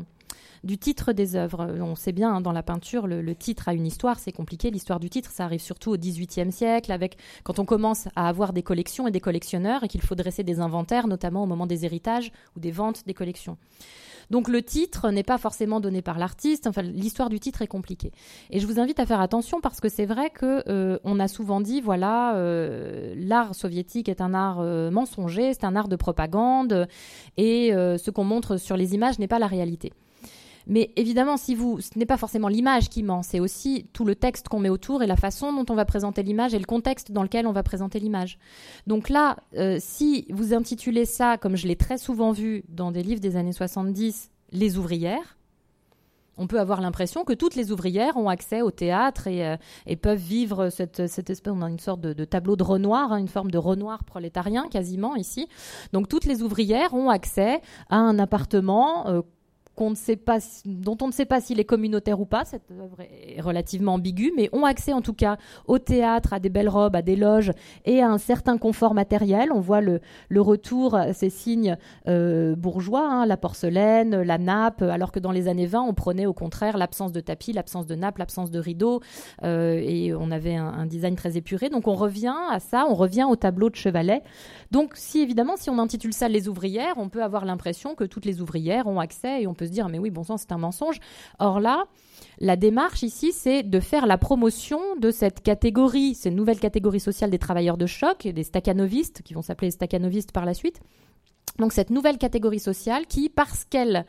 du 0.66 0.78
titre 0.78 1.14
des 1.14 1.36
œuvres. 1.36 1.66
On 1.80 1.96
sait 1.96 2.12
bien, 2.12 2.36
hein, 2.36 2.42
dans 2.42 2.52
la 2.52 2.64
peinture, 2.64 3.08
le, 3.08 3.36
titre 3.36 3.70
a 3.70 3.74
une 3.74 3.86
histoire, 3.86 4.20
c'est 4.20 4.32
compliqué. 4.32 4.72
L'histoire 4.72 5.00
du 5.00 5.10
titre, 5.10 5.32
ça 5.32 5.46
arrive 5.46 5.62
surtout 5.62 5.92
au 5.92 5.98
XVIIIe 5.98 6.52
siècle, 6.52 6.92
avec 6.92 7.18
quand 7.44 7.60
on 7.60 7.66
commence 7.66 8.08
à 8.16 8.28
avoir 8.28 8.52
des 8.52 8.64
collections 8.64 9.08
et 9.08 9.12
des 9.12 9.20
collectionneurs, 9.20 9.84
et 9.84 9.88
qu'il 9.88 10.02
faut 10.02 10.16
dresser 10.16 10.44
des 10.44 10.60
inventaires, 10.60 11.08
notamment 11.08 11.44
au 11.44 11.46
moment 11.46 11.68
des 11.68 11.86
héritages 11.86 12.32
ou 12.56 12.60
des 12.60 12.72
ventes 12.72 13.06
des 13.06 13.14
collections. 13.14 13.58
Donc 14.32 14.48
le 14.48 14.62
titre 14.62 15.12
n'est 15.12 15.24
pas 15.24 15.38
forcément 15.38 15.80
donné 15.80 16.02
par 16.02 16.18
l'artiste. 16.18 16.68
Enfin, 16.68 16.82
l'histoire 16.82 17.30
du 17.30 17.40
titre 17.40 17.62
est 17.62 17.68
compliquée. 17.68 18.12
Et 18.50 18.60
je 18.60 18.68
vous 18.68 18.80
invite 18.80 19.00
à 19.00 19.06
faire 19.06 19.22
attention 19.22 19.62
parce 19.62 19.80
que 19.80 19.90
c'est 19.90 20.06
vrai 20.06 20.30
que 20.30 20.64
euh, 20.68 20.98
on 21.04 21.20
a 21.20 21.28
souvent 21.28 21.62
dit 21.62 21.82
voilà, 21.82 22.36
euh, 22.36 23.14
l'art 23.18 23.56
soviétique 23.56 24.10
est 24.10 24.22
un 24.22 24.34
art 24.34 24.60
euh, 24.60 24.90
mensonger, 24.90 25.54
c'est 25.54 25.66
un 25.66 25.76
art 25.76 25.88
de 25.88 25.96
propagande, 25.96 26.88
et 27.38 27.72
ce 27.74 28.10
qu'on 28.10 28.24
montre 28.24 28.58
sur 28.58 28.78
les 28.78 28.96
images 28.96 29.20
n'est 29.20 29.28
pas 29.28 29.40
la 29.40 29.48
réalité. 29.48 29.92
Mais 30.68 30.92
évidemment, 30.96 31.38
si 31.38 31.56
vous, 31.56 31.80
ce 31.80 31.98
n'est 31.98 32.06
pas 32.06 32.18
forcément 32.18 32.48
l'image 32.48 32.90
qui 32.90 33.04
ment, 33.04 33.24
c'est 33.24 33.40
aussi 33.40 33.88
tout 33.94 34.06
le 34.06 34.16
texte 34.16 34.48
qu'on 34.48 34.60
met 34.60 34.70
autour 34.70 35.04
et 35.04 35.08
la 35.08 35.16
façon 35.16 35.54
dont 35.54 35.66
on 35.72 35.76
va 35.76 35.86
présenter 35.86 36.24
l'image 36.24 36.54
et 36.54 36.60
le 36.60 36.66
contexte 36.66 37.12
dans 37.12 37.24
lequel 37.24 37.48
on 37.48 37.52
va 37.52 37.64
présenter 37.64 38.00
l'image. 38.00 38.38
Donc 38.88 39.10
là, 39.10 39.38
euh, 39.56 39.78
si 39.80 40.26
vous 40.30 40.54
intitulez 40.54 41.06
ça, 41.06 41.38
comme 41.38 41.56
je 41.56 41.68
l'ai 41.68 41.76
très 41.76 41.98
souvent 41.98 42.32
vu 42.32 42.64
dans 42.70 42.92
des 42.92 43.04
livres 43.04 43.22
des 43.22 43.36
années 43.36 43.54
70, 43.54 44.32
les 44.52 44.78
ouvrières, 44.78 45.38
on 46.38 46.48
peut 46.48 46.60
avoir 46.60 46.82
l'impression 46.82 47.24
que 47.24 47.34
toutes 47.34 47.56
les 47.56 47.72
ouvrières 47.72 48.18
ont 48.18 48.30
accès 48.30 48.62
au 48.62 48.72
théâtre 48.72 49.28
et, 49.28 49.48
euh, 49.48 49.58
peuvent 50.02 50.20
vivre 50.20 50.70
cette, 50.70 51.00
espèce, 51.00 51.42
on 51.48 51.62
a 51.62 51.70
une 51.70 51.80
sorte 51.80 52.02
de, 52.02 52.26
tableau 52.26 52.56
de 52.56 52.64
Renoir, 52.64 53.14
hein, 53.14 53.18
une 53.18 53.28
forme 53.28 53.52
de 53.52 53.58
Renoir 53.58 54.04
prolétarien 54.04 54.68
quasiment 54.70 55.16
ici. 55.16 55.48
Donc 55.94 56.10
toutes 56.10 56.26
les 56.26 56.44
ouvrières 56.44 56.94
ont 56.94 57.10
accès 57.10 57.62
à 57.90 57.98
un 57.98 58.20
appartement 58.20 59.08
euh, 59.08 59.22
dont 59.78 60.98
on 61.02 61.08
ne 61.08 61.12
sait 61.12 61.26
pas 61.26 61.42
s'il 61.42 61.60
est 61.60 61.66
communautaire 61.66 62.20
ou 62.20 62.26
pas. 62.26 62.46
Cette 62.46 62.72
œuvre 62.72 62.98
est 63.02 63.42
relativement 63.42 63.96
ambiguë, 63.96 64.32
mais 64.36 64.50
ont 64.54 64.66
accès 64.66 64.94
en 64.94 65.02
tout 65.02 65.14
cas 65.14 65.38
au 65.68 65.80
théâtre, 65.80 66.34
à 66.34 66.40
des 66.40 66.50
belles 66.50 66.70
robes, 66.70 66.96
à 66.96 67.02
des 67.02 67.16
loges 67.16 67.52
et 67.86 68.02
à 68.02 68.10
un 68.10 68.18
certain 68.18 68.58
confort 68.58 68.94
matériel. 68.94 69.52
On 69.52 69.60
voit 69.60 69.82
le, 69.82 70.00
le 70.30 70.42
retour, 70.42 70.98
ces 71.14 71.30
signes 71.30 71.78
euh, 72.08 72.56
bourgeois, 72.56 73.08
hein, 73.08 73.26
la 73.26 73.38
porcelaine, 73.38 74.22
la 74.22 74.38
nappe, 74.38 74.82
alors 74.82 75.12
que 75.12 75.20
dans 75.20 75.32
les 75.32 75.48
années 75.48 75.66
20, 75.66 75.82
on 75.82 75.94
prenait 75.94 76.26
au 76.26 76.34
contraire 76.34 76.78
l'absence 76.78 77.12
de 77.12 77.20
tapis, 77.20 77.54
l'absence 77.54 77.86
de 77.86 77.96
nappe, 77.96 78.18
l'absence 78.18 78.52
de 78.52 78.60
rideaux, 78.60 79.02
euh, 79.44 79.80
et 79.82 80.14
on 80.14 80.32
avait 80.32 80.56
un, 80.56 80.68
un, 80.68 80.86
design 80.86 81.16
très 81.16 81.38
épuré. 81.38 81.70
Donc 81.70 81.88
on 81.88 81.96
revient 81.96 82.36
à 82.50 82.60
ça, 82.60 82.86
on 82.90 82.94
revient 82.94 83.26
au 83.30 83.36
tableau 83.36 83.70
de 83.70 83.76
Chevalet. 83.76 84.22
Donc 84.72 84.94
si 84.96 85.20
évidemment, 85.20 85.58
si 85.58 85.70
on 85.70 85.80
intitule 85.80 86.14
ça 86.14 86.30
les 86.30 86.48
ouvrières, 86.48 86.96
on 86.98 87.10
peut 87.10 87.24
avoir 87.24 87.46
l'impression 87.46 87.96
que 87.96 88.04
toutes 88.04 88.26
les 88.26 88.42
ouvrières 88.42 88.88
ont 88.88 89.00
accès 89.00 89.42
et 89.42 89.48
on 89.48 89.54
peut 89.54 89.65
se 89.66 89.72
dire, 89.72 89.90
mais 89.90 90.00
oui, 90.00 90.10
bon 90.10 90.24
sang, 90.24 90.38
c'est 90.38 90.52
un 90.52 90.58
mensonge. 90.58 91.00
Or 91.40 91.60
là, 91.60 91.86
la 92.40 92.56
démarche 92.56 93.04
ici, 93.04 93.32
c'est 93.32 93.64
de 93.64 93.80
faire 93.80 94.06
la 94.06 94.18
promotion 94.18 94.80
de 95.00 95.12
cette 95.12 95.42
catégorie, 95.42 96.16
cette 96.16 96.34
nouvelle 96.34 96.60
catégorie 96.60 97.00
sociale 97.00 97.30
des 97.30 97.40
travailleurs 97.40 97.78
de 97.78 97.86
choc, 97.86 98.28
des 98.28 98.44
staccanovistes, 98.44 99.22
qui 99.22 99.34
vont 99.34 99.42
s'appeler 99.42 99.72
staccanovistes 99.72 100.32
par 100.32 100.46
la 100.46 100.54
suite, 100.54 100.82
Donc 101.58 101.72
cette 101.72 101.90
nouvelle 101.90 102.18
catégorie 102.18 102.60
sociale 102.60 103.06
qui, 103.08 103.30
parce 103.30 103.64
qu'elle 103.64 104.06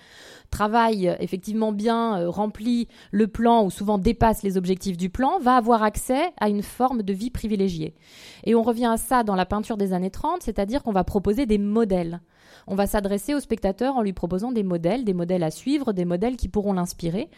travaille 0.51 1.15
effectivement 1.21 1.71
bien, 1.71 2.19
euh, 2.19 2.29
remplit 2.29 2.89
le 3.13 3.29
plan 3.29 3.65
ou 3.65 3.71
souvent 3.71 3.99
dépasse 3.99 4.43
les 4.43 4.57
objectifs 4.57 4.97
du 4.97 5.11
plan, 5.11 5.39
va 5.39 5.57
avoir 5.57 5.85
accès 5.85 6.33
à 6.39 6.49
une 6.49 6.63
forme 6.63 7.03
de 7.03 7.13
vie 7.13 7.31
privilégiée. 7.31 7.95
Et 8.45 8.55
on 8.57 8.63
revient 8.63 8.87
à 8.87 8.97
ça 8.97 9.23
dans 9.23 9.37
la 9.37 9.47
peinture 9.47 9.77
des 9.77 9.93
années 9.93 10.11
30, 10.11 10.43
c'est-à-dire 10.43 10.83
qu'on 10.83 10.93
va 10.93 11.05
proposer 11.05 11.47
des 11.47 11.59
modèles. 11.59 12.21
On 12.67 12.75
va 12.75 12.87
s'adresser 12.87 13.35
au 13.35 13.41
spectateur 13.41 13.97
en 13.97 14.03
lui 14.03 14.13
proposant 14.13 14.53
des 14.53 14.63
modèles, 14.63 15.05
des 15.05 15.15
modèles 15.15 15.43
à 15.43 15.51
suivre, 15.51 15.93
des 15.93 16.05
modèles 16.05 16.37
qui 16.37 16.49
pourront 16.49 16.73
l'inspirer. 16.73 17.29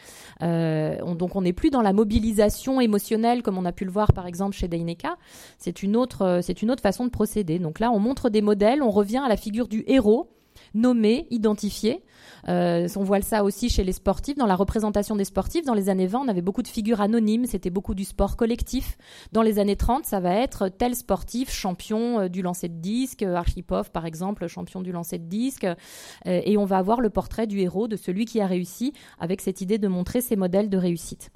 Euh, 0.43 1.15
donc 1.15 1.37
on 1.37 1.43
n'est 1.43 1.53
plus 1.53 1.71
dans 1.71 1.83
la 1.83 1.93
mobilisation 1.93 2.81
émotionnelle 2.81 3.43
comme 3.43 3.59
on 3.59 3.65
a 3.65 3.73
pu 3.73 3.85
le 3.85 3.91
voir 3.91 4.13
par 4.13 4.27
exemple 4.27 4.57
chez 4.57 4.69
Deineka. 4.69 5.17
C'est 5.59 5.83
une 5.83 5.97
autre, 5.97 6.23
euh, 6.23 6.41
c'est 6.43 6.63
une 6.63 6.71
autre 6.71 6.83
façon 6.83 7.05
de 7.05 7.11
procéder. 7.11 7.59
Donc 7.59 7.81
là, 7.81 7.91
on 7.91 7.99
montre 7.99 8.31
des 8.31 8.43
modèles, 8.43 8.83
on 8.83 8.91
revient 8.91 9.23
à 9.25 9.29
la 9.29 9.37
figure 9.37 9.69
du 9.69 9.85
héros 9.87 10.31
nommé, 10.75 11.27
identifié. 11.31 12.03
Euh, 12.49 12.89
on 12.97 13.03
voit 13.03 13.21
ça 13.21 13.45
aussi 13.45 13.69
chez 13.69 13.85
les 13.85 13.93
sportifs, 13.93 14.37
dans 14.37 14.47
la 14.47 14.57
représentation 14.57 15.17
des 15.17 15.25
sportifs. 15.25 15.65
Dans 15.65 15.75
les 15.75 15.89
années 15.89 16.07
20, 16.07 16.21
on 16.21 16.29
avait 16.29 16.43
beaucoup 16.43 16.63
de 16.63 16.69
figures 16.69 17.01
anonymes, 17.01 17.47
c'était 17.47 17.71
beaucoup 17.71 17.95
du 17.95 18.05
sport 18.05 18.37
collectif. 18.37 18.97
Dans 19.33 19.43
les 19.43 19.59
années 19.59 19.77
30, 19.77 20.05
ça 20.05 20.21
va 20.21 20.35
être 20.35 20.69
tel 20.69 20.95
sportif, 20.95 21.51
champion 21.51 22.21
euh, 22.21 22.29
du 22.29 22.43
lancer 22.43 22.69
de 22.69 22.81
disque, 22.81 23.23
euh, 23.23 23.35
Archipov 23.35 23.91
par 23.91 24.07
exemple, 24.07 24.47
champion 24.47 24.81
du 24.81 24.93
lancer 24.93 25.19
de 25.19 25.25
disque. 25.25 25.67
et 26.25 26.57
on 26.57 26.65
va 26.65 26.79
avoir 26.79 27.01
le 27.01 27.11
portrait 27.11 27.47
du 27.47 27.61
héros, 27.61 27.89
de 27.89 27.97
celui 27.97 28.25
qui 28.25 28.41
a 28.41 28.47
réussi, 28.47 28.93
avec 29.19 29.41
cette 29.41 29.61
idée 29.61 29.79
de 29.79 29.89
montrer 29.89 30.21
ses 30.21 30.37
modèles 30.37 30.69
de 30.69 30.77
réussite. 30.79 31.31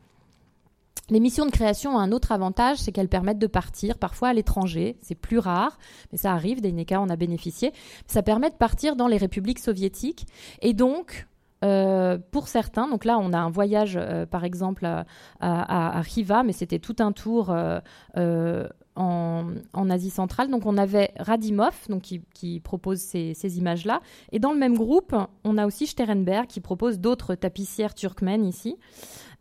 Les 1.10 1.20
missions 1.20 1.44
de 1.44 1.50
création 1.50 1.96
ont 1.96 1.98
un 1.98 2.12
autre 2.12 2.32
avantage, 2.32 2.78
c'est 2.78 2.92
qu'elles 2.92 3.08
permettent 3.08 3.38
de 3.38 3.46
partir 3.46 3.98
parfois 3.98 4.28
à 4.28 4.32
l'étranger. 4.32 4.96
C'est 5.02 5.14
plus 5.14 5.38
rare, 5.38 5.78
mais 6.10 6.18
ça 6.18 6.32
arrive. 6.32 6.60
D'Eineka 6.60 7.00
en 7.00 7.10
a 7.10 7.16
bénéficié. 7.16 7.72
Ça 8.06 8.22
permet 8.22 8.50
de 8.50 8.54
partir 8.54 8.96
dans 8.96 9.08
les 9.08 9.16
républiques 9.16 9.58
soviétiques. 9.58 10.26
Et 10.62 10.74
donc, 10.74 11.26
euh, 11.64 12.18
pour 12.30 12.48
certains, 12.48 12.88
donc 12.88 13.04
là, 13.04 13.18
on 13.18 13.32
a 13.32 13.38
un 13.38 13.50
voyage, 13.50 13.96
euh, 14.00 14.26
par 14.26 14.44
exemple, 14.44 14.84
à, 14.84 15.04
à, 15.40 16.00
Riva, 16.00 16.42
mais 16.42 16.52
c'était 16.52 16.78
tout 16.78 16.96
un 16.98 17.12
tour 17.12 17.50
euh, 17.50 18.68
en, 18.96 19.90
Asie 19.90 20.10
centrale. 20.10 20.50
Donc, 20.50 20.66
on 20.66 20.76
avait 20.76 21.12
Radimov, 21.18 21.74
donc 21.88 22.02
qui, 22.02 22.60
propose 22.60 22.98
ces, 22.98 23.58
images-là. 23.58 24.00
Et 24.32 24.38
dans 24.38 24.52
le 24.52 24.58
même 24.58 24.76
groupe, 24.76 25.14
on 25.44 25.58
a 25.58 25.66
aussi 25.66 25.86
Sternberg, 25.86 26.46
qui 26.46 26.60
propose 26.60 26.98
d'autres 26.98 27.34
tapissières 27.34 27.94
turkmènes 27.94 28.44
ici. 28.44 28.76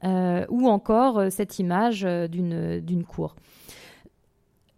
Euh, 0.04 0.46
ou 0.50 0.68
encore 0.68 1.20
euh, 1.20 1.30
cette 1.30 1.60
image 1.60 2.06
euh, 2.06 2.28
d'une 2.28 3.04
cour. 3.04 3.36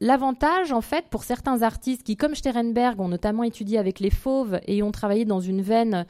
L'avantage, 0.01 0.74
en 0.74 0.82
fait, 0.82 1.05
pour 1.09 1.24
certains 1.24 1.61
artistes 1.61 2.03
qui, 2.03 2.17
comme 2.17 2.36
Sternberg, 2.36 2.99
ont 2.99 3.07
notamment 3.07 3.43
étudié 3.43 3.78
avec 3.78 4.01
les 4.01 4.09
fauves 4.09 4.59
et 4.67 4.84
ont 4.84 4.91
travaillé 4.91 5.24
dans 5.24 5.39
une 5.39 5.61
veine 5.61 6.05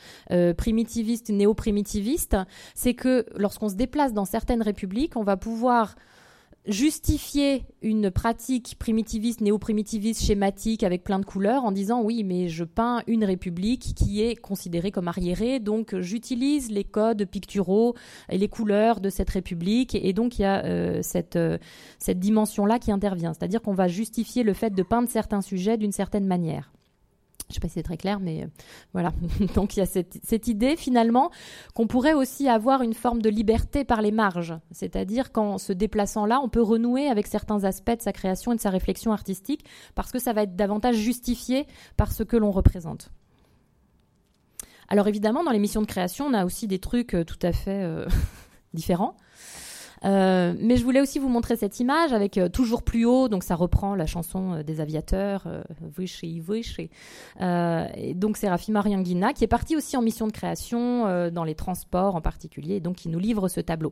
primitiviste, 0.58 1.30
néo-primitiviste, 1.30 2.38
c'est 2.74 2.96
que 2.96 3.28
lorsqu'on 3.36 3.70
se 3.70 3.76
déplace 3.76 4.12
dans 4.12 4.26
certaines 4.26 4.64
républiques, 4.64 5.16
on 5.16 5.22
va 5.22 5.38
pouvoir 5.38 5.94
justifier 6.66 7.66
une 7.82 8.10
pratique 8.10 8.78
primitiviste, 8.80 9.42
néo-primitiviste, 9.42 10.24
schématique 10.24 10.84
avec 10.84 11.04
plein 11.04 11.20
de 11.20 11.26
couleurs 11.26 11.66
en 11.66 11.72
disant 11.72 12.02
oui, 12.02 12.24
mais 12.24 12.48
je 12.48 12.64
peins 12.64 13.04
une 13.08 13.26
république 13.26 13.94
qui 13.96 14.22
est 14.22 14.36
considérée 14.36 14.92
comme 14.92 15.08
arriérée, 15.08 15.60
donc 15.60 15.98
j'utilise 16.00 16.72
les 16.72 16.84
codes 16.84 17.26
picturaux 17.26 17.96
et 18.30 18.38
les 18.38 18.48
couleurs 18.48 19.02
de 19.02 19.10
cette 19.10 19.30
république, 19.30 19.96
et 19.96 20.14
donc 20.14 20.40
il 20.40 20.44
y 20.44 20.46
a 20.46 20.64
euh, 20.64 21.00
cette, 21.02 21.36
euh, 21.36 21.58
cette 22.00 22.20
dimension-là 22.20 22.80
qui 22.80 22.92
intervient, 22.92 23.34
c'est-à-dire 23.34 23.62
qu'on 23.62 23.74
va 23.74 23.88
justifier 23.88 24.44
le 24.44 24.54
fait 24.54 24.72
de 24.72 24.84
peindre 24.84 25.10
certains 25.10 25.42
sujets 25.42 25.78
d'une 25.78 25.92
certaine 25.92 26.26
manière. 26.26 26.72
Je 27.50 27.52
ne 27.52 27.54
sais 27.56 27.60
pas 27.60 27.68
si 27.68 27.76
c'est 27.76 27.84
très 27.84 27.98
clair, 27.98 28.20
mais 28.20 28.44
euh, 28.44 28.48
voilà. 28.94 29.12
Donc 29.56 29.76
il 29.76 29.80
y 29.80 29.84
a 29.84 29.86
cette, 29.86 30.48
idée 30.48 30.76
finalement 30.76 31.30
qu'on 31.74 31.88
pourrait 31.88 32.14
aussi 32.14 32.48
avoir 32.50 32.82
une 32.82 32.94
forme 32.94 33.22
de 33.22 33.30
liberté 33.30 33.84
par 33.84 34.02
les 34.02 34.12
marges. 34.12 34.56
C'est-à-dire 34.72 35.32
qu'en 35.32 35.58
se 35.58 35.74
déplaçant 35.74 36.26
là, 36.26 36.40
on 36.44 36.50
peut 36.50 36.62
renouer 36.62 37.08
avec 37.08 37.28
certains 37.28 37.64
aspects 37.64 37.98
de 37.98 38.02
sa 38.02 38.12
création 38.12 38.54
et 38.54 38.56
de 38.56 38.62
sa 38.62 38.70
réflexion 38.70 39.12
artistique 39.12 39.66
parce 39.96 40.12
que 40.12 40.20
ça 40.20 40.34
va 40.34 40.44
être 40.44 40.56
davantage 40.56 40.96
justifié 40.96 41.68
par 41.98 42.12
ce 42.12 42.24
que 42.24 42.38
l'on 42.38 42.52
représente. 42.52 43.12
Alors 44.88 45.08
évidemment, 45.08 45.44
dans 45.44 45.52
les 45.52 45.60
missions 45.60 45.82
de 45.82 45.88
création, 45.88 46.26
on 46.26 46.34
a 46.34 46.46
aussi 46.46 46.68
des 46.68 46.80
trucs 46.80 47.16
euh, 47.16 47.24
tout 47.24 47.40
à 47.42 47.52
fait 47.52 47.84
euh, 47.84 48.06
différents. 48.74 49.16
Euh, 50.06 50.54
mais 50.60 50.76
je 50.76 50.84
voulais 50.84 51.02
aussi 51.02 51.20
vous 51.20 51.30
montrer 51.30 51.56
cette 51.56 51.80
image 51.80 52.14
avec 52.14 52.38
euh, 52.38 52.50
toujours 52.50 52.84
plus 52.84 53.06
haut, 53.06 53.30
donc 53.30 53.44
ça 53.44 53.56
reprend 53.56 53.96
la 53.96 54.06
chanson 54.06 54.54
euh, 54.54 54.64
des 54.64 54.82
aviateurs, 54.82 55.48
Vichy, 55.98 56.42
Vichy. 56.42 56.90
et 57.40 58.14
donc 58.14 58.38
c'est 58.38 58.50
Rafi 58.50 58.72
Marianguina 58.72 59.34
qui 59.34 59.44
est 59.44 59.48
parti 59.48 59.76
aussi 59.76 59.96
en 59.98 60.02
mission 60.02 60.28
de 60.28 60.32
création 60.32 61.30
dans 61.32 61.44
les 61.44 61.56
transports 61.56 62.16
en 62.16 62.22
particulier, 62.22 62.76
et 62.76 62.80
donc 62.80 62.98
qui 62.98 63.10
nous 63.10 63.20
livre 63.20 63.48
ce 63.48 63.62
tableau. 63.62 63.92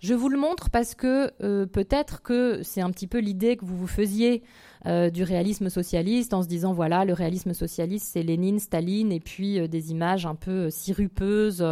Je 0.00 0.14
vous 0.14 0.28
le 0.28 0.38
montre 0.38 0.70
parce 0.70 0.94
que 0.94 1.30
peut-être 1.66 2.22
que 2.22 2.60
c'est 2.62 2.80
un 2.80 2.90
petit 2.90 3.06
peu 3.06 3.18
l'idée 3.18 3.56
que 3.56 3.64
vous 3.64 3.76
vous 3.76 3.86
faisiez 3.86 4.42
du 4.84 5.22
réalisme 5.22 5.68
socialiste 5.68 6.34
en 6.34 6.42
se 6.42 6.48
disant 6.48 6.72
voilà 6.72 7.04
le 7.04 7.12
réalisme 7.12 7.54
socialiste 7.54 8.08
c'est 8.12 8.22
Lénine, 8.22 8.58
Staline 8.58 9.12
et 9.12 9.20
puis 9.20 9.68
des 9.68 9.90
images 9.92 10.26
un 10.26 10.34
peu 10.34 10.70
sirupeuses 10.70 11.64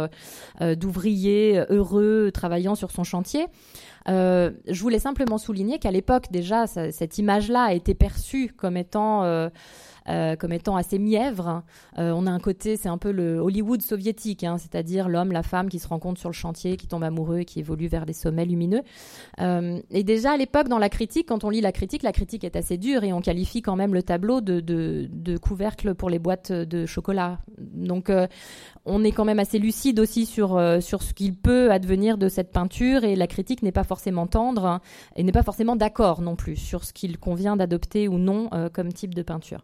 d'ouvriers 0.61 1.63
heureux 1.69 2.31
travaillant 2.33 2.75
sur 2.75 2.91
son 2.91 3.03
chantier. 3.03 3.47
Euh, 4.09 4.51
je 4.67 4.81
voulais 4.81 4.99
simplement 4.99 5.37
souligner 5.37 5.79
qu'à 5.79 5.91
l'époque, 5.91 6.25
déjà, 6.31 6.67
cette 6.67 7.17
image-là 7.17 7.63
a 7.63 7.73
été 7.73 7.93
perçue 7.93 8.53
comme 8.55 8.77
étant 8.77 9.23
euh, 9.23 9.49
euh, 10.09 10.35
comme 10.35 10.51
étant 10.51 10.75
assez 10.75 10.97
mièvre. 10.97 11.61
Euh, 11.99 12.11
on 12.15 12.25
a 12.25 12.31
un 12.31 12.39
côté, 12.39 12.75
c'est 12.75 12.89
un 12.89 12.97
peu 12.97 13.11
le 13.11 13.37
Hollywood 13.37 13.83
soviétique, 13.83 14.43
hein, 14.43 14.57
c'est-à-dire 14.57 15.07
l'homme, 15.07 15.31
la 15.31 15.43
femme 15.43 15.69
qui 15.69 15.77
se 15.77 15.87
rencontrent 15.87 16.19
sur 16.19 16.29
le 16.29 16.33
chantier, 16.33 16.75
qui 16.75 16.87
tombe 16.87 17.03
amoureux 17.03 17.39
et 17.39 17.45
qui 17.45 17.59
évolue 17.59 17.87
vers 17.87 18.07
des 18.07 18.13
sommets 18.13 18.45
lumineux. 18.45 18.81
Euh, 19.39 19.79
et 19.91 20.03
déjà 20.03 20.31
à 20.31 20.37
l'époque, 20.37 20.69
dans 20.69 20.79
la 20.79 20.89
critique, 20.89 21.27
quand 21.27 21.43
on 21.43 21.51
lit 21.51 21.61
la 21.61 21.71
critique, 21.71 22.01
la 22.01 22.13
critique 22.13 22.43
est 22.43 22.55
assez 22.55 22.77
dure 22.77 23.03
et 23.03 23.13
on 23.13 23.21
qualifie 23.21 23.61
quand 23.61 23.75
même 23.75 23.93
le 23.93 24.01
tableau 24.01 24.41
de, 24.41 25.37
couvercle 25.37 25.93
pour 25.93 26.09
les 26.09 26.19
boîtes 26.19 26.51
de 26.51 26.85
chocolat. 26.87 27.39
Donc 27.59 28.11
on 28.85 29.03
est 29.03 29.11
quand 29.11 29.25
même 29.25 29.39
assez 29.39 29.59
lucide 29.59 29.99
aussi 29.99 30.25
sur, 30.25 30.49
ce 30.57 31.13
qu'il 31.13 31.35
peut 31.35 31.71
advenir 31.71 32.17
de 32.17 32.27
cette 32.27 32.51
peinture 32.51 33.03
et 33.03 33.15
la 33.15 33.27
critique 33.27 33.61
n'est 33.61 33.71
pas 33.71 33.83
forcément 33.83 34.27
tendre 34.27 34.81
et 35.15 35.23
n'est 35.23 35.31
pas 35.31 35.43
forcément 35.43 35.75
d'accord 35.75 36.21
non 36.21 36.35
plus 36.35 36.55
sur 36.55 36.83
ce 36.83 36.91
qu'il 36.93 37.17
convient 37.19 37.55
d'adopter 37.55 38.07
ou 38.07 38.17
non 38.17 38.49
comme 38.73 38.91
type 38.91 39.13
de 39.13 39.21
peinture. 39.21 39.63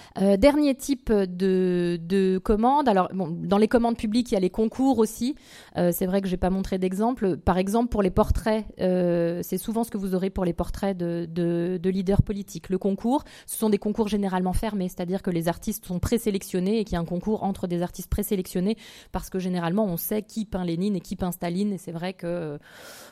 Euh, 0.19 0.35
dernier 0.35 0.75
type 0.75 1.11
de, 1.11 1.97
de 2.01 2.37
commande. 2.37 2.89
Alors, 2.89 3.09
dans 3.13 3.57
les 3.57 3.67
commandes 3.67 3.97
publiques, 3.97 4.31
il 4.31 4.33
y 4.33 4.37
a 4.37 4.41
les 4.41 4.49
concours 4.49 4.99
aussi. 4.99 5.35
Euh, 5.77 5.91
c'est 5.93 6.05
vrai 6.05 6.21
que 6.21 6.27
je 6.27 6.33
n'ai 6.33 6.37
pas 6.37 6.49
montré 6.49 6.77
d'exemple. 6.77 7.37
Par 7.37 7.57
exemple, 7.57 7.89
pour 7.89 8.01
les 8.01 8.09
portraits, 8.09 8.65
euh, 8.81 9.39
c'est 9.43 9.57
souvent 9.57 9.83
ce 9.83 9.91
que 9.91 9.97
vous 9.97 10.13
aurez 10.13 10.29
pour 10.29 10.43
les 10.43 10.53
portraits 10.53 10.97
de, 10.97 11.27
de, 11.29 11.89
leaders 11.89 12.23
politiques. 12.23 12.69
Le 12.69 12.77
concours, 12.77 13.23
ce 13.45 13.57
sont 13.57 13.69
des 13.69 13.77
concours 13.77 14.07
généralement 14.07 14.53
fermés, 14.53 14.89
c'est-à-dire 14.89 15.21
que 15.21 15.29
les 15.29 15.47
artistes 15.47 15.85
sont 15.85 15.99
présélectionnés 15.99 16.79
et 16.79 16.83
qu'il 16.83 16.93
y 16.93 16.97
a 16.97 17.01
un 17.01 17.05
concours 17.05 17.43
entre 17.43 17.67
des 17.67 17.81
artistes 17.81 18.09
présélectionnés 18.09 18.77
parce 19.11 19.29
que 19.29 19.39
généralement, 19.39 19.85
on 19.85 19.97
sait 19.97 20.23
qui 20.23 20.45
peint 20.45 20.65
Lénine 20.65 20.95
et 20.95 21.01
qui 21.01 21.15
peint 21.15 21.31
Staline. 21.31 21.73
Et 21.73 21.77
c'est 21.77 21.91
vrai 21.91 22.13
que 22.13 22.59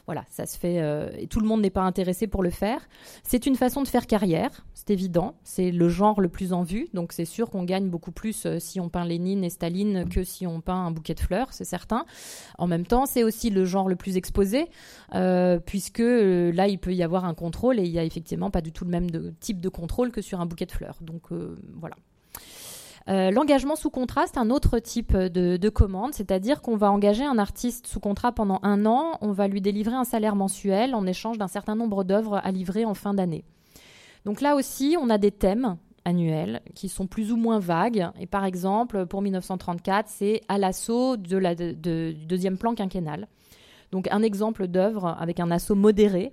voilà, 0.06 0.24
ça 0.30 0.46
se 0.46 0.58
fait. 0.58 0.78
et 1.18 1.28
tout 1.28 1.40
le 1.40 1.48
monde 1.48 1.62
n'est 1.62 1.70
pas 1.70 1.82
intéressé 1.82 2.28
pour 2.28 2.44
le 2.44 2.50
faire. 2.50 2.88
C'est 3.24 3.46
une 3.46 3.56
façon 3.56 3.82
de 3.84 3.88
faire 3.88 4.08
carrière, 4.08 4.66
c'est 4.74 4.90
évident. 4.90 5.36
C'est 5.44 5.72
le 5.72 5.90
genre 5.90 6.22
le 6.22 6.30
plus 6.30 6.54
en 6.54 6.64
vue. 6.64 6.89
Donc 6.94 7.14
c'est 7.14 7.26
sûr 7.26 7.50
qu'on 7.50 7.64
gagne 7.64 7.90
beaucoup 7.90 8.12
plus 8.12 8.46
euh, 8.46 8.60
si 8.60 8.80
on 8.80 8.90
peint 8.90 9.06
Lénine 9.06 9.44
et 9.44 9.50
Staline 9.50 10.08
que 10.10 10.24
si 10.24 10.48
on 10.48 10.62
peint 10.62 10.86
un 10.86 10.92
bouquet 10.92 11.14
de 11.14 11.20
fleurs, 11.20 11.52
c'est 11.52 11.66
certain. 11.66 12.06
En 12.58 12.68
même 12.68 12.86
temps, 12.86 13.06
c'est 13.06 13.24
aussi 13.24 13.50
le 13.50 13.66
genre 13.66 13.88
le 13.88 13.96
plus 13.96 14.18
exposé, 14.18 14.68
euh, 15.16 15.60
puisque 15.60 16.00
euh, 16.00 16.52
là, 16.52 16.68
il 16.68 16.80
peut 16.80 16.94
y 16.94 17.04
avoir 17.04 17.26
un 17.26 17.34
contrôle 17.34 17.80
et 17.80 17.84
il 17.84 17.92
n'y 17.92 18.00
a 18.00 18.04
effectivement 18.04 18.52
pas 18.52 18.62
du 18.62 18.72
tout 18.72 18.86
le 18.86 18.92
même 18.92 19.10
type 19.40 19.62
de 19.62 19.70
contrôle 19.70 20.12
que 20.12 20.22
sur 20.22 20.42
un 20.42 20.46
bouquet 20.46 20.66
de 20.66 20.72
fleurs. 20.72 20.98
Donc 21.02 21.30
voilà. 21.76 21.96
L'engagement 23.08 23.76
sous 23.76 23.90
contrat, 23.90 24.28
c'est 24.28 24.38
un 24.38 24.52
autre 24.52 24.78
type 24.78 25.18
de, 25.18 25.58
de 25.58 25.70
commande, 25.70 26.14
c'est-à-dire 26.14 26.62
qu'on 26.62 26.78
va 26.78 26.92
engager 26.92 27.24
un 27.24 27.40
artiste 27.40 27.88
sous 27.88 28.00
contrat 28.00 28.32
pendant 28.32 28.60
un 28.62 28.86
an, 28.86 29.18
on 29.22 29.32
va 29.32 29.48
lui 29.48 29.62
délivrer 29.62 29.96
un 29.96 30.04
salaire 30.04 30.36
mensuel 30.36 30.94
en 30.94 31.08
échange 31.08 31.40
d'un 31.40 31.48
certain 31.48 31.76
nombre 31.76 32.04
d'œuvres 32.04 32.40
à 32.44 32.52
livrer 32.52 32.86
en 32.86 32.94
fin 32.94 33.16
d'année. 33.16 33.46
Donc 34.26 34.42
là 34.42 34.56
aussi, 34.56 34.96
on 35.00 35.10
a 35.10 35.18
des 35.18 35.32
thèmes 35.32 35.78
annuels 36.06 36.62
qui 36.76 36.90
sont 36.90 37.08
plus 37.08 37.32
ou 37.32 37.38
moins 37.38 37.60
vagues. 37.60 38.10
Et 38.20 38.26
par 38.26 38.46
exemple, 38.46 39.06
pour 39.06 39.22
1934, 39.22 40.08
c'est 40.08 40.42
à 40.48 40.58
l'assaut 40.58 41.18
de 41.18 41.38
la, 41.38 41.56
du 41.56 42.14
deuxième 42.14 42.58
plan 42.58 42.76
quinquennal. 42.76 43.28
Donc 43.92 44.08
un 44.12 44.22
exemple 44.22 44.68
d'œuvre 44.68 45.16
avec 45.20 45.40
un 45.40 45.50
assaut 45.52 45.76
modéré 45.76 46.32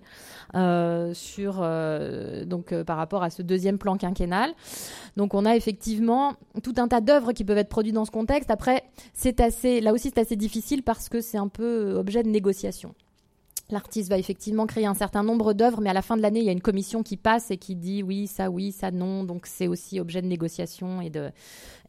euh, 0.54 1.14
sur 1.14 1.60
euh, 1.60 2.44
donc 2.44 2.72
euh, 2.72 2.84
par 2.84 2.96
rapport 2.96 3.22
à 3.22 3.30
ce 3.30 3.42
deuxième 3.42 3.78
plan 3.78 3.96
quinquennal. 3.96 4.52
Donc 5.16 5.34
on 5.34 5.44
a 5.44 5.56
effectivement 5.56 6.34
tout 6.62 6.74
un 6.76 6.88
tas 6.88 7.00
d'œuvres 7.00 7.32
qui 7.32 7.44
peuvent 7.44 7.58
être 7.58 7.68
produites 7.68 7.94
dans 7.94 8.04
ce 8.04 8.10
contexte. 8.10 8.50
Après, 8.50 8.84
c'est 9.14 9.40
assez 9.40 9.80
là 9.80 9.92
aussi 9.92 10.10
c'est 10.14 10.20
assez 10.20 10.36
difficile 10.36 10.82
parce 10.82 11.08
que 11.08 11.20
c'est 11.20 11.38
un 11.38 11.48
peu 11.48 11.94
objet 11.94 12.22
de 12.22 12.28
négociation. 12.28 12.94
L'artiste 13.70 14.10
va 14.10 14.18
effectivement 14.18 14.66
créer 14.66 14.86
un 14.86 14.94
certain 14.94 15.24
nombre 15.24 15.52
d'œuvres, 15.52 15.80
mais 15.80 15.90
à 15.90 15.92
la 15.92 16.02
fin 16.02 16.16
de 16.16 16.22
l'année, 16.22 16.38
il 16.40 16.46
y 16.46 16.48
a 16.48 16.52
une 16.52 16.60
commission 16.60 17.02
qui 17.02 17.16
passe 17.16 17.50
et 17.50 17.56
qui 17.56 17.74
dit 17.74 18.02
oui, 18.02 18.28
ça 18.28 18.48
oui, 18.48 18.70
ça 18.70 18.92
non. 18.92 19.24
Donc 19.24 19.46
c'est 19.46 19.66
aussi 19.66 19.98
objet 19.98 20.22
de 20.22 20.28
négociation 20.28 21.00
et 21.00 21.10
de, 21.10 21.30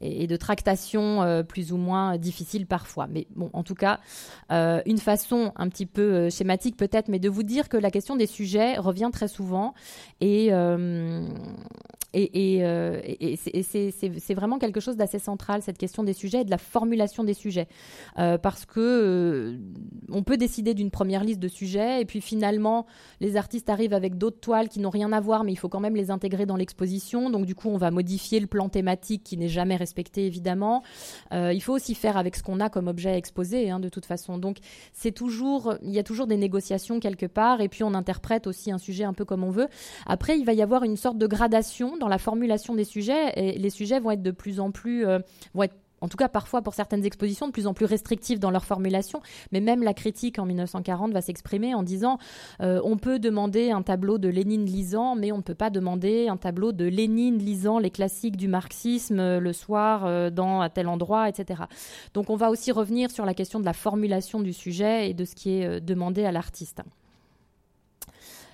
et, 0.01 0.27
de 0.27 0.35
tractation 0.35 1.21
euh, 1.21 1.43
plus 1.43 1.71
ou 1.71 1.77
moins 1.77 2.17
difficile 2.17 2.65
parfois. 2.67 3.07
Mais 3.07 3.27
bon, 3.35 3.49
en 3.53 3.63
tout 3.63 3.75
cas, 3.75 3.99
euh, 4.51 4.81
une 4.85 4.97
façon 4.97 5.51
un 5.55 5.69
petit 5.69 5.85
peu 5.85 6.01
euh, 6.01 6.29
schématique 6.29 6.77
peut-être, 6.77 7.07
mais 7.07 7.19
de 7.19 7.29
vous 7.29 7.43
dire 7.43 7.69
que 7.69 7.77
la 7.77 7.91
question 7.91 8.15
des 8.15 8.27
sujets 8.27 8.77
revient 8.77 9.09
très 9.11 9.27
souvent 9.27 9.73
et 10.21 10.51
c'est 13.43 14.33
vraiment 14.33 14.57
quelque 14.59 14.79
chose 14.79 14.97
d'assez 14.97 15.19
central, 15.19 15.61
cette 15.61 15.77
question 15.77 16.03
des 16.03 16.13
sujets 16.13 16.41
et 16.41 16.45
de 16.45 16.51
la 16.51 16.57
formulation 16.57 17.23
des 17.23 17.33
sujets. 17.33 17.67
parce 18.15 18.65
que 18.65 19.57
on 20.09 20.23
peut 20.23 20.37
décider 20.37 20.73
d'une 20.73 20.91
première 20.91 21.23
liste 21.23 21.39
de 21.39 21.47
sujets 21.47 22.01
et 22.01 22.05
puis 22.05 22.21
finalement, 22.21 22.85
les 23.19 23.37
artistes 23.37 23.69
arrivent 23.69 23.93
avec 23.93 24.17
d'autres 24.17 24.39
toiles 24.39 24.69
qui 24.69 24.79
n'ont 24.79 24.89
rien 24.89 25.11
à 25.13 25.19
voir, 25.19 25.43
mais 25.43 25.51
il 25.51 25.57
faut 25.57 25.69
quand 25.69 25.79
même 25.79 25.95
les 25.95 26.11
intégrer 26.11 26.45
dans 26.45 26.55
l'exposition. 26.55 27.29
Donc 27.29 27.45
du 27.45 27.55
coup, 27.55 27.69
on 27.69 27.77
va 27.77 27.91
modifier 27.91 28.39
le 28.39 28.47
plan 28.47 28.69
thématique 28.69 29.23
qui 29.23 29.37
n'est 29.37 29.47
jamais 29.47 29.75
respecté, 29.87 30.25
évidemment. 30.25 30.83
Euh, 31.33 31.53
il 31.53 31.61
faut 31.61 31.73
aussi 31.73 31.95
faire 31.95 32.17
avec 32.17 32.35
ce 32.35 32.43
qu'on 32.43 32.59
a 32.59 32.69
comme 32.69 32.87
objet 32.87 33.17
exposé, 33.17 33.69
hein, 33.69 33.79
de 33.79 33.87
toute 33.87 34.05
façon. 34.05 34.37
Donc 34.37 34.57
c'est 34.91 35.13
toujours, 35.13 35.75
il 35.81 35.91
y 35.91 35.99
a 35.99 36.03
toujours 36.03 36.27
des 36.27 36.35
négociations 36.35 36.99
quelque 36.99 37.25
part, 37.25 37.61
et 37.61 37.69
puis 37.69 37.83
on 37.83 37.93
interprète 37.93 38.47
aussi 38.47 38.69
un 38.71 38.77
sujet 38.77 39.05
un 39.05 39.13
peu 39.13 39.23
comme 39.23 39.43
on 39.45 39.49
veut. 39.49 39.67
Après, 40.05 40.37
il 40.37 40.45
va 40.45 40.53
y 40.53 40.61
avoir 40.61 40.83
une 40.83 40.97
sorte 40.97 41.17
de 41.17 41.27
gradation 41.27 41.95
dans 41.95 42.09
la 42.09 42.17
formulation 42.17 42.75
des 42.75 42.83
sujets, 42.83 43.31
et 43.35 43.57
les 43.57 43.69
sujets 43.69 43.99
vont 43.99 44.11
être 44.11 44.23
de 44.23 44.31
plus 44.31 44.59
en 44.59 44.71
plus, 44.71 45.05
euh, 45.05 45.19
vont 45.53 45.63
être 45.63 45.75
en 46.01 46.07
tout 46.07 46.17
cas 46.17 46.29
parfois 46.29 46.61
pour 46.61 46.73
certaines 46.73 47.05
expositions, 47.05 47.47
de 47.47 47.51
plus 47.51 47.67
en 47.67 47.73
plus 47.73 47.85
restrictives 47.85 48.39
dans 48.39 48.51
leur 48.51 48.65
formulation. 48.65 49.21
Mais 49.51 49.61
même 49.61 49.83
la 49.83 49.93
critique 49.93 50.39
en 50.39 50.45
1940 50.45 51.13
va 51.13 51.21
s'exprimer 51.21 51.73
en 51.73 51.83
disant 51.83 52.17
euh, 52.61 52.81
on 52.83 52.97
peut 52.97 53.19
demander 53.19 53.71
un 53.71 53.81
tableau 53.81 54.17
de 54.17 54.29
Lénine 54.29 54.65
lisant, 54.65 55.15
mais 55.15 55.31
on 55.31 55.37
ne 55.37 55.41
peut 55.41 55.55
pas 55.55 55.69
demander 55.69 56.27
un 56.27 56.37
tableau 56.37 56.71
de 56.71 56.85
Lénine 56.85 57.37
lisant 57.37 57.79
les 57.79 57.91
classiques 57.91 58.37
du 58.37 58.47
marxisme 58.47 59.19
euh, 59.19 59.39
le 59.39 59.53
soir 59.53 60.05
euh, 60.05 60.29
dans 60.29 60.61
à 60.61 60.69
tel 60.69 60.87
endroit, 60.87 61.29
etc. 61.29 61.63
Donc 62.13 62.29
on 62.29 62.35
va 62.35 62.49
aussi 62.49 62.71
revenir 62.71 63.11
sur 63.11 63.25
la 63.25 63.33
question 63.33 63.59
de 63.59 63.65
la 63.65 63.73
formulation 63.73 64.39
du 64.39 64.53
sujet 64.53 65.09
et 65.09 65.13
de 65.13 65.25
ce 65.25 65.35
qui 65.35 65.51
est 65.51 65.81
demandé 65.81 66.25
à 66.25 66.31
l'artiste. 66.31 66.81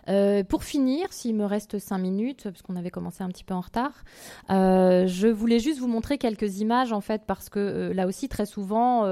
Euh, 0.09 0.43
pour 0.43 0.63
finir, 0.63 1.11
s'il 1.11 1.35
me 1.35 1.45
reste 1.45 1.79
cinq 1.79 1.99
minutes, 1.99 2.43
parce 2.43 2.61
qu'on 2.61 2.75
avait 2.75 2.89
commencé 2.89 3.23
un 3.23 3.29
petit 3.29 3.43
peu 3.43 3.53
en 3.53 3.61
retard, 3.61 4.03
euh, 4.49 5.07
je 5.07 5.27
voulais 5.27 5.59
juste 5.59 5.79
vous 5.79 5.87
montrer 5.87 6.17
quelques 6.17 6.59
images 6.59 6.91
en 6.91 7.01
fait, 7.01 7.23
parce 7.25 7.49
que 7.49 7.59
euh, 7.59 7.93
là 7.93 8.07
aussi 8.07 8.27
très 8.27 8.45
souvent 8.45 9.05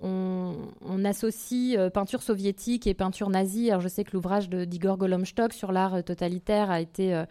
on, 0.00 1.04
associe 1.04 1.78
peinture 1.92 2.22
soviétique 2.22 2.86
et 2.86 2.92
peinture 2.92 3.30
nazie. 3.30 3.70
Alors 3.70 3.80
je 3.80 3.88
sais 3.88 4.04
que 4.04 4.10
l'ouvrage 4.12 4.50
d'Igor 4.50 4.98
Golomstok 4.98 5.52
sur 5.52 5.72
l'art 5.72 6.02
totalitaire 6.04 6.70
a 6.70 6.80
été 6.80 7.22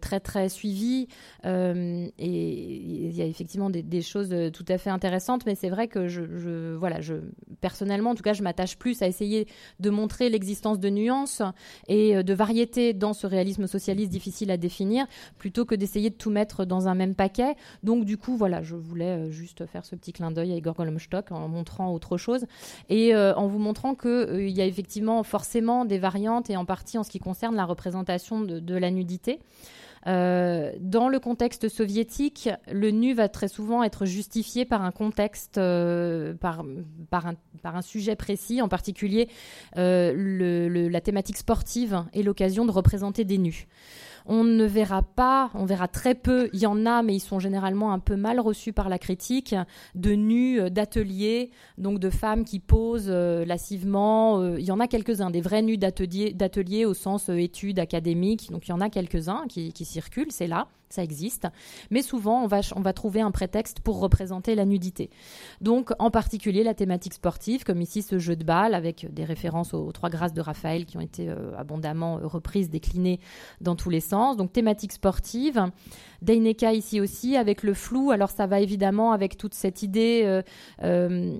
très 0.00 0.20
très 0.20 0.48
suivi 0.48 1.06
et 1.44 2.12
il 2.18 3.12
y 3.12 3.22
a 3.22 3.24
effectivement 3.24 3.70
des, 3.70 4.02
choses 4.02 4.34
tout 4.52 4.64
à 4.68 4.78
fait 4.78 4.90
intéressantes, 4.90 5.46
mais 5.46 5.54
c'est 5.54 5.70
vrai 5.70 5.88
que 5.88 6.08
je, 6.08 6.74
voilà, 6.74 7.00
je 7.00 7.14
personnellement 7.60 8.10
en 8.10 8.14
tout 8.14 8.22
cas 8.22 8.32
je 8.32 8.42
m'attache 8.42 8.76
plus 8.76 9.00
à 9.00 9.06
essayer 9.06 9.46
de 9.80 9.90
montrer 9.90 10.28
l'existence 10.28 10.78
de 10.78 10.90
nuances 10.90 11.42
et 11.86 12.22
de 12.28 12.34
variété 12.34 12.92
dans 12.92 13.14
ce 13.14 13.26
réalisme 13.26 13.66
socialiste 13.66 14.10
difficile 14.10 14.50
à 14.50 14.58
définir, 14.58 15.06
plutôt 15.38 15.64
que 15.64 15.74
d'essayer 15.74 16.10
de 16.10 16.14
tout 16.14 16.30
mettre 16.30 16.66
dans 16.66 16.86
un 16.86 16.94
même 16.94 17.14
paquet. 17.14 17.56
Donc 17.82 18.04
du 18.04 18.18
coup, 18.18 18.36
voilà, 18.36 18.62
je 18.62 18.76
voulais 18.76 19.16
euh, 19.16 19.30
juste 19.30 19.64
faire 19.66 19.86
ce 19.86 19.96
petit 19.96 20.12
clin 20.12 20.30
d'œil 20.30 20.52
à 20.52 20.56
Igor 20.56 20.74
Golomstok 20.74 21.32
en 21.32 21.48
montrant 21.48 21.90
autre 21.92 22.18
chose 22.18 22.44
et 22.90 23.14
euh, 23.14 23.34
en 23.34 23.46
vous 23.46 23.58
montrant 23.58 23.94
qu'il 23.94 24.10
euh, 24.10 24.48
y 24.48 24.60
a 24.60 24.66
effectivement 24.66 25.22
forcément 25.22 25.86
des 25.86 25.98
variantes 25.98 26.50
et 26.50 26.56
en 26.56 26.66
partie 26.66 26.98
en 26.98 27.02
ce 27.02 27.10
qui 27.10 27.18
concerne 27.18 27.56
la 27.56 27.64
représentation 27.64 28.40
de 28.42 28.74
la 28.74 28.90
nudité. 28.90 29.40
Euh, 30.06 30.72
dans 30.80 31.08
le 31.08 31.18
contexte 31.18 31.68
soviétique, 31.68 32.48
le 32.70 32.90
nu 32.90 33.14
va 33.14 33.28
très 33.28 33.48
souvent 33.48 33.82
être 33.82 34.06
justifié 34.06 34.64
par 34.64 34.82
un 34.82 34.92
contexte, 34.92 35.58
euh, 35.58 36.34
par, 36.34 36.62
un, 36.62 37.82
sujet 37.82 38.16
précis, 38.16 38.62
en 38.62 38.68
particulier 38.68 39.28
euh, 39.76 40.88
la 40.90 41.00
thématique 41.00 41.36
sportive 41.36 42.04
et 42.12 42.22
l'occasion 42.22 42.64
de 42.64 42.70
représenter 42.70 43.24
des 43.24 43.38
nus. 43.38 43.66
On 44.30 44.44
ne 44.44 44.64
verra 44.64 45.02
pas, 45.02 45.50
on 45.54 45.64
verra 45.64 45.88
très 45.88 46.14
peu, 46.14 46.50
il 46.52 46.60
y 46.60 46.66
en 46.66 46.84
a, 46.84 47.02
mais 47.02 47.14
ils 47.14 47.20
sont 47.20 47.40
généralement 47.40 47.92
un 47.92 47.98
peu 47.98 48.14
mal 48.14 48.40
reçus 48.40 48.74
par 48.74 48.90
la 48.90 48.98
critique, 48.98 49.54
de 49.94 50.12
nus 50.12 50.60
euh, 50.60 50.68
d'atelier, 50.68 51.50
donc 51.78 51.98
de 51.98 52.10
femmes 52.10 52.44
qui 52.44 52.60
posent 52.60 53.08
euh, 53.08 53.46
lassivement. 53.46 54.40
Euh, 54.40 54.60
il 54.60 54.66
y 54.66 54.70
en 54.70 54.80
a 54.80 54.86
quelques-uns, 54.86 55.30
des 55.30 55.40
vrais 55.40 55.62
nus 55.62 55.78
d'atelier 55.78 56.84
au 56.84 56.92
sens 56.92 57.30
études 57.30 57.78
académiques, 57.78 58.50
donc 58.52 58.68
il 58.68 58.70
y 58.70 58.74
en 58.74 58.80
a 58.82 58.90
quelques-uns 58.90 59.46
qui 59.48 59.84
circulent, 59.84 60.30
c'est 60.30 60.46
là 60.46 60.68
ça 60.90 61.02
existe, 61.02 61.46
mais 61.90 62.02
souvent 62.02 62.42
on 62.42 62.46
va, 62.46 62.92
trouver 62.92 63.20
un 63.20 63.30
prétexte 63.30 63.80
pour 63.80 64.00
représenter 64.00 64.54
la 64.54 64.64
nudité. 64.64 65.10
Donc 65.60 65.90
en 65.98 66.10
particulier 66.10 66.62
la 66.62 66.74
thématique 66.74 67.14
sportive, 67.14 67.64
comme 67.64 67.80
ici 67.80 68.02
ce 68.02 68.18
jeu 68.18 68.36
de 68.36 68.44
balle 68.44 68.74
avec 68.74 69.12
des 69.12 69.24
références 69.24 69.74
aux, 69.74 69.92
trois 69.92 70.10
grâces 70.10 70.32
de 70.32 70.40
Raphaël 70.40 70.86
qui 70.86 70.96
ont 70.96 71.02
été 71.02 71.28
euh, 71.28 71.56
abondamment 71.56 72.18
reprises, 72.22 72.70
déclinées 72.70 73.20
dans 73.60 73.76
tous 73.76 73.90
les 73.90 74.00
sens. 74.00 74.36
Donc 74.36 74.52
thématique 74.52 74.92
sportive. 74.92 75.70
Deineka 76.22 76.72
ici 76.72 77.00
aussi 77.00 77.36
avec 77.36 77.62
le 77.62 77.74
flou. 77.74 78.10
Alors 78.10 78.30
ça 78.30 78.46
va 78.46 78.60
évidemment 78.60 79.12
avec 79.12 79.36
toute 79.36 79.54
cette 79.54 79.82
idée, 79.82 80.22
euh, 80.24 80.42
euh, 80.82 81.32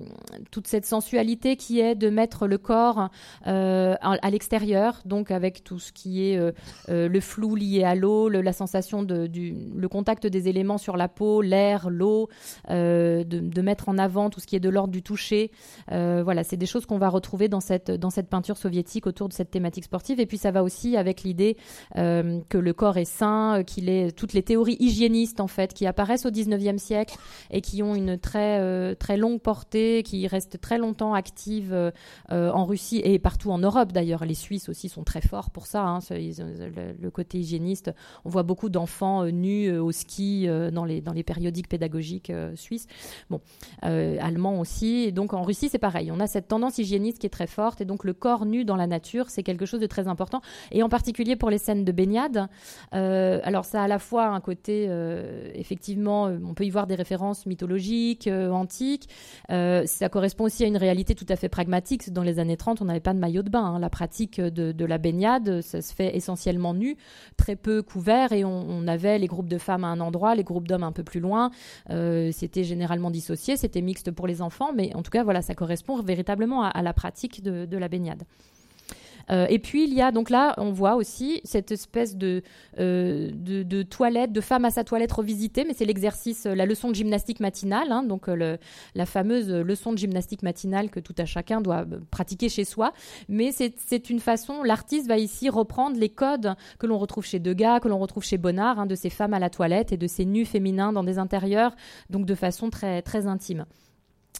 toute 0.51 0.67
cette 0.67 0.85
sensualité 0.85 1.55
qui 1.55 1.79
est 1.79 1.95
de 1.95 2.09
mettre 2.09 2.47
le 2.47 2.57
corps 2.57 3.09
à, 3.45 4.29
l'extérieur, 4.29 5.01
donc 5.05 5.31
avec 5.31 5.63
tout 5.63 5.79
ce 5.79 5.91
qui 5.91 6.23
est 6.23 6.39
le 6.87 7.19
flou 7.19 7.55
lié 7.55 7.83
à 7.83 7.95
l'eau, 7.95 8.29
la 8.29 8.53
sensation 8.53 9.03
de, 9.03 9.27
du 9.27 9.55
contact 9.89 10.27
des 10.27 10.47
éléments 10.47 10.77
sur 10.77 10.95
la 10.95 11.07
peau, 11.07 11.41
l'air, 11.41 11.89
l'eau, 11.89 12.29
euh, 12.69 13.23
de, 13.23 13.61
mettre 13.61 13.89
en 13.89 13.97
avant 13.97 14.29
tout 14.29 14.39
ce 14.39 14.47
qui 14.47 14.55
est 14.55 14.61
de 14.61 14.69
l'ordre 14.69 14.93
du 14.93 15.03
toucher. 15.03 15.51
Euh, 15.91 16.21
voilà, 16.23 16.45
c'est 16.45 16.55
des 16.55 16.65
choses 16.65 16.85
qu'on 16.85 16.97
va 16.97 17.09
retrouver 17.09 17.49
dans 17.49 17.59
cette, 17.59 17.91
dans 17.91 18.09
cette 18.09 18.29
peinture 18.29 18.57
soviétique 18.57 19.05
autour 19.05 19.27
de 19.27 19.33
cette 19.33 19.51
thématique 19.51 19.83
sportive. 19.83 20.19
Et 20.21 20.25
puis 20.25 20.37
ça 20.37 20.51
va 20.51 20.63
aussi 20.63 20.95
avec 20.95 21.23
l'idée 21.23 21.57
euh, 21.97 22.39
que 22.47 22.57
le 22.57 22.73
corps 22.73 22.97
est 22.97 23.05
sain, 23.05 23.63
qu'il 23.65 23.89
est 23.89 24.15
toutes 24.15 24.31
les 24.31 24.43
théories 24.43 24.68
hygiénistes 24.79 25.39
en 25.39 25.47
fait 25.47 25.73
qui 25.73 25.85
apparaissent 25.85 26.25
au 26.25 26.31
19e 26.31 26.77
siècle 26.77 27.17
et 27.51 27.61
qui 27.61 27.83
ont 27.83 27.95
une 27.95 28.17
très, 28.17 28.95
très 28.95 29.17
longue 29.17 29.39
portée, 29.41 30.03
qui 30.03 30.27
restent 30.27 30.59
très 30.59 30.77
longtemps 30.77 31.13
actives 31.13 31.91
en 32.29 32.65
Russie 32.65 33.01
et 33.03 33.19
partout 33.19 33.51
en 33.51 33.57
Europe 33.57 33.91
d'ailleurs. 33.91 34.25
Les 34.25 34.33
Suisses 34.33 34.69
aussi 34.69 34.89
sont 34.89 35.03
très 35.03 35.21
forts 35.21 35.49
pour 35.49 35.65
ça. 35.65 35.83
Hein, 35.83 35.99
le, 36.09 37.09
côté 37.09 37.39
hygiéniste, 37.39 37.91
on 38.25 38.29
voit 38.29 38.43
beaucoup 38.43 38.69
d'enfants 38.69 39.25
nus 39.25 39.67
euh, 39.67 39.81
au 39.81 39.91
ski 39.91 40.47
euh, 40.47 40.71
dans, 40.71 40.85
les, 40.85 41.01
dans 41.01 41.13
les 41.13 41.23
périodiques 41.23 41.67
pédagogiques 41.67 42.29
euh, 42.29 42.55
suisses. 42.55 42.87
Bon, 43.29 43.41
allemands 43.81 44.59
aussi. 44.59 45.03
Et 45.03 45.11
donc 45.11 45.33
en 45.33 45.43
Russie, 45.43 45.69
c'est 45.69 45.79
pareil. 45.79 46.11
On 46.11 46.19
a 46.19 46.27
cette 46.27 46.47
tendance 46.47 46.77
hygiéniste 46.77 47.19
qui 47.19 47.27
est 47.27 47.31
très 47.31 47.47
forte. 47.47 47.81
Et 47.81 47.85
donc 47.85 48.03
le 48.03 48.13
corps 48.13 48.45
nu 48.45 48.65
dans 48.65 48.75
la 48.75 48.87
nature, 48.87 49.29
c'est 49.29 49.43
quelque 49.43 49.65
chose 49.65 49.79
de 49.79 49.87
très 49.87 50.07
important. 50.07 50.41
Et 50.71 50.83
en 50.83 50.89
particulier 50.89 51.35
pour 51.35 51.49
les 51.49 51.57
scènes 51.57 51.85
de 51.85 51.91
baignade. 51.91 52.47
alors 52.91 53.65
ça 53.65 53.81
a 53.81 53.85
à 53.85 53.87
la 53.87 53.99
fois 53.99 54.27
un 54.27 54.39
côté, 54.39 54.58
effectivement, 54.67 56.25
on 56.25 56.53
peut 56.53 56.65
y 56.65 56.69
voir 56.69 56.87
des 56.87 56.95
références 56.95 57.45
mythologiques, 57.45 58.27
antiques. 58.27 59.09
ça 59.49 60.09
correspond 60.09 60.45
aussi 60.45 60.63
à 60.63 60.67
une 60.67 60.77
réalité 60.77 61.15
tout 61.15 61.25
à 61.29 61.35
fait 61.35 61.49
pragmatique. 61.49 62.11
Dans 62.11 62.23
les 62.23 62.39
années 62.39 62.57
30, 62.57 62.81
on 62.81 62.85
n'avait 62.85 62.99
pas 62.99 63.13
de 63.13 63.19
maillot 63.19 63.43
de 63.43 63.49
bain. 63.49 63.63
Hein. 63.63 63.79
La 63.79 63.89
pratique 63.89 64.39
de, 64.41 64.85
la 64.85 64.97
baignade, 64.97 65.61
ça 65.61 65.81
se 65.81 65.93
fait 65.93 66.15
essentiellement 66.15 66.73
nu, 66.73 66.97
très 67.37 67.55
peu 67.55 67.81
couvert, 67.81 68.31
et 68.31 68.43
on, 68.43 68.87
avait 68.87 69.19
les 69.19 69.27
groupes 69.27 69.49
de 69.49 69.57
femmes 69.59 69.83
à 69.83 69.87
un 69.87 69.99
endroit, 69.99 70.33
les 70.33 70.43
groupes 70.43 70.67
d'hommes 70.67 70.83
un 70.83 70.91
peu 70.91 71.03
plus 71.03 71.19
loin. 71.19 71.51
Euh, 71.91 72.31
c'était 72.31 72.63
généralement 72.63 73.11
dissocié, 73.11 73.55
c'était 73.55 73.81
mixte 73.81 74.09
pour 74.11 74.25
les 74.25 74.41
enfants, 74.41 74.71
mais 74.73 74.95
en 74.95 75.03
tout 75.03 75.11
cas, 75.11 75.23
voilà, 75.23 75.41
ça 75.41 75.53
correspond 75.53 76.01
véritablement 76.01 76.63
à, 76.63 76.81
la 76.81 76.93
pratique 76.93 77.43
de 77.43 77.77
la 77.77 77.87
baignade. 77.87 78.23
Euh, 79.31 79.45
et 79.49 79.59
puis 79.59 79.83
il 79.83 79.93
y 79.93 80.01
a 80.01 80.11
donc 80.11 80.29
là, 80.29 80.53
on 80.57 80.71
voit 80.71 80.95
aussi 80.95 81.41
cette 81.43 81.71
espèce 81.71 82.15
de, 82.15 82.41
euh, 82.79 83.29
de, 83.33 83.83
toilette, 83.83 84.31
de 84.31 84.41
femme 84.41 84.65
à 84.65 84.71
sa 84.71 84.83
toilette 84.83 85.11
revisitée, 85.11 85.65
mais 85.65 85.73
c'est 85.73 85.85
l'exercice, 85.85 86.45
la 86.45 86.65
leçon 86.65 86.89
de 86.89 86.95
gymnastique 86.95 87.39
matinale, 87.39 87.91
hein, 87.91 88.03
donc 88.03 88.27
euh, 88.27 88.57
la 88.95 89.05
fameuse 89.05 89.49
leçon 89.49 89.93
de 89.93 89.97
gymnastique 89.97 90.43
matinale 90.43 90.89
que 90.89 90.99
tout 90.99 91.15
à 91.17 91.25
chacun 91.25 91.61
doit 91.61 91.85
pratiquer 92.11 92.49
chez 92.49 92.65
soi. 92.65 92.93
Mais 93.27 93.51
c'est 93.51 94.09
une 94.09 94.19
façon, 94.19 94.63
l'artiste 94.63 95.07
va 95.07 95.17
ici 95.17 95.49
reprendre 95.49 95.97
les 95.97 96.09
codes 96.09 96.55
que 96.77 96.87
l'on 96.87 96.97
retrouve 96.97 97.25
chez 97.25 97.39
Degas, 97.39 97.79
que 97.79 97.87
l'on 97.87 97.99
retrouve 97.99 98.23
chez 98.23 98.37
Bonnard, 98.37 98.79
hein, 98.79 98.85
de 98.85 98.95
ces 98.95 99.09
femmes 99.09 99.33
à 99.33 99.39
la 99.39 99.49
toilette 99.49 99.91
et 99.91 99.97
de 99.97 100.07
ces 100.07 100.25
nus 100.25 100.45
féminins 100.45 100.93
dans 100.93 101.03
des 101.03 101.19
intérieurs, 101.19 101.75
donc 102.09 102.25
de 102.25 102.35
façon 102.35 102.69
très, 102.69 103.01
très 103.01 103.27
intime. 103.27 103.65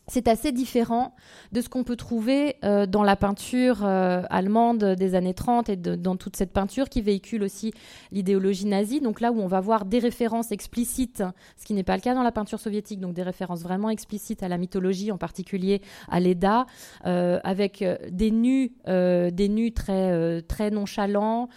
C'est 0.09 0.27
assez 0.27 0.51
différent 0.51 1.15
de 1.51 1.61
ce 1.61 1.69
qu'on 1.69 1.83
peut 1.83 1.95
trouver 1.95 2.55
euh, 2.63 2.85
dans 2.85 3.03
la 3.03 3.15
peinture 3.15 3.85
euh, 3.85 4.23
allemande 4.29 4.83
des 4.83 5.15
années 5.15 5.33
30 5.33 5.69
et 5.69 5.75
dans 5.75 6.15
toute 6.15 6.35
cette 6.35 6.51
peinture 6.51 6.89
qui 6.89 7.01
véhicule 7.01 7.43
aussi 7.43 7.71
l'idéologie 8.11 8.65
nazie. 8.65 9.01
Donc 9.01 9.21
là 9.21 9.31
où 9.31 9.39
on 9.39 9.47
va 9.47 9.61
voir 9.61 9.85
des 9.85 9.99
références 9.99 10.51
explicites, 10.51 11.23
ce 11.57 11.65
qui 11.65 11.73
n'est 11.73 11.83
pas 11.83 11.95
le 11.95 12.01
cas 12.01 12.15
dans 12.15 12.23
la 12.23 12.31
peinture 12.31 12.59
soviétique, 12.59 12.99
donc 12.99 13.13
des 13.13 13.23
références 13.23 13.61
vraiment 13.61 13.89
explicites 13.89 14.43
à 14.43 14.47
la 14.47 14.57
mythologie, 14.57 15.11
en 15.11 15.17
particulier 15.17 15.81
à 16.09 16.19
l'Eda, 16.19 16.65
euh, 17.05 17.39
avec 17.43 17.83
des 18.11 18.31
nus, 18.31 18.73
des 18.87 19.49
nus 19.49 19.73
très, 19.73 20.41
très 20.43 20.71
nonchalants, 20.71 21.49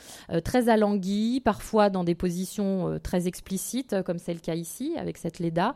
très 0.45 0.69
alanguis, 0.69 1.41
parfois 1.41 1.91
dans 1.91 2.05
des 2.05 2.15
positions 2.15 2.99
très 3.03 3.27
explicites, 3.27 4.03
comme 4.03 4.19
c'est 4.19 4.35
le 4.35 4.41
cas 4.41 4.55
ici 4.55 4.95
avec 4.99 5.17
cette 5.17 5.39
Leda. 5.39 5.75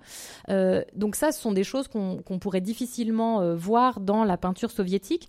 donc 0.95 1.17
ça, 1.17 1.33
ce 1.33 1.41
sont 1.41 1.53
des 1.53 1.65
choses 1.65 1.89
qu'on 1.89 2.39
pourrait 2.39 2.56
difficilement 2.61 3.41
euh, 3.41 3.55
voir 3.55 4.01
dans 4.01 4.25
la 4.25 4.37
peinture 4.37 4.71
soviétique, 4.71 5.29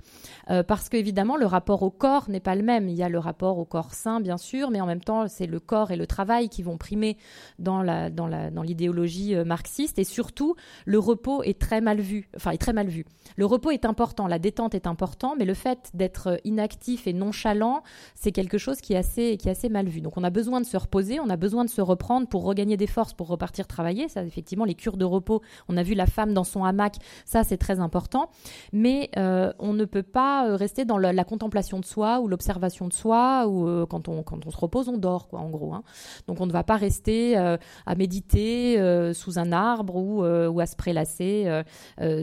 euh, 0.49 0.63
parce 0.63 0.89
qu'évidemment, 0.89 1.37
le 1.37 1.45
rapport 1.45 1.83
au 1.83 1.89
corps 1.89 2.29
n'est 2.29 2.39
pas 2.39 2.55
le 2.55 2.63
même. 2.63 2.89
Il 2.89 2.95
y 2.95 3.03
a 3.03 3.09
le 3.09 3.19
rapport 3.19 3.57
au 3.57 3.65
corps 3.65 3.93
sain, 3.93 4.19
bien 4.19 4.37
sûr, 4.37 4.71
mais 4.71 4.81
en 4.81 4.85
même 4.85 5.01
temps, 5.01 5.27
c'est 5.27 5.47
le 5.47 5.59
corps 5.59 5.91
et 5.91 5.95
le 5.95 6.07
travail 6.07 6.49
qui 6.49 6.63
vont 6.63 6.77
primer 6.77 7.17
dans 7.59 7.81
la 7.81 8.09
dans 8.09 8.27
la 8.27 8.51
dans 8.51 8.61
l'idéologie 8.61 9.35
euh, 9.35 9.43
marxiste, 9.43 9.99
et 9.99 10.03
surtout, 10.03 10.55
le 10.85 10.99
repos 10.99 11.43
est 11.43 11.59
très 11.59 11.81
mal 11.81 11.99
vu. 11.99 12.29
Enfin, 12.35 12.51
est 12.51 12.57
très 12.57 12.73
mal 12.73 12.87
vu. 12.87 13.05
Le 13.35 13.45
repos 13.45 13.71
est 13.71 13.85
important, 13.85 14.27
la 14.27 14.39
détente 14.39 14.75
est 14.75 14.87
important, 14.87 15.35
mais 15.37 15.45
le 15.45 15.53
fait 15.53 15.91
d'être 15.93 16.39
inactif 16.43 17.07
et 17.07 17.13
nonchalant, 17.13 17.83
c'est 18.15 18.31
quelque 18.31 18.57
chose 18.57 18.81
qui 18.81 18.93
est 18.93 18.97
assez 18.97 19.37
qui 19.37 19.47
est 19.47 19.51
assez 19.51 19.69
mal 19.69 19.87
vu. 19.87 20.01
Donc, 20.01 20.17
on 20.17 20.23
a 20.23 20.29
besoin 20.29 20.61
de 20.61 20.65
se 20.65 20.77
reposer, 20.77 21.19
on 21.19 21.29
a 21.29 21.37
besoin 21.37 21.65
de 21.65 21.69
se 21.69 21.81
reprendre 21.81 22.27
pour 22.27 22.43
regagner 22.43 22.77
des 22.77 22.87
forces, 22.87 23.13
pour 23.13 23.27
repartir 23.27 23.67
travailler. 23.67 24.07
Ça, 24.07 24.23
effectivement, 24.23 24.65
les 24.65 24.75
cures 24.75 24.97
de 24.97 25.05
repos. 25.05 25.41
On 25.67 25.77
a 25.77 25.83
vu 25.83 25.93
la 25.93 26.05
femme 26.05 26.33
dans 26.33 26.43
son 26.43 26.63
hamac, 26.63 26.95
ça, 27.25 27.43
c'est 27.43 27.57
très 27.57 27.79
important. 27.79 28.29
Mais 28.73 29.09
euh, 29.17 29.51
on 29.59 29.73
ne 29.73 29.85
peut 29.85 30.03
pas 30.03 30.47
euh, 30.47 30.55
rester 30.55 30.85
dans 30.85 30.97
la, 30.97 31.23
contemplation 31.23 31.79
de 31.79 31.85
soi 31.85 32.19
ou 32.19 32.27
l'observation 32.27 32.87
de 32.87 32.93
soi, 32.93 33.47
ou 33.47 33.67
euh, 33.67 33.85
quand, 33.85 34.07
on, 34.07 34.23
quand 34.23 34.45
on 34.45 34.51
se 34.51 34.57
repose, 34.57 34.87
on 34.87 34.97
dort, 34.97 35.27
quoi, 35.27 35.39
en 35.39 35.49
gros. 35.49 35.73
Hein. 35.73 35.83
Donc 36.27 36.39
on 36.41 36.45
ne 36.45 36.51
va 36.51 36.63
pas 36.63 36.77
rester 36.77 37.35
à 37.37 37.95
méditer 37.95 38.77
sous 39.13 39.39
un 39.39 39.51
arbre 39.51 39.95
ou, 39.95 40.23
ou 40.23 40.59
à 40.59 40.65
se 40.65 40.75
prélasser 40.75 41.63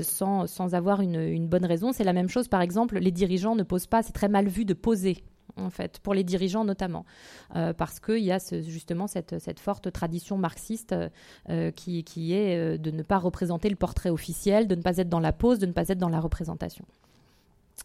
sans, 0.02 0.46
sans 0.46 0.74
avoir 0.74 1.00
une, 1.00 1.20
une 1.20 1.48
bonne 1.48 1.64
raison. 1.64 1.92
C'est 1.92 2.04
la 2.04 2.12
même 2.12 2.28
chose, 2.28 2.48
par 2.48 2.60
exemple, 2.60 2.98
les 2.98 3.10
dirigeants 3.10 3.56
ne 3.56 3.62
posent 3.62 3.86
pas, 3.86 4.02
c'est 4.02 4.12
très 4.12 4.28
mal 4.28 4.48
vu 4.48 4.64
de 4.64 4.74
poser 4.74 5.24
en 5.56 5.70
fait, 5.70 5.98
pour 6.00 6.14
les 6.14 6.24
dirigeants 6.24 6.64
notamment, 6.64 7.04
euh, 7.56 7.72
parce 7.72 8.00
qu'il 8.00 8.24
y 8.24 8.32
a 8.32 8.38
justement 8.62 9.06
cette, 9.06 9.60
forte 9.60 9.92
tradition 9.92 10.36
marxiste 10.36 10.92
euh, 10.92 11.08
euh, 11.48 11.70
qui, 11.70 12.04
qui, 12.04 12.34
est 12.34 12.78
de 12.78 12.90
ne 12.90 13.02
pas 13.02 13.18
représenter 13.18 13.70
le 13.70 13.76
portrait 13.76 14.10
officiel, 14.10 14.66
de 14.66 14.74
ne 14.74 14.82
pas 14.82 14.96
être 14.98 15.08
dans 15.08 15.20
la 15.20 15.32
pose, 15.32 15.58
de 15.58 15.66
ne 15.66 15.72
pas 15.72 15.88
être 15.88 15.98
dans 15.98 16.08
la 16.08 16.20
représentation. 16.20 16.84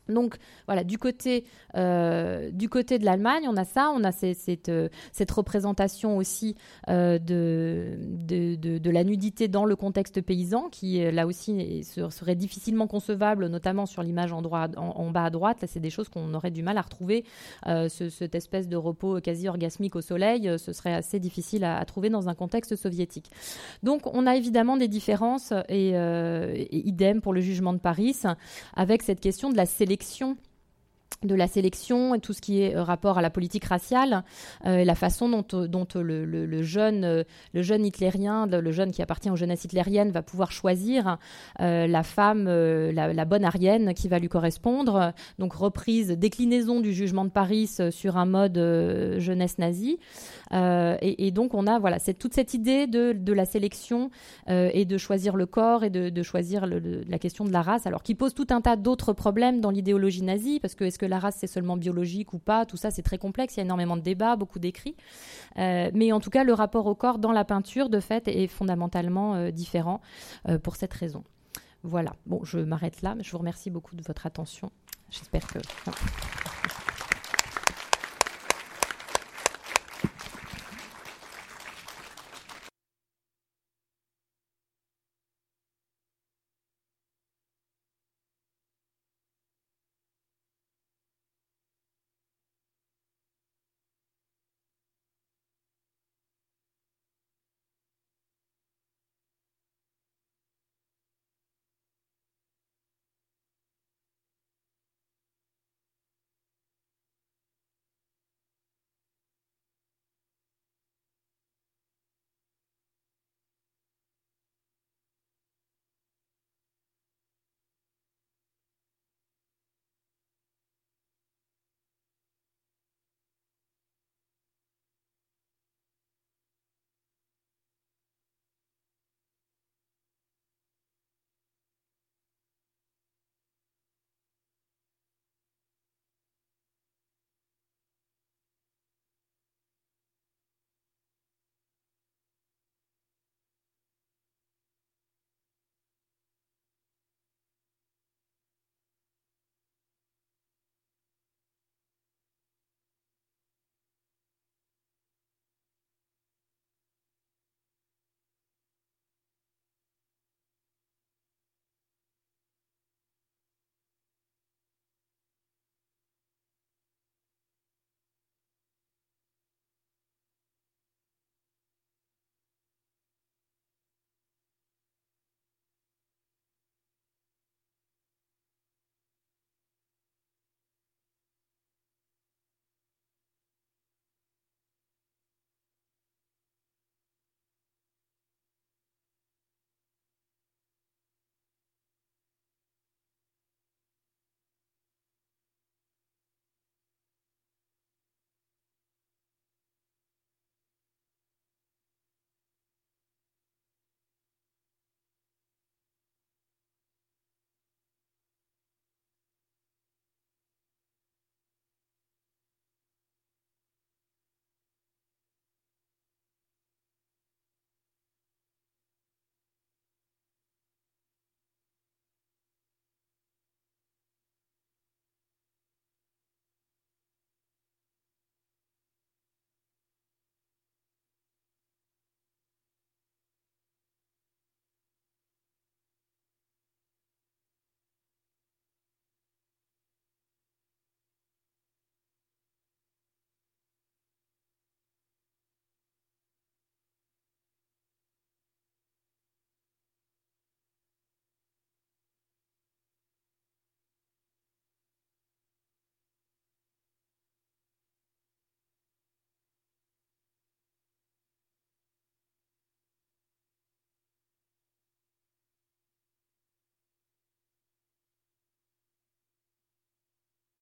Donc 0.09 0.37
voilà, 0.65 0.83
du 0.83 0.97
côté, 0.97 1.45
euh, 1.75 2.49
du 2.51 2.69
côté 2.69 2.99
de 2.99 3.05
l'Allemagne, 3.05 3.43
on 3.47 3.57
a 3.57 3.65
ça, 3.65 3.91
on 3.95 4.03
a 4.03 4.11
cette, 4.11 4.69
euh, 4.69 4.89
cette, 5.11 5.31
représentation 5.31 6.17
aussi 6.17 6.55
euh, 6.89 7.19
de, 7.19 7.97
de, 7.99 8.89
la 8.89 9.03
nudité 9.03 9.47
dans 9.47 9.65
le 9.65 9.75
contexte 9.75 10.21
paysan, 10.21 10.69
qui 10.69 10.99
là 11.11 11.27
aussi 11.27 11.83
serait 11.83 12.35
difficilement 12.35 12.87
concevable, 12.87 13.47
notamment 13.47 13.85
sur 13.85 14.01
l'image 14.01 14.33
en, 14.33 14.41
en, 14.41 15.11
bas 15.11 15.25
à 15.25 15.29
droite. 15.29 15.61
Là, 15.61 15.67
c'est 15.67 15.79
des 15.79 15.91
choses 15.91 16.09
qu'on 16.09 16.33
aurait 16.33 16.51
du 16.51 16.63
mal 16.63 16.77
à 16.77 16.81
retrouver. 16.81 17.23
cette 17.89 18.35
espèce 18.35 18.67
de 18.67 18.75
repos 18.75 19.21
quasi 19.21 19.47
orgasmique 19.47 19.95
au 19.95 20.01
soleil, 20.01 20.51
ce 20.57 20.73
serait 20.73 20.93
assez 20.93 21.19
difficile 21.19 21.63
à, 21.63 21.85
trouver 21.85 22.09
dans 22.09 22.29
un 22.29 22.33
contexte 22.33 22.75
soviétique. 22.75 23.29
Donc 23.83 24.07
on 24.13 24.25
a 24.25 24.35
évidemment 24.35 24.75
des 24.77 24.87
différences, 24.87 25.53
et 25.69 25.93
idem 26.71 27.21
pour 27.21 27.33
le 27.33 27.41
jugement 27.41 27.73
de 27.73 27.79
Paris, 27.79 28.15
avec 28.75 29.03
cette 29.03 29.19
question 29.19 29.51
de 29.51 29.57
la 29.57 29.67
sélection 29.67 29.98
élections 29.99 30.37
de 31.23 31.35
la 31.35 31.47
sélection 31.47 32.15
et 32.15 32.19
tout 32.19 32.33
ce 32.33 32.41
qui 32.41 32.61
est 32.61 32.75
euh, 32.75 32.83
rapport 32.83 33.17
à 33.17 33.21
la 33.21 33.29
politique 33.29 33.65
raciale, 33.65 34.23
euh, 34.65 34.85
la 34.85 34.95
façon 34.95 35.27
dont, 35.27 35.45
euh, 35.53 35.67
dont 35.67 35.87
le, 35.95 36.63
jeune, 36.63 37.25
le 37.53 37.61
jeune 37.61 37.85
hitlérien, 37.85 38.45
le 38.47 38.71
jeune 38.71 38.91
qui 38.91 39.01
appartient 39.01 39.29
aux 39.29 39.35
jeunesses 39.35 39.65
hitlériennes 39.65 40.11
va 40.11 40.21
pouvoir 40.21 40.51
choisir 40.51 41.17
la 41.59 42.03
femme, 42.03 42.45
la, 42.45 43.25
bonne 43.25 43.43
arienne 43.43 43.93
qui 43.93 44.07
va 44.07 44.19
lui 44.19 44.29
correspondre. 44.29 45.13
Donc 45.39 45.53
reprise, 45.53 46.09
déclinaison 46.09 46.79
du 46.79 46.93
jugement 46.93 47.25
de 47.25 47.29
Paris 47.29 47.69
sur 47.91 48.17
un 48.17 48.25
mode 48.25 48.57
jeunesse 49.17 49.57
nazie. 49.57 49.99
Et, 50.51 51.31
donc 51.31 51.53
on 51.53 51.67
a 51.67 51.79
voilà, 51.79 51.99
toute 51.99 52.33
cette 52.33 52.53
idée 52.53 52.87
de, 52.87 53.13
de 53.13 53.33
la 53.33 53.45
sélection 53.45 54.09
et 54.47 54.85
de 54.85 54.97
choisir 54.97 55.35
le 55.35 55.45
corps 55.45 55.83
et 55.83 55.89
de, 55.89 56.09
de 56.09 56.23
choisir 56.23 56.65
la 56.65 57.19
question 57.19 57.45
de 57.45 57.51
la 57.51 57.61
race, 57.61 57.87
alors 57.87 58.03
qui 58.03 58.15
pose 58.15 58.33
tout 58.33 58.47
un 58.49 58.61
tas 58.61 58.75
d'autres 58.75 59.13
problèmes 59.13 59.61
dans 59.61 59.71
l'idéologie 59.71 60.23
nazie, 60.23 60.59
parce 60.59 60.75
que 60.75 60.83
est-ce 60.83 60.98
que 60.99 61.05
la 61.07 61.17
race 61.17 61.37
c'est 61.39 61.47
seulement 61.47 61.77
biologique 61.77 62.33
ou 62.33 62.39
pas 62.39 62.67
Tout 62.67 62.77
ça 62.77 62.91
c'est 62.91 63.01
très 63.01 63.17
complexe, 63.17 63.55
il 63.55 63.57
y 63.57 63.61
a 63.61 63.63
énormément 63.63 63.97
de 63.97 64.01
débats, 64.01 64.35
beaucoup 64.35 64.59
d'écrits. 64.59 64.95
Euh, 65.57 65.89
mais 65.93 66.11
en 66.11 66.19
tout 66.19 66.29
cas, 66.29 66.43
le 66.43 66.53
rapport 66.53 66.85
au 66.85 66.93
corps 66.93 67.17
dans 67.17 67.31
la 67.31 67.45
peinture, 67.45 67.89
de 67.89 67.99
fait, 67.99 68.27
est 68.27 68.47
fondamentalement 68.47 69.35
euh, 69.35 69.51
différent 69.51 70.01
euh, 70.47 70.59
pour 70.59 70.75
cette 70.75 70.93
raison. 70.93 71.23
Voilà, 71.83 72.13
bon, 72.25 72.43
je 72.43 72.59
m'arrête 72.59 73.01
là, 73.01 73.15
je 73.19 73.31
vous 73.31 73.37
remercie 73.37 73.69
beaucoup 73.69 73.95
de 73.95 74.03
votre 74.03 74.25
attention. 74.25 74.69
J'espère 75.09 75.47
que... 75.47 75.59